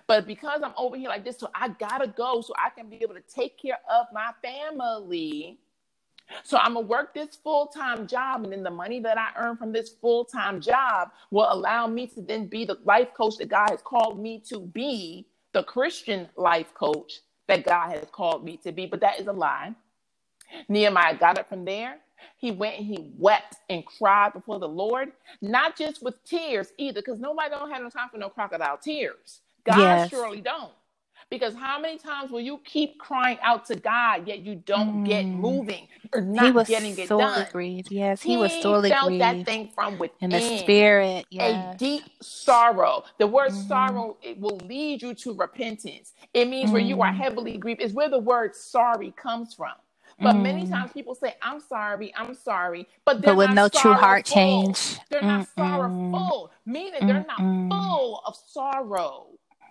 But 0.06 0.28
because 0.28 0.62
I'm 0.64 0.74
over 0.78 0.98
here 0.98 1.10
like 1.10 1.26
this, 1.26 1.38
so 1.39 1.50
I 1.56 1.70
gotta 1.70 2.08
go 2.08 2.41
so 2.41 2.54
I 2.58 2.70
can 2.70 2.89
be 2.89 2.98
able 3.02 3.16
to 3.16 3.22
take 3.22 3.58
care 3.60 3.80
of 3.89 4.08
my 4.14 4.32
family. 4.43 5.60
So 6.43 6.58
I'm 6.58 6.76
gonna 6.76 6.88
work 6.88 7.14
this 7.14 7.36
full 7.36 7.68
time 7.68 8.08
job, 8.08 8.43
and 8.43 8.52
then 8.54 8.64
the 8.64 8.72
money 8.72 9.00
that 9.02 9.18
I 9.18 9.30
earn 9.38 9.58
from 9.58 9.72
this 9.72 9.89
full 9.89 10.26
time 10.26 10.62
job 10.62 11.12
will 11.32 11.48
allow 11.52 11.88
me 11.88 12.08
to 12.08 12.22
then 12.22 12.48
be 12.48 12.66
the 12.66 12.78
life 12.86 13.14
coach 13.16 13.38
that 13.38 13.50
God 13.50 13.70
has 13.72 13.82
called 13.82 14.20
me 14.20 14.41
to 14.50 14.60
be, 14.60 15.28
the 15.54 15.64
Christian 15.64 16.30
life 16.38 16.74
coach 16.74 17.22
that 17.48 17.66
God 17.66 17.91
has 17.91 18.08
called 18.12 18.43
me 18.43 18.58
to 18.58 18.72
be. 18.72 18.86
But 18.86 19.02
that 19.02 19.20
is 19.20 19.28
a 19.28 19.34
lie. 19.34 19.74
Nehemiah 20.70 21.18
got 21.18 21.38
it 21.38 21.48
from 21.50 21.66
there. 21.66 21.98
He 22.38 22.52
went 22.52 22.78
and 22.78 22.86
he 22.86 23.12
wept 23.18 23.58
and 23.70 23.86
cried 23.86 24.34
before 24.34 24.60
the 24.60 24.68
Lord, 24.68 25.12
not 25.41 25.78
just 25.78 26.04
with 26.04 26.24
tears 26.26 26.72
either, 26.78 27.02
because 27.02 27.20
nobody 27.20 27.50
don't 27.50 27.72
have 27.72 27.84
no 27.84 27.89
time 27.89 28.10
for 28.12 28.18
no 28.18 28.30
crocodile 28.30 28.78
tears. 28.78 29.41
God 29.68 29.80
yes. 29.80 30.09
surely 30.09 30.41
don't. 30.41 30.72
Because 31.30 31.53
how 31.55 31.78
many 31.78 31.97
times 31.97 32.32
will 32.32 32.39
you 32.39 32.61
keep 32.63 32.97
crying 32.99 33.38
out 33.41 33.65
to 33.65 33.76
God 33.76 34.26
yet 34.26 34.39
you 34.39 34.55
don't 34.55 35.03
mm. 35.03 35.07
get 35.07 35.26
moving? 35.26 35.89
You're 36.13 36.24
not 36.24 36.45
he 36.45 36.51
was 36.51 36.68
getting 36.70 36.97
it 36.97 37.09
done. 37.09 37.45
Grieved. 37.51 37.91
Yes, 37.91 38.22
he, 38.22 38.32
he 38.32 38.38
was 38.38 38.53
sorely 38.61 38.89
felt 38.89 39.07
grieved. 39.07 39.22
that 39.22 39.45
thing 39.45 39.70
from 39.76 39.99
within. 39.99 40.32
In 40.32 40.41
the 40.41 40.57
spirit, 40.59 41.26
yes. 41.30 41.76
A 41.76 41.78
deep 41.78 42.03
sorrow. 42.22 43.03
The 43.20 43.28
word 43.28 43.51
mm. 43.51 43.68
sorrow 43.68 44.15
it 44.22 44.39
will 44.39 44.55
lead 44.63 45.01
you 45.01 45.13
to 45.15 45.34
repentance. 45.34 46.13
It 46.34 46.47
means 46.47 46.70
mm. 46.70 46.74
where 46.74 46.82
you 46.82 47.01
are 47.01 47.11
mm. 47.11 47.18
heavily 47.18 47.57
grieved. 47.57 47.82
Is 47.82 47.91
where 47.91 48.09
the 48.09 48.20
word 48.20 48.55
sorry 48.55 49.11
comes 49.18 49.53
from. 49.53 49.74
But 50.22 50.36
mm. 50.36 50.43
many 50.43 50.65
times 50.65 50.93
people 50.93 51.13
say, 51.13 51.36
I'm 51.41 51.59
sorry, 51.59 52.13
I'm 52.15 52.36
sorry. 52.36 52.88
But, 53.05 53.22
but 53.22 53.36
with 53.36 53.51
no 53.51 53.68
true 53.68 53.93
heart 53.93 54.26
change. 54.26 54.97
They're 55.09 55.22
not 55.22 55.47
Mm-mm. 55.47 55.55
sorrowful, 55.57 56.51
meaning 56.65 57.05
they're 57.05 57.26
not 57.28 57.38
full 57.70 58.24
of 58.26 58.36
sorrow. 58.47 59.28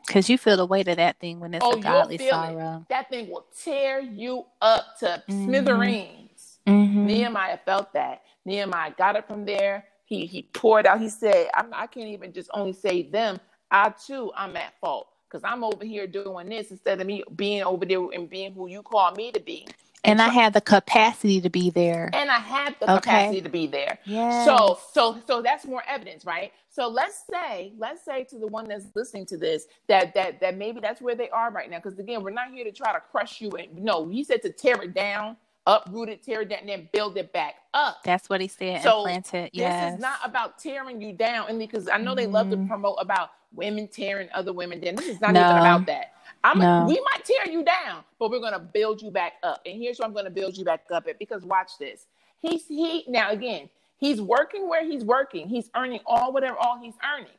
Because 0.07 0.31
you 0.31 0.39
feel 0.39 0.57
the 0.57 0.67
weight 0.67 0.89
of 0.89 0.97
that 0.97 1.19
thing 1.19 1.41
when 1.41 1.55
it's 1.55 1.65
oh, 1.65 1.73
a 1.73 1.81
godly 1.81 2.19
sorrow. 2.19 2.83
It. 2.83 2.89
That 2.89 3.11
thing 3.11 3.29
will 3.31 3.47
tear 3.63 4.01
you 4.01 4.45
up 4.63 4.99
to 5.01 5.07
mm-hmm. 5.07 5.45
smithereens. 5.45 6.59
Mm-hmm. 6.67 7.07
Nehemiah 7.07 7.59
felt 7.65 7.93
that. 7.93 8.23
Nehemiah 8.45 8.93
got 8.97 9.17
it 9.17 9.27
from 9.27 9.45
there. 9.45 9.85
He 10.05 10.27
he 10.27 10.43
poured 10.43 10.87
out. 10.87 11.01
He 11.01 11.09
said, 11.09 11.49
I'm, 11.55 11.73
I 11.73 11.87
can 11.87 12.03
not 12.03 12.09
even 12.09 12.33
just 12.33 12.51
only 12.55 12.73
say 12.73 13.03
them. 13.03 13.41
I 13.71 13.91
too, 13.91 14.31
I'm 14.37 14.57
at 14.57 14.75
fault 14.81 15.09
because 15.29 15.43
I'm 15.45 15.65
over 15.65 15.85
here 15.85 16.07
doing 16.07 16.49
this 16.49 16.71
instead 16.71 17.01
of 17.01 17.07
me 17.07 17.25
being 17.35 17.63
over 17.65 17.85
there 17.85 18.01
and 18.13 18.31
being 18.31 18.53
who 18.53 18.69
you 18.69 18.83
call 18.83 19.13
me 19.13 19.33
to 19.33 19.41
be 19.41 19.67
and 20.07 20.23
I 20.23 20.29
had 20.29 20.53
the 20.53 20.61
capacity 20.61 21.41
to 21.41 21.51
be 21.51 21.71
there. 21.71 22.11
And 22.13 22.31
I 22.31 22.39
had 22.39 22.77
the 22.81 22.91
okay. 22.91 23.01
capacity 23.01 23.41
to 23.43 23.49
be 23.49 23.67
there. 23.67 23.99
Yeah. 24.05 24.45
So 24.45 24.79
so 24.93 25.19
so 25.27 25.43
that's 25.43 25.67
more 25.67 25.83
evidence, 25.89 26.25
right? 26.25 26.53
So 26.69 26.89
let's 26.89 27.23
say, 27.31 27.73
let's 27.79 28.05
say 28.05 28.25
to 28.25 28.39
the 28.39 28.47
one 28.47 28.69
that's 28.69 28.87
listening 28.95 29.27
to 29.27 29.37
this 29.37 29.67
that 29.89 30.15
that 30.15 30.41
that 30.41 30.57
maybe 30.57 30.81
that's 30.81 31.01
where 31.01 31.15
they 31.15 31.31
are 31.31 31.51
right 31.51 31.71
now. 31.71 31.79
Because 31.79 31.99
again, 31.99 32.23
we're 32.23 32.31
not 32.31 32.51
here 32.51 32.65
to 32.65 32.73
try 32.73 32.93
to 32.93 33.01
crush 33.01 33.41
you. 33.41 33.51
And 33.51 33.77
no, 33.83 34.07
he 34.09 34.25
said 34.25 34.43
to 34.43 34.51
tear 34.51 34.81
it 34.83 34.95
down, 34.95 35.37
uproot 35.67 36.09
it, 36.09 36.23
tear 36.23 36.43
it 36.43 36.51
down, 36.51 36.61
and 36.61 36.69
then 36.69 36.89
build 36.93 37.17
it 37.17 37.33
back 37.33 37.57
up. 37.75 38.03
That's 38.05 38.29
what 38.29 38.41
he 38.41 38.49
said. 38.49 38.83
So 38.83 39.03
plant 39.03 39.33
it. 39.35 39.51
Yes. 39.53 39.93
This 39.93 39.95
is 39.95 40.01
not 40.01 40.19
about 40.25 40.59
tearing 40.59 41.01
you 41.01 41.13
down, 41.13 41.49
and 41.49 41.59
because 41.59 41.89
I 41.89 41.99
know 41.99 42.11
mm-hmm. 42.11 42.17
they 42.17 42.27
love 42.27 42.51
to 42.51 42.57
mm-hmm. 42.57 42.69
promote 42.69 42.97
about 43.01 43.31
women 43.53 43.89
tearing 43.89 44.29
other 44.35 44.53
women 44.53 44.81
down. 44.81 44.97
This 44.97 45.07
is 45.09 45.21
not 45.21 45.33
no. 45.33 45.41
even 45.41 45.57
about 45.57 45.87
that. 45.87 46.13
I'm 46.47 46.59
no. 46.59 46.78
we 46.78 47.01
might 47.12 47.24
tear 47.26 47.53
you 47.53 47.64
down, 47.64 48.05
but 48.20 48.30
we're 48.30 48.40
gonna 48.40 48.61
build 48.61 49.03
you 49.03 49.11
back 49.12 49.34
up. 49.44 49.62
And 49.66 49.76
here's 49.82 49.99
what 50.01 50.07
I'm 50.09 50.14
gonna 50.14 50.30
build 50.30 50.57
you 50.59 50.64
back 50.64 50.84
up 50.92 51.09
at 51.09 51.18
because 51.18 51.44
watch 51.44 51.72
this. 51.80 52.07
He's 52.40 52.66
he 52.68 53.05
now 53.09 53.32
again, 53.32 53.70
he's 53.99 54.22
working 54.22 54.68
where 54.68 54.86
he's 54.86 55.05
working, 55.05 55.49
he's 55.49 55.70
earning 55.76 56.01
all 56.07 56.32
whatever 56.32 56.57
all 56.59 56.80
he's 56.82 56.94
earning. 57.16 57.32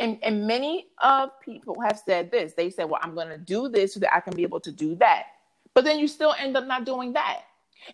And 0.00 0.18
and 0.24 0.46
many 0.46 0.88
of 1.02 1.40
people 1.40 1.80
have 1.82 2.02
said 2.04 2.30
this. 2.32 2.54
They 2.54 2.70
said, 2.70 2.90
Well, 2.90 3.00
I'm 3.02 3.16
gonna 3.16 3.38
do 3.38 3.68
this 3.70 3.94
so 3.94 4.00
that 4.02 4.14
I 4.14 4.20
can 4.20 4.36
be 4.36 4.44
able 4.44 4.60
to 4.60 4.72
do 4.72 4.96
that. 4.96 5.26
But 5.74 5.84
then 5.84 5.98
you 6.00 6.08
still 6.08 6.34
end 6.38 6.56
up 6.56 6.66
not 6.66 6.86
doing 6.86 7.14
that. 7.14 7.42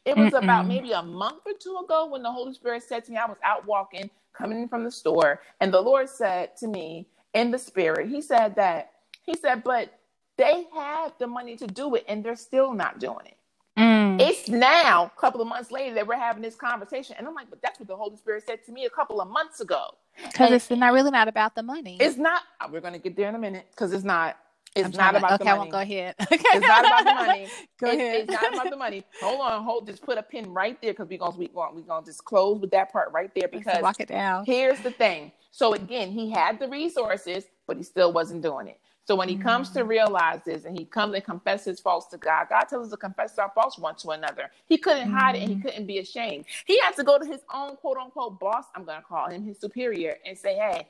It 0.06 0.18
was 0.18 0.34
Mm-mm. 0.34 0.34
about 0.34 0.68
maybe 0.68 0.92
a 0.92 1.02
month 1.02 1.42
or 1.46 1.54
two 1.60 1.78
ago 1.84 2.08
when 2.08 2.22
the 2.22 2.32
Holy 2.32 2.54
Spirit 2.54 2.84
said 2.84 3.04
to 3.06 3.12
me, 3.12 3.18
I 3.18 3.26
was 3.26 3.38
out 3.44 3.66
walking, 3.66 4.10
coming 4.34 4.60
in 4.62 4.68
from 4.68 4.84
the 4.84 4.92
store, 4.92 5.40
and 5.60 5.74
the 5.74 5.80
Lord 5.80 6.08
said 6.10 6.56
to 6.58 6.68
me 6.68 7.08
in 7.34 7.52
the 7.52 7.58
spirit, 7.58 8.10
He 8.10 8.22
said 8.22 8.56
that, 8.56 8.92
He 9.24 9.34
said, 9.36 9.64
but 9.64 9.95
they 10.37 10.66
have 10.74 11.12
the 11.18 11.26
money 11.26 11.57
to 11.57 11.66
do 11.66 11.95
it 11.95 12.05
and 12.09 12.24
they're 12.24 12.37
still 12.37 12.72
not 12.72 12.99
doing 12.99 13.26
it. 13.26 13.37
Mm. 13.78 14.20
It's 14.20 14.49
now, 14.49 15.12
a 15.14 15.20
couple 15.20 15.41
of 15.43 15.49
months 15.49 15.70
later, 15.70 15.95
that 15.97 16.07
we're 16.07 16.16
having 16.16 16.43
this 16.43 16.55
conversation. 16.55 17.16
And 17.18 17.26
I'm 17.26 17.34
like, 17.34 17.51
but 17.51 17.61
that's 17.61 17.78
what 17.78 17.89
the 17.89 17.97
Holy 17.97 18.16
Spirit 18.16 18.45
said 18.47 18.64
to 18.64 18.72
me 18.72 18.87
a 18.87 18.91
couple 18.91 19.20
of 19.20 19.28
months 19.28 19.61
ago. 19.61 19.89
Because 20.24 20.51
it's 20.51 20.70
not 20.70 20.95
really 20.95 21.11
not 21.11 21.28
about 21.28 21.55
the 21.55 21.62
money. 21.62 21.99
It's 22.01 22.16
not. 22.16 22.43
Uh, 22.61 22.68
we're 22.72 22.80
going 22.80 22.95
to 22.95 22.99
get 22.99 23.16
there 23.16 23.28
in 23.28 23.34
a 23.34 23.39
minute 23.39 23.66
because 23.70 23.93
it's 23.93 24.05
not. 24.05 24.39
It's 24.74 24.97
not 24.97 25.12
to, 25.12 25.18
about 25.18 25.41
okay, 25.41 25.51
the 25.51 25.57
money. 25.57 25.70
Go 25.70 25.78
ahead. 25.78 26.14
it's 26.30 26.66
not 26.66 26.84
about 26.84 27.05
the 27.05 27.14
money. 27.14 27.49
go 27.80 27.87
it's, 27.89 27.97
ahead. 27.97 28.20
It's 28.20 28.32
not 28.32 28.55
about 28.55 28.70
the 28.70 28.76
money. 28.76 29.05
Hold 29.22 29.41
on, 29.41 29.64
hold. 29.64 29.87
Just 29.87 30.03
put 30.03 30.18
a 30.18 30.22
pin 30.22 30.53
right 30.53 30.80
there 30.82 30.93
because 30.93 31.09
we're 31.09 31.18
gonna 31.18 31.37
we 31.37 31.49
going 31.49 31.74
we 31.74 31.82
gonna 31.82 32.05
just 32.05 32.24
close 32.24 32.61
with 32.61 32.70
that 32.72 32.93
part 32.93 33.11
right 33.12 33.30
there 33.34 33.49
because 33.49 33.80
walk 33.80 34.01
it 34.01 34.09
down. 34.09 34.45
Here's 34.45 34.80
the 34.80 34.91
thing. 34.91 35.32
So 35.51 35.72
again, 35.72 36.11
he 36.11 36.30
had 36.30 36.59
the 36.59 36.68
resources, 36.68 37.45
but 37.66 37.78
he 37.78 37.82
still 37.82 38.12
wasn't 38.12 38.43
doing 38.43 38.68
it. 38.68 38.78
So 39.07 39.14
when 39.14 39.28
he 39.28 39.36
mm-hmm. 39.36 39.44
comes 39.44 39.70
to 39.70 39.84
mm. 39.84 39.88
realize 39.88 40.40
this 40.44 40.64
and 40.64 40.76
he 40.76 40.84
comes 40.84 41.14
and 41.14 41.24
confesses 41.24 41.66
his 41.66 41.80
faults 41.80 42.07
to 42.07 42.18
God, 42.18 42.48
God 42.48 42.64
tells 42.64 42.86
us 42.86 42.90
to 42.90 42.96
confess 42.96 43.38
our 43.38 43.52
faults 43.54 43.78
one 43.78 43.94
to 43.96 44.11
another. 44.11 44.50
He 44.66 44.78
couldn't 44.78 45.09
mm-hmm. 45.09 45.16
hide 45.16 45.36
it 45.36 45.42
and 45.42 45.50
he 45.50 45.57
mm. 45.57 45.62
couldn't 45.62 45.86
be 45.86 45.98
ashamed. 45.98 46.46
He 46.64 46.80
has 46.80 46.96
to 46.96 47.04
go 47.04 47.16
to 47.16 47.24
his 47.24 47.42
own 47.54 47.76
quote 47.76 47.98
unquote 47.98 48.40
boss, 48.40 48.64
I'm 48.74 48.84
going 48.84 48.98
to 48.98 49.07
call 49.07 49.28
him 49.28 49.44
his 49.44 49.61
superior, 49.61 50.16
and 50.26 50.36
say, 50.36 50.57
hey, 50.57 50.88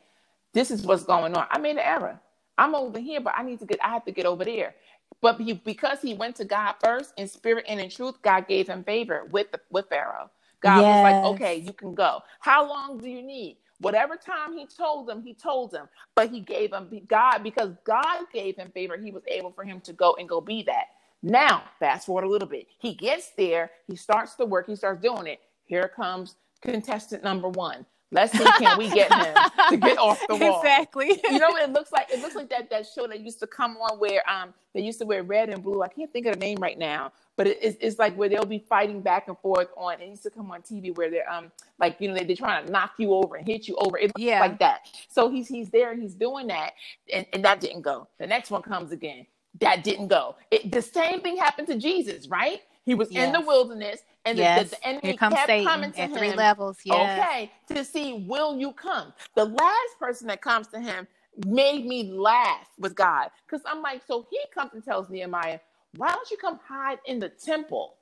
this 0.54 0.70
is 0.70 0.82
what's 0.82 1.04
going 1.04 1.36
on. 1.36 1.46
I 1.50 1.58
made 1.58 1.72
an 1.72 1.80
error. 1.80 2.18
I'm 2.56 2.74
over 2.74 2.98
here, 2.98 3.20
but 3.20 3.34
I 3.36 3.42
need 3.42 3.58
to 3.58 3.66
get, 3.66 3.78
I 3.84 3.90
have 3.90 4.06
to 4.06 4.12
get 4.12 4.24
over 4.24 4.46
there. 4.46 4.74
But 5.20 5.38
he, 5.38 5.52
because 5.52 6.00
he 6.00 6.14
went 6.14 6.36
to 6.36 6.46
God 6.46 6.76
first 6.82 7.12
in 7.18 7.28
spirit 7.28 7.66
and 7.68 7.78
in 7.78 7.90
truth, 7.90 8.14
God 8.22 8.48
gave 8.48 8.66
him 8.66 8.82
favor 8.82 9.26
with, 9.30 9.48
with 9.70 9.90
Pharaoh. 9.90 10.30
God 10.60 10.80
yes. 10.80 10.84
was 10.84 11.12
like, 11.12 11.34
okay, 11.34 11.56
you 11.56 11.74
can 11.74 11.94
go. 11.94 12.22
How 12.40 12.66
long 12.66 12.96
do 12.96 13.08
you 13.08 13.22
need? 13.22 13.58
Whatever 13.80 14.16
time 14.16 14.56
he 14.56 14.66
told 14.66 15.06
them, 15.08 15.22
he 15.22 15.34
told 15.34 15.70
them, 15.70 15.88
but 16.14 16.30
he 16.30 16.40
gave 16.40 16.72
him 16.72 16.88
God 17.08 17.40
because 17.42 17.70
God 17.84 18.26
gave 18.32 18.56
him 18.56 18.70
favor. 18.72 18.96
He 18.96 19.12
was 19.12 19.22
able 19.28 19.52
for 19.52 19.64
him 19.64 19.80
to 19.82 19.92
go 19.92 20.16
and 20.18 20.28
go 20.28 20.40
be 20.40 20.62
that. 20.64 20.86
Now, 21.22 21.64
fast 21.78 22.06
forward 22.06 22.24
a 22.24 22.28
little 22.28 22.48
bit. 22.48 22.66
He 22.78 22.94
gets 22.94 23.30
there, 23.36 23.70
he 23.86 23.96
starts 23.96 24.34
the 24.34 24.46
work, 24.46 24.66
he 24.66 24.76
starts 24.76 25.02
doing 25.02 25.26
it. 25.26 25.40
Here 25.64 25.90
comes 25.94 26.36
contestant 26.62 27.24
number 27.24 27.48
one. 27.48 27.86
Let's 28.12 28.32
see, 28.32 28.44
can 28.58 28.78
we 28.78 28.88
get 28.88 29.12
him 29.12 29.34
to 29.70 29.76
get 29.76 29.98
off 29.98 30.24
the 30.28 30.36
wall? 30.36 30.60
Exactly. 30.60 31.20
You 31.30 31.40
know 31.40 31.50
what 31.50 31.68
it 31.68 31.72
looks 31.72 31.92
like? 31.92 32.08
It 32.10 32.20
looks 32.20 32.34
like 32.34 32.48
that 32.50 32.70
that 32.70 32.86
show 32.86 33.06
that 33.08 33.20
used 33.20 33.40
to 33.40 33.46
come 33.46 33.76
on 33.78 33.98
where 33.98 34.28
um 34.30 34.54
they 34.74 34.80
used 34.80 34.98
to 35.00 35.06
wear 35.06 35.22
red 35.22 35.48
and 35.50 35.62
blue. 35.62 35.82
I 35.82 35.88
can't 35.88 36.12
think 36.12 36.26
of 36.26 36.34
the 36.34 36.38
name 36.38 36.58
right 36.60 36.78
now, 36.78 37.12
but 37.36 37.46
it, 37.46 37.58
it's, 37.60 37.76
it's 37.80 37.98
like 37.98 38.16
where 38.16 38.28
they'll 38.28 38.44
be 38.46 38.64
fighting 38.68 39.00
back 39.00 39.28
and 39.28 39.36
forth 39.38 39.68
on. 39.76 40.00
It 40.00 40.08
used 40.08 40.22
to 40.22 40.30
come 40.30 40.50
on 40.50 40.62
TV 40.62 40.96
where 40.96 41.10
they're 41.10 41.30
um 41.30 41.50
like 41.78 41.96
you 41.98 42.08
know 42.08 42.14
they, 42.14 42.24
they're 42.24 42.36
trying 42.36 42.64
to 42.64 42.72
knock 42.72 42.92
you 42.98 43.12
over 43.12 43.36
and 43.36 43.46
hit 43.46 43.66
you 43.66 43.76
over. 43.76 43.98
It 43.98 44.12
yeah. 44.16 44.40
like 44.40 44.58
that. 44.60 44.88
So 45.08 45.28
he's 45.28 45.48
he's 45.48 45.70
there 45.70 45.90
and 45.90 46.00
he's 46.00 46.14
doing 46.14 46.46
that, 46.46 46.72
and, 47.12 47.26
and 47.32 47.44
that 47.44 47.60
didn't 47.60 47.82
go. 47.82 48.08
The 48.18 48.26
next 48.26 48.50
one 48.50 48.62
comes 48.62 48.92
again. 48.92 49.26
That 49.60 49.82
didn't 49.84 50.08
go. 50.08 50.36
It, 50.50 50.70
the 50.70 50.82
same 50.82 51.20
thing 51.22 51.36
happened 51.36 51.68
to 51.68 51.76
Jesus, 51.76 52.28
right? 52.28 52.60
He 52.86 52.94
was 52.94 53.10
yes. 53.10 53.26
in 53.26 53.32
the 53.32 53.44
wilderness, 53.44 54.00
and 54.24 54.38
yes. 54.38 54.70
the, 54.70 54.76
the, 54.76 54.86
enemy 54.86 55.08
Here 55.08 55.16
comes 55.16 55.34
kept 55.34 55.48
Satan 55.48 55.66
coming 55.66 55.92
to 55.92 56.00
at 56.00 56.10
him. 56.10 56.16
Three 56.16 56.32
levels, 56.32 56.78
yes. 56.84 57.20
Okay, 57.20 57.50
to 57.74 57.84
see 57.84 58.24
will 58.28 58.56
you 58.56 58.72
come. 58.72 59.12
The 59.34 59.44
last 59.44 59.98
person 59.98 60.28
that 60.28 60.40
comes 60.40 60.68
to 60.68 60.80
him 60.80 61.08
made 61.46 61.84
me 61.84 62.12
laugh 62.12 62.68
with 62.78 62.94
God 62.94 63.30
because 63.44 63.60
I'm 63.66 63.82
like, 63.82 64.02
so 64.06 64.24
he 64.30 64.38
comes 64.54 64.70
and 64.72 64.84
tells 64.84 65.10
Nehemiah, 65.10 65.58
"Why 65.96 66.12
don't 66.12 66.30
you 66.30 66.36
come 66.36 66.60
hide 66.64 67.00
in 67.06 67.18
the 67.18 67.28
temple?" 67.28 67.96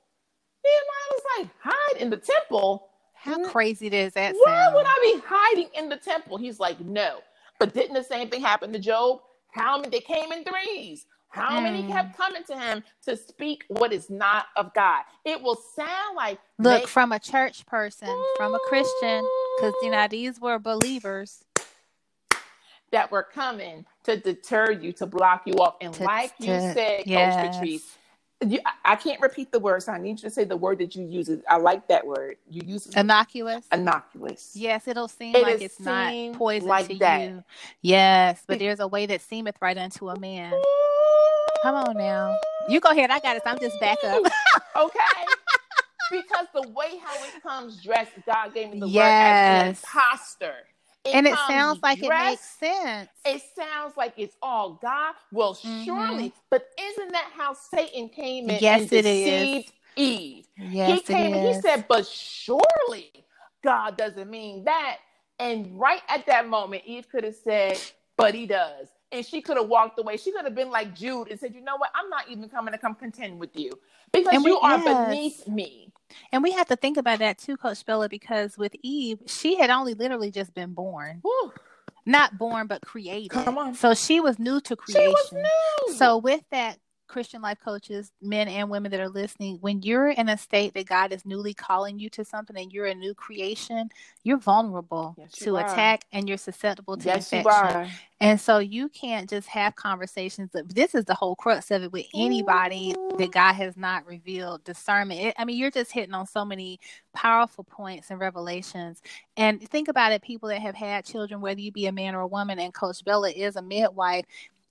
Nehemiah 0.63 1.09
was 1.11 1.23
like, 1.39 1.49
"Hide 1.73 2.01
in 2.01 2.11
the 2.11 2.17
temple." 2.17 2.89
How 3.15 3.37
hmm? 3.37 3.45
crazy 3.45 3.89
does 3.89 4.13
that 4.13 4.35
Why 4.35 4.65
sound? 4.65 4.75
would 4.75 4.85
I 4.87 4.99
be 5.01 5.23
hiding 5.25 5.69
in 5.75 5.89
the 5.89 5.97
temple? 5.97 6.37
He's 6.37 6.59
like, 6.59 6.79
no. 6.79 7.21
But 7.59 7.73
didn't 7.73 7.95
the 7.95 8.03
same 8.03 8.29
thing 8.29 8.41
happen 8.41 8.71
to 8.71 8.77
Job? 8.77 9.21
How 9.51 9.77
many 9.77 9.89
they 9.89 9.99
came 9.99 10.31
in 10.31 10.43
threes? 10.43 11.07
How 11.35 11.59
mm. 11.59 11.63
many 11.63 11.91
kept 11.91 12.15
coming 12.15 12.43
to 12.45 12.57
him 12.57 12.81
to 13.03 13.17
speak 13.17 13.65
what 13.67 13.91
is 13.91 14.09
not 14.09 14.45
of 14.55 14.73
God? 14.73 15.03
It 15.25 15.41
will 15.41 15.59
sound 15.75 16.15
like 16.15 16.39
look 16.57 16.83
they... 16.83 16.87
from 16.87 17.11
a 17.11 17.19
church 17.19 17.65
person, 17.65 18.09
from 18.37 18.55
a 18.55 18.59
Christian, 18.69 19.21
because 19.57 19.73
you 19.81 19.91
know 19.91 20.07
these 20.09 20.39
were 20.39 20.59
believers 20.59 21.43
that 22.91 23.11
were 23.11 23.23
coming 23.23 23.85
to 24.05 24.15
deter 24.15 24.71
you, 24.71 24.93
to 24.93 25.05
block 25.05 25.41
you 25.45 25.55
off. 25.55 25.75
And 25.81 25.93
to, 25.95 26.03
like 26.05 26.31
you 26.39 26.47
to, 26.47 26.73
said, 26.73 27.03
yes. 27.05 27.35
Coach 27.35 27.59
Patrice, 27.59 27.97
you, 28.51 28.59
I 28.83 28.95
can't 28.95 29.21
repeat 29.21 29.51
the 29.51 29.59
word, 29.59 29.83
so 29.83 29.91
I 29.91 29.97
need 29.97 30.21
you 30.21 30.29
to 30.29 30.29
say 30.29 30.43
the 30.43 30.57
word 30.57 30.79
that 30.79 30.95
you 30.95 31.05
use. 31.05 31.29
I 31.49 31.57
like 31.57 31.87
that 31.87 32.05
word. 32.05 32.37
You 32.49 32.61
use 32.65 32.87
innocuous. 32.87 33.65
Innocuous. 33.71 34.51
Yes, 34.55 34.87
it'll 34.87 35.07
seem 35.07 35.35
it 35.35 35.43
like 35.43 35.61
it's 35.61 35.79
not 35.79 36.13
poison 36.33 36.67
like 36.67 36.87
to 36.87 36.95
that. 36.99 37.21
you. 37.21 37.43
Yes, 37.81 38.43
but 38.47 38.59
there's 38.59 38.79
a 38.79 38.87
way 38.87 39.05
that 39.05 39.21
seemeth 39.21 39.55
right 39.61 39.77
unto 39.77 40.09
a 40.09 40.19
man. 40.19 40.53
Come 41.63 41.75
on 41.75 41.97
now. 41.97 42.37
You 42.69 42.79
go 42.79 42.89
ahead. 42.89 43.09
I 43.09 43.19
got 43.19 43.35
it. 43.35 43.43
I'm 43.45 43.59
just 43.59 43.79
back 43.79 43.97
up. 44.03 44.23
okay. 44.75 44.99
because 46.11 46.47
the 46.53 46.69
way 46.69 46.99
how 47.03 47.15
it 47.23 47.41
comes 47.41 47.81
dressed, 47.81 48.11
God 48.25 48.53
gave 48.53 48.71
me 48.71 48.79
the 48.79 48.87
yes. 48.87 48.95
word 48.95 49.61
as 49.61 49.63
an 49.63 49.67
imposter. 49.69 50.55
It 51.05 51.13
and 51.13 51.27
it 51.27 51.35
sounds 51.47 51.81
like 51.83 51.99
dressed, 51.99 52.61
it 52.61 52.65
makes 52.65 52.81
sense. 52.81 53.09
It 53.25 53.41
sounds 53.55 53.95
like 53.95 54.13
it's 54.17 54.35
all 54.41 54.79
God. 54.81 55.13
Well, 55.31 55.53
mm-hmm. 55.53 55.83
surely, 55.83 56.33
but 56.49 56.67
isn't 56.79 57.11
that 57.11 57.31
how 57.35 57.53
Satan 57.53 58.09
came 58.09 58.49
in 58.49 58.57
yes, 58.59 58.81
and 58.81 58.89
deceived 58.89 59.71
Eve? 59.95 60.47
Yes, 60.57 60.91
he 60.91 60.99
came 61.01 61.33
and 61.33 61.55
he 61.55 61.61
said, 61.61 61.85
But 61.87 62.07
surely 62.07 63.11
God 63.63 63.97
doesn't 63.97 64.29
mean 64.29 64.63
that. 64.63 64.97
And 65.37 65.79
right 65.79 66.01
at 66.07 66.25
that 66.25 66.47
moment, 66.47 66.83
Eve 66.85 67.07
could 67.09 67.23
have 67.23 67.35
said, 67.35 67.79
But 68.17 68.33
he 68.33 68.47
does 68.47 68.87
and 69.15 69.25
she 69.25 69.41
could 69.41 69.57
have 69.57 69.67
walked 69.67 69.97
away. 69.99 70.17
She 70.17 70.31
could 70.31 70.45
have 70.45 70.55
been 70.55 70.69
like 70.69 70.93
Jude 70.93 71.29
and 71.29 71.39
said, 71.39 71.53
"You 71.53 71.61
know 71.61 71.77
what? 71.77 71.89
I'm 71.95 72.09
not 72.09 72.27
even 72.29 72.49
coming 72.49 72.73
to 72.73 72.77
come 72.77 72.95
contend 72.95 73.39
with 73.39 73.55
you 73.55 73.71
because 74.11 74.43
we, 74.43 74.51
you 74.51 74.59
are 74.59 74.77
yes. 74.77 75.07
beneath 75.07 75.47
me." 75.47 75.84
And 76.31 76.43
we 76.43 76.51
have 76.51 76.67
to 76.67 76.75
think 76.75 76.97
about 76.97 77.19
that 77.19 77.37
too, 77.37 77.57
Coach 77.57 77.85
Bella, 77.85 78.09
because 78.09 78.57
with 78.57 78.75
Eve, 78.81 79.19
she 79.25 79.57
had 79.57 79.69
only 79.69 79.93
literally 79.93 80.31
just 80.31 80.53
been 80.53 80.73
born. 80.73 81.21
Woo. 81.23 81.53
Not 82.05 82.37
born, 82.37 82.67
but 82.67 82.81
created. 82.81 83.31
Come 83.31 83.57
on. 83.57 83.73
So 83.73 83.95
she 83.95 84.19
was 84.19 84.37
new 84.37 84.61
to 84.61 84.75
creation. 84.75 85.43
So 85.95 86.17
with 86.17 86.43
that 86.51 86.77
Christian 87.07 87.41
life 87.41 87.59
coaches, 87.63 88.11
men 88.21 88.47
and 88.47 88.69
women 88.69 88.91
that 88.91 88.99
are 88.99 89.09
listening, 89.09 89.57
when 89.61 89.81
you're 89.81 90.09
in 90.09 90.29
a 90.29 90.37
state 90.37 90.73
that 90.73 90.87
God 90.87 91.13
is 91.13 91.25
newly 91.25 91.53
calling 91.53 91.99
you 91.99 92.09
to 92.11 92.25
something 92.25 92.57
and 92.57 92.71
you're 92.71 92.87
a 92.87 92.95
new 92.95 93.13
creation, 93.13 93.89
you're 94.23 94.37
vulnerable 94.37 95.15
yes, 95.17 95.39
you 95.39 95.47
to 95.47 95.57
are. 95.57 95.65
attack 95.65 96.05
and 96.11 96.27
you're 96.27 96.37
susceptible 96.37 96.97
to 96.97 97.05
yes, 97.05 97.31
infection. 97.31 97.89
And 98.21 98.39
so 98.39 98.59
you 98.59 98.87
can't 98.89 99.29
just 99.29 99.47
have 99.49 99.75
conversations. 99.75 100.49
This 100.53 100.95
is 100.95 101.03
the 101.03 101.13
whole 101.13 101.35
crux 101.35 101.69
of 101.69 101.83
it 101.83 101.91
with 101.91 102.05
anybody 102.15 102.95
that 103.17 103.31
God 103.31 103.53
has 103.53 103.75
not 103.75 104.07
revealed 104.07 104.63
discernment. 104.63 105.19
It, 105.19 105.35
I 105.37 105.43
mean, 105.43 105.57
you're 105.57 105.69
just 105.69 105.91
hitting 105.91 106.13
on 106.13 106.25
so 106.25 106.45
many 106.45 106.79
powerful 107.13 107.65
points 107.65 108.11
and 108.11 108.19
revelations. 108.19 109.01
And 109.35 109.61
think 109.69 109.89
about 109.89 110.13
it 110.13 110.21
people 110.21 110.47
that 110.49 110.61
have 110.61 110.75
had 110.75 111.03
children, 111.03 111.41
whether 111.41 111.59
you 111.59 111.73
be 111.73 111.87
a 111.87 111.91
man 111.91 112.15
or 112.15 112.21
a 112.21 112.27
woman, 112.27 112.57
and 112.57 112.73
Coach 112.73 113.03
Bella 113.03 113.29
is 113.29 113.57
a 113.57 113.61
midwife, 113.61 114.25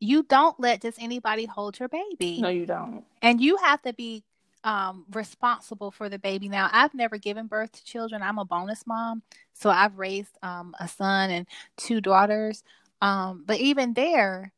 you 0.04 0.22
don't 0.24 0.58
let 0.60 0.82
just 0.82 1.00
anybody 1.02 1.46
hold 1.46 1.78
your 1.78 1.88
baby. 1.88 2.40
No, 2.40 2.48
you 2.48 2.66
don't. 2.66 3.04
And 3.22 3.40
you 3.40 3.56
have 3.58 3.80
to 3.82 3.92
be 3.92 4.22
um, 4.64 5.06
responsible 5.12 5.90
for 5.90 6.08
the 6.08 6.18
baby. 6.18 6.48
Now, 6.48 6.68
I've 6.72 6.94
never 6.94 7.16
given 7.18 7.46
birth 7.46 7.72
to 7.72 7.84
children. 7.84 8.22
I'm 8.22 8.38
a 8.38 8.44
bonus 8.44 8.86
mom, 8.86 9.22
so 9.54 9.70
I've 9.70 9.98
raised 9.98 10.38
um, 10.42 10.74
a 10.78 10.88
son 10.88 11.30
and 11.30 11.46
two 11.76 12.00
daughters. 12.00 12.62
Um, 13.00 13.44
but 13.46 13.58
even 13.60 13.94
there, 13.94 14.52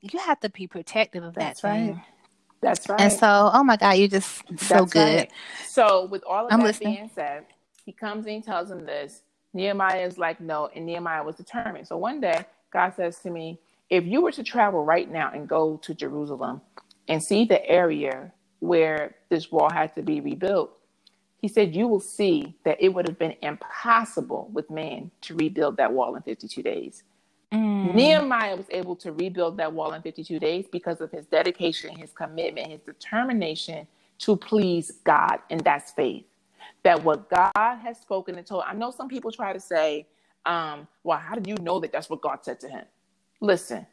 you 0.00 0.18
have 0.18 0.40
to 0.40 0.50
be 0.50 0.66
protective 0.66 1.24
of 1.24 1.34
That's 1.34 1.60
that. 1.62 1.68
Right. 1.68 1.96
That's 2.60 2.88
right. 2.88 3.00
And 3.00 3.12
so, 3.12 3.50
oh 3.52 3.62
my 3.64 3.76
God, 3.76 3.92
you're 3.98 4.08
just 4.08 4.42
so 4.60 4.80
That's 4.80 4.92
good. 4.92 5.16
Right. 5.18 5.30
So, 5.68 6.06
with 6.06 6.24
all 6.28 6.46
of 6.46 6.50
I'm 6.50 6.58
that 6.58 6.64
listening. 6.66 6.94
being 6.96 7.10
said, 7.14 7.46
he 7.84 7.92
comes 7.92 8.26
and 8.26 8.34
he 8.34 8.40
tells 8.42 8.70
him 8.70 8.84
this. 8.84 9.22
Nehemiah 9.54 10.06
is 10.06 10.18
like, 10.18 10.40
no, 10.40 10.68
and 10.74 10.84
Nehemiah 10.86 11.22
was 11.22 11.36
determined. 11.36 11.86
So 11.88 11.96
one 11.96 12.20
day, 12.20 12.44
God 12.72 12.94
says 12.96 13.18
to 13.20 13.30
me, 13.30 13.58
if 13.90 14.04
you 14.04 14.22
were 14.22 14.32
to 14.32 14.42
travel 14.42 14.84
right 14.84 15.10
now 15.10 15.30
and 15.32 15.48
go 15.48 15.78
to 15.78 15.94
Jerusalem 15.94 16.60
and 17.08 17.22
see 17.22 17.44
the 17.44 17.64
area 17.66 18.32
where 18.60 19.16
this 19.30 19.50
wall 19.50 19.70
had 19.70 19.94
to 19.94 20.02
be 20.02 20.20
rebuilt, 20.20 20.70
he 21.40 21.48
said, 21.48 21.74
you 21.74 21.86
will 21.86 22.00
see 22.00 22.54
that 22.64 22.78
it 22.80 22.88
would 22.88 23.08
have 23.08 23.18
been 23.18 23.36
impossible 23.42 24.50
with 24.52 24.70
man 24.70 25.10
to 25.22 25.34
rebuild 25.36 25.76
that 25.76 25.92
wall 25.92 26.16
in 26.16 26.22
52 26.22 26.62
days. 26.62 27.04
Mm. 27.52 27.94
Nehemiah 27.94 28.56
was 28.56 28.66
able 28.70 28.96
to 28.96 29.12
rebuild 29.12 29.56
that 29.58 29.72
wall 29.72 29.92
in 29.92 30.02
52 30.02 30.38
days 30.38 30.66
because 30.70 31.00
of 31.00 31.10
his 31.10 31.26
dedication, 31.26 31.96
his 31.96 32.12
commitment, 32.12 32.70
his 32.70 32.80
determination 32.80 33.86
to 34.18 34.36
please 34.36 34.90
God, 35.04 35.38
and 35.48 35.60
that's 35.60 35.92
faith. 35.92 36.24
That 36.82 37.02
what 37.02 37.30
God 37.30 37.52
has 37.56 37.98
spoken 37.98 38.36
and 38.36 38.46
told. 38.46 38.64
I 38.66 38.74
know 38.74 38.90
some 38.90 39.08
people 39.08 39.32
try 39.32 39.52
to 39.52 39.60
say, 39.60 40.06
um, 40.44 40.86
"Well, 41.04 41.18
how 41.18 41.36
do 41.36 41.48
you 41.48 41.56
know 41.62 41.80
that 41.80 41.92
that's 41.92 42.10
what 42.10 42.20
God 42.20 42.40
said 42.42 42.60
to 42.60 42.68
him?" 42.68 42.84
Listen, 43.40 43.86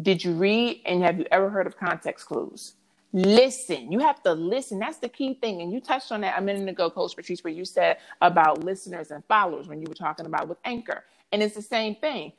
did 0.00 0.24
you 0.24 0.32
read 0.32 0.82
and 0.86 1.02
have 1.02 1.18
you 1.18 1.26
ever 1.30 1.50
heard 1.50 1.66
of 1.66 1.76
context 1.76 2.26
clues? 2.26 2.74
Listen, 3.12 3.90
you 3.90 3.98
have 3.98 4.22
to 4.22 4.32
listen. 4.32 4.78
That's 4.78 4.98
the 4.98 5.08
key 5.08 5.34
thing. 5.34 5.60
And 5.62 5.72
you 5.72 5.80
touched 5.80 6.12
on 6.12 6.20
that 6.20 6.38
a 6.38 6.42
minute 6.42 6.68
ago, 6.68 6.88
Coach 6.90 7.16
Patrice, 7.16 7.42
where 7.42 7.52
you 7.52 7.64
said 7.64 7.98
about 8.20 8.64
listeners 8.64 9.10
and 9.10 9.24
followers 9.26 9.66
when 9.66 9.80
you 9.80 9.86
were 9.88 9.94
talking 9.94 10.26
about 10.26 10.48
with 10.48 10.58
Anchor. 10.64 11.04
And 11.32 11.42
it's 11.42 11.56
the 11.56 11.62
same 11.62 11.96
thing. 11.96 12.32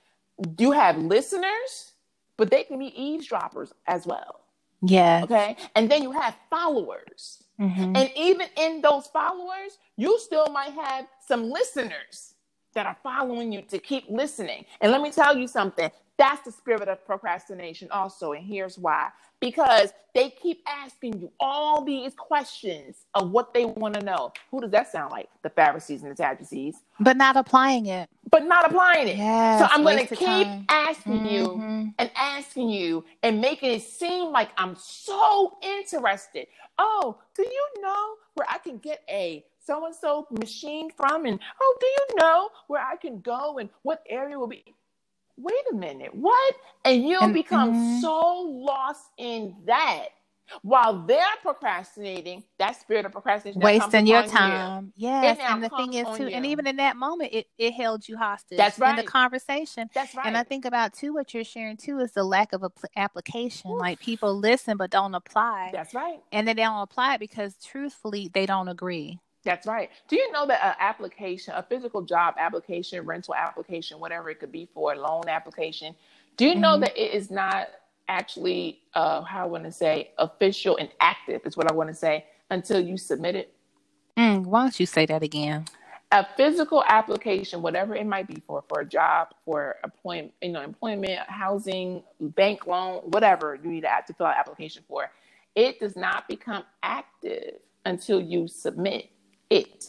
You 0.58 0.72
have 0.72 0.98
listeners, 0.98 1.92
but 2.38 2.50
they 2.50 2.64
can 2.64 2.80
be 2.80 2.88
eavesdroppers 3.00 3.74
as 3.86 4.08
well. 4.08 4.42
Yeah. 4.82 5.22
Okay. 5.24 5.58
And 5.76 5.92
then 5.92 6.04
you 6.04 6.12
have 6.12 6.36
followers. 6.50 7.44
Mm-hmm. 7.60 7.96
And 7.96 8.12
even 8.16 8.48
in 8.58 8.82
those 8.82 9.08
followers, 9.08 9.78
you 9.98 10.18
still 10.20 10.48
might 10.48 10.74
have 10.74 11.06
some 11.28 11.50
listeners 11.52 12.34
that 12.74 12.86
are 12.86 12.98
following 13.04 13.52
you 13.52 13.62
to 13.64 13.78
keep 13.78 14.06
listening. 14.10 14.66
And 14.80 14.92
let 14.92 15.02
me 15.02 15.12
tell 15.12 15.38
you 15.38 15.48
something 15.48 15.92
that's 16.18 16.44
the 16.44 16.52
spirit 16.52 16.88
of 16.88 17.06
procrastination, 17.06 17.90
also. 17.92 18.34
And 18.34 18.46
here's 18.46 18.78
why 18.78 19.10
because 19.42 19.92
they 20.14 20.30
keep 20.30 20.62
asking 20.68 21.20
you 21.20 21.32
all 21.40 21.84
these 21.84 22.14
questions 22.16 23.06
of 23.16 23.32
what 23.32 23.54
they 23.54 23.66
want 23.66 23.96
to 23.96 24.02
know. 24.02 24.32
Who 24.52 24.62
does 24.62 24.72
that 24.72 24.92
sound 24.92 25.12
like? 25.12 25.30
The 25.42 25.50
Pharisees 25.50 26.04
and 26.04 26.12
the 26.12 26.16
Sadducees. 26.16 26.76
But 27.00 27.18
not 27.18 27.36
applying 27.36 27.88
it. 27.88 28.10
But 28.30 28.46
not 28.46 28.70
applying 28.70 29.08
it. 29.08 29.18
Yes, 29.18 29.60
so 29.60 29.68
I'm 29.70 29.84
going 29.84 30.06
to 30.06 30.16
keep 30.16 30.48
time. 30.48 30.66
asking 30.70 31.14
mm-hmm. 31.14 31.28
you 31.28 31.94
and 31.98 32.12
asking 32.16 32.70
you 32.70 33.04
and 33.24 33.42
making 33.42 33.72
it 33.72 33.82
seem 33.82 34.32
like 34.32 34.52
I'm 34.58 34.76
so 34.76 35.58
interested. 35.62 36.48
Oh, 36.78 37.18
do 37.36 37.42
you 37.42 37.82
know 37.82 38.16
where 38.36 38.48
I 38.50 38.60
can 38.60 38.78
get 38.78 39.02
a 39.10 39.44
so 39.66 39.86
and 39.86 39.96
so 39.96 40.28
machine 40.40 40.92
from? 40.96 41.26
And 41.26 41.40
oh, 41.62 41.78
do 41.80 41.88
you 41.88 42.08
know 42.20 42.50
where 42.68 42.82
I 42.82 42.96
can 42.96 43.22
go 43.22 43.58
and 43.58 43.70
what 43.82 44.04
area 44.08 44.38
will 44.38 44.48
be? 44.48 44.76
Wait 45.42 45.64
a 45.72 45.76
minute, 45.76 46.14
what? 46.14 46.56
And 46.86 47.08
you'll 47.08 47.24
and, 47.24 47.34
become 47.34 47.74
mm-hmm. 47.74 48.00
so 48.00 48.42
lost 48.48 49.06
in 49.18 49.56
that 49.66 50.10
while 50.62 51.06
they're 51.06 51.24
procrastinating, 51.42 52.44
that 52.60 52.80
spirit 52.80 53.06
of 53.06 53.12
procrastination 53.12 53.62
wasting 53.62 54.06
your 54.06 54.24
time. 54.24 54.92
You. 54.96 55.10
Yes, 55.10 55.38
and 55.42 55.64
the 55.64 55.70
thing 55.70 55.94
is 55.94 56.06
too, 56.18 56.28
you. 56.28 56.36
and 56.36 56.46
even 56.46 56.68
in 56.68 56.76
that 56.78 56.98
moment, 56.98 57.34
it, 57.34 57.48
it 57.58 57.74
held 57.74 58.08
you 58.08 58.18
hostage. 58.18 58.58
That's 58.58 58.80
right. 58.80 58.92
In 58.92 58.96
the 58.98 59.10
conversation. 59.10 59.90
That's 59.94 60.16
right. 60.16 60.26
And 60.26 60.38
I 60.38 60.44
think 60.44 60.66
about 60.66 60.94
too 60.94 61.14
what 61.14 61.34
you're 61.34 61.44
sharing 61.44 61.78
too 61.78 62.00
is 62.00 62.12
the 62.12 62.24
lack 62.24 62.54
of 62.54 62.64
application. 62.96 63.72
Oof. 63.72 63.80
Like 63.80 64.00
people 64.00 64.38
listen 64.38 64.78
but 64.78 64.92
don't 64.92 65.16
apply. 65.16 65.70
That's 65.72 65.94
right. 65.94 66.20
And 66.32 66.48
then 66.48 66.56
they 66.56 66.64
don't 66.64 66.82
apply 66.82 67.16
it 67.16 67.20
because 67.20 67.56
truthfully 67.64 68.30
they 68.34 68.46
don't 68.46 68.68
agree. 68.68 69.20
That's 69.44 69.66
right. 69.66 69.90
Do 70.08 70.16
you 70.16 70.32
know 70.32 70.46
that 70.46 70.64
an 70.64 70.76
application, 70.80 71.54
a 71.56 71.64
physical 71.64 72.02
job 72.02 72.36
application, 72.38 73.04
rental 73.06 73.34
application, 73.34 74.00
whatever 74.00 74.30
it 74.30 74.40
could 74.40 74.52
be 74.52 74.70
for 74.74 74.94
a 74.94 75.00
loan 75.00 75.28
application, 75.28 75.96
do 76.38 76.46
you 76.46 76.52
mm-hmm. 76.52 76.62
know 76.62 76.80
that 76.80 76.96
it 76.96 77.14
is 77.14 77.32
not 77.32 77.70
actually, 78.08 78.82
uh, 78.94 79.22
how 79.22 79.44
I 79.44 79.46
want 79.46 79.64
to 79.64 79.72
say, 79.72 80.12
official 80.18 80.78
and 80.78 80.90
active, 81.00 81.42
is 81.46 81.58
what 81.58 81.72
I 81.72 81.74
want 81.74 81.90
to 81.90 81.96
say, 81.96 82.26
until 82.50 82.80
you 82.80 82.98
submit 82.98 83.36
it? 83.36 83.54
Mm, 84.18 84.46
why 84.46 84.64
don't 84.64 84.80
you 84.80 84.86
say 84.86 85.06
that 85.08 85.24
again? 85.24 85.66
A 86.12 86.28
physical 86.36 86.84
application, 86.88 87.62
whatever 87.62 87.96
it 87.96 88.06
might 88.06 88.28
be 88.28 88.44
for, 88.46 88.64
for 88.68 88.82
a 88.82 88.86
job, 88.86 89.30
for 89.46 89.78
employment, 89.84 90.34
you 90.42 90.52
know, 90.52 90.62
employment, 90.62 91.20
housing, 91.28 92.04
bank 92.20 92.68
loan, 92.68 92.98
whatever 93.06 93.58
you 93.64 93.72
need 93.72 93.82
to, 93.82 93.90
to 94.08 94.14
fill 94.14 94.28
out 94.28 94.36
application 94.38 94.84
for, 94.88 95.10
it 95.56 95.80
does 95.80 95.96
not 95.96 96.28
become 96.28 96.64
active 96.84 97.56
until 97.86 98.20
you 98.22 98.48
submit 98.48 99.10
it. 99.52 99.86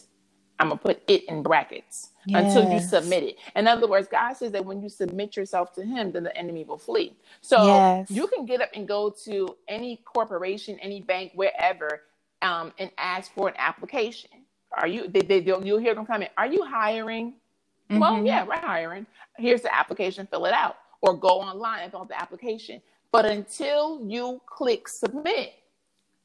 I'm 0.59 0.69
gonna 0.69 0.79
put 0.79 1.01
it 1.07 1.25
in 1.25 1.43
brackets 1.43 2.11
yes. 2.27 2.55
until 2.55 2.71
you 2.71 2.79
submit 2.79 3.23
it. 3.23 3.37
In 3.55 3.67
other 3.67 3.87
words, 3.87 4.07
God 4.09 4.33
says 4.33 4.51
that 4.51 4.63
when 4.63 4.81
you 4.81 4.89
submit 4.89 5.35
yourself 5.35 5.73
to 5.73 5.83
Him, 5.83 6.11
then 6.11 6.23
the 6.23 6.37
enemy 6.37 6.63
will 6.63 6.77
flee. 6.77 7.13
So 7.41 7.65
yes. 7.65 8.11
you 8.11 8.27
can 8.27 8.45
get 8.45 8.61
up 8.61 8.69
and 8.75 8.87
go 8.87 9.13
to 9.25 9.57
any 9.67 9.97
corporation, 10.05 10.79
any 10.79 11.01
bank, 11.01 11.33
wherever, 11.35 12.01
um, 12.41 12.73
and 12.79 12.91
ask 12.97 13.33
for 13.33 13.49
an 13.49 13.55
application. 13.57 14.29
Are 14.77 14.87
you? 14.87 15.07
They, 15.07 15.21
they, 15.21 15.41
you'll 15.41 15.79
hear 15.79 15.95
them 15.95 16.05
coming. 16.05 16.29
Are 16.37 16.47
you 16.47 16.63
hiring? 16.65 17.33
Mm-hmm. 17.89 17.99
Well, 17.99 18.25
yeah, 18.25 18.45
we're 18.45 18.55
hiring. 18.57 19.05
Here's 19.37 19.61
the 19.61 19.75
application. 19.75 20.27
Fill 20.27 20.45
it 20.45 20.53
out, 20.53 20.77
or 21.01 21.15
go 21.15 21.41
online 21.41 21.83
and 21.83 21.91
fill 21.91 22.01
out 22.01 22.09
the 22.09 22.21
application. 22.21 22.81
But 23.11 23.25
until 23.25 24.01
you 24.07 24.41
click 24.47 24.87
submit, 24.87 25.53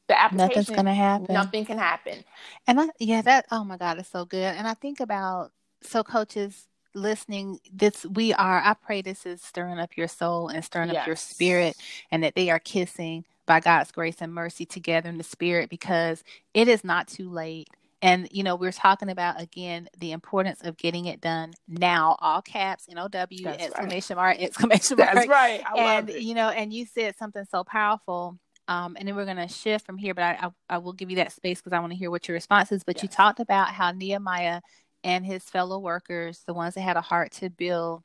the 0.09 0.21
application 0.21 0.49
nothing's 0.49 0.71
gonna 0.71 0.95
happen. 0.95 1.33
nothing 1.33 1.65
can 1.65 1.79
happen. 1.79 2.25
And 2.67 2.81
i 2.81 2.89
yeah 2.99 3.23
that 3.23 3.47
oh 3.51 3.65
my 3.65 3.77
god 3.77 3.99
it's 3.99 4.09
so 4.09 4.25
good. 4.25 4.55
And 4.57 4.67
i 4.67 4.75
think 4.75 5.01
about 5.01 5.53
so 5.83 6.03
coaches 6.03 6.67
listening 6.95 7.61
this 7.73 8.05
we 8.07 8.33
are 8.33 8.61
i 8.65 8.75
pray 8.75 9.03
this 9.03 9.27
is 9.27 9.43
stirring 9.43 9.79
up 9.79 9.97
your 9.97 10.09
soul 10.09 10.49
and 10.49 10.65
stirring 10.65 10.91
yes. 10.91 11.03
up 11.03 11.07
your 11.07 11.17
spirit 11.17 11.77
and 12.11 12.23
that 12.25 12.35
they 12.35 12.51
are 12.51 12.59
kissing 12.59 13.25
by 13.47 13.61
god's 13.61 13.93
grace 13.93 14.17
and 14.21 14.33
mercy 14.33 14.65
together 14.65 15.09
in 15.09 15.19
the 15.19 15.25
spirit 15.25 15.71
because 15.71 16.25
it 16.55 16.69
is 16.69 16.85
not 16.85 17.09
too 17.09 17.31
late. 17.31 17.69
And 18.01 18.29
you 18.31 18.45
know 18.45 18.55
we're 18.55 18.71
talking 18.71 19.09
about 19.09 19.41
again 19.41 19.89
the 19.99 20.13
importance 20.13 20.61
of 20.63 20.77
getting 20.77 21.07
it 21.07 21.21
done 21.21 21.53
now 21.67 22.17
all 22.21 22.41
caps 22.41 22.87
n-o-w 22.89 23.49
exclamation 23.49 24.17
right. 24.17 24.39
mark 24.39 24.41
exclamation 24.41 24.99
mark. 24.99 25.11
that's 25.15 25.29
right. 25.29 25.63
I 25.67 25.97
and 25.97 26.09
you 26.09 26.35
know 26.35 26.49
and 26.49 26.73
you 26.73 26.87
said 26.87 27.17
something 27.19 27.45
so 27.51 27.65
powerful 27.65 28.39
um, 28.69 28.97
and 28.99 29.09
then 29.09 29.17
we're 29.17 29.25
going 29.25 29.39
to 29.39 29.49
shift 29.49 29.87
from 29.87 29.97
here, 29.97 30.15
but 30.15 30.23
I, 30.23 30.39
I, 30.43 30.51
I, 30.75 30.79
will 30.79 30.93
give 30.93 31.09
you 31.09 31.17
that 31.17 31.33
space 31.33 31.59
because 31.59 31.73
I 31.73 31.81
want 31.81 31.93
to 31.93 31.99
hear 31.99 32.11
what 32.11 32.29
your 32.29 32.35
response 32.35 32.71
is. 32.71 32.85
But 32.85 32.97
yes. 32.97 33.03
you 33.03 33.09
talked 33.09 33.41
about 33.41 33.69
how 33.69 33.93
Nehemiah 33.93 34.61
and 35.03 35.25
his 35.25 35.43
fellow 35.45 35.79
workers, 35.79 36.43
the 36.47 36.53
ones 36.53 36.75
that 36.75 36.83
had 36.83 36.99
a 36.99 37.01
heart 37.01 37.33
to 37.33 37.49
build 37.49 38.03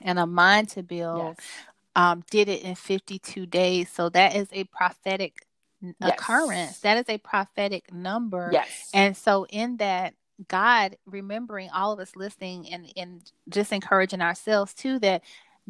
and 0.00 0.20
a 0.20 0.26
mind 0.26 0.68
to 0.70 0.84
build, 0.84 1.36
yes. 1.36 1.46
um, 1.96 2.22
did 2.30 2.48
it 2.48 2.62
in 2.62 2.76
52 2.76 3.44
days. 3.46 3.90
So 3.90 4.08
that 4.10 4.36
is 4.36 4.48
a 4.52 4.64
prophetic 4.64 5.46
yes. 5.82 5.94
occurrence. 6.00 6.78
That 6.78 6.98
is 6.98 7.08
a 7.08 7.18
prophetic 7.18 7.92
number. 7.92 8.50
Yes. 8.52 8.88
And 8.94 9.16
so 9.16 9.46
in 9.50 9.78
that, 9.78 10.14
God 10.48 10.96
remembering 11.06 11.70
all 11.70 11.92
of 11.92 11.98
us 11.98 12.16
listening 12.16 12.68
and, 12.72 12.92
and 12.96 13.30
just 13.48 13.72
encouraging 13.72 14.22
ourselves 14.22 14.74
too 14.74 14.98
that 15.00 15.22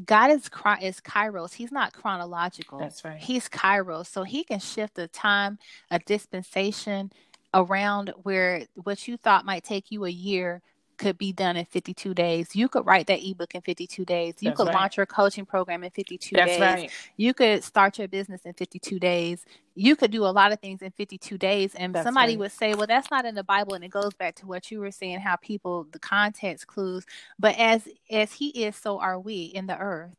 God 0.05 0.31
is 0.31 0.51
is 0.81 1.01
Kairos. 1.01 1.55
He's 1.55 1.73
not 1.73 1.93
chronological. 1.93 2.79
That's 2.79 3.05
right. 3.05 3.19
He's 3.19 3.49
Kairos, 3.49 4.07
so 4.07 4.23
he 4.23 4.45
can 4.45 4.59
shift 4.59 4.99
a 4.99 5.07
time, 5.09 5.59
a 5.91 5.99
dispensation, 5.99 7.13
around 7.55 8.13
where 8.23 8.67
what 8.75 9.07
you 9.07 9.17
thought 9.17 9.45
might 9.45 9.65
take 9.65 9.91
you 9.91 10.05
a 10.05 10.11
year 10.11 10.63
could 11.03 11.19
be 11.19 11.33
done 11.33 11.57
in 11.57 11.65
52 11.65 12.15
days. 12.15 12.55
You 12.55 12.69
could 12.69 12.87
write 12.87 13.09
that 13.09 13.21
ebook 13.21 13.55
in 13.55 13.61
52 13.61 14.05
days. 14.05 14.35
You 14.41 14.51
That's 14.51 14.57
could 14.57 14.69
right. 14.69 14.75
launch 14.75 14.97
your 14.97 15.07
coaching 15.07 15.45
program 15.45 15.83
in 15.83 15.91
52 15.91 16.37
That's 16.37 16.53
days. 16.53 16.61
Right. 16.61 16.91
You 17.17 17.35
could 17.35 17.65
start 17.65 17.99
your 17.99 18.09
business 18.09 18.43
in 18.45 18.53
52 18.55 18.99
days. 19.01 19.45
You 19.75 19.97
could 19.97 20.13
do 20.13 20.25
a 20.25 20.31
lot 20.31 20.53
of 20.53 20.61
things 20.61 20.81
in 20.81 20.93
52 20.93 21.37
days. 21.39 21.75
And 21.75 21.95
that's 21.95 22.05
somebody 22.05 22.35
right. 22.35 22.39
would 22.39 22.53
say, 22.53 22.75
well, 22.75 22.87
that's 22.87 23.11
not 23.11 23.25
in 23.25 23.35
the 23.35 23.43
Bible. 23.43 23.75
And 23.75 23.83
it 23.83 23.91
goes 23.91 24.15
back 24.15 24.37
to 24.37 24.47
what 24.47 24.71
you 24.71 24.81
were 24.81 24.93
saying, 24.93 25.19
how 25.21 25.37
people, 25.37 25.87
the 25.91 25.99
context 25.99 26.69
clues. 26.69 27.05
But 27.39 27.59
as 27.59 27.89
as 28.11 28.33
he 28.33 28.51
is, 28.51 28.77
so 28.77 29.01
are 29.01 29.19
we 29.19 29.45
in 29.45 29.67
the 29.67 29.79
earth. 29.79 30.15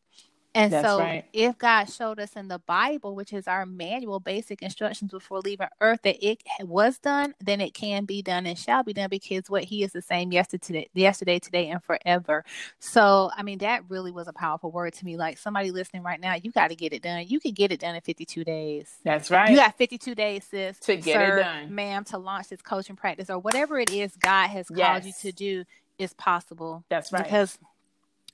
And 0.56 0.72
That's 0.72 0.88
so, 0.88 0.99
right. 0.99 1.26
if 1.34 1.58
God 1.58 1.86
showed 1.86 2.20
us 2.20 2.34
in 2.36 2.47
the 2.47 2.60
Bible, 2.60 3.16
which 3.16 3.34
is 3.34 3.47
our 3.47 3.66
manual, 3.66 4.20
basic 4.20 4.62
instructions 4.62 5.12
before 5.12 5.39
leaving 5.39 5.68
earth, 5.82 6.01
that 6.04 6.24
it 6.24 6.43
was 6.62 6.99
done, 6.99 7.34
then 7.39 7.60
it 7.60 7.74
can 7.74 8.06
be 8.06 8.22
done 8.22 8.45
and 8.45 8.58
shall 8.58 8.84
be 8.84 8.93
done 8.93 9.10
because 9.10 9.49
what 9.49 9.64
He 9.64 9.84
is 9.84 9.93
the 9.93 10.01
same 10.01 10.32
yesterday, 10.32 10.88
yesterday, 10.93 11.39
today, 11.39 11.70
and 11.70 11.84
forever. 11.84 12.45
So, 12.80 13.32
I 13.36 13.41
mean, 13.41 13.58
that 13.60 13.84
really 13.89 14.12
was 14.12 14.28
a 14.28 14.34
powerful 14.34 14.72
word 14.72 14.93
to 14.93 15.06
me. 15.06 15.18
Like 15.18 15.39
somebody 15.39 15.72
listening 15.72 16.04
right 16.04 16.20
now, 16.20 16.36
you 16.36 16.51
got 16.51 16.68
to 16.68 16.76
get 16.76 16.93
it 16.93 17.01
done. 17.01 17.26
You 17.28 17.39
can 17.39 17.54
get 17.54 17.72
it 17.72 17.80
done 17.80 17.95
in 17.95 18.01
52 18.01 18.43
days. 18.43 18.91
That's 19.04 19.32
right. 19.32 19.49
You 19.49 19.56
got 19.56 19.76
52 19.78 20.14
days, 20.14 20.45
sis, 20.49 20.78
to 20.82 20.97
get 20.97 21.16
sir, 21.16 21.38
it 21.38 21.43
done, 21.43 21.74
ma'am, 21.74 22.04
to 22.06 22.20
launch 22.20 22.49
this 22.49 22.62
coaching 22.62 22.95
practice 22.95 23.32
or 23.32 23.39
whatever 23.39 23.80
it 23.80 23.89
is 23.89 24.16
God 24.18 24.49
has 24.49 24.68
yes. 24.70 24.88
called 24.88 25.06
you 25.06 25.14
to 25.22 25.32
do 25.32 25.64
is 25.97 26.14
possible. 26.14 26.84
That's 26.89 27.12
right. 27.12 27.24
Because 27.24 27.58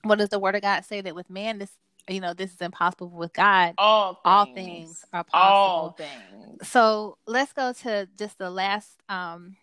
what 0.02 0.18
does 0.18 0.28
the 0.28 0.38
Word 0.38 0.54
of 0.54 0.62
God 0.62 0.84
say 0.84 1.00
that 1.00 1.14
with 1.14 1.30
man 1.30 1.58
this 1.58 1.70
you 2.08 2.20
know 2.20 2.34
this 2.34 2.52
is 2.52 2.60
impossible 2.60 3.08
with 3.10 3.32
god 3.32 3.74
all 3.78 4.14
things, 4.14 4.24
all 4.24 4.46
things. 4.46 5.04
are 5.12 5.24
possible. 5.24 5.36
all 5.36 5.96
things. 5.98 6.68
So 6.68 7.16
let's 7.26 7.52
go 7.52 7.72
to 7.72 8.08
just 8.18 8.38
the 8.38 8.50
last 8.50 9.02
um 9.08 9.56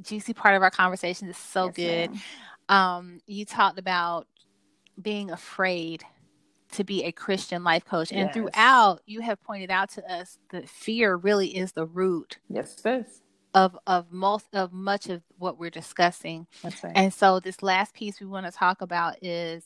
juicy 0.00 0.32
part 0.32 0.54
of 0.54 0.62
our 0.62 0.70
conversation. 0.70 1.28
Is 1.28 1.36
so 1.36 1.66
yes, 1.66 1.74
good. 1.74 2.10
um 2.68 3.20
you 3.26 3.44
talked 3.44 3.78
about 3.78 4.26
being 5.00 5.30
afraid 5.30 6.04
to 6.70 6.84
be 6.84 7.04
a 7.04 7.12
christian 7.12 7.64
life 7.64 7.84
coach 7.84 8.10
and 8.12 8.26
yes. 8.26 8.34
throughout 8.34 9.00
you 9.06 9.20
have 9.20 9.40
pointed 9.40 9.70
out 9.70 9.88
to 9.88 10.12
us 10.12 10.38
that 10.50 10.68
fear 10.68 11.16
really 11.16 11.56
is 11.56 11.72
the 11.72 11.86
root 11.86 12.38
yes 12.50 12.76
sis 12.82 13.22
of 13.54 13.78
of 13.86 14.12
most 14.12 14.46
of 14.54 14.72
much 14.72 15.08
of 15.08 15.22
what 15.38 15.58
we're 15.58 15.70
discussing. 15.70 16.46
That's 16.62 16.82
right. 16.84 16.92
And 16.94 17.12
so 17.12 17.40
this 17.40 17.62
last 17.62 17.94
piece 17.94 18.20
we 18.20 18.26
want 18.26 18.46
to 18.46 18.52
talk 18.52 18.82
about 18.82 19.22
is 19.22 19.64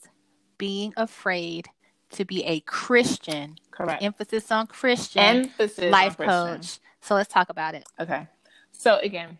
being 0.59 0.93
afraid 0.97 1.69
to 2.13 2.25
be 2.25 2.45
a 2.45 2.61
Christian. 2.61 3.57
Correct. 3.71 4.03
Emphasis 4.03 4.51
on 4.51 4.67
Christian. 4.67 5.23
Emphasis 5.23 5.91
life 5.91 6.17
coach. 6.17 6.79
So 7.01 7.15
let's 7.15 7.33
talk 7.33 7.49
about 7.49 7.75
it. 7.75 7.85
Okay. 7.99 8.27
So 8.71 8.99
again, 8.99 9.39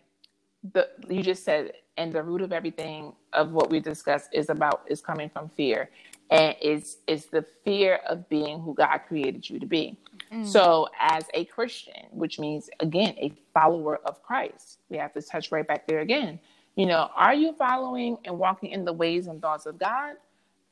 the 0.73 0.89
you 1.09 1.23
just 1.23 1.43
said, 1.43 1.73
and 1.97 2.11
the 2.11 2.23
root 2.23 2.41
of 2.41 2.51
everything 2.51 3.13
of 3.33 3.51
what 3.51 3.69
we 3.69 3.79
discussed 3.79 4.29
is 4.33 4.49
about 4.49 4.83
is 4.87 5.01
coming 5.01 5.29
from 5.29 5.49
fear, 5.49 5.89
and 6.29 6.55
it's 6.61 6.97
it's 7.07 7.25
the 7.25 7.45
fear 7.63 7.99
of 8.07 8.27
being 8.29 8.59
who 8.61 8.73
God 8.73 8.99
created 9.07 9.49
you 9.49 9.59
to 9.59 9.65
be. 9.65 9.97
Mm. 10.31 10.45
So, 10.45 10.87
as 10.99 11.25
a 11.33 11.45
Christian, 11.45 12.05
which 12.11 12.39
means 12.39 12.69
again 12.79 13.15
a 13.17 13.33
follower 13.53 13.97
of 14.05 14.23
Christ, 14.23 14.79
we 14.89 14.97
have 14.97 15.13
to 15.13 15.21
touch 15.21 15.51
right 15.51 15.67
back 15.67 15.87
there 15.87 15.99
again. 15.99 16.39
You 16.75 16.87
know, 16.87 17.09
are 17.15 17.35
you 17.35 17.53
following 17.53 18.17
and 18.25 18.39
walking 18.39 18.71
in 18.71 18.83
the 18.83 18.93
ways 18.93 19.27
and 19.27 19.41
thoughts 19.41 19.65
of 19.65 19.77
God? 19.77 20.15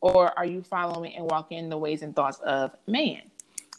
Or 0.02 0.38
are 0.38 0.46
you 0.46 0.62
following 0.64 1.16
and 1.16 1.30
walking 1.30 1.60
in 1.60 1.70
the 1.70 1.78
ways 1.78 2.02
and 2.02 2.16
thoughts 2.16 2.40
of 2.40 2.76
man? 2.88 3.22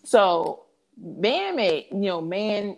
So, 0.04 0.64
man 0.96 1.56
made, 1.56 1.88
you 1.90 1.98
know, 1.98 2.20
man, 2.20 2.76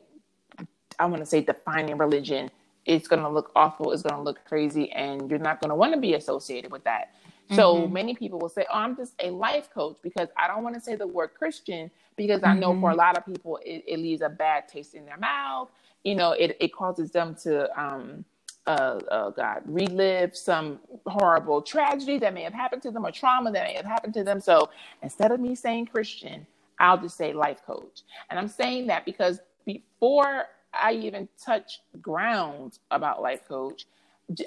I 0.99 1.07
want 1.07 1.21
to 1.21 1.27
say 1.27 1.43
defining 1.43 1.97
religion, 1.99 2.51
it's 2.87 3.09
going 3.09 3.23
to 3.23 3.29
look 3.29 3.53
awful, 3.55 3.93
it's 3.93 4.03
going 4.03 4.17
to 4.17 4.23
look 4.23 4.45
crazy, 4.45 4.91
and 4.93 5.31
you're 5.31 5.39
not 5.39 5.61
going 5.61 5.71
to 5.71 5.75
want 5.75 5.95
to 5.95 6.01
be 6.01 6.15
associated 6.15 6.71
with 6.71 6.85
that. 6.85 7.15
Mm-hmm. 7.47 7.57
So 7.57 7.87
many 7.87 8.15
people 8.15 8.39
will 8.39 8.49
say, 8.49 8.65
"Oh, 8.73 8.79
I'm 8.79 8.97
just 8.97 9.15
a 9.23 9.31
life 9.31 9.69
coach," 9.71 9.99
because 10.03 10.29
I 10.37 10.49
don't 10.49 10.63
want 10.63 10.77
to 10.77 10.81
say 10.81 10.97
the 10.97 11.07
word 11.07 11.31
Christian 11.35 11.91
because 12.17 12.43
I 12.43 12.55
know 12.55 12.71
mm-hmm. 12.71 12.81
for 12.81 12.91
a 12.91 12.95
lot 12.95 13.19
of 13.19 13.27
people 13.27 13.59
it, 13.65 13.85
it, 13.87 13.99
leaves 13.99 14.23
a 14.23 14.29
bad 14.31 14.69
taste 14.69 14.95
in 14.95 15.05
their 15.05 15.19
mouth. 15.19 15.69
You 16.05 16.15
know, 16.15 16.33
it 16.33 16.57
it 16.59 16.73
causes 16.73 17.11
them 17.11 17.35
to 17.43 17.69
um, 17.81 18.25
uh, 18.67 19.01
uh, 19.11 19.31
God, 19.31 19.63
relive 19.67 20.37
some 20.37 20.81
horrible 21.07 21.63
tragedy 21.63 22.19
that 22.19 22.35
may 22.35 22.43
have 22.43 22.55
happened 22.55 22.83
to 22.83 22.91
them 22.93 23.07
or 23.07 23.13
trauma 23.13 23.53
that 23.53 23.65
may 23.65 23.75
have 23.75 23.87
happened 23.87 24.15
to 24.15 24.25
them. 24.25 24.41
So 24.41 24.71
instead 25.03 25.33
of 25.33 25.41
me 25.41 25.55
saying 25.55 25.87
Christian, 25.87 26.47
I'll 26.81 26.99
just 26.99 27.17
say 27.17 27.33
life 27.33 27.63
coach. 27.67 28.03
And 28.31 28.39
I'm 28.39 28.49
saying 28.49 28.89
that 28.89 29.05
because 29.05 29.41
before 29.67 30.47
I 30.73 30.93
even 30.95 31.29
touch 31.45 31.81
ground 32.03 32.79
about 32.91 33.23
life 33.23 33.47
coach, 33.49 33.87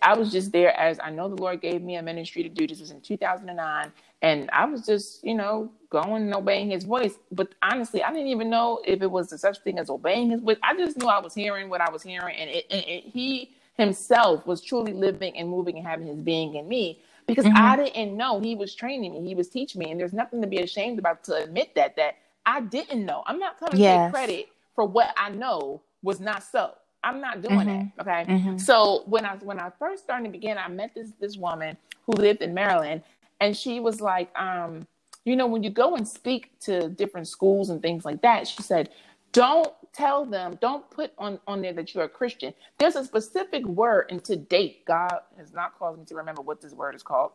I 0.01 0.17
was 0.17 0.31
just 0.31 0.51
there 0.51 0.77
as 0.79 0.99
I 1.01 1.11
know 1.11 1.29
the 1.29 1.41
Lord 1.41 1.61
gave 1.61 1.83
me 1.83 1.97
a 1.97 2.03
ministry 2.03 2.43
to 2.43 2.49
do. 2.49 2.67
This 2.67 2.79
was 2.81 2.91
in 2.91 3.01
2009. 3.01 3.91
And 4.23 4.49
I 4.51 4.65
was 4.65 4.85
just, 4.85 5.23
you 5.23 5.35
know, 5.35 5.71
going 5.91 6.23
and 6.23 6.35
obeying 6.35 6.71
his 6.71 6.83
voice. 6.85 7.13
But 7.31 7.55
honestly, 7.61 8.03
I 8.03 8.11
didn't 8.11 8.27
even 8.27 8.49
know 8.49 8.81
if 8.85 9.01
it 9.03 9.11
was 9.11 9.39
such 9.39 9.59
thing 9.59 9.79
as 9.79 9.89
obeying 9.89 10.31
his 10.31 10.41
voice. 10.41 10.57
I 10.63 10.75
just 10.75 10.97
knew 10.97 11.07
I 11.07 11.19
was 11.19 11.35
hearing 11.35 11.69
what 11.69 11.81
I 11.81 11.91
was 11.91 12.03
hearing. 12.03 12.35
And, 12.37 12.49
it, 12.49 12.65
it, 12.71 13.03
he 13.05 13.51
himself 13.77 14.45
was 14.45 14.61
truly 14.61 14.93
living 14.93 15.37
and 15.37 15.49
moving 15.49 15.77
and 15.77 15.85
having 15.85 16.07
his 16.07 16.21
being 16.21 16.55
in 16.55 16.67
me 16.67 17.01
because 17.27 17.45
mm-hmm. 17.45 17.57
I 17.57 17.75
didn't 17.75 18.15
know 18.15 18.39
he 18.39 18.55
was 18.55 18.73
training 18.73 19.13
me, 19.13 19.27
he 19.27 19.35
was 19.35 19.49
teaching 19.49 19.79
me, 19.79 19.91
and 19.91 19.99
there's 19.99 20.13
nothing 20.13 20.41
to 20.41 20.47
be 20.47 20.57
ashamed 20.59 20.97
about 20.97 21.23
to 21.25 21.35
admit 21.35 21.75
that 21.75 21.95
that 21.97 22.15
I 22.45 22.61
didn't 22.61 23.05
know. 23.05 23.23
I'm 23.25 23.39
not 23.39 23.59
coming 23.59 23.79
yes. 23.79 23.97
to 23.97 24.05
take 24.05 24.13
credit 24.13 24.49
for 24.73 24.85
what 24.85 25.13
I 25.17 25.29
know 25.29 25.81
was 26.01 26.19
not 26.19 26.43
so. 26.43 26.71
I'm 27.03 27.21
not 27.21 27.41
doing 27.41 27.59
mm-hmm. 27.59 28.01
that. 28.05 28.23
Okay. 28.23 28.31
Mm-hmm. 28.31 28.57
So 28.57 29.03
when 29.05 29.25
I 29.25 29.35
when 29.35 29.59
I 29.59 29.71
first 29.77 30.03
started 30.03 30.25
to 30.25 30.31
begin, 30.31 30.57
I 30.57 30.67
met 30.69 30.95
this 30.95 31.11
this 31.19 31.37
woman 31.37 31.77
who 32.05 32.13
lived 32.13 32.41
in 32.41 32.53
Maryland, 32.53 33.03
and 33.41 33.55
she 33.55 33.79
was 33.79 34.01
like, 34.01 34.29
um, 34.39 34.87
you 35.25 35.35
know, 35.35 35.47
when 35.47 35.61
you 35.61 35.69
go 35.69 35.95
and 35.95 36.07
speak 36.07 36.57
to 36.61 36.89
different 36.89 37.27
schools 37.27 37.69
and 37.69 37.81
things 37.81 38.05
like 38.05 38.21
that, 38.21 38.47
she 38.47 38.63
said, 38.63 38.89
don't 39.33 39.73
tell 39.93 40.25
them, 40.25 40.57
don't 40.61 40.89
put 40.89 41.11
on, 41.17 41.39
on 41.47 41.61
there 41.61 41.73
that 41.73 41.93
you're 41.93 42.05
a 42.05 42.09
Christian. 42.09 42.53
There's 42.77 42.95
a 42.95 43.05
specific 43.05 43.65
word, 43.65 44.07
and 44.09 44.23
to 44.25 44.35
date, 44.35 44.85
God 44.85 45.19
has 45.37 45.53
not 45.53 45.77
caused 45.77 45.99
me 45.99 46.05
to 46.05 46.15
remember 46.15 46.41
what 46.41 46.61
this 46.61 46.73
word 46.73 46.95
is 46.95 47.03
called. 47.03 47.31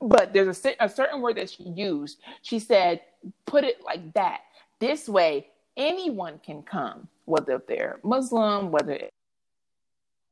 But 0.00 0.32
there's 0.32 0.64
a, 0.64 0.76
a 0.80 0.88
certain 0.88 1.20
word 1.20 1.36
that 1.36 1.50
she 1.50 1.64
used. 1.64 2.20
She 2.42 2.58
said, 2.58 3.00
put 3.46 3.64
it 3.64 3.84
like 3.84 4.12
that. 4.14 4.40
This 4.78 5.08
way, 5.08 5.48
anyone 5.76 6.40
can 6.44 6.62
come, 6.62 7.08
whether 7.26 7.62
they're 7.66 8.00
Muslim, 8.02 8.70
whether 8.70 8.98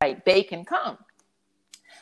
like 0.01 0.25
they 0.25 0.43
can 0.43 0.65
come. 0.65 0.99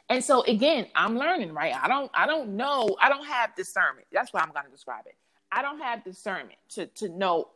And 0.09 0.23
so 0.23 0.43
again, 0.43 0.87
I'm 0.95 1.19
learning, 1.19 1.53
right? 1.53 1.75
I 1.75 1.89
don't 1.89 2.11
I 2.15 2.27
don't 2.27 2.51
know, 2.57 2.97
I 3.01 3.09
don't 3.09 3.27
have 3.27 3.55
discernment. 3.57 4.07
That's 4.13 4.33
why 4.33 4.41
I'm 4.41 4.53
gonna 4.53 4.71
describe 4.71 5.07
it. 5.07 5.17
I 5.51 5.63
don't 5.63 5.81
have 5.81 6.05
discernment 6.05 6.59
to 6.71 6.87
to 6.87 7.09
know 7.09 7.49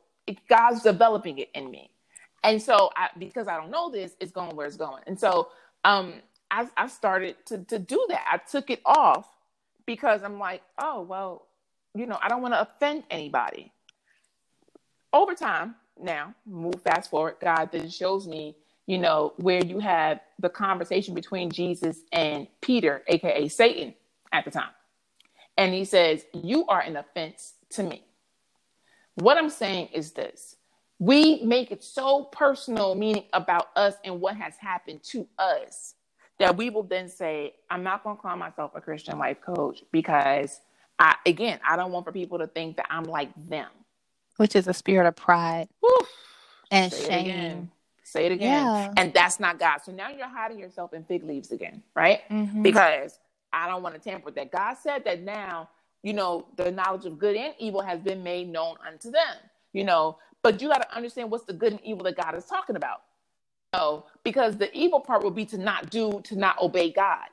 God's 0.48 0.82
developing 0.82 1.38
it 1.38 1.50
in 1.54 1.70
me. 1.70 1.90
And 2.42 2.60
so 2.60 2.90
I, 2.96 3.08
because 3.18 3.48
I 3.48 3.56
don't 3.56 3.70
know 3.70 3.90
this, 3.90 4.14
it's 4.20 4.32
going 4.32 4.56
where 4.56 4.66
it's 4.66 4.76
going. 4.76 5.02
And 5.06 5.18
so 5.18 5.48
um, 5.84 6.14
I, 6.50 6.68
I 6.76 6.86
started 6.88 7.36
to, 7.46 7.58
to 7.64 7.78
do 7.78 8.04
that. 8.08 8.24
I 8.30 8.38
took 8.38 8.70
it 8.70 8.80
off 8.84 9.26
because 9.86 10.22
I'm 10.22 10.38
like, 10.38 10.62
oh, 10.78 11.02
well, 11.02 11.46
you 11.94 12.06
know, 12.06 12.18
I 12.22 12.28
don't 12.28 12.42
want 12.42 12.54
to 12.54 12.60
offend 12.60 13.04
anybody. 13.10 13.72
Over 15.12 15.34
time, 15.34 15.74
now, 16.00 16.34
move 16.46 16.80
fast 16.82 17.10
forward, 17.10 17.36
God 17.40 17.70
then 17.72 17.90
shows 17.90 18.26
me, 18.26 18.56
you 18.86 18.98
know, 18.98 19.34
where 19.36 19.62
you 19.62 19.78
have 19.80 20.20
the 20.38 20.48
conversation 20.48 21.14
between 21.14 21.50
Jesus 21.50 21.98
and 22.12 22.46
Peter, 22.62 23.02
aka 23.06 23.48
Satan, 23.48 23.94
at 24.32 24.44
the 24.44 24.50
time. 24.50 24.70
And 25.56 25.74
he 25.74 25.84
says, 25.84 26.24
You 26.32 26.66
are 26.68 26.80
an 26.80 26.96
offense 26.96 27.54
to 27.70 27.82
me. 27.82 28.04
What 29.20 29.36
I'm 29.36 29.50
saying 29.50 29.88
is 29.92 30.12
this 30.12 30.56
we 30.98 31.42
make 31.42 31.70
it 31.70 31.82
so 31.82 32.24
personal, 32.24 32.94
meaning 32.94 33.24
about 33.32 33.68
us 33.74 33.94
and 34.04 34.20
what 34.20 34.36
has 34.36 34.56
happened 34.58 35.02
to 35.04 35.26
us, 35.38 35.94
that 36.38 36.56
we 36.56 36.68
will 36.68 36.82
then 36.82 37.08
say, 37.08 37.54
I'm 37.70 37.82
not 37.82 38.04
going 38.04 38.16
to 38.16 38.22
call 38.22 38.36
myself 38.36 38.72
a 38.74 38.80
Christian 38.82 39.18
life 39.18 39.40
coach 39.40 39.82
because, 39.92 40.60
I, 40.98 41.16
again, 41.24 41.58
I 41.66 41.76
don't 41.76 41.90
want 41.90 42.04
for 42.04 42.12
people 42.12 42.38
to 42.38 42.46
think 42.46 42.76
that 42.76 42.86
I'm 42.90 43.04
like 43.04 43.30
them. 43.48 43.68
Which 44.36 44.54
is 44.54 44.68
a 44.68 44.74
spirit 44.74 45.06
of 45.06 45.16
pride 45.16 45.68
and 46.70 46.92
Say 46.92 47.06
shame. 47.06 47.70
It 47.72 48.06
Say 48.06 48.26
it 48.26 48.32
again. 48.32 48.64
Yeah. 48.64 48.92
And 48.96 49.14
that's 49.14 49.40
not 49.40 49.58
God. 49.58 49.78
So 49.84 49.92
now 49.92 50.10
you're 50.10 50.28
hiding 50.28 50.58
yourself 50.58 50.92
in 50.92 51.04
fig 51.04 51.24
leaves 51.24 51.52
again, 51.52 51.82
right? 51.94 52.20
Mm-hmm. 52.28 52.62
Because 52.62 53.18
I 53.52 53.68
don't 53.68 53.82
want 53.82 53.94
to 53.94 54.00
tamper 54.00 54.26
with 54.26 54.34
that. 54.34 54.50
God 54.50 54.74
said 54.82 55.04
that 55.04 55.22
now 55.22 55.68
you 56.02 56.12
know, 56.12 56.46
the 56.56 56.70
knowledge 56.70 57.04
of 57.06 57.18
good 57.18 57.36
and 57.36 57.54
evil 57.58 57.82
has 57.82 58.00
been 58.00 58.22
made 58.22 58.48
known 58.48 58.76
unto 58.86 59.10
them, 59.10 59.36
you 59.72 59.84
know. 59.84 60.18
But 60.42 60.62
you 60.62 60.68
got 60.68 60.82
to 60.82 60.96
understand 60.96 61.30
what's 61.30 61.44
the 61.44 61.52
good 61.52 61.72
and 61.72 61.80
evil 61.82 62.04
that 62.04 62.16
God 62.16 62.34
is 62.34 62.46
talking 62.46 62.76
about. 62.76 63.02
You 63.72 63.80
know, 63.80 64.06
because 64.24 64.56
the 64.56 64.72
evil 64.76 65.00
part 65.00 65.22
would 65.22 65.34
be 65.34 65.44
to 65.46 65.58
not 65.58 65.90
do, 65.90 66.20
to 66.24 66.36
not 66.36 66.60
obey 66.60 66.90
God. 66.90 67.26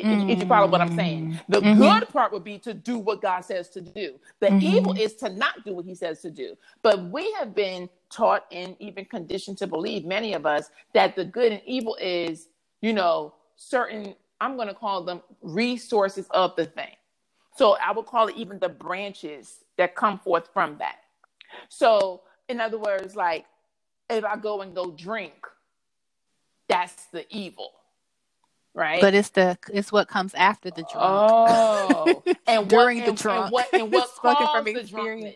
Mm-hmm. 0.00 0.30
If, 0.30 0.40
you 0.40 0.46
follow 0.46 0.68
what 0.68 0.80
I'm 0.80 0.94
saying, 0.94 1.40
the 1.48 1.60
mm-hmm. 1.60 1.80
good 1.80 2.08
part 2.10 2.32
would 2.32 2.44
be 2.44 2.58
to 2.58 2.74
do 2.74 2.98
what 2.98 3.22
God 3.22 3.40
says 3.40 3.70
to 3.70 3.80
do. 3.80 4.14
The 4.40 4.48
mm-hmm. 4.48 4.76
evil 4.76 4.98
is 4.98 5.14
to 5.16 5.30
not 5.30 5.64
do 5.64 5.74
what 5.74 5.86
He 5.86 5.94
says 5.94 6.20
to 6.22 6.30
do. 6.30 6.56
But 6.82 7.04
we 7.10 7.32
have 7.38 7.54
been 7.54 7.88
taught 8.10 8.44
and 8.52 8.76
even 8.80 9.06
conditioned 9.06 9.58
to 9.58 9.66
believe, 9.66 10.04
many 10.04 10.34
of 10.34 10.44
us, 10.44 10.70
that 10.92 11.16
the 11.16 11.24
good 11.24 11.52
and 11.52 11.62
evil 11.64 11.96
is, 12.00 12.48
you 12.82 12.92
know, 12.92 13.34
certain, 13.56 14.14
I'm 14.40 14.56
going 14.56 14.68
to 14.68 14.74
call 14.74 15.04
them 15.04 15.22
resources 15.40 16.26
of 16.30 16.54
the 16.56 16.66
thing. 16.66 16.94
So 17.56 17.76
I 17.82 17.92
would 17.92 18.06
call 18.06 18.28
it 18.28 18.36
even 18.36 18.58
the 18.58 18.68
branches 18.68 19.58
that 19.76 19.94
come 19.94 20.18
forth 20.18 20.48
from 20.52 20.78
that. 20.78 20.96
So, 21.68 22.22
in 22.48 22.60
other 22.60 22.78
words, 22.78 23.14
like 23.14 23.44
if 24.08 24.24
I 24.24 24.36
go 24.36 24.62
and 24.62 24.74
go 24.74 24.90
drink, 24.90 25.46
that's 26.68 27.06
the 27.06 27.26
evil 27.34 27.72
right? 28.74 29.00
But 29.00 29.14
it's 29.14 29.30
the 29.30 29.58
it's 29.72 29.92
what 29.92 30.08
comes 30.08 30.34
after 30.34 30.70
the 30.70 30.84
drunk. 30.92 30.96
Oh, 30.96 32.22
and 32.46 32.68
during 32.68 32.98
what, 32.98 33.04
the 33.04 33.10
and, 33.10 33.18
drunk, 33.18 33.44
and 33.44 33.52
what 33.52 33.68
and 33.72 33.92
what 33.92 34.10
caused 34.16 34.66
the 34.66 34.82
drunkenness? 34.84 35.34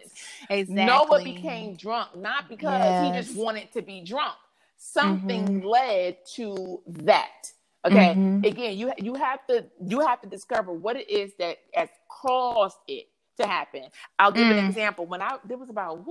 Exactly. 0.49 0.85
Noah 0.85 1.23
became 1.23 1.75
drunk 1.75 2.17
not 2.17 2.49
because 2.49 2.81
yes. 2.81 3.07
he 3.07 3.23
just 3.23 3.37
wanted 3.39 3.73
to 3.73 3.83
be 3.83 4.03
drunk. 4.03 4.35
Something 4.79 5.47
mm-hmm. 5.61 5.67
led 5.67 6.19
to 6.35 6.81
that. 6.87 7.53
Okay. 7.87 8.09
Mm-hmm. 8.09 8.45
Again, 8.45 8.77
you 8.77 8.93
you 8.99 9.15
have 9.15 9.47
to 9.47 9.65
you 9.85 10.01
have 10.01 10.21
to 10.23 10.29
discover 10.29 10.73
what 10.73 10.97
it 10.97 11.09
is 11.09 11.35
that 11.39 11.59
has 11.75 11.89
caused 12.09 12.79
it 12.89 13.09
to 13.39 13.47
happen. 13.47 13.85
I'll 14.19 14.33
give 14.33 14.47
mm. 14.47 14.59
an 14.59 14.67
example. 14.67 15.07
When 15.07 15.23
I 15.23 15.39
there 15.45 15.57
was 15.57 15.71
about 15.71 16.05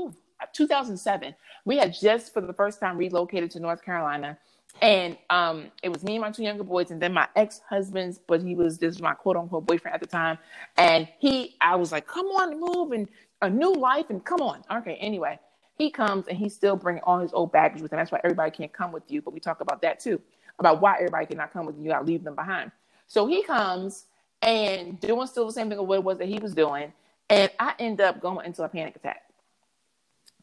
2007, 0.54 1.36
we 1.66 1.78
had 1.78 1.94
just 1.94 2.34
for 2.34 2.42
the 2.42 2.54
first 2.54 2.80
time 2.80 2.98
relocated 2.98 3.52
to 3.52 3.60
North 3.60 3.84
Carolina 3.84 4.38
and 4.82 5.18
um, 5.30 5.72
it 5.84 5.90
was 5.90 6.04
me 6.04 6.16
and 6.16 6.22
my 6.22 6.32
two 6.32 6.44
younger 6.44 6.64
boys, 6.64 6.92
and 6.92 7.02
then 7.02 7.14
my 7.14 7.28
ex 7.36 7.62
husband's, 7.70 8.20
but 8.28 8.42
he 8.42 8.56
was 8.56 8.78
this 8.78 8.96
was 8.96 9.02
my 9.02 9.14
quote 9.14 9.38
unquote 9.38 9.66
boyfriend 9.66 9.96
at 9.96 10.02
the 10.02 10.08
time. 10.08 10.38
And 10.78 11.08
he, 11.20 11.56
I 11.62 11.76
was 11.76 11.92
like, 11.92 12.08
come 12.08 12.26
on, 12.28 12.60
move 12.60 12.92
and 12.92 13.08
a 13.42 13.50
new 13.50 13.74
life, 13.74 14.10
and 14.10 14.24
come 14.24 14.42
on. 14.42 14.64
Okay, 14.72 14.96
anyway, 14.96 15.40
he 15.78 15.90
comes 15.90 16.28
and 16.28 16.38
he's 16.38 16.54
still 16.54 16.76
bringing 16.76 17.04
all 17.04 17.20
his 17.20 17.34
old 17.34 17.52
baggage 17.52 17.82
with 17.82 17.94
him. 17.94 17.98
That's 17.98 18.12
why 18.12 18.20
everybody 18.24 18.52
can't 18.52 18.74
come 18.74 18.92
with 18.92 19.04
you. 19.10 19.22
But 19.22 19.34
we 19.34 19.40
talk 19.40 19.62
about 19.62 19.82
that 19.84 20.00
too, 20.00 20.22
about 20.60 20.82
why 20.82 20.95
everybody 20.95 21.26
cannot 21.26 21.51
come 21.53 21.66
with 21.66 21.78
you. 21.78 21.91
To 21.91 22.01
leave 22.01 22.24
them 22.24 22.36
behind. 22.36 22.72
So 23.08 23.28
he 23.28 23.43
comes 23.43 24.06
and 24.41 24.99
doing 24.99 25.28
still 25.28 25.45
the 25.45 25.53
same 25.53 25.70
thing 25.70 25.80
of 25.80 25.88
what 25.88 25.99
it 25.99 26.03
was 26.03 26.18
that 26.18 26.28
he 26.28 26.39
was 26.39 26.53
doing. 26.53 26.93
And 27.30 27.49
I 27.60 27.74
end 27.80 28.01
up 28.01 28.20
going 28.22 28.45
into 28.45 28.64
a 28.64 28.70
panic 28.70 28.95
attack. 28.95 29.24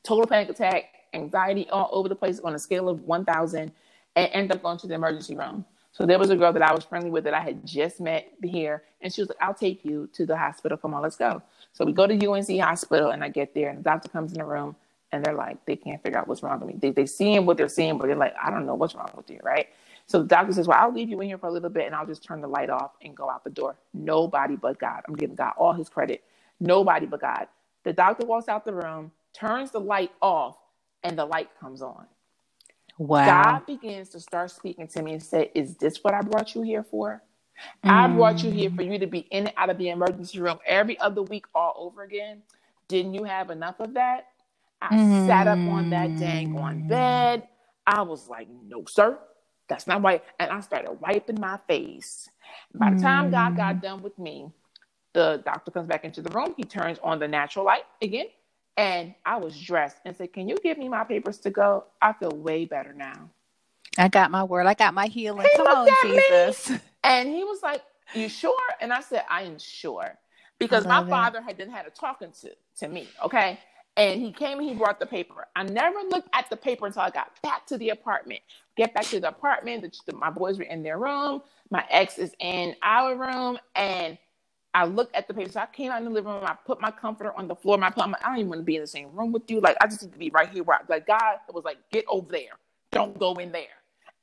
Total 0.03 0.27
panic 0.27 0.49
attack, 0.49 0.85
anxiety 1.15 1.69
all 1.71 1.89
over 1.93 2.09
the 2.09 2.17
place 2.17 2.41
on 2.41 2.55
a 2.55 2.59
scale 2.59 2.89
of 2.89 3.03
1,000 3.03 3.73
and 4.17 4.31
end 4.33 4.53
up 4.53 4.63
going 4.63 4.79
to 4.79 4.87
the 4.87 4.95
emergency 4.95 5.37
room. 5.37 5.65
So 5.93 6.07
there 6.07 6.19
was 6.19 6.31
a 6.31 6.37
girl 6.37 6.53
that 6.53 6.63
I 6.63 6.73
was 6.73 6.85
friendly 6.85 7.11
with 7.11 7.25
that 7.25 7.35
I 7.35 7.41
had 7.41 7.67
just 7.67 8.01
met 8.01 8.33
here, 8.43 8.83
and 9.03 9.13
she 9.13 9.21
was 9.21 9.29
like, 9.29 9.39
"I'll 9.43 9.53
take 9.55 9.85
you 9.85 10.09
to 10.15 10.25
the 10.25 10.37
hospital. 10.37 10.79
Come 10.79 10.95
on, 10.95 11.03
let's 11.03 11.17
go." 11.17 11.43
So 11.75 11.85
we 11.85 11.93
go 11.93 12.07
to 12.07 12.15
UNC 12.15 12.59
hospital, 12.59 13.11
and 13.11 13.23
I 13.23 13.29
get 13.29 13.55
there, 13.55 13.69
and 13.69 13.79
the 13.79 13.83
doctor 13.83 14.09
comes 14.09 14.33
in 14.33 14.39
the 14.39 14.45
room, 14.45 14.75
and 15.13 15.23
they're 15.23 15.35
like, 15.35 15.63
they 15.67 15.77
can't 15.77 16.03
figure 16.03 16.19
out 16.19 16.27
what's 16.27 16.43
wrong 16.43 16.61
with 16.61 16.69
me. 16.69 16.77
They 16.81 16.91
they 16.91 17.07
seeing 17.07 17.45
what 17.45 17.59
they're 17.59 17.69
seeing, 17.69 17.99
but 17.99 18.07
they're 18.07 18.17
like, 18.17 18.35
I 18.43 18.51
don't 18.51 18.65
know 18.65 18.75
what's 18.75 18.95
wrong 18.95 19.11
with 19.15 19.29
you, 19.29 19.39
right? 19.43 19.69
So 20.07 20.21
the 20.21 20.29
doctor 20.29 20.53
says, 20.53 20.69
"Well, 20.69 20.79
I'll 20.81 20.93
leave 20.93 21.09
you 21.11 21.21
in 21.21 21.29
here 21.29 21.39
for 21.39 21.49
a 21.49 21.53
little 21.53 21.71
bit, 21.71 21.87
and 21.87 21.95
I'll 21.95 22.07
just 22.07 22.25
turn 22.25 22.41
the 22.43 22.49
light 22.49 22.71
off 22.71 22.93
and 23.03 23.17
go 23.17 23.31
out 23.31 23.45
the 23.45 23.51
door." 23.51 23.77
Nobody 23.95 24.57
but 24.57 24.79
God. 24.79 25.03
I'm 25.09 25.17
giving 25.17 25.37
God 25.37 25.55
all 25.59 25.73
His 25.75 25.89
credit. 25.89 26.25
Nobody 26.61 27.07
but 27.07 27.21
God. 27.21 27.49
The 27.85 27.93
doctor 27.95 28.27
walks 28.27 28.49
out 28.49 28.65
the 28.65 28.75
room, 28.75 29.13
turns 29.35 29.71
the 29.73 29.81
light 29.81 30.13
off, 30.23 30.57
and 31.05 31.19
the 31.19 31.27
light 31.27 31.51
comes 31.61 31.83
on. 31.83 32.07
Wow. 32.99 33.27
God 33.27 33.67
begins 33.67 34.11
to 34.11 34.21
start 34.21 34.51
speaking 34.51 34.89
to 34.89 35.03
me 35.03 35.15
and 35.15 35.23
say, 35.23 35.51
Is 35.55 35.77
this 35.77 35.99
what 36.05 36.15
I 36.15 36.23
brought 36.23 36.55
you 36.55 36.63
here 36.63 36.85
for? 36.85 37.23
Mm. 37.85 37.91
I 37.91 38.09
brought 38.09 38.43
you 38.45 38.51
here 38.51 38.71
for 38.71 38.83
you 38.83 38.99
to 38.99 39.07
be 39.07 39.21
in 39.31 39.49
and 39.49 39.55
out 39.57 39.71
of 39.71 39.79
the 39.79 39.91
emergency 39.91 40.41
room 40.41 40.59
every 40.67 40.99
other 41.01 41.23
week 41.23 41.47
all 41.55 41.75
over 41.79 42.03
again. 42.03 42.43
Didn't 42.89 43.15
you 43.15 43.25
have 43.25 43.51
enough 43.51 43.81
of 43.81 43.95
that? 43.95 44.29
I 44.83 44.95
mm. 44.95 45.27
sat 45.27 45.49
up 45.49 45.59
on 45.59 45.91
that 45.91 46.19
dang 46.19 46.57
on 46.59 46.89
bed. 46.89 47.49
I 47.87 48.03
was 48.03 48.29
like, 48.29 48.49
No, 48.67 48.85
sir. 48.87 49.19
That's 49.69 49.87
not 49.87 50.03
right. 50.03 50.23
And 50.39 50.51
I 50.51 50.61
started 50.61 50.93
wiping 51.01 51.41
my 51.41 51.59
face. 51.67 52.29
By 52.75 52.91
the 52.93 53.01
time 53.01 53.31
God 53.31 53.57
got 53.57 53.77
mm. 53.77 53.83
done 53.83 54.03
with 54.03 54.19
me, 54.19 54.51
the 55.13 55.43
doctor 55.45 55.71
comes 55.71 55.89
back 55.89 56.05
into 56.05 56.23
the 56.23 56.31
room. 56.31 56.55
He 56.57 56.65
turns 56.65 56.99
on 57.03 57.19
the 57.19 57.29
natural 57.29 57.65
light 57.65 57.85
again. 58.01 58.27
And 58.77 59.15
I 59.27 59.37
was 59.37 59.59
dressed 59.59 59.99
and 60.05 60.17
said, 60.17 60.33
Can 60.33 60.49
you 60.49 60.57
give 60.63 60.79
me 60.79 60.89
my 60.89 61.05
papers 61.05 61.39
to 61.41 61.51
go? 61.51 61.85
I 62.01 62.13
feel 62.15 62.31
way 62.31 62.65
better 62.65 62.95
now. 62.95 63.31
I 63.99 64.09
got 64.09 64.31
my 64.31 64.45
word. 64.45 64.67
I 64.67 64.75
got 64.75 64.95
my 64.95 65.07
healing. 65.07 65.47
He 65.51 65.57
Come 65.57 65.67
on, 65.67 65.89
Jesus. 66.03 66.71
Me, 66.71 66.79
and 67.05 67.29
he 67.29 67.45
was 67.45 67.63
like, 67.63 67.83
You 68.15 68.29
sure? 68.29 68.57
And 68.81 68.93
I 68.93 69.01
said, 69.01 69.25
I 69.31 69.43
am 69.43 69.59
sure. 69.59 70.19
Because 70.59 70.87
my 70.87 71.07
father 71.09 71.43
had 71.43 71.59
then 71.59 71.71
had 71.71 71.87
a 71.87 71.91
talking 71.91 72.31
to, 72.41 72.53
to 72.79 72.89
me, 72.89 73.09
okay? 73.25 73.59
And 73.97 74.21
he 74.21 74.31
came 74.33 74.59
and 74.59 74.69
he 74.69 74.75
brought 74.75 75.01
the 75.01 75.07
paper. 75.07 75.47
I 75.57 75.65
never 75.65 75.99
looked 76.09 76.29
at 76.33 76.49
the 76.49 76.57
paper 76.57 76.87
until 76.87 77.03
I 77.03 77.11
got 77.11 77.31
back 77.43 77.67
to 77.67 77.77
the 77.77 77.91
apartment. 77.91 78.41
Get 78.77 78.95
back 78.95 79.05
to 79.07 79.21
the 79.21 79.29
apartment. 79.29 79.83
The, 79.83 80.13
the, 80.13 80.17
my 80.19 80.31
boys 80.31 80.59
were 80.59 80.65
in 80.65 80.83
their 80.83 80.99
room. 80.99 81.43
My 81.71 81.85
ex 81.91 82.19
is 82.19 82.33
in 82.41 82.77
our 82.83 83.17
room. 83.17 83.59
And 83.77 84.19
I 84.75 84.87
looked 84.87 85.15
at 85.17 85.29
the 85.29 85.35
paper. 85.35 85.53
So 85.53 85.61
I 85.61 85.67
came 85.67 85.91
out 85.93 85.99
in 85.99 86.05
the 86.07 86.11
living 86.11 86.33
room. 86.33 86.45
I 86.45 86.57
put 86.67 86.81
my 86.81 86.91
comforter 86.91 87.37
on 87.37 87.49
the 87.49 87.57
floor. 87.57 87.79
My, 87.79 87.89
I 87.89 87.91
don't 87.93 88.39
even 88.39 88.49
want 88.49 88.61
to 88.61 88.65
be 88.65 88.77
in 88.77 88.83
the 88.83 88.87
same 88.87 89.11
room 89.15 89.33
with 89.33 89.51
you. 89.51 89.61
Like 89.61 89.77
I 89.81 89.87
just 89.87 90.03
need 90.03 90.13
to 90.13 90.19
be 90.19 90.31
right 90.31 90.51
here. 90.51 90.65
Where 90.65 90.79
I, 90.79 90.81
like 90.89 91.07
God 91.07 91.39
was 91.53 91.65
like, 91.65 91.79
get 91.93 92.05
over 92.09 92.31
there. 92.31 92.53
Don't 92.93 93.19
go 93.19 93.35
in 93.35 93.53
there. 93.53 93.65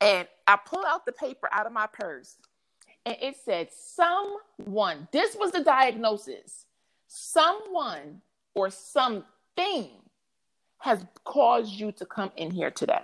And 0.02 0.28
I 0.48 0.58
pull 0.58 0.86
out 0.86 1.06
the 1.06 1.12
paper 1.12 1.50
out 1.52 1.66
of 1.66 1.74
my 1.74 1.88
purse, 1.88 2.38
and 3.06 3.18
it 3.22 3.38
said, 3.44 3.70
"Someone." 3.72 5.08
This 5.12 5.36
was 5.36 5.52
the 5.52 5.64
diagnosis. 5.64 6.66
Someone 7.08 8.22
or 8.56 8.70
something 8.70 9.90
has 10.80 11.06
caused 11.26 11.74
you 11.74 11.92
to 11.94 12.06
come 12.06 12.32
in 12.38 12.52
here 12.52 12.72
today. 12.72 13.02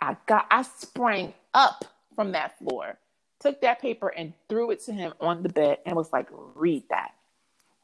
I 0.00 0.16
got. 0.26 0.46
I 0.50 0.62
sprang 0.62 1.34
up 1.54 1.84
from 2.16 2.32
that 2.32 2.58
floor 2.58 2.98
took 3.40 3.60
that 3.62 3.80
paper 3.82 4.08
and 4.08 4.32
threw 4.48 4.70
it 4.70 4.84
to 4.84 4.92
him 4.92 5.12
on 5.20 5.42
the 5.42 5.48
bed 5.50 5.78
and 5.86 5.96
was 5.96 6.12
like, 6.12 6.28
read 6.54 6.84
that. 6.90 7.12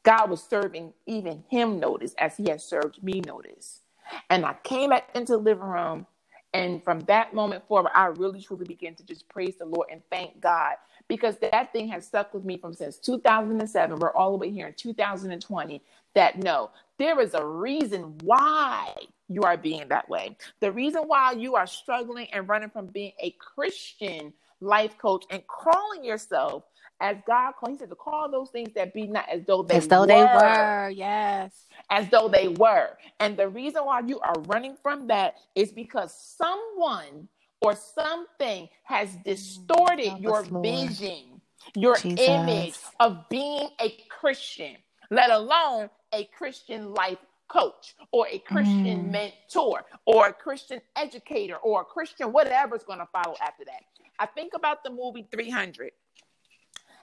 God 0.03 0.31
was 0.31 0.43
serving 0.43 0.93
even 1.07 1.45
him 1.49 1.79
notice 1.79 2.15
as 2.19 2.37
he 2.37 2.49
had 2.49 2.61
served 2.61 3.03
me 3.03 3.21
notice. 3.25 3.81
And 4.29 4.45
I 4.45 4.55
came 4.63 4.91
back 4.91 5.09
into 5.15 5.33
the 5.33 5.39
living 5.39 5.63
room. 5.65 6.07
And 6.53 6.83
from 6.83 7.01
that 7.01 7.33
moment 7.33 7.67
forward, 7.67 7.91
I 7.95 8.07
really 8.07 8.41
truly 8.41 8.65
began 8.65 8.95
to 8.95 9.05
just 9.05 9.29
praise 9.29 9.55
the 9.57 9.65
Lord 9.65 9.89
and 9.91 10.01
thank 10.11 10.41
God 10.41 10.75
because 11.07 11.37
that 11.37 11.71
thing 11.71 11.87
has 11.89 12.05
stuck 12.05 12.33
with 12.33 12.45
me 12.45 12.57
from 12.57 12.73
since 12.73 12.97
2007. 12.97 13.99
We're 13.99 14.13
all 14.13 14.31
the 14.31 14.37
way 14.37 14.51
here 14.51 14.67
in 14.67 14.73
2020. 14.73 15.81
That 16.13 16.37
no, 16.41 16.71
there 16.97 17.19
is 17.19 17.33
a 17.33 17.45
reason 17.45 18.17
why 18.23 18.93
you 19.27 19.41
are 19.43 19.57
being 19.57 19.87
that 19.89 20.07
way. 20.09 20.37
The 20.59 20.71
reason 20.71 21.03
why 21.03 21.33
you 21.33 21.55
are 21.55 21.67
struggling 21.67 22.27
and 22.31 22.47
running 22.47 22.69
from 22.69 22.87
being 22.87 23.13
a 23.19 23.31
Christian 23.31 24.33
life 24.61 24.97
coach 24.97 25.25
and 25.29 25.45
calling 25.47 26.03
yourself 26.03 26.63
as 27.01 27.17
God 27.27 27.53
called. 27.59 27.73
He 27.73 27.77
said 27.77 27.89
to 27.89 27.95
call 27.95 28.29
those 28.29 28.49
things 28.49 28.73
that 28.75 28.93
be 28.93 29.07
not 29.07 29.27
as 29.29 29.43
though 29.45 29.63
they 29.63 29.77
as 29.77 29.87
though 29.87 30.01
were. 30.01 30.07
they 30.07 30.23
were. 30.23 30.89
Yes, 30.89 31.65
as 31.89 32.09
though 32.09 32.29
they 32.29 32.47
were. 32.47 32.97
And 33.19 33.37
the 33.37 33.49
reason 33.49 33.85
why 33.85 34.01
you 34.01 34.19
are 34.19 34.39
running 34.47 34.77
from 34.81 35.07
that 35.07 35.35
is 35.55 35.71
because 35.71 36.15
someone 36.37 37.27
or 37.61 37.75
something 37.75 38.69
has 38.83 39.15
distorted 39.25 40.13
oh, 40.13 40.19
your 40.19 40.43
vision, 40.43 41.41
your 41.75 41.95
Jesus. 41.97 42.27
image 42.27 42.75
of 42.99 43.27
being 43.29 43.69
a 43.81 43.97
Christian, 44.09 44.75
let 45.09 45.31
alone 45.31 45.89
a 46.13 46.25
Christian 46.25 46.93
life 46.93 47.17
coach 47.47 47.95
or 48.11 48.27
a 48.27 48.39
Christian 48.39 49.05
mm. 49.05 49.11
mentor 49.11 49.83
or 50.05 50.27
a 50.27 50.33
Christian 50.33 50.81
educator 50.95 51.57
or 51.57 51.81
a 51.81 51.85
Christian 51.85 52.31
whatever 52.31 52.75
is 52.75 52.83
going 52.83 52.99
to 52.99 53.07
follow 53.11 53.35
after 53.41 53.65
that. 53.65 53.81
I 54.19 54.25
think 54.25 54.53
about 54.53 54.83
the 54.83 54.89
movie 54.89 55.27
300. 55.31 55.91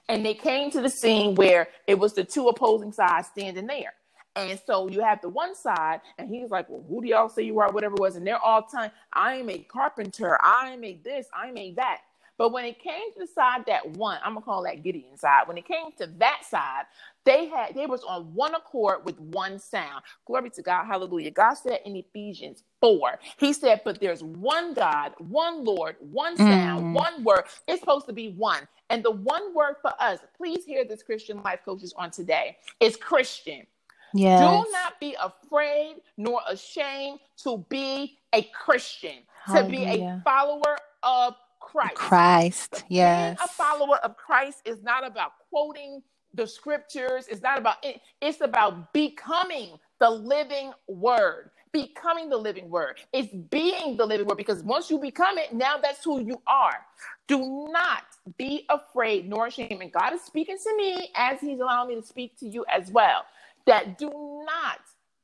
And 0.09 0.25
they 0.25 0.33
came 0.33 0.69
to 0.71 0.81
the 0.81 0.89
scene 0.89 1.35
where 1.35 1.69
it 1.87 1.97
was 1.97 2.13
the 2.13 2.25
two 2.25 2.49
opposing 2.49 2.91
sides 2.91 3.27
standing 3.27 3.67
there. 3.67 3.93
And 4.35 4.59
so 4.65 4.87
you 4.89 5.01
have 5.01 5.21
the 5.21 5.29
one 5.29 5.55
side, 5.55 6.01
and 6.17 6.29
he's 6.29 6.49
like, 6.49 6.69
Well, 6.69 6.83
who 6.89 7.01
do 7.01 7.07
y'all 7.09 7.29
say 7.29 7.43
you 7.43 7.59
are? 7.59 7.71
Whatever 7.71 7.95
it 7.95 8.01
was. 8.01 8.15
And 8.15 8.25
they're 8.25 8.39
all 8.39 8.63
telling, 8.63 8.91
I 9.13 9.35
am 9.35 9.49
a 9.49 9.59
carpenter. 9.59 10.37
I 10.43 10.71
am 10.71 10.83
a 10.83 10.99
this. 11.03 11.27
I 11.35 11.49
am 11.49 11.57
a 11.57 11.73
that. 11.73 12.01
But 12.37 12.51
when 12.51 12.65
it 12.65 12.79
came 12.79 13.13
to 13.13 13.19
the 13.19 13.27
side 13.27 13.65
that 13.67 13.91
one, 13.91 14.19
I'm 14.23 14.33
gonna 14.33 14.45
call 14.45 14.63
that 14.63 14.83
Gideon 14.83 15.17
side. 15.17 15.47
When 15.47 15.57
it 15.57 15.67
came 15.67 15.91
to 15.99 16.07
that 16.19 16.41
side, 16.49 16.85
they 17.25 17.47
had 17.47 17.75
they 17.75 17.85
was 17.85 18.03
on 18.03 18.33
one 18.33 18.55
accord 18.55 19.05
with 19.05 19.19
one 19.19 19.59
sound. 19.59 20.03
Glory 20.25 20.49
to 20.51 20.61
God, 20.63 20.85
hallelujah. 20.85 21.31
God 21.31 21.53
said 21.53 21.79
in 21.85 21.95
Ephesians 21.95 22.63
4, 22.81 23.19
He 23.37 23.53
said, 23.53 23.81
But 23.85 23.99
there's 24.01 24.23
one 24.23 24.73
God, 24.73 25.13
one 25.19 25.63
Lord, 25.63 25.95
one 25.99 26.37
sound, 26.37 26.87
mm. 26.87 26.93
one 26.93 27.23
word. 27.23 27.43
It's 27.67 27.81
supposed 27.81 28.07
to 28.07 28.13
be 28.13 28.31
one. 28.31 28.67
And 28.89 29.03
the 29.03 29.11
one 29.11 29.53
word 29.55 29.75
for 29.81 29.93
us, 29.99 30.19
please 30.37 30.65
hear 30.65 30.83
this 30.85 31.03
Christian 31.03 31.41
life 31.43 31.59
coaches 31.63 31.93
on 31.97 32.11
today, 32.11 32.57
is 32.79 32.97
Christian. 32.97 33.65
Yes. 34.13 34.65
Do 34.65 34.71
not 34.71 34.99
be 34.99 35.15
afraid 35.21 35.97
nor 36.17 36.41
ashamed 36.49 37.19
to 37.43 37.65
be 37.69 38.17
a 38.33 38.43
Christian, 38.43 39.19
hallelujah. 39.45 39.63
to 39.63 39.69
be 39.69 39.85
a 39.85 40.07
follower 40.23 40.77
of 41.03 41.35
Christ. 41.61 41.95
Christ, 41.95 42.85
yes. 42.89 43.37
Being 43.37 43.37
a 43.43 43.47
follower 43.49 43.97
of 43.99 44.17
Christ 44.17 44.61
is 44.65 44.83
not 44.83 45.05
about 45.07 45.33
quoting 45.49 46.03
the 46.33 46.47
scriptures. 46.47 47.27
It's 47.29 47.41
not 47.43 47.59
about 47.59 47.77
it. 47.83 48.01
It's 48.21 48.41
about 48.41 48.93
becoming 48.93 49.79
the 49.99 50.09
living 50.11 50.73
word. 50.87 51.51
becoming 51.73 52.29
the 52.29 52.37
living 52.37 52.69
word. 52.69 52.99
It's 53.13 53.33
being 53.51 53.97
the 53.97 54.05
living 54.05 54.27
word 54.27 54.37
because 54.37 54.63
once 54.63 54.89
you 54.91 54.99
become 54.99 55.37
it, 55.39 55.53
now 55.53 55.77
that's 55.77 56.03
who 56.03 56.21
you 56.25 56.41
are. 56.47 56.79
Do 57.27 57.69
not 57.71 58.03
be 58.37 58.65
afraid 58.69 59.29
nor 59.29 59.47
ashamed. 59.47 59.81
And 59.81 59.91
God 59.91 60.13
is 60.13 60.21
speaking 60.23 60.57
to 60.57 60.77
me 60.77 61.11
as 61.15 61.39
He's 61.41 61.59
allowing 61.59 61.89
me 61.89 62.01
to 62.01 62.07
speak 62.07 62.39
to 62.39 62.47
you 62.47 62.65
as 62.73 62.91
well. 62.91 63.23
That 63.67 63.97
do 63.97 64.09
not 64.47 64.79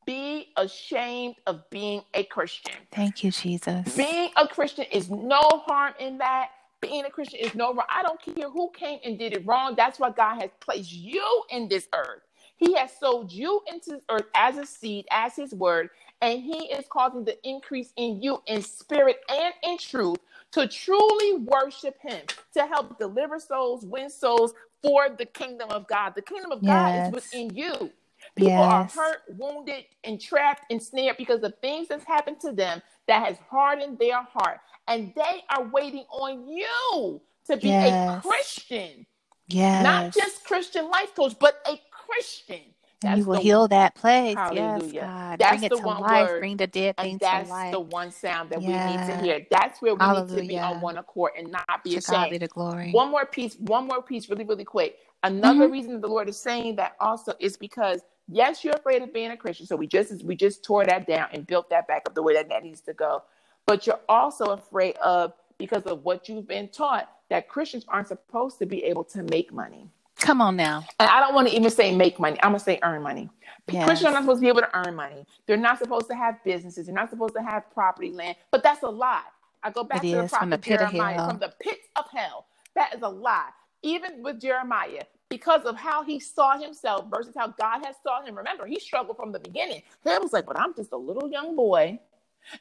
be 0.05 0.49
ashamed 0.57 1.35
of 1.47 1.69
being 1.69 2.03
a 2.13 2.23
Christian. 2.25 2.75
Thank 2.91 3.23
you, 3.23 3.31
Jesus. 3.31 3.95
Being 3.95 4.29
a 4.37 4.47
Christian 4.47 4.85
is 4.91 5.09
no 5.09 5.41
harm 5.67 5.93
in 5.99 6.19
that. 6.19 6.49
Being 6.81 7.05
a 7.05 7.11
Christian 7.11 7.39
is 7.41 7.55
no 7.55 7.73
wrong. 7.73 7.85
I 7.89 8.03
don't 8.03 8.21
care 8.21 8.49
who 8.49 8.71
came 8.71 8.99
and 9.05 9.19
did 9.19 9.33
it 9.33 9.45
wrong. 9.45 9.75
That's 9.77 9.99
why 9.99 10.11
God 10.11 10.41
has 10.41 10.51
placed 10.61 10.93
you 10.93 11.43
in 11.51 11.69
this 11.69 11.87
earth. 11.95 12.21
He 12.57 12.75
has 12.75 12.91
sowed 12.99 13.31
you 13.31 13.61
into 13.71 13.91
this 13.91 14.01
earth 14.09 14.27
as 14.35 14.57
a 14.57 14.65
seed, 14.65 15.05
as 15.11 15.35
his 15.35 15.53
word, 15.53 15.89
and 16.21 16.41
he 16.41 16.67
is 16.71 16.85
causing 16.89 17.25
the 17.25 17.37
increase 17.47 17.93
in 17.97 18.21
you 18.21 18.41
in 18.47 18.61
spirit 18.63 19.19
and 19.29 19.53
in 19.63 19.77
truth 19.77 20.17
to 20.53 20.67
truly 20.67 21.35
worship 21.39 21.97
him, 22.01 22.21
to 22.55 22.65
help 22.67 22.97
deliver 22.99 23.39
souls, 23.39 23.85
win 23.85 24.09
souls 24.09 24.53
for 24.83 25.09
the 25.09 25.25
kingdom 25.25 25.69
of 25.71 25.87
God. 25.87 26.15
The 26.15 26.21
kingdom 26.23 26.51
of 26.51 26.63
yes. 26.63 26.67
God 26.67 26.95
is 26.95 27.09
within 27.09 27.51
you. 27.55 27.91
People 28.35 28.53
yes. 28.53 28.97
are 28.97 29.01
hurt, 29.01 29.19
wounded, 29.37 29.85
and 30.03 30.19
trapped 30.19 30.63
and 30.71 30.81
snared 30.81 31.17
because 31.17 31.43
of 31.43 31.53
things 31.61 31.87
that's 31.87 32.05
happened 32.05 32.39
to 32.41 32.51
them 32.51 32.81
that 33.07 33.25
has 33.25 33.37
hardened 33.49 33.99
their 33.99 34.21
heart. 34.23 34.59
And 34.87 35.13
they 35.15 35.43
are 35.49 35.67
waiting 35.67 36.05
on 36.11 36.47
you 36.47 37.21
to 37.47 37.57
be 37.57 37.67
yes. 37.67 38.23
a 38.23 38.27
Christian. 38.27 39.05
Yes. 39.47 39.83
Not 39.83 40.13
just 40.13 40.43
Christian 40.45 40.89
life 40.89 41.13
coach, 41.15 41.35
but 41.39 41.55
a 41.67 41.79
Christian. 41.91 42.61
That's 43.01 43.19
you 43.19 43.25
will 43.25 43.35
the, 43.35 43.41
heal 43.41 43.67
that 43.69 43.95
place. 43.95 44.35
Hallelujah. 44.35 44.93
Yes, 44.93 45.03
God. 45.03 45.39
That's 45.39 45.59
Bring 45.59 45.63
it 45.63 45.75
to 45.77 45.87
life. 45.87 46.29
Word, 46.29 46.39
Bring 46.39 46.57
the 46.57 46.67
dead 46.67 46.97
things 46.97 47.19
to 47.19 47.25
life. 47.25 47.47
That's 47.47 47.71
the 47.71 47.79
one 47.79 48.11
sound 48.11 48.49
that 48.49 48.61
yes. 48.61 48.91
we 48.91 48.97
need 48.97 49.13
to 49.13 49.23
hear. 49.23 49.47
That's 49.49 49.81
where 49.81 49.95
we 49.95 49.99
Hallelujah. 49.99 50.35
need 50.35 50.41
to 50.41 50.47
be 50.47 50.59
on 50.59 50.81
one 50.81 50.97
accord 50.97 51.31
and 51.37 51.49
not 51.49 51.83
be 51.83 51.91
to 51.91 51.97
ashamed. 51.97 52.15
God 52.15 52.29
be 52.31 52.37
the 52.39 52.47
glory. 52.47 52.91
One 52.91 53.09
more 53.09 53.25
piece, 53.25 53.55
one 53.55 53.87
more 53.87 54.01
piece, 54.01 54.29
really, 54.29 54.43
really 54.43 54.65
quick. 54.65 54.97
Another 55.23 55.61
mm-hmm. 55.61 55.71
reason 55.71 56.01
the 56.01 56.07
Lord 56.07 56.27
is 56.27 56.37
saying 56.37 56.75
that 56.75 56.95
also 56.99 57.33
is 57.39 57.55
because 57.55 58.01
yes, 58.31 58.63
you're 58.63 58.75
afraid 58.75 59.01
of 59.01 59.13
being 59.13 59.31
a 59.31 59.37
Christian. 59.37 59.65
So 59.67 59.75
we 59.75 59.87
just 59.87 60.23
we 60.25 60.35
just 60.35 60.63
tore 60.63 60.85
that 60.85 61.07
down 61.07 61.29
and 61.33 61.47
built 61.47 61.69
that 61.71 61.87
back 61.87 62.03
up 62.07 62.15
the 62.15 62.23
way 62.23 62.33
that 62.35 62.49
that 62.49 62.63
needs 62.63 62.81
to 62.81 62.93
go. 62.93 63.23
But 63.67 63.87
you're 63.87 64.01
also 64.09 64.45
afraid 64.47 64.97
of 64.97 65.33
because 65.57 65.83
of 65.83 66.03
what 66.03 66.29
you've 66.29 66.47
been 66.47 66.69
taught 66.69 67.09
that 67.29 67.49
Christians 67.49 67.85
aren't 67.89 68.09
supposed 68.09 68.59
to 68.59 68.65
be 68.65 68.83
able 68.85 69.03
to 69.05 69.23
make 69.23 69.53
money. 69.53 69.89
Come 70.17 70.41
on 70.41 70.55
now. 70.55 70.85
And 70.99 71.09
I 71.09 71.19
don't 71.21 71.35
want 71.35 71.47
to 71.49 71.55
even 71.55 71.71
say 71.71 71.95
make 71.95 72.19
money. 72.19 72.37
I'm 72.43 72.51
gonna 72.51 72.59
say 72.59 72.79
earn 72.83 73.03
money. 73.03 73.29
Yes. 73.69 73.85
Christians 73.85 74.09
are 74.09 74.13
not 74.13 74.23
supposed 74.23 74.39
to 74.39 74.41
be 74.41 74.49
able 74.49 74.61
to 74.61 74.77
earn 74.87 74.95
money. 74.95 75.25
They're 75.47 75.57
not 75.57 75.79
supposed 75.79 76.07
to 76.09 76.15
have 76.15 76.43
businesses. 76.43 76.87
They're 76.87 76.95
not 76.95 77.09
supposed 77.09 77.35
to 77.35 77.41
have 77.43 77.71
property, 77.73 78.11
land. 78.11 78.37
But 78.51 78.63
that's 78.63 78.83
a 78.83 78.89
lie. 78.89 79.23
I 79.63 79.71
go 79.71 79.83
back 79.83 80.03
it 80.03 80.11
to 80.11 80.17
the 80.17 80.23
prophet 80.23 80.39
from 80.39 80.49
the 80.51 80.57
pit 80.57 80.79
Jeremiah 80.79 81.19
of 81.19 81.29
from 81.31 81.39
the 81.39 81.53
pits 81.61 81.87
of 81.95 82.05
hell. 82.15 82.47
That 82.75 82.95
is 82.95 83.01
a 83.01 83.09
lie. 83.09 83.49
Even 83.83 84.23
with 84.23 84.41
Jeremiah, 84.41 85.03
because 85.29 85.63
of 85.65 85.77
how 85.77 86.03
he 86.03 86.19
saw 86.19 86.57
himself 86.59 87.07
versus 87.11 87.35
how 87.37 87.47
God 87.49 87.85
has 87.85 87.95
saw 88.03 88.23
him. 88.23 88.35
Remember, 88.37 88.65
he 88.67 88.79
struggled 88.79 89.17
from 89.17 89.31
the 89.31 89.39
beginning. 89.39 89.83
He 90.03 90.09
was 90.19 90.33
like, 90.33 90.45
"But 90.47 90.59
I'm 90.59 90.75
just 90.75 90.91
a 90.93 90.97
little 90.97 91.29
young 91.31 91.55
boy." 91.55 91.99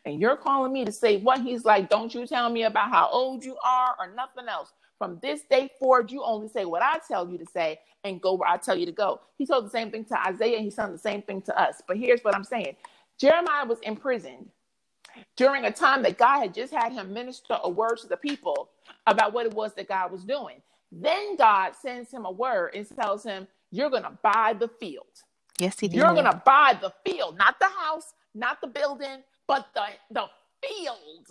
And 0.06 0.20
you're 0.20 0.36
calling 0.36 0.72
me 0.72 0.84
to 0.86 0.92
say 0.92 1.18
what 1.18 1.42
he's 1.42 1.64
like. 1.64 1.90
Don't 1.90 2.14
you 2.14 2.26
tell 2.26 2.50
me 2.50 2.64
about 2.64 2.90
how 2.90 3.08
old 3.10 3.44
you 3.44 3.56
are 3.64 3.96
or 4.00 4.08
nothing 4.14 4.48
else. 4.48 4.72
From 4.98 5.18
this 5.22 5.42
day 5.50 5.70
forward, 5.80 6.12
you 6.12 6.24
only 6.24 6.48
say 6.48 6.64
what 6.66 6.82
I 6.82 7.00
tell 7.08 7.28
you 7.28 7.38
to 7.38 7.46
say 7.46 7.80
and 8.04 8.20
go 8.22 8.34
where 8.34 8.48
I 8.50 8.58
tell 8.58 8.78
you 8.78 8.86
to 8.86 8.92
go. 8.92 9.20
He 9.38 9.46
told 9.46 9.66
the 9.66 9.70
same 9.70 9.90
thing 9.90 10.04
to 10.06 10.28
Isaiah, 10.28 10.56
and 10.56 10.64
he's 10.64 10.76
the 10.76 10.98
same 10.98 11.22
thing 11.22 11.42
to 11.44 11.60
us. 11.60 11.82
But 11.88 11.98
here's 11.98 12.22
what 12.22 12.36
I'm 12.36 12.44
saying 12.44 12.76
Jeremiah 13.18 13.66
was 13.66 13.80
imprisoned 13.80 14.50
during 15.36 15.64
a 15.66 15.72
time 15.72 16.02
that 16.04 16.18
God 16.18 16.40
had 16.40 16.54
just 16.54 16.72
had 16.72 16.92
him 16.92 17.12
minister 17.14 17.58
a 17.62 17.70
word 17.70 17.98
to 18.00 18.08
the 18.08 18.16
people 18.18 18.70
about 19.06 19.32
what 19.34 19.46
it 19.46 19.54
was 19.54 19.74
that 19.74 19.88
God 19.88 20.12
was 20.12 20.24
doing. 20.24 20.62
Then 20.92 21.36
God 21.36 21.72
sends 21.80 22.10
him 22.12 22.24
a 22.26 22.30
word 22.32 22.72
and 22.74 22.86
tells 22.88 23.24
him, 23.24 23.48
You're 23.70 23.90
going 23.90 24.04
to 24.04 24.18
buy 24.22 24.54
the 24.58 24.68
field. 24.68 25.06
Yes, 25.60 25.80
he 25.80 25.88
did. 25.88 25.96
You're 25.98 26.14
going 26.14 26.26
to 26.26 26.42
buy 26.44 26.78
the 26.80 26.92
field, 27.06 27.38
not 27.38 27.58
the 27.60 27.68
house, 27.68 28.14
not 28.34 28.60
the 28.60 28.68
building, 28.68 29.22
but 29.46 29.68
the, 29.74 29.82
the 30.10 30.24
field. 30.66 31.26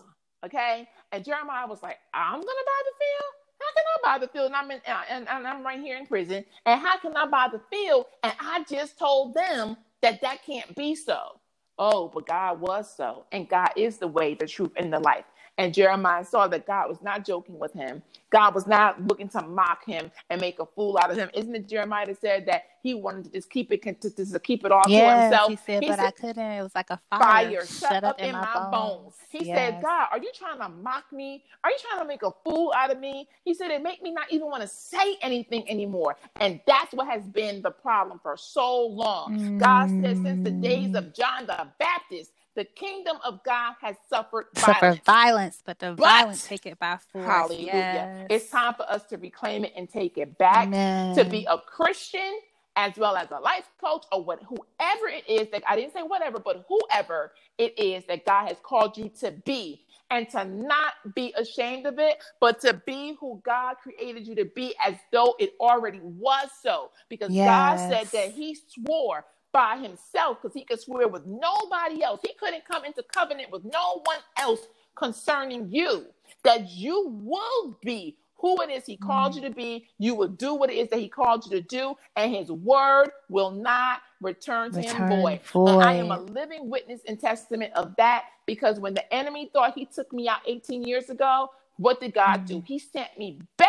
Okay. 0.45 0.87
And 1.11 1.25
Jeremiah 1.25 1.67
was 1.67 1.83
like, 1.83 1.97
I'm 2.13 2.33
going 2.35 2.43
to 2.43 2.65
buy 2.65 2.83
the 2.85 2.95
field. 2.99 3.33
How 3.61 3.73
can 3.75 3.85
I 3.87 4.19
buy 4.19 4.25
the 4.25 4.31
field? 4.31 4.45
And 4.47 4.55
I'm 4.55 4.71
in, 4.71 4.81
uh, 4.87 5.01
and, 5.09 5.29
and 5.29 5.47
I'm 5.47 5.63
right 5.63 5.79
here 5.79 5.97
in 5.97 6.05
prison. 6.07 6.45
And 6.65 6.81
how 6.81 6.97
can 6.99 7.15
I 7.17 7.27
buy 7.27 7.49
the 7.51 7.61
field? 7.71 8.05
And 8.23 8.33
I 8.39 8.63
just 8.69 8.99
told 8.99 9.33
them 9.35 9.77
that 10.01 10.21
that 10.21 10.43
can't 10.45 10.75
be 10.75 10.95
so. 10.95 11.39
Oh, 11.79 12.09
but 12.13 12.27
God 12.27 12.61
was 12.61 12.93
so. 12.95 13.25
And 13.31 13.49
God 13.49 13.69
is 13.77 13.97
the 13.97 14.07
way, 14.07 14.35
the 14.35 14.47
truth, 14.47 14.71
and 14.77 14.93
the 14.93 14.99
life. 14.99 15.25
And 15.57 15.73
Jeremiah 15.73 16.23
saw 16.23 16.47
that 16.47 16.67
God 16.67 16.87
was 16.87 17.01
not 17.01 17.25
joking 17.25 17.57
with 17.57 17.73
him. 17.73 18.03
God 18.29 18.53
was 18.53 18.67
not 18.67 19.01
looking 19.07 19.27
to 19.29 19.41
mock 19.41 19.85
him 19.85 20.11
and 20.29 20.39
make 20.39 20.59
a 20.59 20.65
fool 20.65 20.99
out 21.01 21.09
of 21.09 21.17
him. 21.17 21.29
Isn't 21.33 21.55
it 21.55 21.67
Jeremiah 21.67 22.05
that 22.05 22.19
said 22.21 22.45
that 22.45 22.63
he 22.83 22.93
wanted 22.93 23.25
to 23.25 23.31
just 23.31 23.49
keep 23.49 23.71
it 23.71 23.81
to, 24.01 24.09
to, 24.09 24.39
keep 24.39 24.65
it 24.65 24.71
all 24.71 24.83
yes, 24.87 25.01
to 25.01 25.21
himself? 25.21 25.49
He 25.49 25.55
said, 25.55 25.83
he 25.83 25.89
but 25.89 25.99
said, 25.99 26.05
I 26.05 26.11
couldn't. 26.11 26.51
It 26.51 26.61
was 26.61 26.75
like 26.75 26.89
a 26.89 26.99
fire, 27.09 27.21
fire 27.21 27.65
shut 27.65 28.03
up, 28.03 28.11
up 28.11 28.19
in, 28.19 28.25
in, 28.27 28.31
my 28.33 28.69
bones. 28.69 28.71
bones. 28.71 29.13
He 29.31 29.45
yes. 29.45 29.57
said, 29.57 29.81
God, 29.81 30.07
are 30.11 30.19
you 30.19 30.31
trying 30.35 30.59
to 30.59 30.69
mock 30.69 31.05
me? 31.11 31.43
Are 31.63 31.71
you 31.71 31.77
trying 31.89 32.01
to 32.01 32.07
make 32.07 32.21
a 32.21 32.31
fool 32.45 32.73
out 32.75 32.91
of 32.91 32.99
me? 32.99 33.27
He 33.43 33.53
said, 33.53 33.71
it 33.71 33.81
make 33.81 34.03
me 34.03 34.11
not 34.11 34.31
even 34.31 34.47
want 34.47 34.61
to 34.61 34.67
say 34.67 35.17
anything 35.21 35.67
anymore. 35.69 36.17
And 36.35 36.59
that's 36.67 36.93
what 36.93 37.07
has 37.07 37.23
been 37.23 37.61
the 37.61 37.71
problem 37.71 38.19
for 38.21 38.37
so 38.37 38.85
long. 38.85 39.39
Mm. 39.39 39.59
God 39.59 39.89
said 39.89 40.21
since 40.21 40.43
the 40.43 40.51
days 40.51 40.95
of 40.95 41.13
John 41.13 41.47
the 41.47 41.67
Baptist, 41.79 42.31
the 42.57 42.65
kingdom 42.65 43.17
of 43.23 43.41
God 43.43 43.75
has 43.81 43.95
suffered 44.09 44.47
violence. 44.55 45.01
Violence, 45.05 45.63
but 45.63 45.77
the 45.77 45.91
but, 45.91 46.03
violence 46.03 46.47
take 46.47 46.65
it 46.65 46.79
by 46.79 46.97
force. 46.97 47.23
Hallelujah. 47.23 47.67
Yes. 47.67 48.27
It's 48.31 48.49
time 48.49 48.73
for 48.73 48.89
us 48.91 49.03
to 49.05 49.17
reclaim 49.17 49.63
it 49.63 49.73
and 49.77 49.87
take 49.87 50.17
it 50.17 50.39
back. 50.39 50.65
Amen. 50.67 51.15
To 51.15 51.23
be 51.23 51.45
a 51.47 51.59
Christian 51.59 52.39
as 52.75 52.97
well 52.97 53.15
as 53.15 53.29
a 53.29 53.39
life 53.39 53.69
coach 53.79 54.05
or 54.11 54.23
what 54.23 54.41
whoever 54.41 55.07
it 55.07 55.29
is 55.29 55.49
that 55.51 55.61
I 55.67 55.75
didn't 55.75 55.93
say 55.93 56.01
whatever, 56.01 56.39
but 56.39 56.65
whoever 56.67 57.33
it 57.59 57.77
is 57.77 58.03
that 58.07 58.25
God 58.25 58.47
has 58.47 58.57
called 58.63 58.97
you 58.97 59.09
to 59.19 59.31
be. 59.45 59.83
And 60.09 60.29
to 60.29 60.45
not 60.45 60.93
be 61.15 61.33
ashamed 61.37 61.85
of 61.85 61.99
it, 61.99 62.23
but 62.39 62.61
to 62.61 62.81
be 62.85 63.17
who 63.19 63.41
God 63.43 63.75
created 63.83 64.25
you 64.25 64.35
to 64.35 64.45
be 64.45 64.73
as 64.81 64.95
though 65.11 65.35
it 65.37 65.51
already 65.59 65.99
was 66.01 66.47
so. 66.63 66.91
Because 67.09 67.29
yes. 67.29 67.45
God 67.45 67.89
said 67.89 68.07
that 68.13 68.33
He 68.33 68.57
swore 68.69 69.25
by 69.57 69.75
himself 69.75 70.37
because 70.39 70.53
he 70.53 70.63
could 70.63 70.79
swear 70.79 71.07
with 71.07 71.25
nobody 71.25 72.03
else. 72.03 72.19
He 72.21 72.31
couldn't 72.39 72.63
come 72.63 72.85
into 72.85 73.01
covenant 73.11 73.51
with 73.51 73.63
no 73.65 74.03
one 74.03 74.19
else 74.37 74.59
concerning 74.95 75.67
you. 75.71 76.05
That 76.43 76.69
you 76.69 77.09
will 77.23 77.75
be 77.83 78.17
who 78.35 78.61
it 78.61 78.69
is 78.69 78.85
he 78.85 78.97
called 78.97 79.33
you 79.33 79.41
to 79.41 79.49
be. 79.49 79.87
You 79.97 80.13
will 80.13 80.27
do 80.27 80.53
what 80.53 80.69
it 80.69 80.75
is 80.75 80.89
that 80.89 80.99
he 80.99 81.09
called 81.09 81.43
you 81.45 81.51
to 81.59 81.61
do, 81.61 81.95
and 82.15 82.35
his 82.35 82.51
word 82.51 83.09
will 83.29 83.49
not 83.49 84.01
return 84.21 84.71
to 84.73 84.77
return 84.77 85.11
him 85.11 85.21
void. 85.21 85.41
void. 85.51 85.81
I 85.81 85.93
am 85.93 86.11
a 86.11 86.19
living 86.19 86.69
witness 86.69 87.01
and 87.07 87.19
testament 87.19 87.73
of 87.73 87.95
that 87.97 88.25
because 88.45 88.79
when 88.79 88.93
the 88.93 89.11
enemy 89.11 89.49
thought 89.51 89.73
he 89.73 89.85
took 89.85 90.13
me 90.13 90.27
out 90.27 90.41
18 90.45 90.83
years 90.83 91.09
ago, 91.09 91.49
what 91.77 91.99
did 91.99 92.13
God 92.13 92.41
mm. 92.43 92.45
do? 92.45 92.63
He 92.67 92.77
sent 92.77 93.17
me 93.17 93.39
back 93.57 93.66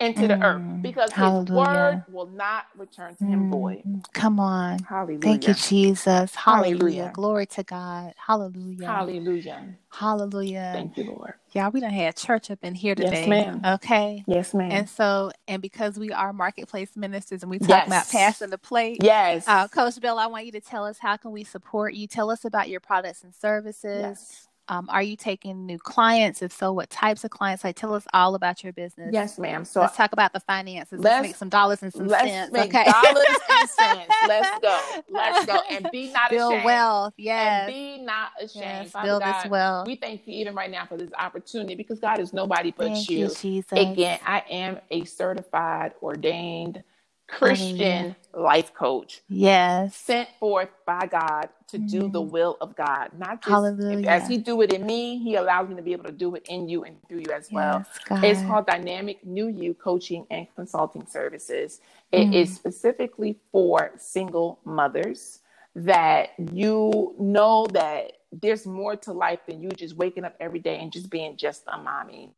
into 0.00 0.26
the 0.26 0.42
earth 0.42 0.62
mm. 0.62 0.82
because 0.82 1.12
Hallelujah. 1.12 1.60
his 1.60 1.68
word 1.68 2.04
will 2.10 2.26
not 2.26 2.66
return 2.76 3.14
to 3.16 3.24
him 3.24 3.50
void. 3.50 3.82
Mm. 3.86 4.02
Come 4.14 4.40
on. 4.40 4.78
Hallelujah. 4.80 5.20
Thank 5.20 5.46
you, 5.46 5.54
Jesus. 5.54 6.34
Hallelujah. 6.34 6.76
Hallelujah. 6.76 7.10
Glory 7.14 7.46
to 7.46 7.62
God. 7.62 8.14
Hallelujah. 8.16 8.86
Hallelujah. 8.86 9.74
Hallelujah. 9.90 10.70
Thank 10.72 10.96
you, 10.96 11.12
Lord. 11.12 11.34
Yeah, 11.52 11.68
we 11.68 11.80
done 11.80 11.90
had 11.90 12.16
church 12.16 12.50
up 12.50 12.60
in 12.62 12.74
here 12.74 12.94
today. 12.94 13.20
Yes, 13.20 13.28
ma'am. 13.28 13.60
Okay. 13.74 14.24
Yes, 14.26 14.54
ma'am. 14.54 14.70
And 14.70 14.88
so, 14.88 15.32
and 15.46 15.60
because 15.60 15.98
we 15.98 16.12
are 16.12 16.32
marketplace 16.32 16.96
ministers 16.96 17.42
and 17.42 17.50
we 17.50 17.58
talk 17.58 17.68
yes. 17.68 17.86
about 17.86 18.08
passing 18.08 18.50
the 18.50 18.58
plate. 18.58 18.98
Yes. 19.02 19.44
Uh, 19.46 19.68
Coach 19.68 20.00
Bill, 20.00 20.18
I 20.18 20.28
want 20.28 20.46
you 20.46 20.52
to 20.52 20.60
tell 20.60 20.86
us 20.86 20.98
how 20.98 21.16
can 21.16 21.32
we 21.32 21.44
support 21.44 21.94
you? 21.94 22.06
Tell 22.06 22.30
us 22.30 22.44
about 22.44 22.68
your 22.68 22.80
products 22.80 23.24
and 23.24 23.34
services. 23.34 24.00
Yes. 24.00 24.48
Um, 24.70 24.88
are 24.88 25.02
you 25.02 25.16
taking 25.16 25.66
new 25.66 25.80
clients? 25.80 26.42
If 26.42 26.52
so, 26.52 26.72
what 26.72 26.90
types 26.90 27.24
of 27.24 27.32
clients? 27.32 27.64
Like, 27.64 27.74
tell 27.74 27.92
us 27.92 28.06
all 28.14 28.36
about 28.36 28.62
your 28.62 28.72
business. 28.72 29.10
Yes, 29.12 29.36
ma'am. 29.36 29.64
So 29.64 29.80
let's 29.80 29.96
talk 29.96 30.12
about 30.12 30.32
the 30.32 30.38
finances. 30.38 31.00
Let's, 31.00 31.04
let's 31.04 31.22
make 31.28 31.34
some 31.34 31.48
dollars 31.48 31.82
and 31.82 31.92
some 31.92 32.06
let's 32.06 32.30
cents. 32.30 32.52
Make 32.52 32.72
okay, 32.72 32.84
dollars 32.84 33.26
and 33.50 33.68
cents. 33.68 34.14
Let's 34.28 34.60
go. 34.62 34.80
Let's 35.08 35.44
go 35.46 35.58
and 35.68 35.90
be 35.90 36.12
not 36.12 36.30
build 36.30 36.52
ashamed. 36.52 36.64
wealth. 36.64 37.14
Yes, 37.16 37.64
and 37.64 37.74
be 37.74 38.04
not 38.04 38.30
ashamed. 38.40 38.90
Yes, 38.92 38.92
build 39.02 39.22
God, 39.22 39.42
this 39.42 39.50
wealth. 39.50 39.86
We 39.88 39.96
thank 39.96 40.24
you 40.28 40.34
even 40.34 40.54
right 40.54 40.70
now 40.70 40.86
for 40.86 40.96
this 40.96 41.10
opportunity 41.18 41.74
because 41.74 41.98
God 41.98 42.20
is 42.20 42.32
nobody 42.32 42.72
but 42.76 43.08
you. 43.08 43.18
you 43.18 43.34
Jesus. 43.34 43.72
Again, 43.72 44.20
I 44.24 44.44
am 44.48 44.78
a 44.92 45.04
certified, 45.04 45.94
ordained 46.00 46.84
Christian 47.30 48.16
life 48.34 48.74
coach. 48.74 49.22
Yes. 49.28 49.96
Sent 49.96 50.28
forth 50.38 50.70
by 50.86 51.06
God 51.06 51.48
to 51.68 51.78
mm. 51.78 51.90
do 51.90 52.00
the 52.08 52.20
mm-hmm. 52.20 52.30
will 52.30 52.56
of 52.60 52.76
God. 52.76 53.10
Not 53.16 53.42
just 53.42 54.06
as 54.06 54.28
He 54.28 54.38
do 54.38 54.60
it 54.62 54.72
in 54.72 54.86
me, 54.86 55.18
He 55.18 55.36
allows 55.36 55.68
me 55.68 55.76
to 55.76 55.82
be 55.82 55.92
able 55.92 56.04
to 56.04 56.12
do 56.12 56.34
it 56.34 56.46
in 56.48 56.68
you 56.68 56.84
and 56.84 56.96
through 57.08 57.20
you 57.20 57.32
as 57.32 57.50
well. 57.50 57.84
Yes, 58.10 58.22
it's 58.22 58.42
called 58.42 58.66
Dynamic 58.66 59.24
New 59.24 59.48
You 59.48 59.74
Coaching 59.74 60.26
and 60.30 60.46
Consulting 60.54 61.06
Services. 61.06 61.80
It 62.12 62.26
mm. 62.26 62.34
is 62.34 62.54
specifically 62.54 63.38
for 63.52 63.92
single 63.96 64.58
mothers 64.64 65.40
that 65.74 66.30
you 66.52 67.14
know 67.18 67.66
that 67.72 68.12
there's 68.32 68.66
more 68.66 68.96
to 68.96 69.12
life 69.12 69.40
than 69.46 69.60
you 69.60 69.70
just 69.70 69.96
waking 69.96 70.24
up 70.24 70.34
every 70.40 70.58
day 70.58 70.78
and 70.78 70.92
just 70.92 71.10
being 71.10 71.36
just 71.36 71.62
a 71.68 71.78
mommy, 71.78 72.30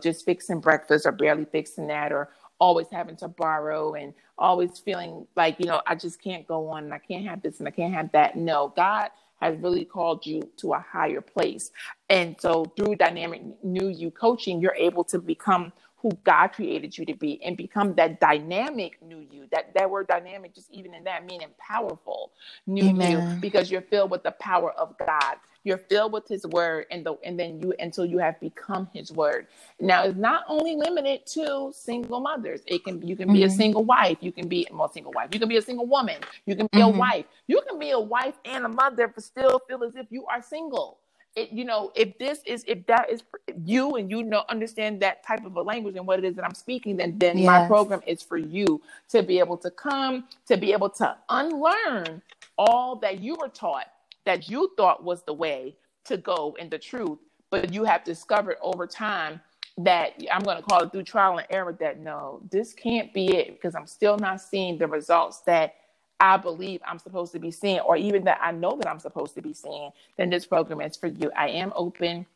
just 0.00 0.24
fixing 0.24 0.60
breakfast 0.60 1.06
or 1.06 1.12
barely 1.12 1.44
fixing 1.44 1.86
that 1.88 2.12
or 2.12 2.30
always 2.58 2.86
having 2.90 3.16
to 3.16 3.28
borrow 3.28 3.94
and 3.94 4.14
always 4.38 4.78
feeling 4.78 5.26
like, 5.36 5.56
you 5.58 5.66
know, 5.66 5.82
I 5.86 5.94
just 5.94 6.20
can't 6.20 6.46
go 6.46 6.68
on 6.68 6.84
and 6.84 6.94
I 6.94 6.98
can't 6.98 7.26
have 7.26 7.42
this 7.42 7.58
and 7.58 7.68
I 7.68 7.70
can't 7.70 7.94
have 7.94 8.12
that. 8.12 8.36
No, 8.36 8.72
God 8.76 9.10
has 9.40 9.58
really 9.58 9.84
called 9.84 10.24
you 10.24 10.42
to 10.56 10.72
a 10.72 10.78
higher 10.80 11.20
place. 11.20 11.70
And 12.08 12.36
so 12.40 12.64
through 12.76 12.96
dynamic 12.96 13.42
new 13.62 13.88
you 13.88 14.10
coaching, 14.10 14.60
you're 14.60 14.74
able 14.74 15.04
to 15.04 15.18
become 15.18 15.72
who 16.06 16.16
God 16.22 16.48
created 16.48 16.96
you 16.96 17.04
to 17.06 17.14
be 17.14 17.42
and 17.42 17.56
become 17.56 17.94
that 17.94 18.20
dynamic 18.20 19.02
new 19.02 19.26
you. 19.28 19.46
That 19.50 19.74
that 19.74 19.90
word 19.90 20.06
dynamic, 20.06 20.54
just 20.54 20.70
even 20.70 20.94
in 20.94 21.02
that 21.04 21.26
meaning 21.26 21.48
powerful 21.58 22.30
new 22.66 22.90
Amen. 22.90 23.34
you, 23.34 23.40
because 23.40 23.70
you're 23.70 23.82
filled 23.82 24.12
with 24.12 24.22
the 24.22 24.30
power 24.32 24.70
of 24.72 24.96
God. 24.98 25.36
You're 25.64 25.78
filled 25.78 26.12
with 26.12 26.28
His 26.28 26.46
Word, 26.46 26.86
and 26.92 27.04
the 27.04 27.14
and 27.24 27.36
then 27.40 27.60
you 27.60 27.74
until 27.80 28.06
you 28.06 28.18
have 28.18 28.38
become 28.38 28.88
His 28.94 29.10
Word. 29.10 29.48
Now, 29.80 30.04
it's 30.04 30.16
not 30.16 30.44
only 30.46 30.76
limited 30.76 31.26
to 31.26 31.72
single 31.74 32.20
mothers. 32.20 32.60
It 32.66 32.84
can 32.84 33.04
you 33.04 33.16
can 33.16 33.32
be 33.32 33.40
mm-hmm. 33.40 33.48
a 33.48 33.50
single 33.50 33.84
wife. 33.84 34.18
You 34.20 34.30
can 34.30 34.46
be 34.46 34.68
well, 34.70 34.88
single 34.88 35.10
wife. 35.12 35.30
You 35.32 35.40
can 35.40 35.48
be 35.48 35.56
a 35.56 35.62
single 35.62 35.86
woman. 35.86 36.18
You 36.44 36.54
can 36.54 36.68
be 36.70 36.78
mm-hmm. 36.78 36.94
a 36.94 36.98
wife. 37.00 37.24
You 37.48 37.60
can 37.68 37.80
be 37.80 37.90
a 37.90 37.98
wife 37.98 38.34
and 38.44 38.64
a 38.64 38.68
mother, 38.68 39.08
but 39.08 39.24
still 39.24 39.60
feel 39.66 39.82
as 39.82 39.96
if 39.96 40.06
you 40.10 40.24
are 40.26 40.40
single 40.40 40.98
it, 41.36 41.52
you 41.52 41.64
know, 41.64 41.92
if 41.94 42.18
this 42.18 42.40
is 42.46 42.64
if 42.66 42.86
that 42.86 43.10
is 43.10 43.22
you 43.64 43.96
and 43.96 44.10
you 44.10 44.22
know 44.22 44.44
understand 44.48 45.00
that 45.00 45.24
type 45.24 45.44
of 45.44 45.54
a 45.56 45.62
language 45.62 45.96
and 45.96 46.06
what 46.06 46.18
it 46.18 46.24
is 46.24 46.34
that 46.36 46.44
I'm 46.44 46.54
speaking, 46.54 46.96
then 46.96 47.18
then 47.18 47.38
yes. 47.38 47.46
my 47.46 47.66
program 47.66 48.00
is 48.06 48.22
for 48.22 48.38
you 48.38 48.80
to 49.10 49.22
be 49.22 49.38
able 49.38 49.58
to 49.58 49.70
come 49.70 50.24
to 50.46 50.56
be 50.56 50.72
able 50.72 50.90
to 50.90 51.16
unlearn 51.28 52.22
all 52.58 52.96
that 52.96 53.20
you 53.20 53.36
were 53.38 53.48
taught 53.48 53.86
that 54.24 54.48
you 54.48 54.72
thought 54.76 55.04
was 55.04 55.22
the 55.22 55.32
way 55.32 55.76
to 56.04 56.16
go 56.16 56.56
in 56.58 56.68
the 56.68 56.78
truth, 56.78 57.18
but 57.50 57.72
you 57.72 57.84
have 57.84 58.04
discovered 58.04 58.56
over 58.60 58.86
time 58.86 59.40
that 59.78 60.14
I'm 60.32 60.42
going 60.42 60.56
to 60.56 60.62
call 60.62 60.82
it 60.82 60.92
through 60.92 61.04
trial 61.04 61.38
and 61.38 61.46
error 61.50 61.76
that 61.80 62.00
no, 62.00 62.40
this 62.50 62.72
can't 62.72 63.12
be 63.12 63.36
it 63.36 63.52
because 63.52 63.74
I'm 63.74 63.86
still 63.86 64.16
not 64.16 64.40
seeing 64.40 64.78
the 64.78 64.86
results 64.86 65.40
that 65.42 65.74
I 66.18 66.36
believe 66.36 66.80
I'm 66.86 66.98
supposed 66.98 67.32
to 67.32 67.38
be 67.38 67.50
seeing, 67.50 67.80
or 67.80 67.96
even 67.96 68.24
that 68.24 68.38
I 68.42 68.52
know 68.52 68.76
that 68.76 68.88
I'm 68.88 68.98
supposed 68.98 69.34
to 69.34 69.42
be 69.42 69.52
seeing, 69.52 69.90
then 70.16 70.30
this 70.30 70.46
program 70.46 70.80
is 70.80 70.96
for 70.96 71.08
you. 71.08 71.30
I 71.36 71.48
am 71.48 71.72
open 71.76 72.26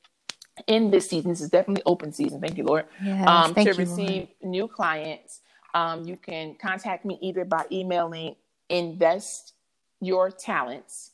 in 0.66 0.91
this 0.91 1.09
season. 1.09 1.31
This 1.31 1.41
is 1.41 1.49
definitely 1.51 1.83
open 1.87 2.12
season. 2.12 2.41
Thank 2.41 2.59
you, 2.59 2.64
Lord. 2.64 2.87
Yes, 3.03 3.26
um, 3.26 3.55
thank 3.55 3.68
to 3.68 3.74
you, 3.74 3.81
receive 3.81 4.28
Lord. 4.43 4.53
new 4.53 4.68
clients, 4.68 5.41
um, 5.72 6.05
you 6.05 6.16
can 6.16 6.55
contact 6.57 7.05
me 7.05 7.18
either 7.22 7.45
by 7.45 7.64
emailing 7.72 8.37
invest 8.70 9.55
your 10.01 10.31
talents, 10.31 11.11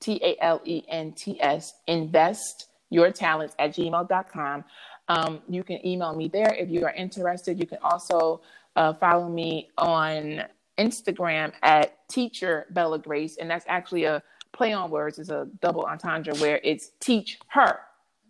T 0.00 0.20
A 0.22 0.36
L 0.42 0.60
E 0.64 0.82
N 0.88 1.12
T 1.12 1.40
S, 1.40 1.74
invest 1.86 2.66
your 2.90 3.10
talents 3.10 3.54
at 3.58 3.74
gmail.com. 3.74 4.64
Um, 5.08 5.40
you 5.48 5.62
can 5.62 5.84
email 5.86 6.14
me 6.14 6.28
there 6.28 6.54
if 6.54 6.68
you 6.68 6.84
are 6.84 6.92
interested. 6.92 7.58
You 7.58 7.66
can 7.66 7.78
also 7.82 8.42
uh, 8.76 8.92
follow 8.94 9.28
me 9.28 9.70
on 9.78 10.44
Instagram 10.78 11.52
at 11.62 11.97
teacher 12.08 12.66
Bella 12.70 12.98
Grace, 12.98 13.36
and 13.36 13.50
that's 13.50 13.64
actually 13.68 14.04
a 14.04 14.22
play 14.52 14.72
on 14.72 14.90
words. 14.90 15.18
It's 15.18 15.30
a 15.30 15.48
double 15.60 15.84
entendre 15.84 16.34
where 16.36 16.60
it's 16.64 16.92
teach 17.00 17.38
her. 17.48 17.80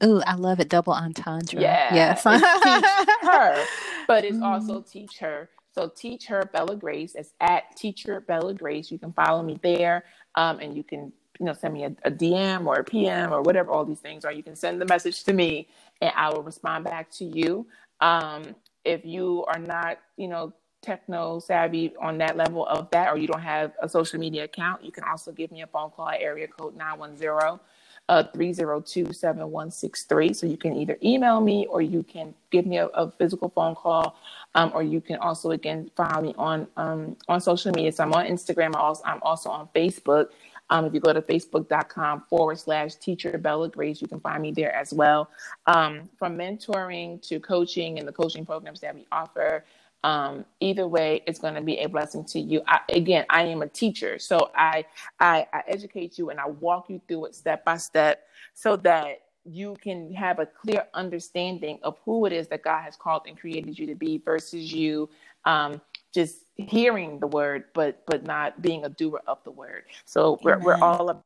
Ooh, 0.04 0.22
I 0.26 0.34
love 0.34 0.60
it. 0.60 0.68
Double 0.68 0.92
entendre. 0.92 1.60
Yeah. 1.60 1.94
Yes. 1.94 2.22
teach 2.22 3.06
her, 3.22 3.64
but 4.06 4.24
it's 4.24 4.36
mm. 4.36 4.42
also 4.42 4.80
teach 4.80 5.18
her. 5.18 5.48
So 5.74 5.88
teach 5.88 6.26
her 6.26 6.48
Bella 6.52 6.76
Grace. 6.76 7.14
It's 7.14 7.34
at 7.40 7.76
teacher 7.76 8.20
Bella 8.20 8.54
Grace. 8.54 8.90
You 8.90 8.98
can 8.98 9.12
follow 9.12 9.42
me 9.42 9.58
there, 9.62 10.04
um, 10.34 10.60
and 10.60 10.76
you 10.76 10.82
can 10.82 11.12
you 11.38 11.46
know 11.46 11.52
send 11.52 11.74
me 11.74 11.84
a, 11.84 11.94
a, 12.04 12.10
DM 12.10 12.66
or 12.66 12.76
a 12.76 12.84
PM 12.84 13.32
or 13.32 13.42
whatever 13.42 13.70
all 13.70 13.84
these 13.84 14.00
things 14.00 14.24
are. 14.24 14.32
You 14.32 14.42
can 14.42 14.56
send 14.56 14.80
the 14.80 14.86
message 14.86 15.24
to 15.24 15.32
me, 15.32 15.68
and 16.00 16.12
I 16.16 16.30
will 16.30 16.42
respond 16.42 16.84
back 16.84 17.10
to 17.12 17.24
you. 17.24 17.66
Um, 18.00 18.54
if 18.84 19.04
you 19.04 19.44
are 19.48 19.58
not, 19.58 19.98
you 20.16 20.28
know, 20.28 20.52
techno 20.88 21.38
savvy 21.38 21.92
on 22.00 22.18
that 22.18 22.36
level 22.36 22.66
of 22.66 22.88
that, 22.90 23.12
or 23.12 23.18
you 23.18 23.26
don't 23.26 23.42
have 23.42 23.72
a 23.82 23.88
social 23.88 24.18
media 24.18 24.44
account, 24.44 24.82
you 24.82 24.90
can 24.90 25.04
also 25.04 25.30
give 25.32 25.52
me 25.52 25.60
a 25.62 25.66
phone 25.66 25.90
call 25.90 26.08
at 26.08 26.20
area 26.20 26.48
code 26.48 26.74
910 26.76 27.60
uh, 28.08 28.22
302 28.32 29.12
7163. 29.12 30.32
So 30.32 30.46
you 30.46 30.56
can 30.56 30.74
either 30.76 30.96
email 31.02 31.40
me 31.40 31.66
or 31.66 31.82
you 31.82 32.02
can 32.02 32.34
give 32.50 32.64
me 32.66 32.78
a, 32.78 32.86
a 32.86 33.10
physical 33.10 33.50
phone 33.50 33.74
call, 33.74 34.16
um, 34.54 34.72
or 34.74 34.82
you 34.82 35.00
can 35.00 35.16
also, 35.16 35.50
again, 35.50 35.90
follow 35.94 36.22
me 36.22 36.34
on 36.38 36.66
um, 36.76 37.16
on 37.28 37.40
social 37.40 37.72
media. 37.72 37.92
So 37.92 38.04
I'm 38.04 38.14
on 38.14 38.26
Instagram, 38.26 38.68
I'm 38.68 38.76
also, 38.76 39.02
I'm 39.04 39.22
also 39.22 39.50
on 39.50 39.68
Facebook. 39.74 40.28
Um, 40.70 40.84
if 40.84 40.92
you 40.92 41.00
go 41.00 41.14
to 41.14 41.22
facebook.com 41.22 42.24
forward 42.28 42.58
slash 42.58 42.94
teacher 42.96 43.38
Bella 43.38 43.70
Grace, 43.70 44.02
you 44.02 44.08
can 44.08 44.20
find 44.20 44.42
me 44.42 44.52
there 44.52 44.74
as 44.74 44.92
well. 44.92 45.30
Um, 45.66 46.10
from 46.18 46.36
mentoring 46.36 47.22
to 47.28 47.40
coaching 47.40 47.98
and 47.98 48.06
the 48.06 48.12
coaching 48.12 48.44
programs 48.44 48.80
that 48.80 48.94
we 48.94 49.06
offer, 49.10 49.64
um, 50.04 50.44
either 50.60 50.86
way 50.86 51.22
it's 51.26 51.38
going 51.38 51.54
to 51.54 51.60
be 51.60 51.78
a 51.78 51.88
blessing 51.88 52.24
to 52.24 52.40
you. 52.40 52.62
I, 52.66 52.80
again 52.88 53.24
i 53.30 53.42
am 53.42 53.62
a 53.62 53.68
teacher 53.68 54.18
so 54.18 54.50
I, 54.54 54.84
I 55.18 55.46
i 55.52 55.62
educate 55.66 56.18
you 56.18 56.30
and 56.30 56.38
i 56.38 56.46
walk 56.46 56.88
you 56.88 57.00
through 57.08 57.26
it 57.26 57.34
step 57.34 57.64
by 57.64 57.76
step 57.76 58.26
so 58.54 58.76
that 58.76 59.22
you 59.44 59.76
can 59.80 60.12
have 60.12 60.40
a 60.40 60.46
clear 60.46 60.84
understanding 60.94 61.78
of 61.82 61.96
who 62.04 62.26
it 62.26 62.32
is 62.32 62.48
that 62.48 62.62
god 62.62 62.82
has 62.82 62.96
called 62.96 63.22
and 63.26 63.38
created 63.38 63.78
you 63.78 63.86
to 63.86 63.94
be 63.94 64.18
versus 64.18 64.72
you 64.72 65.08
um, 65.44 65.80
just 66.12 66.44
hearing 66.56 67.20
the 67.20 67.26
word 67.26 67.64
but 67.74 68.02
but 68.06 68.24
not 68.24 68.60
being 68.60 68.84
a 68.84 68.88
doer 68.88 69.22
of 69.26 69.38
the 69.44 69.50
word. 69.50 69.84
So 70.04 70.38
we're, 70.42 70.58
we're 70.58 70.76
all 70.76 71.10
about 71.10 71.24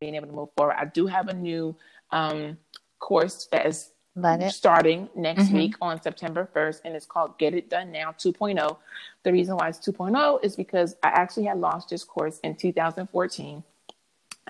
being 0.00 0.14
able 0.14 0.28
to 0.28 0.32
move 0.32 0.48
forward. 0.56 0.76
I 0.78 0.84
do 0.84 1.06
have 1.06 1.28
a 1.28 1.34
new 1.34 1.76
um, 2.10 2.56
course 3.00 3.48
that 3.50 3.66
is 3.66 3.90
starting 4.50 5.08
next 5.14 5.44
mm-hmm. 5.44 5.56
week 5.56 5.74
on 5.80 6.00
September 6.00 6.48
1st, 6.54 6.82
and 6.84 6.94
it's 6.94 7.06
called 7.06 7.38
Get 7.38 7.54
It 7.54 7.70
Done 7.70 7.92
Now 7.92 8.12
2.0. 8.12 8.76
The 9.22 9.32
reason 9.32 9.56
why 9.56 9.68
it's 9.68 9.78
2.0 9.78 10.44
is 10.44 10.56
because 10.56 10.96
I 11.02 11.08
actually 11.08 11.44
had 11.44 11.58
launched 11.58 11.90
this 11.90 12.04
course 12.04 12.40
in 12.40 12.54
2014, 12.54 13.62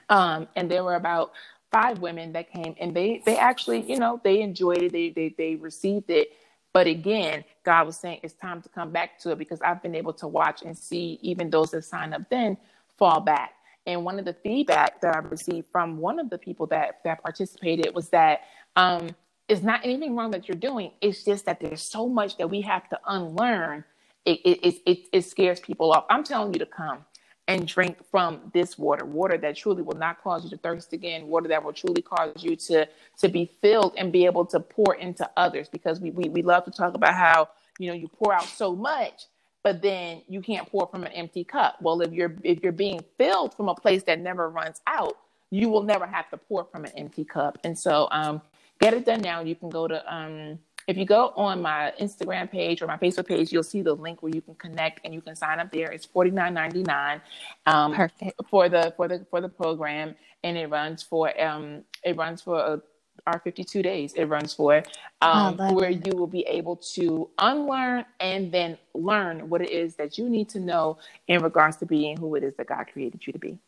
um, 0.09 0.49
and 0.57 0.71
there 0.71 0.85
were 0.85 0.97
about 0.97 1.33
five 1.71 2.01
women 2.01 2.33
that 2.33 2.51
came, 2.51 2.75
and 2.81 2.95
they 2.95 3.23
they 3.25 3.37
actually, 3.37 3.81
you 3.83 3.99
know, 3.99 4.21
they 4.25 4.41
enjoyed 4.41 4.83
it, 4.83 4.93
they 4.93 5.11
they 5.11 5.35
they 5.37 5.55
received 5.57 6.11
it. 6.11 6.33
But 6.73 6.87
again, 6.87 7.45
God 7.65 7.87
was 7.87 7.97
saying 7.97 8.21
it's 8.23 8.35
time 8.35 8.63
to 8.63 8.69
come 8.69 8.91
back 8.91 9.19
to 9.21 9.31
it 9.33 9.39
because 9.39 9.61
I've 9.63 9.83
been 9.83 9.95
able 9.95 10.13
to 10.15 10.29
watch 10.29 10.63
and 10.63 10.77
see 10.77 11.19
even 11.23 11.51
those 11.51 11.71
that 11.73 11.83
signed 11.85 12.15
up 12.15 12.23
then 12.31 12.57
fall 12.97 13.21
back. 13.21 13.55
And 13.87 14.05
one 14.05 14.19
of 14.19 14.27
the 14.27 14.35
feedback 14.35 15.01
that 15.01 15.17
I 15.17 15.19
received 15.21 15.69
from 15.73 15.99
one 15.99 16.19
of 16.19 16.29
the 16.29 16.39
people 16.39 16.67
that 16.67 17.01
that 17.05 17.23
participated 17.23 17.95
was 17.95 18.11
that 18.11 18.43
um, 18.77 19.09
it's 19.49 19.63
not 19.63 19.81
anything 19.83 20.15
wrong 20.15 20.31
that 20.33 20.47
you're 20.47 20.57
doing. 20.57 20.93
It's 21.01 21.25
just 21.25 21.47
that 21.47 21.59
there's 21.59 21.83
so 21.83 22.07
much 22.07 22.37
that 22.37 22.49
we 22.49 22.61
have 22.63 22.89
to 22.91 23.01
unlearn. 23.07 23.85
It, 24.25 24.41
it, 24.45 24.83
it, 24.85 24.99
it, 25.11 25.23
scares 25.23 25.59
people 25.59 25.91
off. 25.91 26.05
I'm 26.11 26.23
telling 26.23 26.53
you 26.53 26.59
to 26.59 26.67
come 26.67 26.99
and 27.47 27.67
drink 27.67 27.97
from 28.11 28.51
this 28.53 28.77
water, 28.77 29.07
water 29.07 29.39
that 29.39 29.57
truly 29.57 29.83
will 29.83 29.97
not 29.97 30.23
cause 30.23 30.45
you 30.45 30.51
to 30.51 30.59
thirst 30.59 30.93
again, 30.93 31.29
water 31.29 31.49
that 31.49 31.65
will 31.65 31.73
truly 31.73 32.03
cause 32.03 32.45
you 32.45 32.55
to, 32.55 32.87
to 33.17 33.29
be 33.29 33.51
filled 33.63 33.95
and 33.97 34.13
be 34.13 34.27
able 34.27 34.45
to 34.45 34.61
pour 34.61 34.97
into 34.97 35.29
others. 35.39 35.67
Because 35.71 35.99
we, 35.99 36.11
we, 36.11 36.29
we 36.29 36.43
love 36.43 36.67
to 36.67 36.71
talk 36.71 36.93
about 36.93 37.15
how, 37.15 37.49
you 37.79 37.89
know, 37.89 37.95
you 37.95 38.07
pour 38.07 38.35
out 38.35 38.45
so 38.45 38.77
much, 38.77 39.25
but 39.63 39.81
then 39.81 40.21
you 40.29 40.43
can't 40.43 40.69
pour 40.69 40.87
from 40.89 41.05
an 41.05 41.13
empty 41.13 41.43
cup. 41.43 41.81
Well, 41.81 42.03
if 42.03 42.13
you're, 42.13 42.35
if 42.43 42.63
you're 42.63 42.71
being 42.73 43.01
filled 43.17 43.55
from 43.55 43.71
a 43.71 43.75
place 43.75 44.03
that 44.03 44.21
never 44.21 44.51
runs 44.51 44.83
out, 44.87 45.17
you 45.51 45.71
will 45.71 45.85
never 45.85 46.07
have 46.07 46.29
to 46.31 46.37
pour 46.37 46.65
from 46.65 46.85
an 46.85 46.93
empty 46.99 47.25
cup. 47.25 47.57
And 47.65 47.79
so, 47.79 48.09
um, 48.11 48.43
get 48.81 48.95
it 48.95 49.07
done 49.07 49.21
now. 49.21 49.41
You 49.41 49.55
can 49.55 49.69
go 49.71 49.89
to 49.89 50.15
um, 50.15 50.59
if 50.87 50.97
you 50.97 51.05
go 51.05 51.33
on 51.37 51.61
my 51.61 51.93
Instagram 52.01 52.51
page 52.51 52.81
or 52.81 52.87
my 52.87 52.97
Facebook 52.97 53.27
page, 53.27 53.53
you'll 53.53 53.63
see 53.63 53.83
the 53.83 53.95
link 53.95 54.23
where 54.23 54.33
you 54.35 54.41
can 54.41 54.55
connect 54.55 55.01
and 55.05 55.13
you 55.13 55.21
can 55.21 55.37
sign 55.37 55.61
up 55.61 55.71
there. 55.71 55.91
It's 55.91 56.07
forty 56.07 56.31
nine 56.31 56.55
ninety 56.55 56.83
nine. 56.83 57.21
Um, 57.67 57.95
Perfect 57.95 58.41
for 58.51 58.69
the 58.69 58.95
for 58.97 59.09
the 59.09 59.27
for 59.31 59.41
the 59.41 59.49
program, 59.49 60.15
and 60.43 60.57
it 60.57 60.69
runs 60.69 61.03
for 61.03 61.39
um 61.41 61.85
it 62.05 62.17
runs 62.17 62.43
for 62.43 62.59
a 62.59 62.83
our 63.27 63.41
52 63.41 63.83
days 63.83 64.15
it 64.15 64.25
runs 64.27 64.55
for 64.55 64.83
um, 65.21 65.57
oh, 65.61 65.75
where 65.75 65.91
you 65.91 66.13
will 66.17 66.27
be 66.29 66.43
able 66.43 66.77
to 66.77 67.29
unlearn 67.39 68.05
and 68.21 68.51
then 68.53 68.79
learn 68.95 69.49
what 69.51 69.61
it 69.61 69.71
is 69.71 69.97
that 69.97 70.17
you 70.17 70.29
need 70.29 70.49
to 70.49 70.61
know 70.61 70.99
in 71.27 71.43
regards 71.43 71.77
to 71.77 71.87
being 71.87 72.17
who 72.17 72.37
it 72.37 72.45
is 72.45 72.55
that 72.57 72.69
god 72.69 72.87
created 72.93 73.27
you 73.27 73.33
to 73.33 73.39
be 73.39 73.59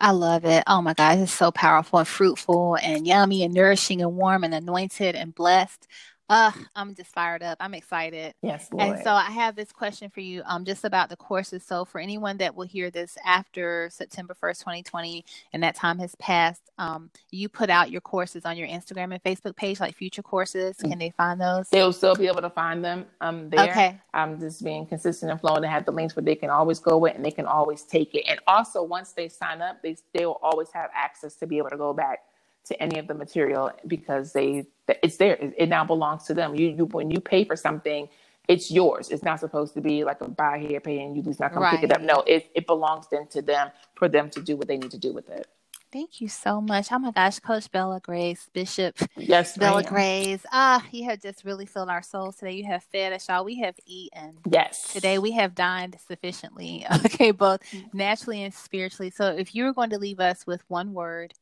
I 0.00 0.12
love 0.12 0.44
it. 0.44 0.64
Oh 0.66 0.82
my 0.82 0.94
God, 0.94 1.18
it's 1.18 1.32
so 1.32 1.50
powerful 1.50 1.98
and 2.00 2.08
fruitful 2.08 2.76
and 2.82 3.06
yummy 3.06 3.44
and 3.44 3.54
nourishing 3.54 4.02
and 4.02 4.16
warm 4.16 4.44
and 4.44 4.54
anointed 4.54 5.14
and 5.16 5.34
blessed. 5.34 5.86
Uh, 6.30 6.52
I'm 6.76 6.94
just 6.94 7.12
fired 7.12 7.42
up. 7.42 7.58
I'm 7.60 7.74
excited. 7.74 8.34
Yes, 8.40 8.68
Lord. 8.72 8.96
And 8.96 9.04
so 9.04 9.10
I 9.10 9.24
have 9.32 9.56
this 9.56 9.72
question 9.72 10.10
for 10.10 10.20
you, 10.20 10.42
um, 10.46 10.64
just 10.64 10.84
about 10.84 11.10
the 11.10 11.16
courses. 11.16 11.64
So 11.64 11.84
for 11.84 12.00
anyone 12.00 12.38
that 12.38 12.54
will 12.54 12.66
hear 12.68 12.88
this 12.90 13.18
after 13.26 13.90
September 13.92 14.36
1st, 14.40 14.60
2020, 14.60 15.24
and 15.52 15.62
that 15.64 15.74
time 15.74 15.98
has 15.98 16.14
passed, 16.16 16.62
um, 16.78 17.10
you 17.32 17.48
put 17.48 17.68
out 17.68 17.90
your 17.90 18.00
courses 18.00 18.46
on 18.46 18.56
your 18.56 18.68
Instagram 18.68 19.12
and 19.12 19.22
Facebook 19.24 19.56
page, 19.56 19.80
like 19.80 19.96
future 19.96 20.22
courses. 20.22 20.76
Can 20.76 20.98
they 21.00 21.10
find 21.10 21.40
those? 21.40 21.68
They'll 21.68 21.92
still 21.92 22.14
be 22.14 22.28
able 22.28 22.42
to 22.42 22.50
find 22.50 22.84
them 22.84 23.06
um 23.20 23.50
there. 23.50 23.70
Okay. 23.70 24.00
I'm 24.14 24.38
just 24.40 24.64
being 24.64 24.86
consistent 24.86 25.32
and 25.32 25.40
flowing. 25.40 25.62
They 25.62 25.68
have 25.68 25.84
the 25.84 25.92
links 25.92 26.16
where 26.16 26.24
they 26.24 26.36
can 26.36 26.50
always 26.50 26.78
go 26.78 26.96
with 26.98 27.16
and 27.16 27.24
they 27.24 27.32
can 27.32 27.46
always 27.46 27.82
take 27.82 28.14
it. 28.14 28.24
And 28.28 28.38
also 28.46 28.82
once 28.84 29.12
they 29.12 29.28
sign 29.28 29.62
up, 29.62 29.82
they 29.82 29.96
they 30.14 30.26
will 30.26 30.40
always 30.42 30.68
have 30.72 30.90
access 30.94 31.34
to 31.36 31.46
be 31.46 31.58
able 31.58 31.70
to 31.70 31.76
go 31.76 31.92
back 31.92 32.20
to 32.66 32.82
any 32.82 32.98
of 32.98 33.06
the 33.06 33.14
material 33.14 33.72
because 33.86 34.32
they 34.32 34.66
it's 35.02 35.16
there. 35.16 35.36
It, 35.56 35.68
now 35.68 35.84
belongs 35.84 36.24
to 36.24 36.34
them. 36.34 36.54
You, 36.54 36.68
you 36.68 36.84
when 36.86 37.10
you 37.10 37.20
pay 37.20 37.44
for 37.44 37.56
something, 37.56 38.08
it's 38.48 38.70
yours. 38.70 39.10
It's 39.10 39.22
not 39.22 39.40
supposed 39.40 39.74
to 39.74 39.80
be 39.80 40.04
like 40.04 40.20
a 40.20 40.28
buy 40.28 40.58
here, 40.58 40.80
pay, 40.80 41.00
and 41.00 41.16
you 41.16 41.22
lose 41.22 41.40
not 41.40 41.52
come 41.52 41.62
right. 41.62 41.80
pick 41.80 41.84
it 41.84 41.92
up. 41.92 42.02
No, 42.02 42.22
it 42.26 42.50
it 42.54 42.66
belongs 42.66 43.06
then 43.10 43.26
to 43.28 43.42
them 43.42 43.70
for 43.94 44.08
them 44.08 44.30
to 44.30 44.42
do 44.42 44.56
what 44.56 44.68
they 44.68 44.76
need 44.76 44.90
to 44.90 44.98
do 44.98 45.12
with 45.12 45.28
it. 45.30 45.46
Thank 45.92 46.20
you 46.20 46.28
so 46.28 46.60
much. 46.60 46.92
Oh 46.92 47.00
my 47.00 47.10
gosh, 47.10 47.40
Coach 47.40 47.68
Bella 47.72 47.98
Grace, 48.00 48.48
Bishop 48.52 48.96
yes, 49.16 49.56
Bella 49.56 49.82
Grace. 49.82 50.46
Ah, 50.52 50.84
you 50.92 51.04
have 51.06 51.20
just 51.20 51.44
really 51.44 51.66
filled 51.66 51.88
our 51.88 52.02
souls 52.02 52.36
today. 52.36 52.52
You 52.52 52.64
have 52.66 52.84
fed 52.84 53.12
us, 53.12 53.28
y'all. 53.28 53.44
We 53.44 53.58
have 53.60 53.74
eaten. 53.86 54.38
Yes. 54.48 54.92
Today 54.92 55.18
we 55.18 55.32
have 55.32 55.54
dined 55.54 55.96
sufficiently. 56.06 56.86
Okay, 57.10 57.30
both 57.30 57.60
naturally 57.92 58.42
and 58.42 58.54
spiritually. 58.54 59.10
So 59.10 59.26
if 59.26 59.54
you 59.54 59.64
were 59.64 59.72
going 59.72 59.90
to 59.90 59.98
leave 59.98 60.20
us 60.20 60.46
with 60.46 60.62
one 60.68 60.92
word 60.92 61.34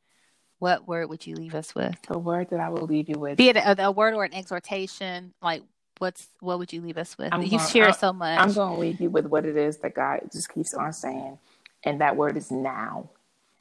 what 0.58 0.88
word 0.88 1.08
would 1.08 1.26
you 1.26 1.34
leave 1.36 1.54
us 1.54 1.74
with? 1.74 1.96
The 2.08 2.18
word 2.18 2.50
that 2.50 2.60
I 2.60 2.68
will 2.68 2.86
leave 2.86 3.08
you 3.08 3.18
with. 3.18 3.36
Be 3.36 3.48
it 3.48 3.56
a, 3.56 3.86
a 3.86 3.90
word 3.90 4.14
or 4.14 4.24
an 4.24 4.34
exhortation, 4.34 5.32
like 5.42 5.62
what's 5.98 6.28
what 6.40 6.58
would 6.58 6.72
you 6.72 6.80
leave 6.80 6.98
us 6.98 7.16
with? 7.18 7.32
I'm 7.32 7.42
you 7.42 7.58
share 7.58 7.92
so 7.92 8.12
much. 8.12 8.38
I'm 8.38 8.52
going 8.52 8.74
to 8.74 8.80
leave 8.80 9.00
you 9.00 9.10
with 9.10 9.26
what 9.26 9.44
it 9.44 9.56
is 9.56 9.78
that 9.78 9.94
God 9.94 10.20
just 10.32 10.52
keeps 10.52 10.74
on 10.74 10.92
saying, 10.92 11.38
and 11.84 12.00
that 12.00 12.16
word 12.16 12.36
is 12.36 12.50
now. 12.50 13.10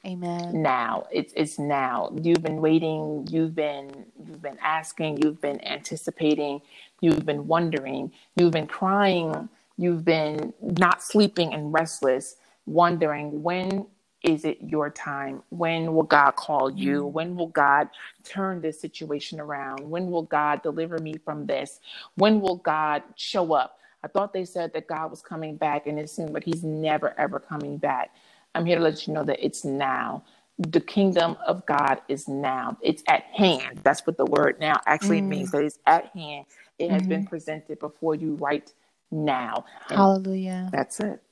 Amen. 0.06 0.62
Now 0.62 1.06
it's 1.12 1.32
it's 1.36 1.58
now. 1.58 2.12
You've 2.22 2.42
been 2.42 2.60
waiting. 2.60 3.26
You've 3.30 3.54
been 3.54 4.06
you've 4.24 4.42
been 4.42 4.58
asking. 4.62 5.22
You've 5.22 5.40
been 5.40 5.64
anticipating. 5.64 6.62
You've 7.00 7.26
been 7.26 7.46
wondering. 7.46 8.12
You've 8.36 8.52
been 8.52 8.66
crying. 8.66 9.48
You've 9.76 10.04
been 10.04 10.54
not 10.60 11.02
sleeping 11.02 11.52
and 11.54 11.72
restless, 11.72 12.36
wondering 12.66 13.42
when 13.42 13.86
is 14.22 14.44
it 14.44 14.58
your 14.60 14.90
time? 14.90 15.42
When 15.50 15.94
will 15.94 16.02
God 16.02 16.32
call 16.32 16.70
you? 16.70 17.04
Mm. 17.04 17.12
When 17.12 17.36
will 17.36 17.48
God 17.48 17.88
turn 18.24 18.60
this 18.60 18.80
situation 18.80 19.40
around? 19.40 19.88
When 19.88 20.10
will 20.10 20.22
God 20.22 20.62
deliver 20.62 20.98
me 20.98 21.14
from 21.24 21.46
this? 21.46 21.80
When 22.16 22.40
will 22.40 22.56
God 22.56 23.02
show 23.14 23.52
up? 23.52 23.78
I 24.02 24.08
thought 24.08 24.32
they 24.32 24.44
said 24.44 24.72
that 24.72 24.86
God 24.86 25.10
was 25.10 25.22
coming 25.22 25.56
back, 25.56 25.86
and 25.86 25.98
it 25.98 26.10
seems 26.10 26.30
like 26.30 26.44
He's 26.44 26.64
never, 26.64 27.18
ever 27.18 27.38
coming 27.38 27.78
back. 27.78 28.14
I'm 28.54 28.64
here 28.64 28.76
to 28.76 28.82
let 28.82 29.06
you 29.06 29.14
know 29.14 29.24
that 29.24 29.44
it's 29.44 29.64
now. 29.64 30.24
The 30.58 30.80
kingdom 30.80 31.36
of 31.46 31.64
God 31.66 32.00
is 32.08 32.26
now. 32.26 32.76
It's 32.82 33.02
at 33.06 33.22
hand. 33.24 33.80
That's 33.84 34.04
what 34.06 34.16
the 34.16 34.24
word 34.26 34.58
now 34.58 34.80
actually 34.86 35.20
mm. 35.20 35.28
means. 35.28 35.52
That 35.52 35.62
it's 35.62 35.78
at 35.86 36.06
hand. 36.06 36.46
It 36.78 36.90
has 36.90 37.02
mm-hmm. 37.02 37.10
been 37.10 37.26
presented 37.26 37.78
before 37.78 38.16
you 38.16 38.34
right 38.34 38.72
now. 39.10 39.64
And 39.88 39.98
Hallelujah. 39.98 40.68
That's 40.72 40.98
it. 41.00 41.22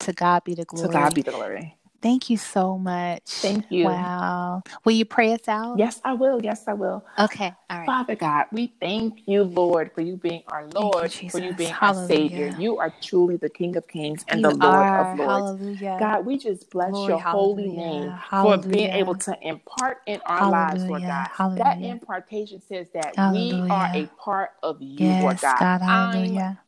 To 0.00 0.12
God 0.12 0.44
be 0.44 0.54
the 0.54 0.64
glory. 0.64 0.88
To 0.88 0.92
God 0.92 1.14
be 1.14 1.22
the 1.22 1.30
glory. 1.30 1.76
Thank 2.02 2.30
you 2.30 2.36
so 2.38 2.78
much. 2.78 3.22
Thank 3.42 3.66
you. 3.70 3.86
Wow. 3.86 4.62
Will 4.84 4.92
you 4.92 5.04
pray 5.04 5.32
us 5.34 5.48
out? 5.48 5.78
Yes, 5.78 6.00
I 6.04 6.14
will. 6.14 6.42
Yes, 6.42 6.64
I 6.68 6.74
will. 6.74 7.04
Okay. 7.18 7.54
All 7.70 7.78
right. 7.78 7.86
Father 7.86 8.16
God, 8.16 8.46
we 8.52 8.74
thank 8.80 9.22
you, 9.26 9.44
Lord, 9.44 9.92
for 9.94 10.02
you 10.02 10.16
being 10.16 10.42
our 10.48 10.66
Lord, 10.68 11.12
you, 11.22 11.30
for 11.30 11.38
you 11.38 11.52
being 11.54 11.72
Hallelujah. 11.72 11.78
our 11.82 11.94
Savior. 11.94 12.46
You 12.58 12.78
are 12.78 12.94
truly 13.02 13.36
the 13.36 13.50
King 13.50 13.76
of 13.76 13.88
Kings 13.88 14.24
and 14.28 14.40
you 14.40 14.44
the 14.44 14.50
Lord 14.50 14.88
are. 14.88 14.98
of 14.98 15.14
Lords. 15.14 15.52
Hallelujah. 15.52 15.98
God, 15.98 16.26
we 16.26 16.38
just 16.38 16.70
bless 16.70 16.92
Glory, 16.92 17.08
your 17.08 17.20
holy 17.20 17.68
name 17.68 18.14
Hallelujah. 18.18 18.22
for 18.40 18.58
being 18.70 18.90
able 18.92 19.16
to 19.16 19.36
impart 19.42 19.98
in 20.06 20.20
our 20.26 20.40
Hallelujah. 20.40 20.52
lives, 20.52 20.88
Lord 20.88 21.04
God. 21.06 21.28
Hallelujah. 21.32 21.64
That 21.64 21.82
impartation 21.82 22.62
says 22.62 22.88
that 22.94 23.18
we 23.18 23.64
are 23.70 23.90
a 23.94 24.06
part 24.18 24.50
of 24.62 24.80
you, 24.82 25.06
yes, 25.06 25.14
Lord 25.14 25.40
God. 25.40 25.56
God 25.58 25.82
I'm 25.88 26.12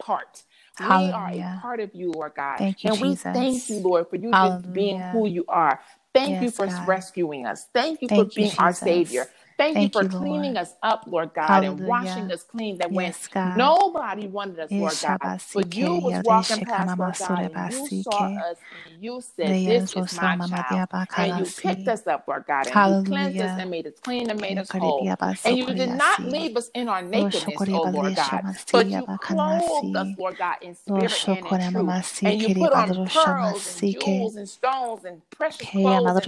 part. 0.01 0.45
Hallelujah. 0.89 1.11
We 1.11 1.13
are 1.13 1.31
a 1.35 1.61
part 1.61 1.81
of 1.81 1.95
you, 1.95 2.13
Lord 2.13 2.35
God. 2.37 2.59
Thank 2.59 2.85
you, 2.85 2.91
and 2.91 2.99
Jesus. 2.99 3.03
we 3.03 3.17
thank 3.33 3.69
you, 3.69 3.81
Lord, 3.81 4.09
for 4.11 4.17
you 4.17 4.33
Hallelujah. 4.33 4.63
just 4.63 4.73
being 4.73 5.07
who 5.13 5.29
you 5.29 5.45
are. 5.49 5.81
Thank 6.15 6.31
yes, 6.31 6.43
you 6.43 6.51
for 6.51 6.67
God. 6.67 6.87
rescuing 6.87 7.47
us. 7.47 7.69
Thank 7.75 8.03
you 8.03 8.09
Thank 8.09 8.11
for 8.15 8.25
being 8.25 8.53
you, 8.59 8.59
our 8.59 8.73
Savior. 8.75 9.31
Thank, 9.63 9.75
Thank 9.77 9.95
you 9.95 10.01
for 10.01 10.05
you, 10.05 10.09
cleaning 10.19 10.55
Lord. 10.55 10.57
us 10.59 10.75
up, 10.83 11.05
Lord 11.07 11.35
God, 11.35 11.49
Hallelujah. 11.49 11.73
and 11.73 11.87
washing 11.87 12.33
us 12.33 12.43
clean. 12.43 12.79
That 12.79 12.93
yes, 12.93 13.29
when 13.29 13.33
God. 13.33 13.57
nobody 13.59 14.27
wanted 14.27 14.59
us, 14.61 14.71
Lord 14.79 15.01
God, 15.01 15.19
but 15.55 15.77
you 15.77 15.99
was 15.99 16.21
walking 16.21 16.61
past, 16.63 16.99
Lord 16.99 17.19
God, 17.19 17.47
and 17.47 17.71
you 17.71 17.89
saw 17.89 18.31
us 18.51 18.59
and 18.73 18.83
you 19.03 19.23
said, 19.23 19.65
"This 19.65 19.85
is 19.95 20.13
my 20.13 20.37
child," 20.39 20.83
and 21.17 21.39
you 21.39 21.47
picked 21.47 21.89
us 21.89 22.07
up, 22.09 22.25
Lord 22.29 22.45
God, 22.49 22.67
and 22.69 22.75
Hallelujah. 22.75 22.99
you 22.99 23.05
cleansed 23.05 23.41
us 23.43 23.53
and 23.59 23.71
made 23.71 23.87
us 23.87 24.01
clean 24.01 24.31
and 24.31 24.41
made 24.41 24.59
us 24.59 24.73
whole. 24.73 25.15
And 25.45 25.59
you 25.59 25.75
did 25.75 25.91
not 25.91 26.25
leave 26.27 26.57
us 26.57 26.71
in 26.75 26.89
our 26.89 27.03
nakedness, 27.03 27.69
oh 27.73 27.85
Lord 27.85 28.15
God, 28.17 28.45
but 28.73 28.89
you 28.97 29.09
clothed 29.21 29.97
us, 29.97 30.11
Lord 30.19 30.39
God, 30.39 30.57
in 30.63 30.75
spirit 30.75 31.25
and 31.31 31.47
in 31.47 31.59
truth, 31.59 31.97
and 32.25 32.41
you 32.41 32.51
put 32.51 32.73
on 32.73 32.97
pearls 33.05 33.67
and 33.67 33.87
jewels 33.87 34.37
and 34.37 34.49
stones 34.49 35.05
and 35.05 35.23
precious 35.31 35.71
clothes 35.71 36.19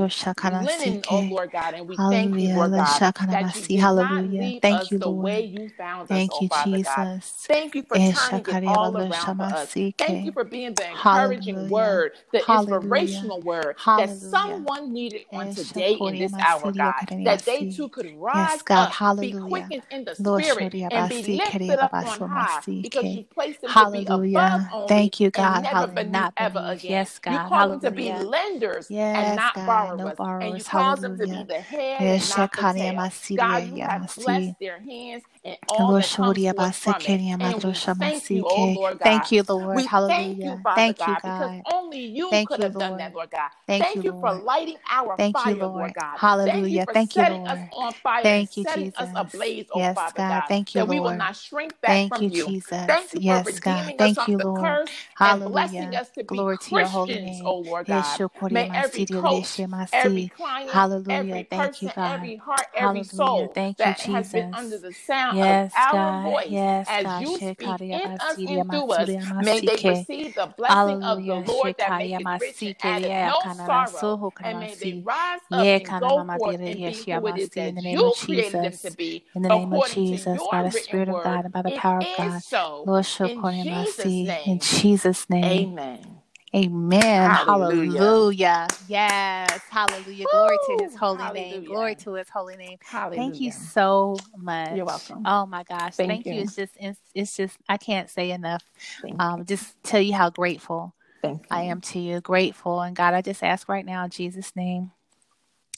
and 0.42 0.64
linen, 0.64 1.04
oh 1.08 1.22
Lord 1.22 1.52
God, 1.52 1.74
and 1.74 1.88
we 1.88 1.98
thank 2.10 2.38
you, 2.38 2.48
Lord 2.48 2.74
God 2.74 3.02
that 3.30 3.54
you 3.60 3.66
Hallelujah. 3.78 4.42
Thank 4.62 4.90
you, 4.90 4.98
Lord. 4.98 5.26
way 5.32 5.42
you 5.46 5.70
found 5.78 6.08
Thank 6.08 6.32
us, 6.32 6.42
you, 6.42 6.48
oh 6.48 6.62
Jesus. 6.64 7.46
Thank 7.48 7.74
you 7.74 7.84
for 7.88 7.98
eh, 7.98 8.12
turning 8.12 8.46
it 8.48 8.54
all 8.66 8.96
around 8.98 9.36
for 9.36 9.44
us. 9.44 9.74
Thank 9.98 10.24
you 10.24 10.32
for 10.32 10.44
being 10.44 10.74
the 10.74 10.90
encouraging 10.90 11.68
word, 11.68 12.12
the 12.32 12.40
inspirational 12.52 13.40
word 13.42 13.76
that 13.96 14.10
someone 14.10 14.92
needed 14.92 15.22
on 15.30 15.48
eh, 15.48 15.54
today 15.54 15.94
in 15.94 16.18
this 16.18 16.36
hour, 16.40 16.72
God. 16.72 16.94
That 17.24 17.44
they 17.46 17.66
too 17.66 17.88
could 17.90 18.08
rise 18.16 18.60
up, 18.74 18.94
Hallelujah. 18.94 19.20
be 19.20 19.34
quickened 19.34 19.84
in 19.90 20.04
the 20.04 20.14
spirit, 20.16 20.74
and 20.90 21.08
be 21.08 21.22
lifted 21.22 21.78
up 21.80 21.94
on 22.02 22.20
high 22.20 22.62
because 22.82 23.14
you 23.14 23.24
placed 23.24 23.62
them 23.62 23.70
Hallelujah. 23.72 24.06
to 24.06 24.18
be 24.18 24.36
above 24.36 24.62
only 24.72 24.88
Thank 24.88 25.20
you, 25.20 25.30
God. 25.30 25.54
and 25.54 25.62
never 25.62 25.86
beneath 25.88 26.12
not 26.12 26.32
ever 26.36 26.62
again. 26.66 26.92
Yes, 26.92 27.18
God. 27.20 27.32
You 27.32 27.40
call 27.40 27.68
them 27.68 27.80
to 27.80 27.90
be 27.90 28.12
lenders 28.12 28.92
and 29.14 29.34
not 29.36 29.54
borrowers. 29.66 30.18
And 30.40 30.58
you 30.58 30.64
them 31.00 31.16
to 31.18 31.26
be 31.28 31.44
the 31.44 31.60
head 31.60 32.06
eh, 32.06 32.14
and 32.16 32.28
not 32.28 32.54
the 32.56 32.64
tail. 32.64 33.03
God, 33.36 33.64
you 33.64 33.82
have 33.82 34.10
blessed 34.16 34.52
their 34.60 34.80
hands 34.80 35.24
and 35.44 35.58
all 35.68 35.94
that 35.94 36.14
comes 36.14 36.44
forth 36.46 36.72
from 36.84 37.06
it. 37.06 37.22
And 37.40 37.64
we 37.64 37.84
thank 38.00 38.30
you, 38.30 38.46
oh, 38.46 38.66
Lord 38.66 38.98
God. 39.00 39.04
Thank 39.04 39.32
you, 39.32 39.44
Lord. 39.48 39.74
We 39.74 39.86
Hallelujah. 39.86 40.04
thank 40.06 40.44
you, 40.44 40.58
Father 40.62 40.94
thank 40.94 40.98
God, 40.98 41.16
you, 41.16 41.16
God, 41.22 41.66
only 41.72 42.00
you 42.06 42.28
thank 42.30 42.44
could 42.46 42.60
you, 42.60 42.64
have 42.64 42.72
Lord. 42.74 42.78
done 42.78 42.98
that, 42.98 43.14
Lord 43.14 43.30
God. 43.30 43.50
Thank, 43.68 43.82
thank 43.84 44.04
you, 44.04 44.12
for 44.20 44.32
lighting 44.32 44.78
our 44.90 45.18
thank 45.18 45.32
fire, 45.32 45.54
you, 45.56 45.56
Lord. 45.56 45.74
Lord 45.74 45.94
God. 45.94 46.20
Hallelujah. 46.20 46.86
Thank 46.92 47.16
you, 47.16 47.24
for 47.24 47.24
setting 47.24 47.40
Lord. 47.40 47.48
us 47.48 47.60
on 47.72 47.94
fire 48.02 48.24
thank 48.24 48.56
you, 48.56 48.64
setting 48.64 48.90
Jesus. 48.90 48.96
us 48.96 49.10
ablaze, 49.16 49.66
oh 49.72 49.80
yes, 49.80 49.94
Father 49.94 50.22
God. 50.22 50.26
God. 50.26 50.44
Thank 50.48 50.74
you, 50.74 50.82
that 50.82 50.84
Lord. 50.84 50.90
we 50.90 51.00
will 51.00 51.12
not 51.12 51.36
shrink 51.36 51.80
back 51.82 51.92
thank 51.92 52.08
from 52.08 52.22
you, 52.22 52.30
you. 52.30 52.46
Jesus. 52.46 52.70
Thank 52.88 53.14
you 53.14 53.20
yes, 53.20 53.42
for 53.42 53.42
redeeming 53.42 53.96
God. 53.96 53.98
us 54.02 54.16
thank 54.16 54.18
you, 54.28 54.38
Lord. 54.38 54.54
curse 54.54 54.90
Hallelujah. 55.14 55.42
and 55.42 55.44
blessing 55.44 55.94
us 55.96 56.10
to 56.12 56.24
Glory 56.26 56.58
to 56.58 56.74
your 56.76 56.88
holy 56.88 57.20
name. 57.20 57.44
oh 57.46 57.58
Lord 57.58 57.88
God. 57.88 58.20
May 58.50 58.70
every 58.74 59.06
coach, 59.06 59.62
every 59.92 60.26
client, 60.26 60.70
Hallelujah. 60.72 61.08
every 61.08 61.44
Thank 61.50 61.62
person, 61.72 61.82
you, 61.82 61.90
God. 61.90 62.14
every 62.14 62.36
heart, 62.36 62.68
every 62.74 63.04
soul 63.04 63.48
Thank 63.54 63.84
you, 63.84 63.84
that 63.84 63.94
Jesus. 63.94 64.12
has 64.12 64.30
been 64.30 64.46
under 64.52 64.78
the 64.78 64.92
sound 64.92 65.33
yes, 65.34 65.74
of 65.74 65.88
our 65.88 66.12
God. 66.12 66.22
voice 66.22 66.48
yes, 66.50 66.88
as 66.88 67.04
God. 67.04 67.20
you 67.20 67.38
speak 67.38 67.78
in 67.90 68.12
us 68.20 68.38
and 68.46 68.68
through 68.70 68.92
us, 68.92 69.16
may 69.38 69.60
they 69.62 69.78
receive 69.84 70.34
the 70.34 70.46
blessing 70.58 70.98
of 71.02 71.26
the 71.26 71.36
Lord 71.36 71.74
that 71.78 71.96
maketh 71.96 72.28
rich 72.40 72.62
and 72.64 72.76
addeth 72.80 73.14
no 73.22 73.48
sorrow, 73.50 74.18
and 74.42 74.60
may 74.60 74.74
they 74.76 74.94
rise 75.04 75.40
up 75.52 75.70
and 75.74 75.96
go 75.96 76.22
forth 76.32 76.58
and 76.66 76.84
be 76.84 77.06
who 77.10 77.26
it 77.28 77.36
is 77.36 77.50
that 77.56 77.74
you 77.88 78.12
created 78.18 78.62
them 78.62 78.78
to 78.84 78.90
be, 78.92 79.24
in 79.34 79.42
the 79.42 79.50
name 79.50 79.72
of 79.72 79.84
Jesus, 79.84 80.46
by 80.48 80.62
the 80.62 80.70
Spirit 80.72 81.08
of. 81.08 81.20
God 81.20 81.44
and 81.44 81.52
by 81.52 81.62
the 81.62 81.72
power 81.72 82.00
of 82.00 82.08
God. 82.12 82.42
so. 82.42 82.86
Lord, 82.86 83.06
In 83.22 83.46
Jesus' 83.50 84.22
name. 84.22 84.46
in 84.46 84.58
Jesus' 84.60 85.30
name. 85.30 85.44
Amen. 85.44 86.13
Amen. 86.54 87.30
Hallelujah. 87.30 88.00
Hallelujah. 88.00 88.68
Yes. 88.88 89.62
Hallelujah. 89.70 90.26
Glory 90.28 90.58
to 90.58 90.72
his 90.84 90.94
holy 90.96 91.18
Hallelujah. 91.18 91.60
name. 91.60 91.64
Glory 91.64 91.94
to 91.96 92.14
his 92.14 92.28
holy 92.30 92.56
name. 92.56 92.78
Hallelujah. 92.84 93.18
Thank 93.20 93.40
you 93.40 93.52
so 93.52 94.18
much. 94.36 94.76
You're 94.76 94.86
welcome. 94.86 95.24
Oh 95.26 95.46
my 95.46 95.64
gosh. 95.64 95.96
Thank 95.96 96.08
Thank, 96.08 96.26
you. 96.26 96.34
you. 96.34 96.40
It's 96.42 96.56
just 96.56 96.76
it's, 96.80 97.00
it's 97.14 97.36
just 97.36 97.58
I 97.68 97.78
can't 97.78 98.10
say 98.10 98.30
enough. 98.32 98.64
Thank 99.02 99.20
Um 99.20 99.40
you. 99.40 99.46
just 99.46 99.82
tell 99.84 100.00
you 100.00 100.14
how 100.14 100.30
grateful 100.30 100.94
Thank 101.22 101.42
you. 101.50 101.50
I 101.50 101.62
am 101.64 101.80
to 101.82 102.00
you. 102.00 102.20
Grateful. 102.20 102.82
And 102.82 102.96
God, 102.96 103.14
I 103.14 103.22
just 103.22 103.42
ask 103.44 103.68
right 103.68 103.86
now 103.86 104.04
in 104.04 104.10
Jesus' 104.10 104.56
name 104.56 104.92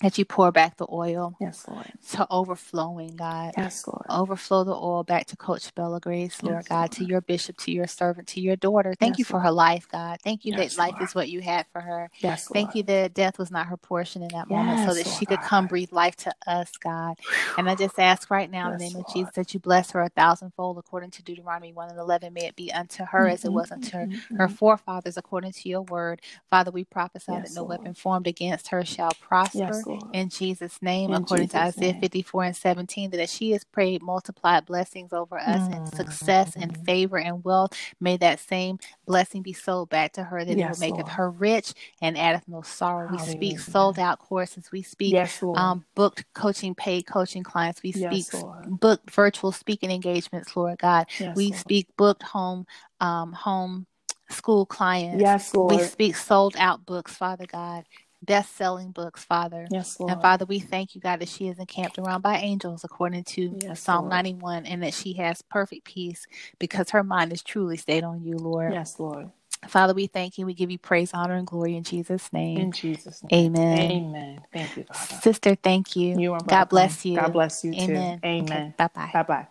that 0.02 0.18
you 0.18 0.26
pour 0.26 0.52
back 0.52 0.76
the 0.76 0.86
oil. 0.90 1.34
Yes, 1.40 1.64
Lord. 1.66 1.90
To 2.10 2.26
overflowing, 2.30 3.16
God. 3.16 3.54
Yes, 3.56 3.86
Lord. 3.86 4.04
Overflow 4.10 4.64
the 4.64 4.74
oil 4.74 5.04
back 5.04 5.26
to 5.28 5.36
Coach 5.36 5.74
Bella 5.74 6.00
Grace, 6.00 6.42
Lord 6.42 6.56
yes, 6.56 6.68
God, 6.68 6.80
Lord. 6.80 6.92
to 6.92 7.04
your 7.04 7.20
bishop, 7.22 7.56
to 7.58 7.72
your 7.72 7.86
servant, 7.86 8.28
to 8.28 8.40
your 8.40 8.56
daughter. 8.56 8.94
Thank 8.98 9.14
yes, 9.14 9.20
you 9.20 9.24
for 9.24 9.34
Lord. 9.34 9.44
her 9.44 9.52
life, 9.52 9.88
God. 9.90 10.18
Thank 10.22 10.44
you 10.44 10.52
yes, 10.54 10.76
that 10.76 10.78
life 10.78 11.00
is 11.00 11.14
what 11.14 11.30
you 11.30 11.40
had 11.40 11.66
for 11.72 11.80
her. 11.80 12.10
Yes, 12.18 12.46
Thank 12.46 12.74
you 12.74 12.82
that 12.84 13.14
death 13.14 13.38
was 13.38 13.50
not 13.50 13.66
her 13.68 13.78
portion 13.78 14.22
in 14.22 14.28
that 14.28 14.50
moment 14.50 14.88
so 14.88 14.94
that 14.94 15.06
she 15.06 15.24
could 15.24 15.40
come 15.40 15.66
breathe 15.66 15.92
life 15.92 16.16
to 16.16 16.34
us, 16.46 16.72
God. 16.76 17.18
And 17.56 17.68
I 17.70 17.74
just 17.74 17.98
ask 17.98 18.30
right 18.30 18.50
now 18.50 18.70
in 18.70 18.78
the 18.78 18.84
name 18.84 18.96
of 18.96 19.06
Jesus 19.12 19.32
that 19.34 19.54
you 19.54 19.60
bless 19.60 19.90
her 19.92 20.02
a 20.02 20.10
thousandfold 20.10 20.76
according 20.76 21.10
to 21.12 21.22
Deuteronomy 21.22 21.72
1 21.72 21.90
and 21.90 21.98
11. 21.98 22.34
May 22.34 22.46
it 22.46 22.56
be 22.56 22.70
unto 22.70 23.04
her 23.04 23.20
mm-hmm, 23.20 23.32
as 23.32 23.44
it 23.46 23.52
was 23.52 23.72
unto 23.72 23.96
mm-hmm, 23.96 24.12
her, 24.12 24.36
her 24.36 24.46
mm-hmm. 24.46 24.54
forefathers 24.56 25.16
according 25.16 25.52
to 25.52 25.68
your 25.70 25.82
word. 25.82 26.20
Father, 26.50 26.70
we 26.70 26.84
prophesy 26.84 27.32
that 27.32 27.52
no 27.54 27.64
weapon 27.64 27.94
formed 27.94 28.26
against 28.26 28.68
her 28.68 28.84
shall 28.84 29.12
prosper 29.20 29.72
in 30.12 30.28
Jesus 30.28 30.80
name, 30.82 31.10
In 31.10 31.22
according 31.22 31.48
Jesus 31.48 31.74
to 31.74 31.80
Isaiah 31.80 31.92
name. 31.92 32.00
54 32.00 32.44
and 32.44 32.56
17, 32.56 33.10
that 33.10 33.20
as 33.20 33.32
she 33.32 33.50
has 33.52 33.64
prayed 33.64 34.02
multiplied 34.02 34.66
blessings 34.66 35.12
over 35.12 35.38
us 35.38 35.68
mm. 35.68 35.76
and 35.76 35.88
success 35.88 36.54
and 36.56 36.72
mm-hmm. 36.72 36.84
favor 36.84 37.18
and 37.18 37.44
wealth, 37.44 37.72
may 38.00 38.16
that 38.16 38.40
same 38.40 38.78
blessing 39.06 39.42
be 39.42 39.52
sold 39.52 39.88
back 39.88 40.12
to 40.12 40.24
her, 40.24 40.44
that 40.44 40.56
yes, 40.56 40.80
it 40.80 40.90
will 40.90 40.96
maketh 40.96 41.12
her 41.12 41.30
rich 41.30 41.72
and 42.02 42.16
addeth 42.16 42.46
no 42.48 42.62
sorrow. 42.62 43.08
Hallelujah. 43.08 43.38
We 43.38 43.50
speak 43.50 43.60
sold 43.60 43.98
out 43.98 44.18
courses. 44.18 44.70
We 44.72 44.82
speak 44.82 45.12
yes, 45.12 45.42
um, 45.42 45.84
booked 45.94 46.24
coaching, 46.34 46.74
paid 46.74 47.06
coaching 47.06 47.42
clients. 47.42 47.82
We 47.82 47.92
speak 47.92 48.26
yes, 48.32 48.44
booked 48.66 49.10
virtual 49.10 49.52
speaking 49.52 49.90
engagements, 49.90 50.56
Lord 50.56 50.78
God. 50.78 51.06
we 51.34 51.48
Lord. 51.48 51.54
speak 51.56 51.88
booked 51.96 52.22
home, 52.22 52.66
um, 53.00 53.32
home 53.32 53.86
school 54.30 54.66
clients. 54.66 55.20
Yes, 55.20 55.54
Lord. 55.54 55.76
We 55.76 55.82
speak 55.84 56.16
sold 56.16 56.56
out 56.58 56.84
books, 56.84 57.14
Father 57.14 57.46
God 57.46 57.84
best 58.22 58.56
selling 58.56 58.90
books, 58.90 59.24
Father. 59.24 59.66
Yes, 59.70 59.98
Lord. 60.00 60.12
And 60.12 60.22
Father, 60.22 60.44
we 60.44 60.58
thank 60.58 60.94
you, 60.94 61.00
God, 61.00 61.20
that 61.20 61.28
she 61.28 61.48
is 61.48 61.58
encamped 61.58 61.98
around 61.98 62.22
by 62.22 62.36
angels 62.38 62.84
according 62.84 63.24
to 63.24 63.56
yes, 63.60 63.80
Psalm 63.80 64.02
Lord. 64.02 64.12
91 64.12 64.66
and 64.66 64.82
that 64.82 64.94
she 64.94 65.14
has 65.14 65.42
perfect 65.42 65.84
peace 65.84 66.26
because 66.58 66.90
her 66.90 67.02
mind 67.02 67.32
is 67.32 67.42
truly 67.42 67.76
stayed 67.76 68.04
on 68.04 68.22
you, 68.22 68.36
Lord. 68.36 68.72
Yes, 68.72 68.98
Lord. 68.98 69.30
Father, 69.68 69.94
we 69.94 70.06
thank 70.06 70.38
you. 70.38 70.46
We 70.46 70.54
give 70.54 70.70
you 70.70 70.78
praise, 70.78 71.12
honor, 71.12 71.34
and 71.34 71.46
glory 71.46 71.76
in 71.76 71.82
Jesus' 71.82 72.32
name. 72.32 72.58
In 72.58 72.72
Jesus' 72.72 73.22
name. 73.24 73.56
Amen. 73.56 73.90
Amen. 73.90 74.42
Thank 74.52 74.76
you, 74.76 74.84
Father. 74.84 75.20
Sister, 75.22 75.54
thank 75.54 75.96
you. 75.96 76.18
You 76.18 76.34
are 76.34 76.42
God 76.42 76.68
bless 76.68 77.04
you. 77.04 77.16
God 77.16 77.32
bless 77.32 77.64
you 77.64 77.74
too. 77.74 77.92
Amen. 77.92 78.20
Amen. 78.24 78.44
Okay. 78.44 78.74
Bye 78.76 79.10
bye. 79.12 79.24
Bye 79.24 79.46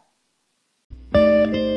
bye. 1.13 1.74